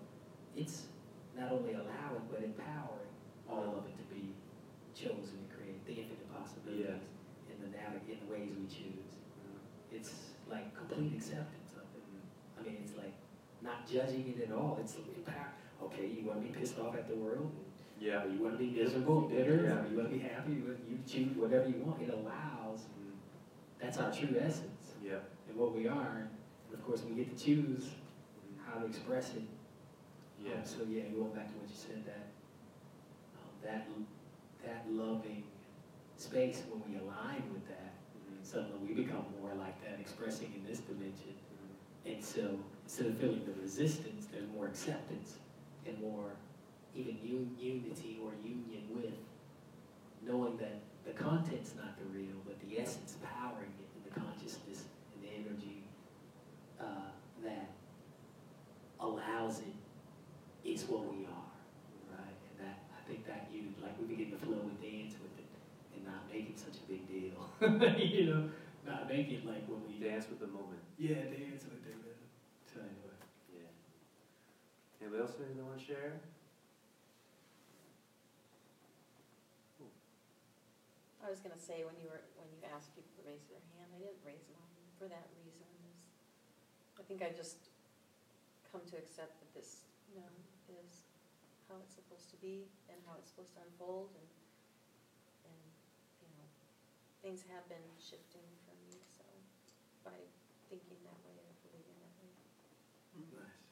it's 0.55 0.89
not 1.37 1.51
only 1.51 1.73
allowing 1.73 2.27
but 2.31 2.43
empowering 2.43 3.09
all 3.49 3.77
of 3.77 3.87
it 3.87 3.97
to 3.97 4.05
be 4.15 4.35
chosen 4.95 5.39
and 5.39 5.51
create 5.51 5.85
the 5.87 5.93
infinite 5.95 6.31
possibilities 6.33 7.01
in 7.51 7.61
the 7.63 7.69
nav- 7.77 8.09
in 8.09 8.19
the 8.21 8.33
ways 8.33 8.51
we 8.55 8.67
choose 8.67 9.19
it's 9.91 10.33
like 10.51 10.75
complete 10.77 11.15
acceptance. 11.15 11.58
Mean, 12.69 12.79
it's 12.85 12.97
like 12.97 13.15
not 13.63 13.87
judging 13.91 14.35
it 14.37 14.49
at 14.49 14.53
all. 14.57 14.79
It's. 14.81 14.97
Okay, 15.81 16.07
you 16.07 16.27
want 16.27 16.43
to 16.43 16.53
be 16.53 16.59
pissed 16.59 16.77
off 16.81 16.97
at 16.97 17.09
the 17.09 17.15
world, 17.15 17.53
Yeah. 18.01 18.25
you 18.27 18.43
want 18.43 18.59
to 18.59 18.59
be 18.59 18.71
miserable, 18.71 19.23
bitter, 19.23 19.63
Yeah. 19.63 19.89
you 19.89 19.97
want 19.97 20.11
to 20.11 20.15
be 20.17 20.19
happy. 20.19 20.53
You, 20.55 20.77
you 20.91 20.99
choose 21.07 21.37
whatever 21.37 21.69
you 21.69 21.77
want. 21.85 22.03
It 22.03 22.11
allows. 22.11 22.87
That's 23.79 23.97
our 23.99 24.11
true 24.13 24.37
essence 24.41 24.95
Yeah. 25.01 25.21
and 25.49 25.57
what 25.57 25.73
we 25.75 25.87
are. 25.87 26.29
And 26.67 26.75
of 26.75 26.85
course, 26.85 27.05
we 27.05 27.15
get 27.15 27.37
to 27.37 27.45
choose 27.45 27.91
how 28.67 28.81
to 28.81 28.87
express 28.87 29.35
it. 29.37 29.43
Yeah. 30.45 30.55
Um, 30.55 30.65
so 30.65 30.83
yeah, 30.91 31.05
going 31.15 31.31
back 31.33 31.47
to 31.47 31.55
what 31.59 31.69
you 31.69 31.77
said, 31.77 32.05
that 32.05 32.27
um, 33.39 33.51
that 33.63 33.89
that 34.67 34.91
loving 34.91 35.45
space 36.17 36.65
when 36.69 36.83
we 36.93 36.99
align 36.99 37.43
with 37.53 37.67
that, 37.69 37.93
Mhm. 38.19 38.45
suddenly 38.45 38.79
we 38.85 38.95
become 39.05 39.25
more 39.41 39.55
like 39.55 39.81
that, 39.85 40.01
expressing 40.01 40.53
in 40.55 40.65
this 40.67 40.81
dimension. 40.81 41.35
And 42.07 42.23
so 42.25 42.59
instead 42.85 43.07
of 43.07 43.17
feeling 43.19 43.43
the 43.45 43.61
resistance, 43.63 44.27
there's 44.33 44.49
more 44.55 44.67
acceptance 44.67 45.37
and 45.87 45.99
more 46.01 46.31
even 46.95 47.17
un- 47.23 47.57
unity 47.59 48.19
or 48.23 48.33
union 48.43 48.83
with 48.95 49.13
knowing 50.27 50.57
that 50.57 50.81
the 51.05 51.13
content's 51.13 51.75
not 51.77 51.97
the 51.99 52.05
real, 52.19 52.37
but 52.45 52.59
the 52.61 52.81
essence 52.81 53.17
powering 53.23 53.73
it, 53.79 53.89
and 53.95 54.05
the 54.05 54.21
consciousness 54.21 54.85
and 55.15 55.23
the 55.25 55.31
energy 55.37 55.83
uh, 56.81 57.13
that 57.45 57.71
allows 59.01 59.61
it 59.61 60.69
is 60.69 60.85
what 60.89 61.05
we 61.15 61.25
are, 61.25 61.53
right? 62.13 62.37
And 62.51 62.67
that 62.67 62.79
I 62.93 63.09
think 63.09 63.27
that 63.27 63.49
you 63.53 63.63
like 63.83 63.95
we 64.01 64.07
begin 64.07 64.31
to 64.33 64.39
flow 64.39 64.59
and 64.61 64.81
dance 64.83 65.15
with 65.23 65.33
it, 65.39 65.49
and 65.95 66.05
not 66.05 66.29
make 66.33 66.51
it 66.51 66.59
such 66.59 66.77
a 66.77 66.85
big 66.91 67.07
deal, 67.09 67.33
you 67.99 68.27
know, 68.27 68.51
not 68.87 69.09
make 69.09 69.31
it 69.31 69.47
like 69.47 69.65
when 69.69 69.81
we 69.87 69.99
Dance 70.05 70.27
with 70.29 70.41
the 70.41 70.47
moment. 70.49 70.83
yeah, 70.99 71.25
dance 71.31 71.65
with 71.65 71.83
it. 71.87 71.95
man. 71.97 72.19
So 72.67 72.81
anyway. 72.81 73.17
Yeah. 73.55 73.71
Anybody 75.09 75.25
else 75.25 75.41
anything 75.41 75.57
they 75.57 75.65
want 75.65 75.81
to 75.81 75.87
share? 75.89 76.21
I 81.25 81.33
was 81.33 81.41
gonna 81.41 81.57
say, 81.57 81.81
when 81.89 81.97
you 81.97 82.13
were, 82.13 82.21
when 82.37 82.53
you 82.53 82.61
asked 82.69 82.93
people 82.93 83.09
to 83.17 83.25
raise 83.25 83.41
their 83.49 83.65
hand, 83.73 83.89
I 83.97 84.05
didn't 84.05 84.21
raise 84.21 84.45
mine 84.53 84.85
for 85.01 85.09
that 85.09 85.33
reason. 85.33 85.73
I 87.01 87.03
think 87.09 87.25
I 87.25 87.33
just 87.33 87.57
come 88.69 88.85
to 88.93 89.01
accept 89.01 89.41
that 89.41 89.49
this, 89.57 89.89
you 90.13 90.21
know, 90.21 90.29
is 90.77 91.09
how 91.73 91.81
it's 91.81 91.97
supposed 91.97 92.29
to 92.29 92.39
be 92.45 92.69
and 92.93 93.01
how 93.09 93.17
it's 93.17 93.33
supposed 93.33 93.57
to 93.57 93.65
unfold 93.65 94.13
and, 94.13 94.29
and, 95.49 95.61
you 96.21 96.29
know, 96.37 96.45
things 97.25 97.49
have 97.49 97.65
been 97.73 97.89
shifting 97.97 98.45
for 98.69 98.77
me, 98.85 99.01
so 99.17 99.25
by 100.05 100.21
thinking 100.69 101.01
that 101.09 101.17
way 101.25 101.41
or 101.41 101.49
believing 101.65 101.97
that 101.97 102.13
way. 102.21 102.29
Nice. 103.33 103.69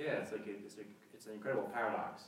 Yeah, 0.00 0.24
it's 0.24 0.32
like 0.32 0.46
a, 0.48 0.56
it's 0.64 0.80
a, 0.80 0.84
it's 1.12 1.26
an 1.28 1.34
incredible 1.36 1.68
paradox. 1.76 2.24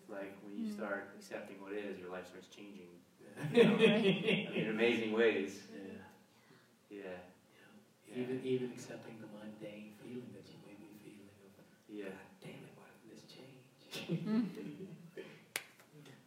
It's 0.00 0.08
like 0.08 0.32
when 0.40 0.56
you 0.56 0.72
Mm. 0.72 0.76
start 0.80 1.12
accepting 1.20 1.60
what 1.60 1.72
is, 1.76 1.98
your 2.00 2.08
life 2.08 2.24
starts 2.32 2.48
changing 2.48 2.88
Yeah. 3.52 4.00
in 4.00 4.70
amazing 4.72 5.12
ways. 5.12 5.60
Yeah. 5.68 6.00
Yeah, 6.88 7.18
Yeah. 8.08 8.22
Even 8.24 8.40
even 8.44 8.68
accepting 8.72 9.20
the 9.20 9.28
mundane 9.36 9.92
feeling 10.00 10.30
that 10.32 10.46
you 10.48 10.56
may 10.64 10.76
be 10.80 10.88
feeling 11.04 11.28
of 11.44 11.52
yeah. 11.92 12.16
Damn 12.40 12.64
it, 12.64 12.72
why 12.78 12.88
didn't 13.04 13.12
this 13.12 13.24
change? 13.28 14.48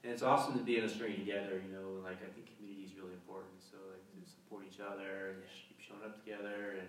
And 0.06 0.14
it's 0.16 0.24
awesome 0.24 0.56
to 0.56 0.64
be 0.64 0.78
in 0.80 0.86
a 0.88 0.90
string 0.90 1.20
together, 1.20 1.60
you 1.60 1.68
know, 1.76 1.99
like 1.99 2.22
I 2.24 2.30
think 2.32 2.48
community 2.56 2.88
is 2.88 2.95
really 2.95 3.12
important. 3.20 3.60
So 3.60 3.76
like 3.91 3.99
to 4.16 4.24
support 4.24 4.64
each 4.64 4.80
other 4.80 5.36
and 5.36 5.44
just 5.44 5.68
keep 5.68 5.84
showing 5.84 5.99
up 6.06 6.16
together. 6.24 6.80
And 6.80 6.88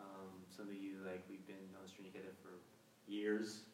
um, 0.00 0.30
some 0.48 0.64
of 0.72 0.72
you, 0.72 1.04
like 1.04 1.20
we've 1.28 1.44
been 1.44 1.60
on 1.76 1.84
the 1.84 1.90
string 1.92 2.08
together 2.08 2.32
for 2.40 2.56
years, 3.10 3.66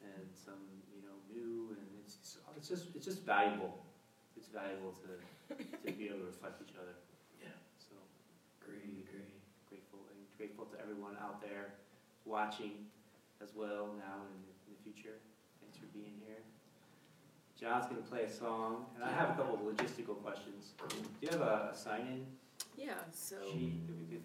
and 0.00 0.24
some, 0.32 0.62
you 0.94 1.02
know, 1.02 1.16
new. 1.28 1.74
And 1.74 1.86
it's 2.06 2.14
just, 2.22 2.38
it's 2.56 2.68
just 2.68 2.84
it's 2.94 3.04
just 3.04 3.22
valuable. 3.26 3.82
It's 4.36 4.48
valuable 4.48 4.94
to 5.02 5.54
to 5.58 5.92
be 5.98 6.06
able 6.06 6.18
to 6.20 6.26
reflect 6.26 6.62
each 6.62 6.76
other. 6.78 6.94
Yeah. 7.42 7.54
So 7.78 7.94
Agree, 8.62 9.04
agree. 9.06 9.30
grateful 9.68 10.00
and 10.10 10.18
grateful 10.36 10.66
to 10.66 10.76
everyone 10.80 11.14
out 11.22 11.40
there 11.40 11.74
watching 12.24 12.86
as 13.42 13.50
well 13.54 13.94
now 13.98 14.26
and 14.26 14.34
in 14.66 14.74
the 14.74 14.80
future. 14.82 15.16
Thanks 15.62 15.78
for 15.78 15.86
being 15.94 16.18
here. 16.26 16.42
John's 17.58 17.86
gonna 17.86 18.02
play 18.02 18.22
a 18.24 18.30
song, 18.30 18.86
and 18.94 19.02
I 19.04 19.10
have 19.10 19.30
a 19.30 19.34
couple 19.34 19.54
of 19.54 19.62
logistical 19.62 20.20
questions. 20.22 20.74
Do 20.88 20.96
you 21.22 21.28
have 21.30 21.40
a, 21.40 21.70
a 21.72 21.76
sign-in 21.76 22.26
Yeah, 22.76 22.94
so 23.12 23.34
sheet 23.52 23.86
that 23.86 23.96
we 23.98 24.06
could, 24.06 24.22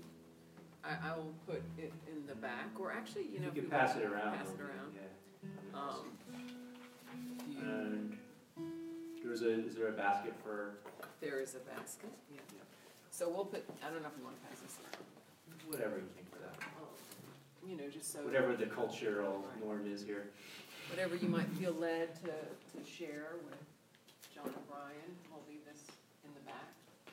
I, 0.84 1.12
I 1.12 1.16
will 1.16 1.34
put 1.48 1.62
it 1.78 1.94
in 2.12 2.28
the 2.28 2.36
back, 2.36 2.68
or 2.80 2.92
actually, 2.92 3.26
you 3.32 3.40
know. 3.40 3.46
you 3.46 3.48
if 3.50 3.54
could 3.56 3.64
we 3.66 3.70
pass 3.70 3.90
want 3.92 4.02
it 4.02 4.08
to 4.08 4.14
around. 4.14 4.38
Pass 4.38 4.48
it 4.54 4.62
around. 4.62 4.92
yeah. 4.94 5.80
Um, 5.80 6.06
do 7.46 7.52
you- 7.52 7.60
And 7.62 8.18
there's 9.24 9.42
a, 9.44 9.66
is 9.66 9.76
there 9.76 9.88
a 9.88 9.92
basket 9.94 10.34
for 10.44 10.76
there 11.22 11.40
is 11.40 11.56
a 11.56 11.60
basket, 11.60 12.12
yeah. 12.30 12.42
Yeah. 12.54 12.60
So 13.10 13.30
we'll 13.30 13.46
put, 13.46 13.64
I 13.86 13.90
don't 13.90 14.02
know 14.02 14.10
if 14.10 14.18
you 14.18 14.26
wanna 14.26 14.36
pass 14.50 14.60
this 14.60 14.78
around. 14.84 15.72
whatever 15.72 15.96
you 15.96 16.10
think 16.16 16.30
for 16.30 16.40
that? 16.40 16.60
Um, 16.78 17.70
You 17.70 17.78
know, 17.78 17.90
just 17.90 18.12
so. 18.12 18.20
Whatever 18.26 18.56
the 18.58 18.66
cultural 18.66 19.46
norm 19.64 19.88
is 19.88 20.04
here. 20.04 20.28
Whatever 20.90 21.16
you 21.16 21.30
might 21.30 21.48
feel 21.60 21.72
led 21.72 22.14
to, 22.26 22.32
to 22.32 22.86
share 22.86 23.36
with 23.50 23.56
John 24.36 24.48
and 24.48 24.68
Brian, 24.68 25.16
we'll 25.32 25.42
leave 25.48 25.64
this 25.66 25.82
in 26.26 26.32
the 26.34 26.42
back. 26.42 26.68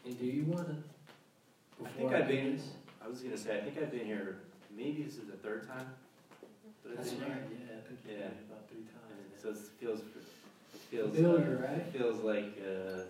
And 0.04 0.18
do 0.18 0.26
you 0.26 0.44
wanna? 0.46 0.82
I 1.84 1.88
think 1.90 1.94
before 2.10 2.16
I've 2.16 2.26
do 2.28 2.34
been, 2.34 2.56
this? 2.56 2.66
I 3.04 3.08
was 3.08 3.20
gonna 3.20 3.36
say, 3.36 3.58
I 3.58 3.60
think 3.62 3.78
I've 3.78 3.90
been 3.90 4.06
here, 4.06 4.38
maybe 4.76 5.02
this 5.02 5.14
is 5.16 5.26
the 5.26 5.36
third 5.36 5.66
time. 5.66 5.86
that 6.84 6.90
I've 6.92 6.96
That's 6.98 7.10
been 7.12 7.22
right, 7.28 7.42
yeah, 7.50 7.76
I 7.76 7.80
think 7.88 8.00
you 8.06 8.10
Yeah. 8.12 8.16
did 8.18 8.26
it 8.26 8.46
about 8.48 8.68
three 8.68 8.78
And 8.80 8.88
times. 8.88 9.42
So 9.42 9.48
it 9.50 9.56
feels, 9.80 10.00
it 10.00 10.80
feels. 10.90 11.10
uh, 11.10 11.14
Familiar, 11.14 11.56
right? 11.56 11.86
Feels 11.92 12.20
like, 12.22 12.58
uh, 12.60 13.02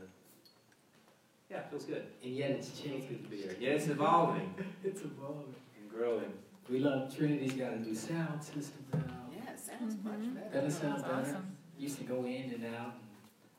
yeah, 1.51 1.59
it 1.59 1.67
feels 1.71 1.85
good. 1.85 2.07
And 2.23 2.33
yet 2.35 2.51
it's 2.51 2.69
Feels 2.71 2.81
changing. 2.93 3.09
good 3.09 3.25
to 3.25 3.31
be 3.31 3.37
here. 3.43 3.57
Yeah, 3.61 3.71
it's 3.71 3.89
evolving 3.89 4.55
It's 4.85 5.03
evolving. 5.03 5.55
and 5.81 5.91
growing. 5.91 6.33
We 6.69 6.79
love 6.79 7.15
Trinity's 7.17 7.55
got 7.55 7.73
a 7.73 7.81
new 7.81 7.95
sound 7.95 8.43
system 8.43 8.85
now. 8.93 9.27
Yeah, 9.35 9.51
it 9.53 9.59
sounds 9.59 9.97
much 10.05 10.15
Mhm. 10.21 10.35
better. 10.35 10.51
Better 10.51 10.71
sound 10.71 10.93
That's 10.93 11.03
better. 11.03 11.21
awesome. 11.23 11.57
Used 11.79 11.99
to 11.99 12.05
go 12.05 12.25
in 12.25 12.53
and 12.55 12.65
out, 12.77 12.95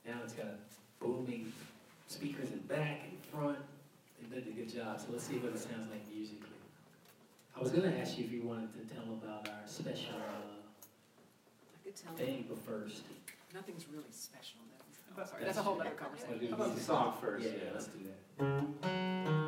and 0.05 0.15
now 0.15 0.21
it's 0.23 0.33
got 0.33 0.47
booming 0.99 1.51
speakers 2.07 2.51
in 2.51 2.59
back 2.59 3.01
and 3.09 3.19
front. 3.25 3.57
They 4.29 4.35
did 4.35 4.47
a 4.47 4.51
good 4.51 4.73
job, 4.73 4.99
so 4.99 5.07
let's 5.11 5.23
see 5.23 5.37
what 5.37 5.53
it 5.53 5.59
sounds 5.59 5.89
like 5.89 6.07
musically. 6.13 6.47
I 7.55 7.59
was 7.59 7.71
gonna 7.71 7.93
ask 7.99 8.17
you 8.17 8.25
if 8.25 8.31
you 8.31 8.43
wanted 8.43 8.71
to 8.73 8.93
tell 8.93 9.03
about 9.03 9.47
our 9.47 9.67
special 9.67 10.15
uh, 10.15 10.61
I 11.75 11.83
could 11.83 11.95
tell 11.95 12.13
thing, 12.13 12.45
but 12.47 12.59
first. 12.59 13.03
nothing's 13.53 13.85
really 13.89 14.11
special 14.11 14.59
now. 14.69 15.21
Oh, 15.21 15.27
sorry, 15.27 15.43
that's 15.43 15.57
a 15.57 15.63
whole 15.63 15.79
other 15.81 15.89
conversation. 15.91 16.35
Wanna 16.35 16.41
do 16.41 16.49
How 16.49 16.55
about 16.55 16.75
the 16.75 16.81
song 16.81 17.13
first? 17.19 17.45
Yeah, 17.45 17.73
let's 17.73 17.87
do 17.87 17.99
that. 18.39 19.40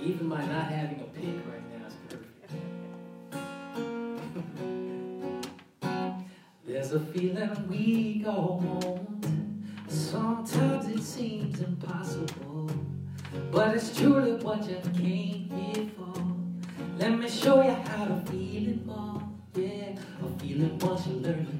Even 0.00 0.28
by 0.28 0.44
not 0.46 0.70
having 0.70 1.00
a 1.00 1.04
pick 1.04 1.44
right 1.50 1.64
now 1.72 1.86
is 1.88 1.94
perfect. 2.08 2.52
There's 6.64 6.92
a 6.92 7.00
feeling 7.00 7.68
we 7.68 8.20
go 8.24 8.60
want. 8.62 9.26
Sometimes 9.88 10.88
it 10.88 11.02
seems 11.02 11.60
impossible, 11.60 12.70
but 13.50 13.74
it's 13.74 13.96
truly 13.96 14.34
what 14.34 14.68
you 14.68 14.78
came 14.94 15.50
here 15.50 15.90
for. 15.96 16.22
Let 16.96 17.18
me 17.18 17.28
show 17.28 17.62
you 17.62 17.72
how 17.72 18.04
to 18.04 18.20
feel 18.30 18.68
it 18.68 18.86
more. 18.86 19.22
Yeah, 19.56 19.98
a 20.22 20.38
feeling 20.38 20.78
once 20.78 21.06
you 21.08 21.14
learn 21.14 21.57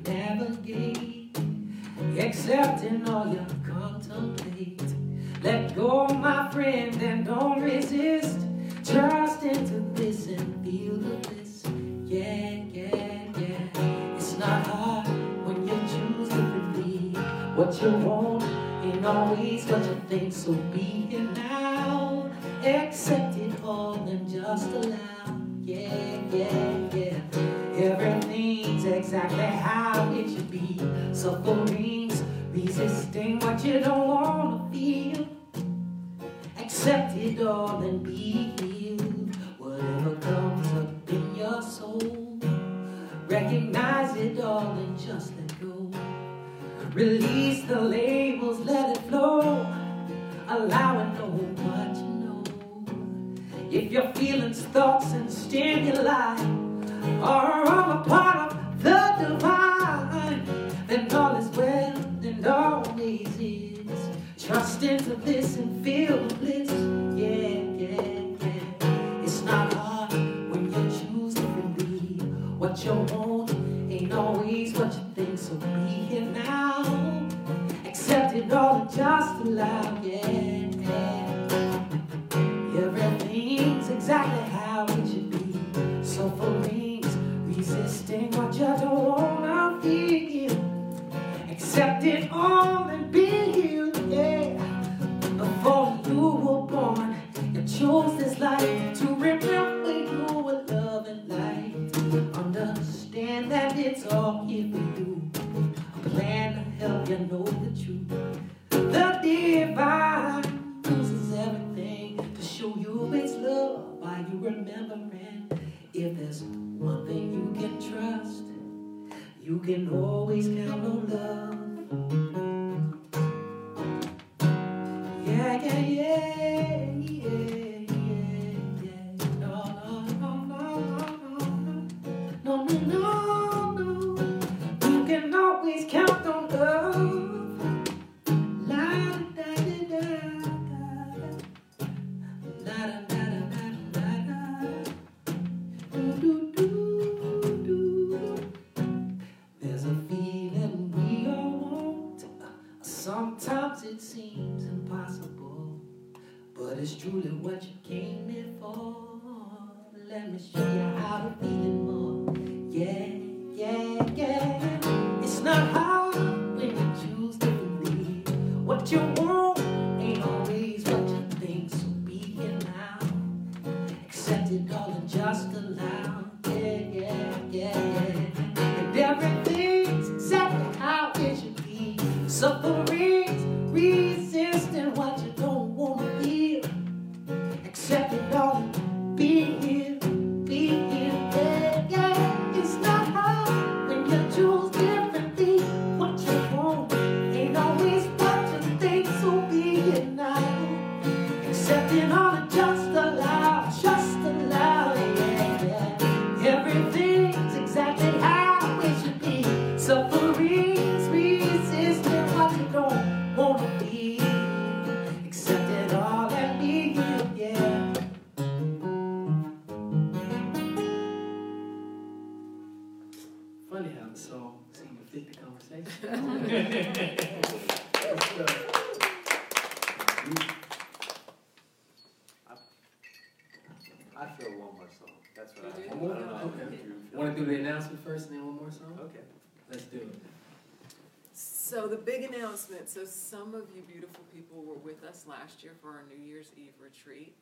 So 241.79 241.87
the 241.87 241.95
big 241.95 242.25
announcement, 242.25 242.91
so 242.91 243.05
some 243.05 243.55
of 243.55 243.71
you 243.71 243.83
beautiful 243.87 244.25
people 244.35 244.65
were 244.67 244.83
with 244.83 245.05
us 245.05 245.27
last 245.29 245.63
year 245.63 245.75
for 245.81 245.91
our 245.91 246.03
New 246.11 246.19
Year's 246.19 246.51
Eve 246.57 246.75
retreat. 246.83 247.37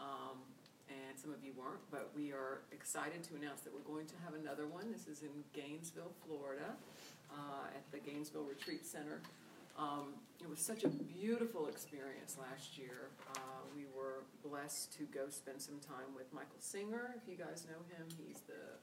Um, 0.00 0.40
and 0.88 1.12
some 1.20 1.28
of 1.28 1.44
you 1.44 1.52
weren't, 1.52 1.84
but 1.90 2.08
we 2.16 2.32
are 2.32 2.64
excited 2.72 3.22
to 3.24 3.36
announce 3.36 3.60
that 3.60 3.74
we're 3.76 3.84
going 3.84 4.06
to 4.06 4.14
have 4.24 4.40
another 4.40 4.66
one. 4.66 4.90
This 4.90 5.06
is 5.06 5.20
in 5.20 5.28
Gainesville, 5.52 6.16
Florida, 6.24 6.72
uh, 7.28 7.76
at 7.76 7.84
the 7.92 8.00
Gainesville 8.00 8.48
Retreat 8.48 8.86
Center. 8.86 9.20
Um, 9.76 10.16
it 10.40 10.48
was 10.48 10.60
such 10.60 10.84
a 10.84 10.88
beautiful 10.88 11.68
experience 11.68 12.38
last 12.40 12.78
year. 12.78 13.12
Uh, 13.36 13.68
we 13.76 13.84
were 13.92 14.24
blessed 14.40 14.96
to 14.96 15.04
go 15.12 15.28
spend 15.28 15.60
some 15.60 15.76
time 15.84 16.08
with 16.16 16.32
Michael 16.32 16.56
Singer, 16.58 17.12
if 17.20 17.28
you 17.28 17.36
guys 17.36 17.66
know 17.68 17.84
him. 17.92 18.08
He's 18.16 18.40
the 18.48 18.80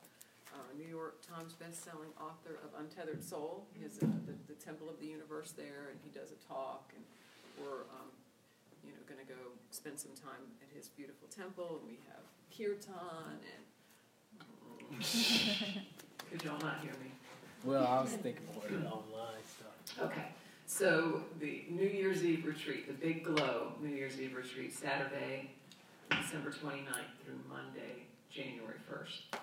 uh, 0.53 0.71
New 0.77 0.87
York 0.87 1.21
Times 1.21 1.53
best-selling 1.53 2.11
author 2.19 2.59
of 2.63 2.69
Untethered 2.79 3.23
Soul. 3.23 3.65
He 3.73 3.83
has 3.83 3.97
uh, 3.97 4.07
the, 4.25 4.35
the 4.47 4.57
Temple 4.59 4.89
of 4.89 4.99
the 4.99 5.07
Universe 5.07 5.51
there, 5.51 5.91
and 5.91 5.99
he 6.03 6.09
does 6.11 6.31
a 6.31 6.39
talk, 6.47 6.91
and 6.95 7.03
we're 7.59 7.87
um, 7.95 8.09
you 8.83 8.91
know 8.91 9.01
going 9.07 9.19
to 9.19 9.27
go 9.27 9.39
spend 9.71 9.99
some 9.99 10.11
time 10.15 10.43
at 10.61 10.69
his 10.75 10.89
beautiful 10.89 11.27
temple, 11.29 11.79
and 11.81 11.87
we 11.87 11.97
have 12.11 12.23
kirtan 12.51 13.39
and. 13.41 13.65
Could 16.31 16.43
y'all 16.43 16.59
not 16.59 16.79
hear 16.81 16.91
me? 17.03 17.11
Well, 17.63 17.85
I 17.85 18.01
was 18.01 18.11
thinking 18.11 18.45
more 18.53 18.91
online 18.91 19.43
stuff. 19.45 20.05
Okay. 20.05 20.27
So 20.65 21.21
the 21.39 21.65
New 21.69 21.87
Year's 21.87 22.23
Eve 22.23 22.45
retreat, 22.45 22.87
the 22.87 22.93
Big 22.93 23.23
Glow 23.25 23.73
New 23.81 23.93
Year's 23.93 24.19
Eve 24.19 24.35
retreat, 24.35 24.73
Saturday, 24.73 25.51
December 26.09 26.49
29th 26.49 27.11
through 27.25 27.39
Monday, 27.49 28.07
January 28.29 28.77
1st 28.89 29.37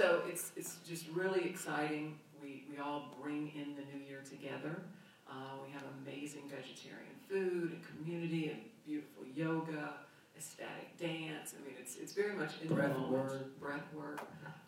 so 0.00 0.22
it's, 0.26 0.52
it's 0.56 0.76
just 0.88 1.04
really 1.12 1.44
exciting. 1.44 2.18
We, 2.42 2.64
we 2.70 2.78
all 2.78 3.14
bring 3.20 3.52
in 3.54 3.76
the 3.76 3.82
new 3.92 4.02
year 4.02 4.22
together. 4.28 4.80
Uh, 5.28 5.60
we 5.62 5.70
have 5.72 5.82
amazing 6.02 6.44
vegetarian 6.48 7.12
food 7.28 7.72
and 7.72 7.82
community 7.86 8.48
and 8.48 8.60
beautiful 8.86 9.24
yoga, 9.34 9.92
ecstatic 10.34 10.96
dance. 10.98 11.52
I 11.54 11.66
mean, 11.66 11.76
it's, 11.78 11.96
it's 11.96 12.14
very 12.14 12.32
much 12.34 12.52
in 12.62 12.68
the 12.68 12.74
Breath 12.74 12.96
moment. 12.96 13.12
work. 13.12 13.60
Breath 13.60 13.84
work. 13.94 14.20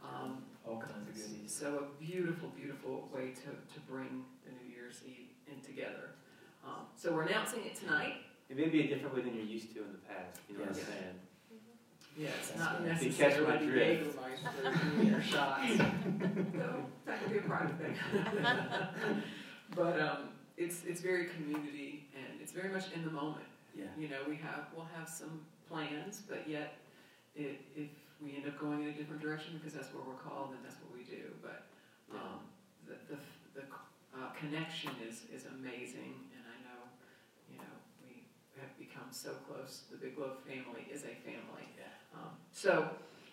Um, 0.05 0.43
All 0.69 0.79
kinds 0.79 1.09
of 1.09 1.15
goodies. 1.15 1.55
so 1.59 1.87
a 1.89 2.03
beautiful, 2.05 2.51
beautiful 2.51 3.09
way 3.15 3.31
to, 3.31 3.49
to 3.75 3.81
bring 3.89 4.25
the 4.45 4.53
New 4.53 4.71
Year's 4.71 5.01
Eve 5.07 5.31
in 5.51 5.63
together. 5.65 6.11
Um, 6.63 6.85
so 6.95 7.11
we're 7.11 7.23
announcing 7.23 7.65
it 7.65 7.75
tonight. 7.75 8.17
It 8.51 8.59
may 8.59 8.69
be 8.69 8.83
a 8.83 8.89
different 8.89 9.15
way 9.17 9.23
than 9.23 9.35
you're 9.35 9.47
used 9.47 9.73
to 9.73 9.79
in 9.81 9.93
the 9.93 9.99
past, 9.99 10.41
you 10.51 10.59
know 10.59 10.65
what 10.65 10.69
I'm 10.69 10.75
saying? 10.75 11.17
Yeah, 12.17 12.29
it's 12.39 12.49
That's 12.51 12.61
not 12.61 12.87
right. 12.87 13.03
If 13.03 13.19
catch 13.19 13.41
my 13.41 13.57
necessarily 13.57 13.67
drift. 13.67 14.19
Jägermeister 14.19 14.97
New 14.99 15.11
Year 15.11 15.23
shots. 15.23 15.79
No, 16.53 16.87
that 17.07 17.23
could 17.23 17.33
be 17.33 17.39
a 17.39 17.43
private 17.43 17.79
thing. 17.79 17.95
But, 19.75 20.01
um, 20.01 20.29
it's, 20.59 20.85
it's 20.85 21.01
very 21.01 21.27
community 21.33 22.05
and 22.13 22.41
it's 22.41 22.53
very 22.53 22.69
much 22.69 22.93
in 22.93 23.05
the 23.05 23.11
moment. 23.11 23.49
Yeah. 23.75 23.89
You 23.97 24.09
know, 24.09 24.21
we 24.29 24.37
have, 24.37 24.69
we'll 24.77 24.89
have 24.95 25.09
some 25.09 25.41
plans, 25.67 26.21
but 26.29 26.47
yet 26.47 26.77
if, 27.35 27.57
if 27.75 27.89
we 28.21 28.37
end 28.37 28.47
up 28.47 28.61
going 28.61 28.83
in 28.83 28.91
a 28.91 28.93
different 28.93 29.23
direction 29.23 29.57
because 29.57 29.73
that's 29.73 29.89
what 29.95 30.07
we're 30.07 30.21
called, 30.21 30.53
then 30.53 30.61
that's 30.63 30.77
what 30.85 30.93
we 30.93 31.05
do. 31.09 31.33
But, 31.41 31.65
um, 32.13 32.45
the, 32.85 33.01
the, 33.09 33.19
the, 33.57 33.65
uh, 34.13 34.29
connection 34.37 34.93
is, 35.09 35.25
is 35.33 35.49
amazing 35.49 36.21
and 36.37 36.45
I 36.45 36.57
know, 36.69 36.85
you 37.49 37.57
know, 37.57 37.75
we 38.05 38.29
have 38.61 38.77
become 38.77 39.09
so 39.09 39.33
close. 39.49 39.89
The 39.91 39.97
Big 39.97 40.17
Glow 40.17 40.37
family 40.45 40.85
is 40.93 41.09
a 41.09 41.17
family. 41.25 41.73
Um, 42.65 42.71
So, 42.71 42.89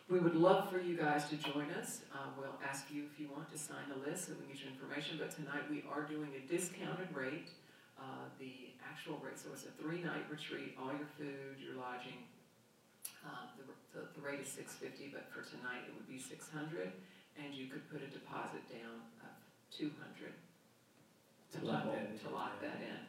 we 0.10 0.20
would 0.20 0.36
love 0.36 0.72
for 0.72 0.80
you 0.80 0.98
guys 0.98 1.30
to 1.30 1.36
join 1.38 1.70
us. 1.72 2.02
Uh, 2.14 2.30
We'll 2.38 2.58
ask 2.68 2.90
you 2.92 3.06
if 3.06 3.20
you 3.20 3.30
want 3.30 3.52
to 3.52 3.58
sign 3.58 3.86
the 3.90 4.10
list 4.10 4.26
so 4.28 4.34
we 4.34 4.46
can 4.46 4.54
get 4.54 4.64
your 4.64 4.72
information, 4.74 5.18
but 5.20 5.30
tonight 5.30 5.70
we 5.70 5.84
are 5.92 6.02
doing 6.02 6.32
a 6.34 6.42
discounted 6.52 7.14
rate. 7.14 7.50
Uh, 8.00 8.26
The 8.40 8.74
actual 8.82 9.18
rate, 9.22 9.38
so 9.38 9.50
it's 9.54 9.66
a 9.66 9.74
three-night 9.82 10.26
retreat, 10.32 10.76
all 10.80 10.92
your 10.98 11.10
food, 11.18 11.60
your 11.62 11.76
lodging. 11.76 12.26
Uh, 13.26 13.46
The 13.58 13.66
the 13.94 14.02
the 14.16 14.22
rate 14.22 14.40
is 14.40 14.48
six 14.48 14.74
fifty, 14.76 15.10
but 15.14 15.30
for 15.34 15.42
tonight 15.42 15.84
it 15.88 15.94
would 15.94 16.08
be 16.08 16.20
six 16.20 16.50
hundred, 16.50 16.92
and 17.38 17.54
you 17.54 17.68
could 17.68 17.86
put 17.90 18.02
a 18.02 18.08
deposit 18.08 18.64
down 18.70 18.98
of 19.26 19.34
two 19.70 19.92
hundred 20.02 20.34
To 21.54 21.66
lock 21.66 21.86
that 21.86 22.18
to 22.24 22.30
lock 22.30 22.62
that 22.62 22.80
in. 22.82 23.00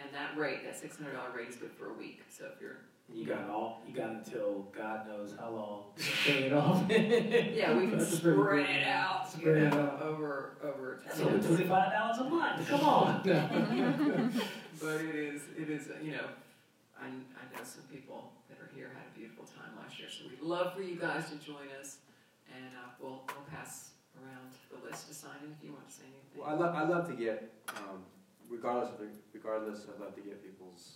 And 0.00 0.12
that 0.14 0.36
rate, 0.36 0.64
that 0.64 0.76
six 0.76 0.96
hundred 0.98 1.14
dollar 1.14 1.30
rate 1.34 1.48
is 1.48 1.56
good 1.56 1.72
for 1.72 1.90
a 1.90 1.94
week, 1.94 2.22
so 2.30 2.46
if 2.52 2.60
you're 2.60 2.82
You 3.12 3.26
got 3.26 3.48
all, 3.48 3.82
you 3.86 3.94
got 3.94 4.10
until 4.10 4.66
God 4.76 5.06
knows 5.06 5.34
how 5.38 5.50
long 5.50 5.84
to 5.96 6.02
pay 6.24 6.44
it 6.44 6.52
off. 6.52 6.82
Yeah, 6.90 7.76
we 7.76 7.86
can 7.88 7.98
That's 7.98 8.16
spread 8.16 8.68
it 8.68 8.86
out, 8.86 9.30
Spread 9.30 9.56
it 9.56 9.72
know, 9.72 9.80
out. 9.82 10.02
over, 10.02 10.56
over 10.64 11.00
That's 11.04 11.20
only 11.20 11.40
twenty-five 11.40 11.92
dollars 11.92 12.18
a 12.18 12.24
month, 12.24 12.68
come 12.68 12.80
on. 12.84 13.22
But 14.80 15.00
it 15.00 15.14
is, 15.14 15.42
it 15.56 15.70
is, 15.70 15.88
you 16.02 16.12
know, 16.12 16.26
I, 17.00 17.06
I 17.06 17.08
know 17.54 17.62
some 17.62 17.84
people 17.92 18.32
that 18.48 18.58
are 18.58 18.70
here 18.74 18.90
had 18.92 19.04
a 19.14 19.18
beautiful 19.18 19.44
time 19.44 19.70
last 19.80 19.98
year, 19.98 20.08
so 20.10 20.24
we'd 20.28 20.40
love 20.42 20.74
for 20.74 20.82
you 20.82 20.96
guys 20.96 21.30
to 21.30 21.36
join 21.36 21.68
us. 21.80 21.98
And, 22.54 22.66
uh, 22.76 22.90
we'll, 23.00 23.22
we'll 23.28 23.46
pass 23.50 23.90
around 24.20 24.50
the 24.72 24.84
list 24.88 25.08
to 25.08 25.14
sign 25.14 25.36
in 25.44 25.52
if 25.52 25.62
you 25.64 25.72
want 25.72 25.86
to 25.88 25.92
say 25.94 26.02
anything. 26.04 26.36
Well, 26.36 26.50
I 26.50 26.54
love, 26.54 26.74
I 26.74 26.82
love 26.88 27.08
to 27.08 27.14
get, 27.14 27.52
um, 27.68 28.02
regardless 28.50 28.90
of, 28.92 28.98
the- 28.98 29.06
regardless, 29.32 29.86
I'd 29.94 30.00
love 30.00 30.14
to 30.16 30.20
get 30.20 30.42
people's 30.42 30.94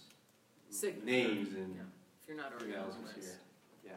Signature. 0.71 1.07
names 1.07 1.55
and 1.55 1.75
Yeah. 1.77 1.83
If 2.29 2.35
you're 2.37 2.45
not 2.45 2.53
already 2.53 2.77
on 2.77 2.85
the 2.91 3.07
list. 3.07 3.39
Yeah. 3.83 3.93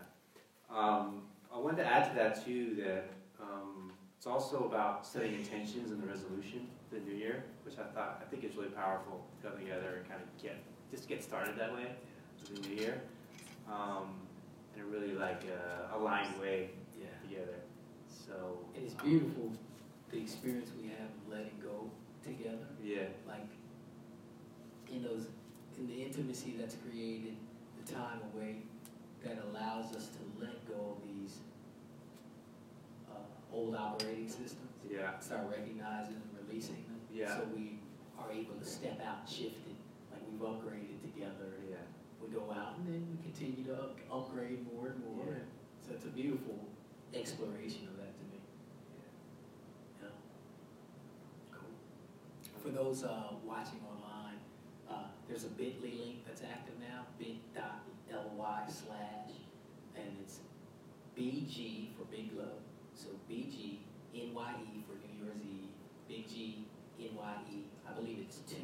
Um, 0.69 1.23
I 1.53 1.59
wanted 1.59 1.83
to 1.83 1.85
add 1.85 2.09
to 2.11 2.15
that 2.15 2.45
too, 2.45 2.77
that, 2.79 3.09
um, 3.41 3.91
it's 4.15 4.25
also 4.25 4.69
about 4.71 5.05
setting 5.05 5.33
intentions 5.33 5.91
in 5.91 5.99
the 5.99 6.07
resolution 6.07 6.67
for 6.87 6.95
the 6.95 7.01
new 7.01 7.13
year, 7.17 7.43
which 7.65 7.73
I 7.77 7.83
thought, 7.93 8.23
I 8.25 8.29
think 8.29 8.45
is 8.45 8.55
really 8.55 8.69
powerful 8.69 9.25
to 9.35 9.49
come 9.49 9.59
together 9.59 9.97
and 9.97 10.07
kind 10.07 10.21
of 10.21 10.41
get, 10.41 10.55
just 10.89 11.09
get 11.09 11.21
started 11.21 11.59
that 11.59 11.73
way 11.73 11.87
for 12.39 12.53
the 12.53 12.69
new 12.69 12.75
year. 12.75 13.01
Um, 13.69 14.15
in 14.77 14.81
a 14.81 14.85
really 14.85 15.11
like, 15.11 15.43
uh, 15.51 15.97
aligned 15.97 16.39
way 16.39 16.69
Yeah. 16.97 17.07
together, 17.27 17.59
so. 18.07 18.59
And 18.75 18.85
it's 18.85 18.95
um, 18.95 19.09
beautiful, 19.09 19.51
the 20.09 20.21
experience 20.21 20.69
we 20.81 20.87
have 20.87 21.09
of 21.09 21.29
letting 21.29 21.59
go 21.61 21.91
together, 22.23 22.67
Yeah, 22.81 23.07
like, 23.27 23.49
in 24.89 25.03
those, 25.03 25.27
in 25.77 25.87
the 25.87 26.01
intimacy 26.01 26.55
that's 26.57 26.75
created, 26.75 27.35
the 27.85 27.93
time 27.93 28.19
away 28.33 28.57
that 29.23 29.37
allows 29.49 29.95
us 29.95 30.07
to 30.07 30.19
let 30.43 30.65
go 30.67 30.97
of 30.97 31.07
these, 31.07 31.37
uh, 33.09 33.55
old 33.55 33.75
operating 33.75 34.27
systems. 34.27 34.67
yeah, 34.89 35.17
start 35.19 35.47
recognizing 35.49 36.15
and 36.15 36.47
releasing 36.47 36.75
them. 36.75 36.99
Yeah. 37.13 37.37
So 37.37 37.45
we 37.55 37.79
are 38.19 38.31
able 38.31 38.55
to 38.55 38.65
step 38.65 38.99
out 39.05 39.19
and 39.21 39.29
shift 39.29 39.65
it, 39.67 39.75
like 40.11 40.21
we've 40.29 40.41
upgraded 40.41 41.01
together. 41.01 41.53
yeah. 41.69 41.77
We 42.21 42.27
go 42.33 42.51
out 42.51 42.77
and 42.77 42.87
then 42.87 43.07
we 43.17 43.31
continue 43.31 43.63
to 43.65 43.73
up- 43.73 43.97
upgrade 44.11 44.65
more 44.73 44.87
and 44.87 44.99
more. 45.05 45.25
Yeah. 45.33 45.43
So 45.87 45.93
it's 45.95 46.05
a 46.05 46.09
beautiful 46.09 46.59
exploration 47.13 47.87
of 47.87 47.97
that 47.97 48.13
to 48.17 48.23
me. 48.31 48.39
Yeah. 50.01 50.09
Cool. 51.51 52.61
For 52.61 52.69
those 52.69 53.03
uh, 53.03 53.33
watching 53.45 53.79
online, 53.87 54.10
there's 55.31 55.45
a 55.45 55.55
bit.ly 55.55 55.95
link 55.95 56.27
that's 56.27 56.43
active 56.43 56.75
now, 56.77 57.07
bit.ly 57.17 58.63
slash, 58.67 59.31
and 59.95 60.11
it's 60.21 60.39
BG 61.17 61.95
for 61.95 62.03
Big 62.11 62.35
Glow. 62.35 62.59
So 62.93 63.07
BG 63.31 63.77
NYE 64.13 64.83
for 64.83 64.99
New 64.99 65.23
Year's 65.23 65.39
Eve, 65.39 65.71
Big 66.09 66.27
G 66.27 66.65
NYE. 66.99 67.63
I 67.87 67.93
believe 67.93 68.17
it's 68.19 68.39
two. 68.39 68.57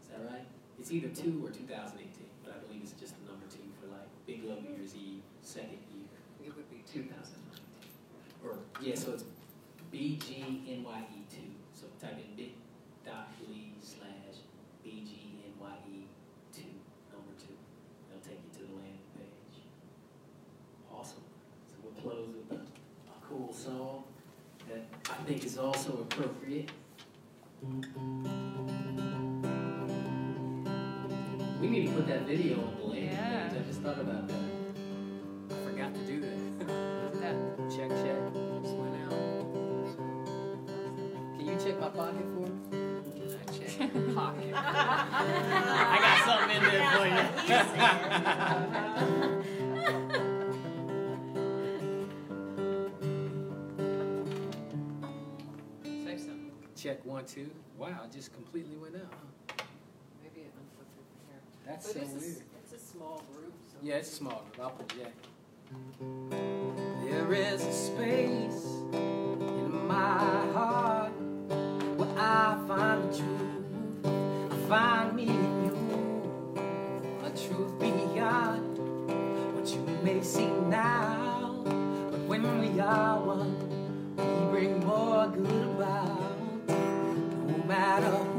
Is 0.00 0.08
that 0.10 0.22
right? 0.24 0.46
It's 0.78 0.92
either 0.92 1.08
two 1.08 1.42
or 1.44 1.50
2018, 1.50 1.98
but 2.44 2.54
I 2.54 2.58
believe 2.66 2.82
it's 2.82 2.92
just 2.92 3.18
the 3.18 3.32
number 3.32 3.46
two 3.50 3.66
for 3.80 3.90
like 3.90 4.06
Big 4.24 4.42
Glow 4.42 4.60
New 4.62 4.76
Year's 4.78 4.94
Eve, 4.94 5.22
second 5.42 5.82
year. 5.90 6.06
It 6.46 6.54
would 6.54 6.70
be 6.70 6.84
two 6.86 7.10
thousand 7.10 7.42
nineteen. 7.50 7.90
Or, 8.44 8.58
yeah, 8.80 8.94
so 8.94 9.12
it's 9.18 9.24
BGNYE 9.92 11.26
two. 11.26 11.50
So 11.74 11.86
type 12.00 12.18
in 12.22 12.36
bit.ly 12.36 13.74
slash 13.82 14.46
BGNYE 14.86 16.06
two, 16.52 16.74
number 17.10 17.34
two. 17.38 17.54
It'll 18.10 18.22
take 18.22 18.42
you 18.42 18.50
to 18.58 18.66
the 18.66 18.74
landing 18.74 19.10
page. 19.14 19.62
Awesome. 20.90 21.22
So 21.66 21.74
we'll 21.82 21.94
close 22.02 22.26
with 22.26 22.48
the 22.48 22.58
gospel 23.32 23.51
song 23.62 24.02
that 24.68 24.84
I 25.08 25.22
think 25.24 25.44
is 25.44 25.56
also 25.56 25.92
appropriate. 26.10 26.68
We 31.60 31.68
need 31.68 31.86
to 31.86 31.92
put 31.92 32.08
that 32.08 32.22
video 32.22 32.56
on 32.58 32.76
the 32.76 32.84
landing 32.86 33.12
Yeah. 33.12 33.52
I 33.52 33.58
just 33.64 33.80
thought 33.82 34.00
about 34.00 34.26
that. 34.26 34.36
I 35.50 35.54
forgot 35.64 35.94
to 35.94 36.00
do 36.00 36.20
that. 36.22 36.38
That, 37.22 37.36
Check, 37.70 37.90
check, 37.90 38.18
just 38.62 38.74
went 38.74 38.96
out. 39.04 39.14
Can 41.38 41.46
you 41.46 41.56
check 41.64 41.78
my 41.78 41.88
pocket 41.88 42.26
for 42.34 42.40
me? 42.40 42.50
Can 43.14 43.30
I 43.30 43.44
check 43.56 43.92
pocket? 44.16 44.54
I 44.56 45.98
got 46.02 46.18
something 46.26 46.56
in 46.56 46.62
there 46.64 46.86
for 49.22 49.28
One, 57.12 57.26
two. 57.26 57.50
Wow, 57.76 57.88
it 58.06 58.12
just 58.12 58.32
completely 58.32 58.74
went 58.74 58.94
out, 58.94 59.02
huh? 59.02 59.64
Maybe 60.22 60.46
it 60.46 60.52
unplugged 60.56 60.96
it 60.96 61.04
from 61.12 61.20
here. 61.28 61.42
That's 61.66 61.86
so 61.86 61.92
But 61.92 62.02
it's 62.04 62.12
a, 62.12 62.18
weird. 62.18 62.42
it's 62.64 62.72
a 62.72 62.78
small 62.78 63.22
group, 63.34 63.52
so. 63.70 63.76
Yeah, 63.82 63.96
it's 63.96 64.10
small, 64.10 64.42
but 64.56 64.62
I'll 64.62 64.70
put 64.70 64.88
project. 64.88 65.26
There 67.04 67.34
is 67.34 67.66
a 67.66 67.72
space 67.74 68.64
in 68.94 69.86
my 69.86 70.52
heart 70.54 71.12
where 71.98 72.18
I 72.18 72.58
find 72.66 73.12
the 73.12 73.18
truth. 73.18 74.50
I 74.50 74.68
find 74.70 75.14
me 75.14 75.24
in 75.24 75.64
you, 75.66 75.76
a 77.26 77.28
truth 77.28 77.78
beyond 77.78 78.78
what 79.54 79.68
you 79.68 79.80
may 80.02 80.22
see 80.22 80.48
now. 80.48 81.60
But 82.10 82.20
when 82.20 82.58
we 82.58 82.80
are 82.80 83.20
one, 83.20 84.16
we 84.16 84.50
bring 84.50 84.80
more 84.86 85.28
good 85.28 85.66
about. 85.76 86.11
Matter 87.72 88.31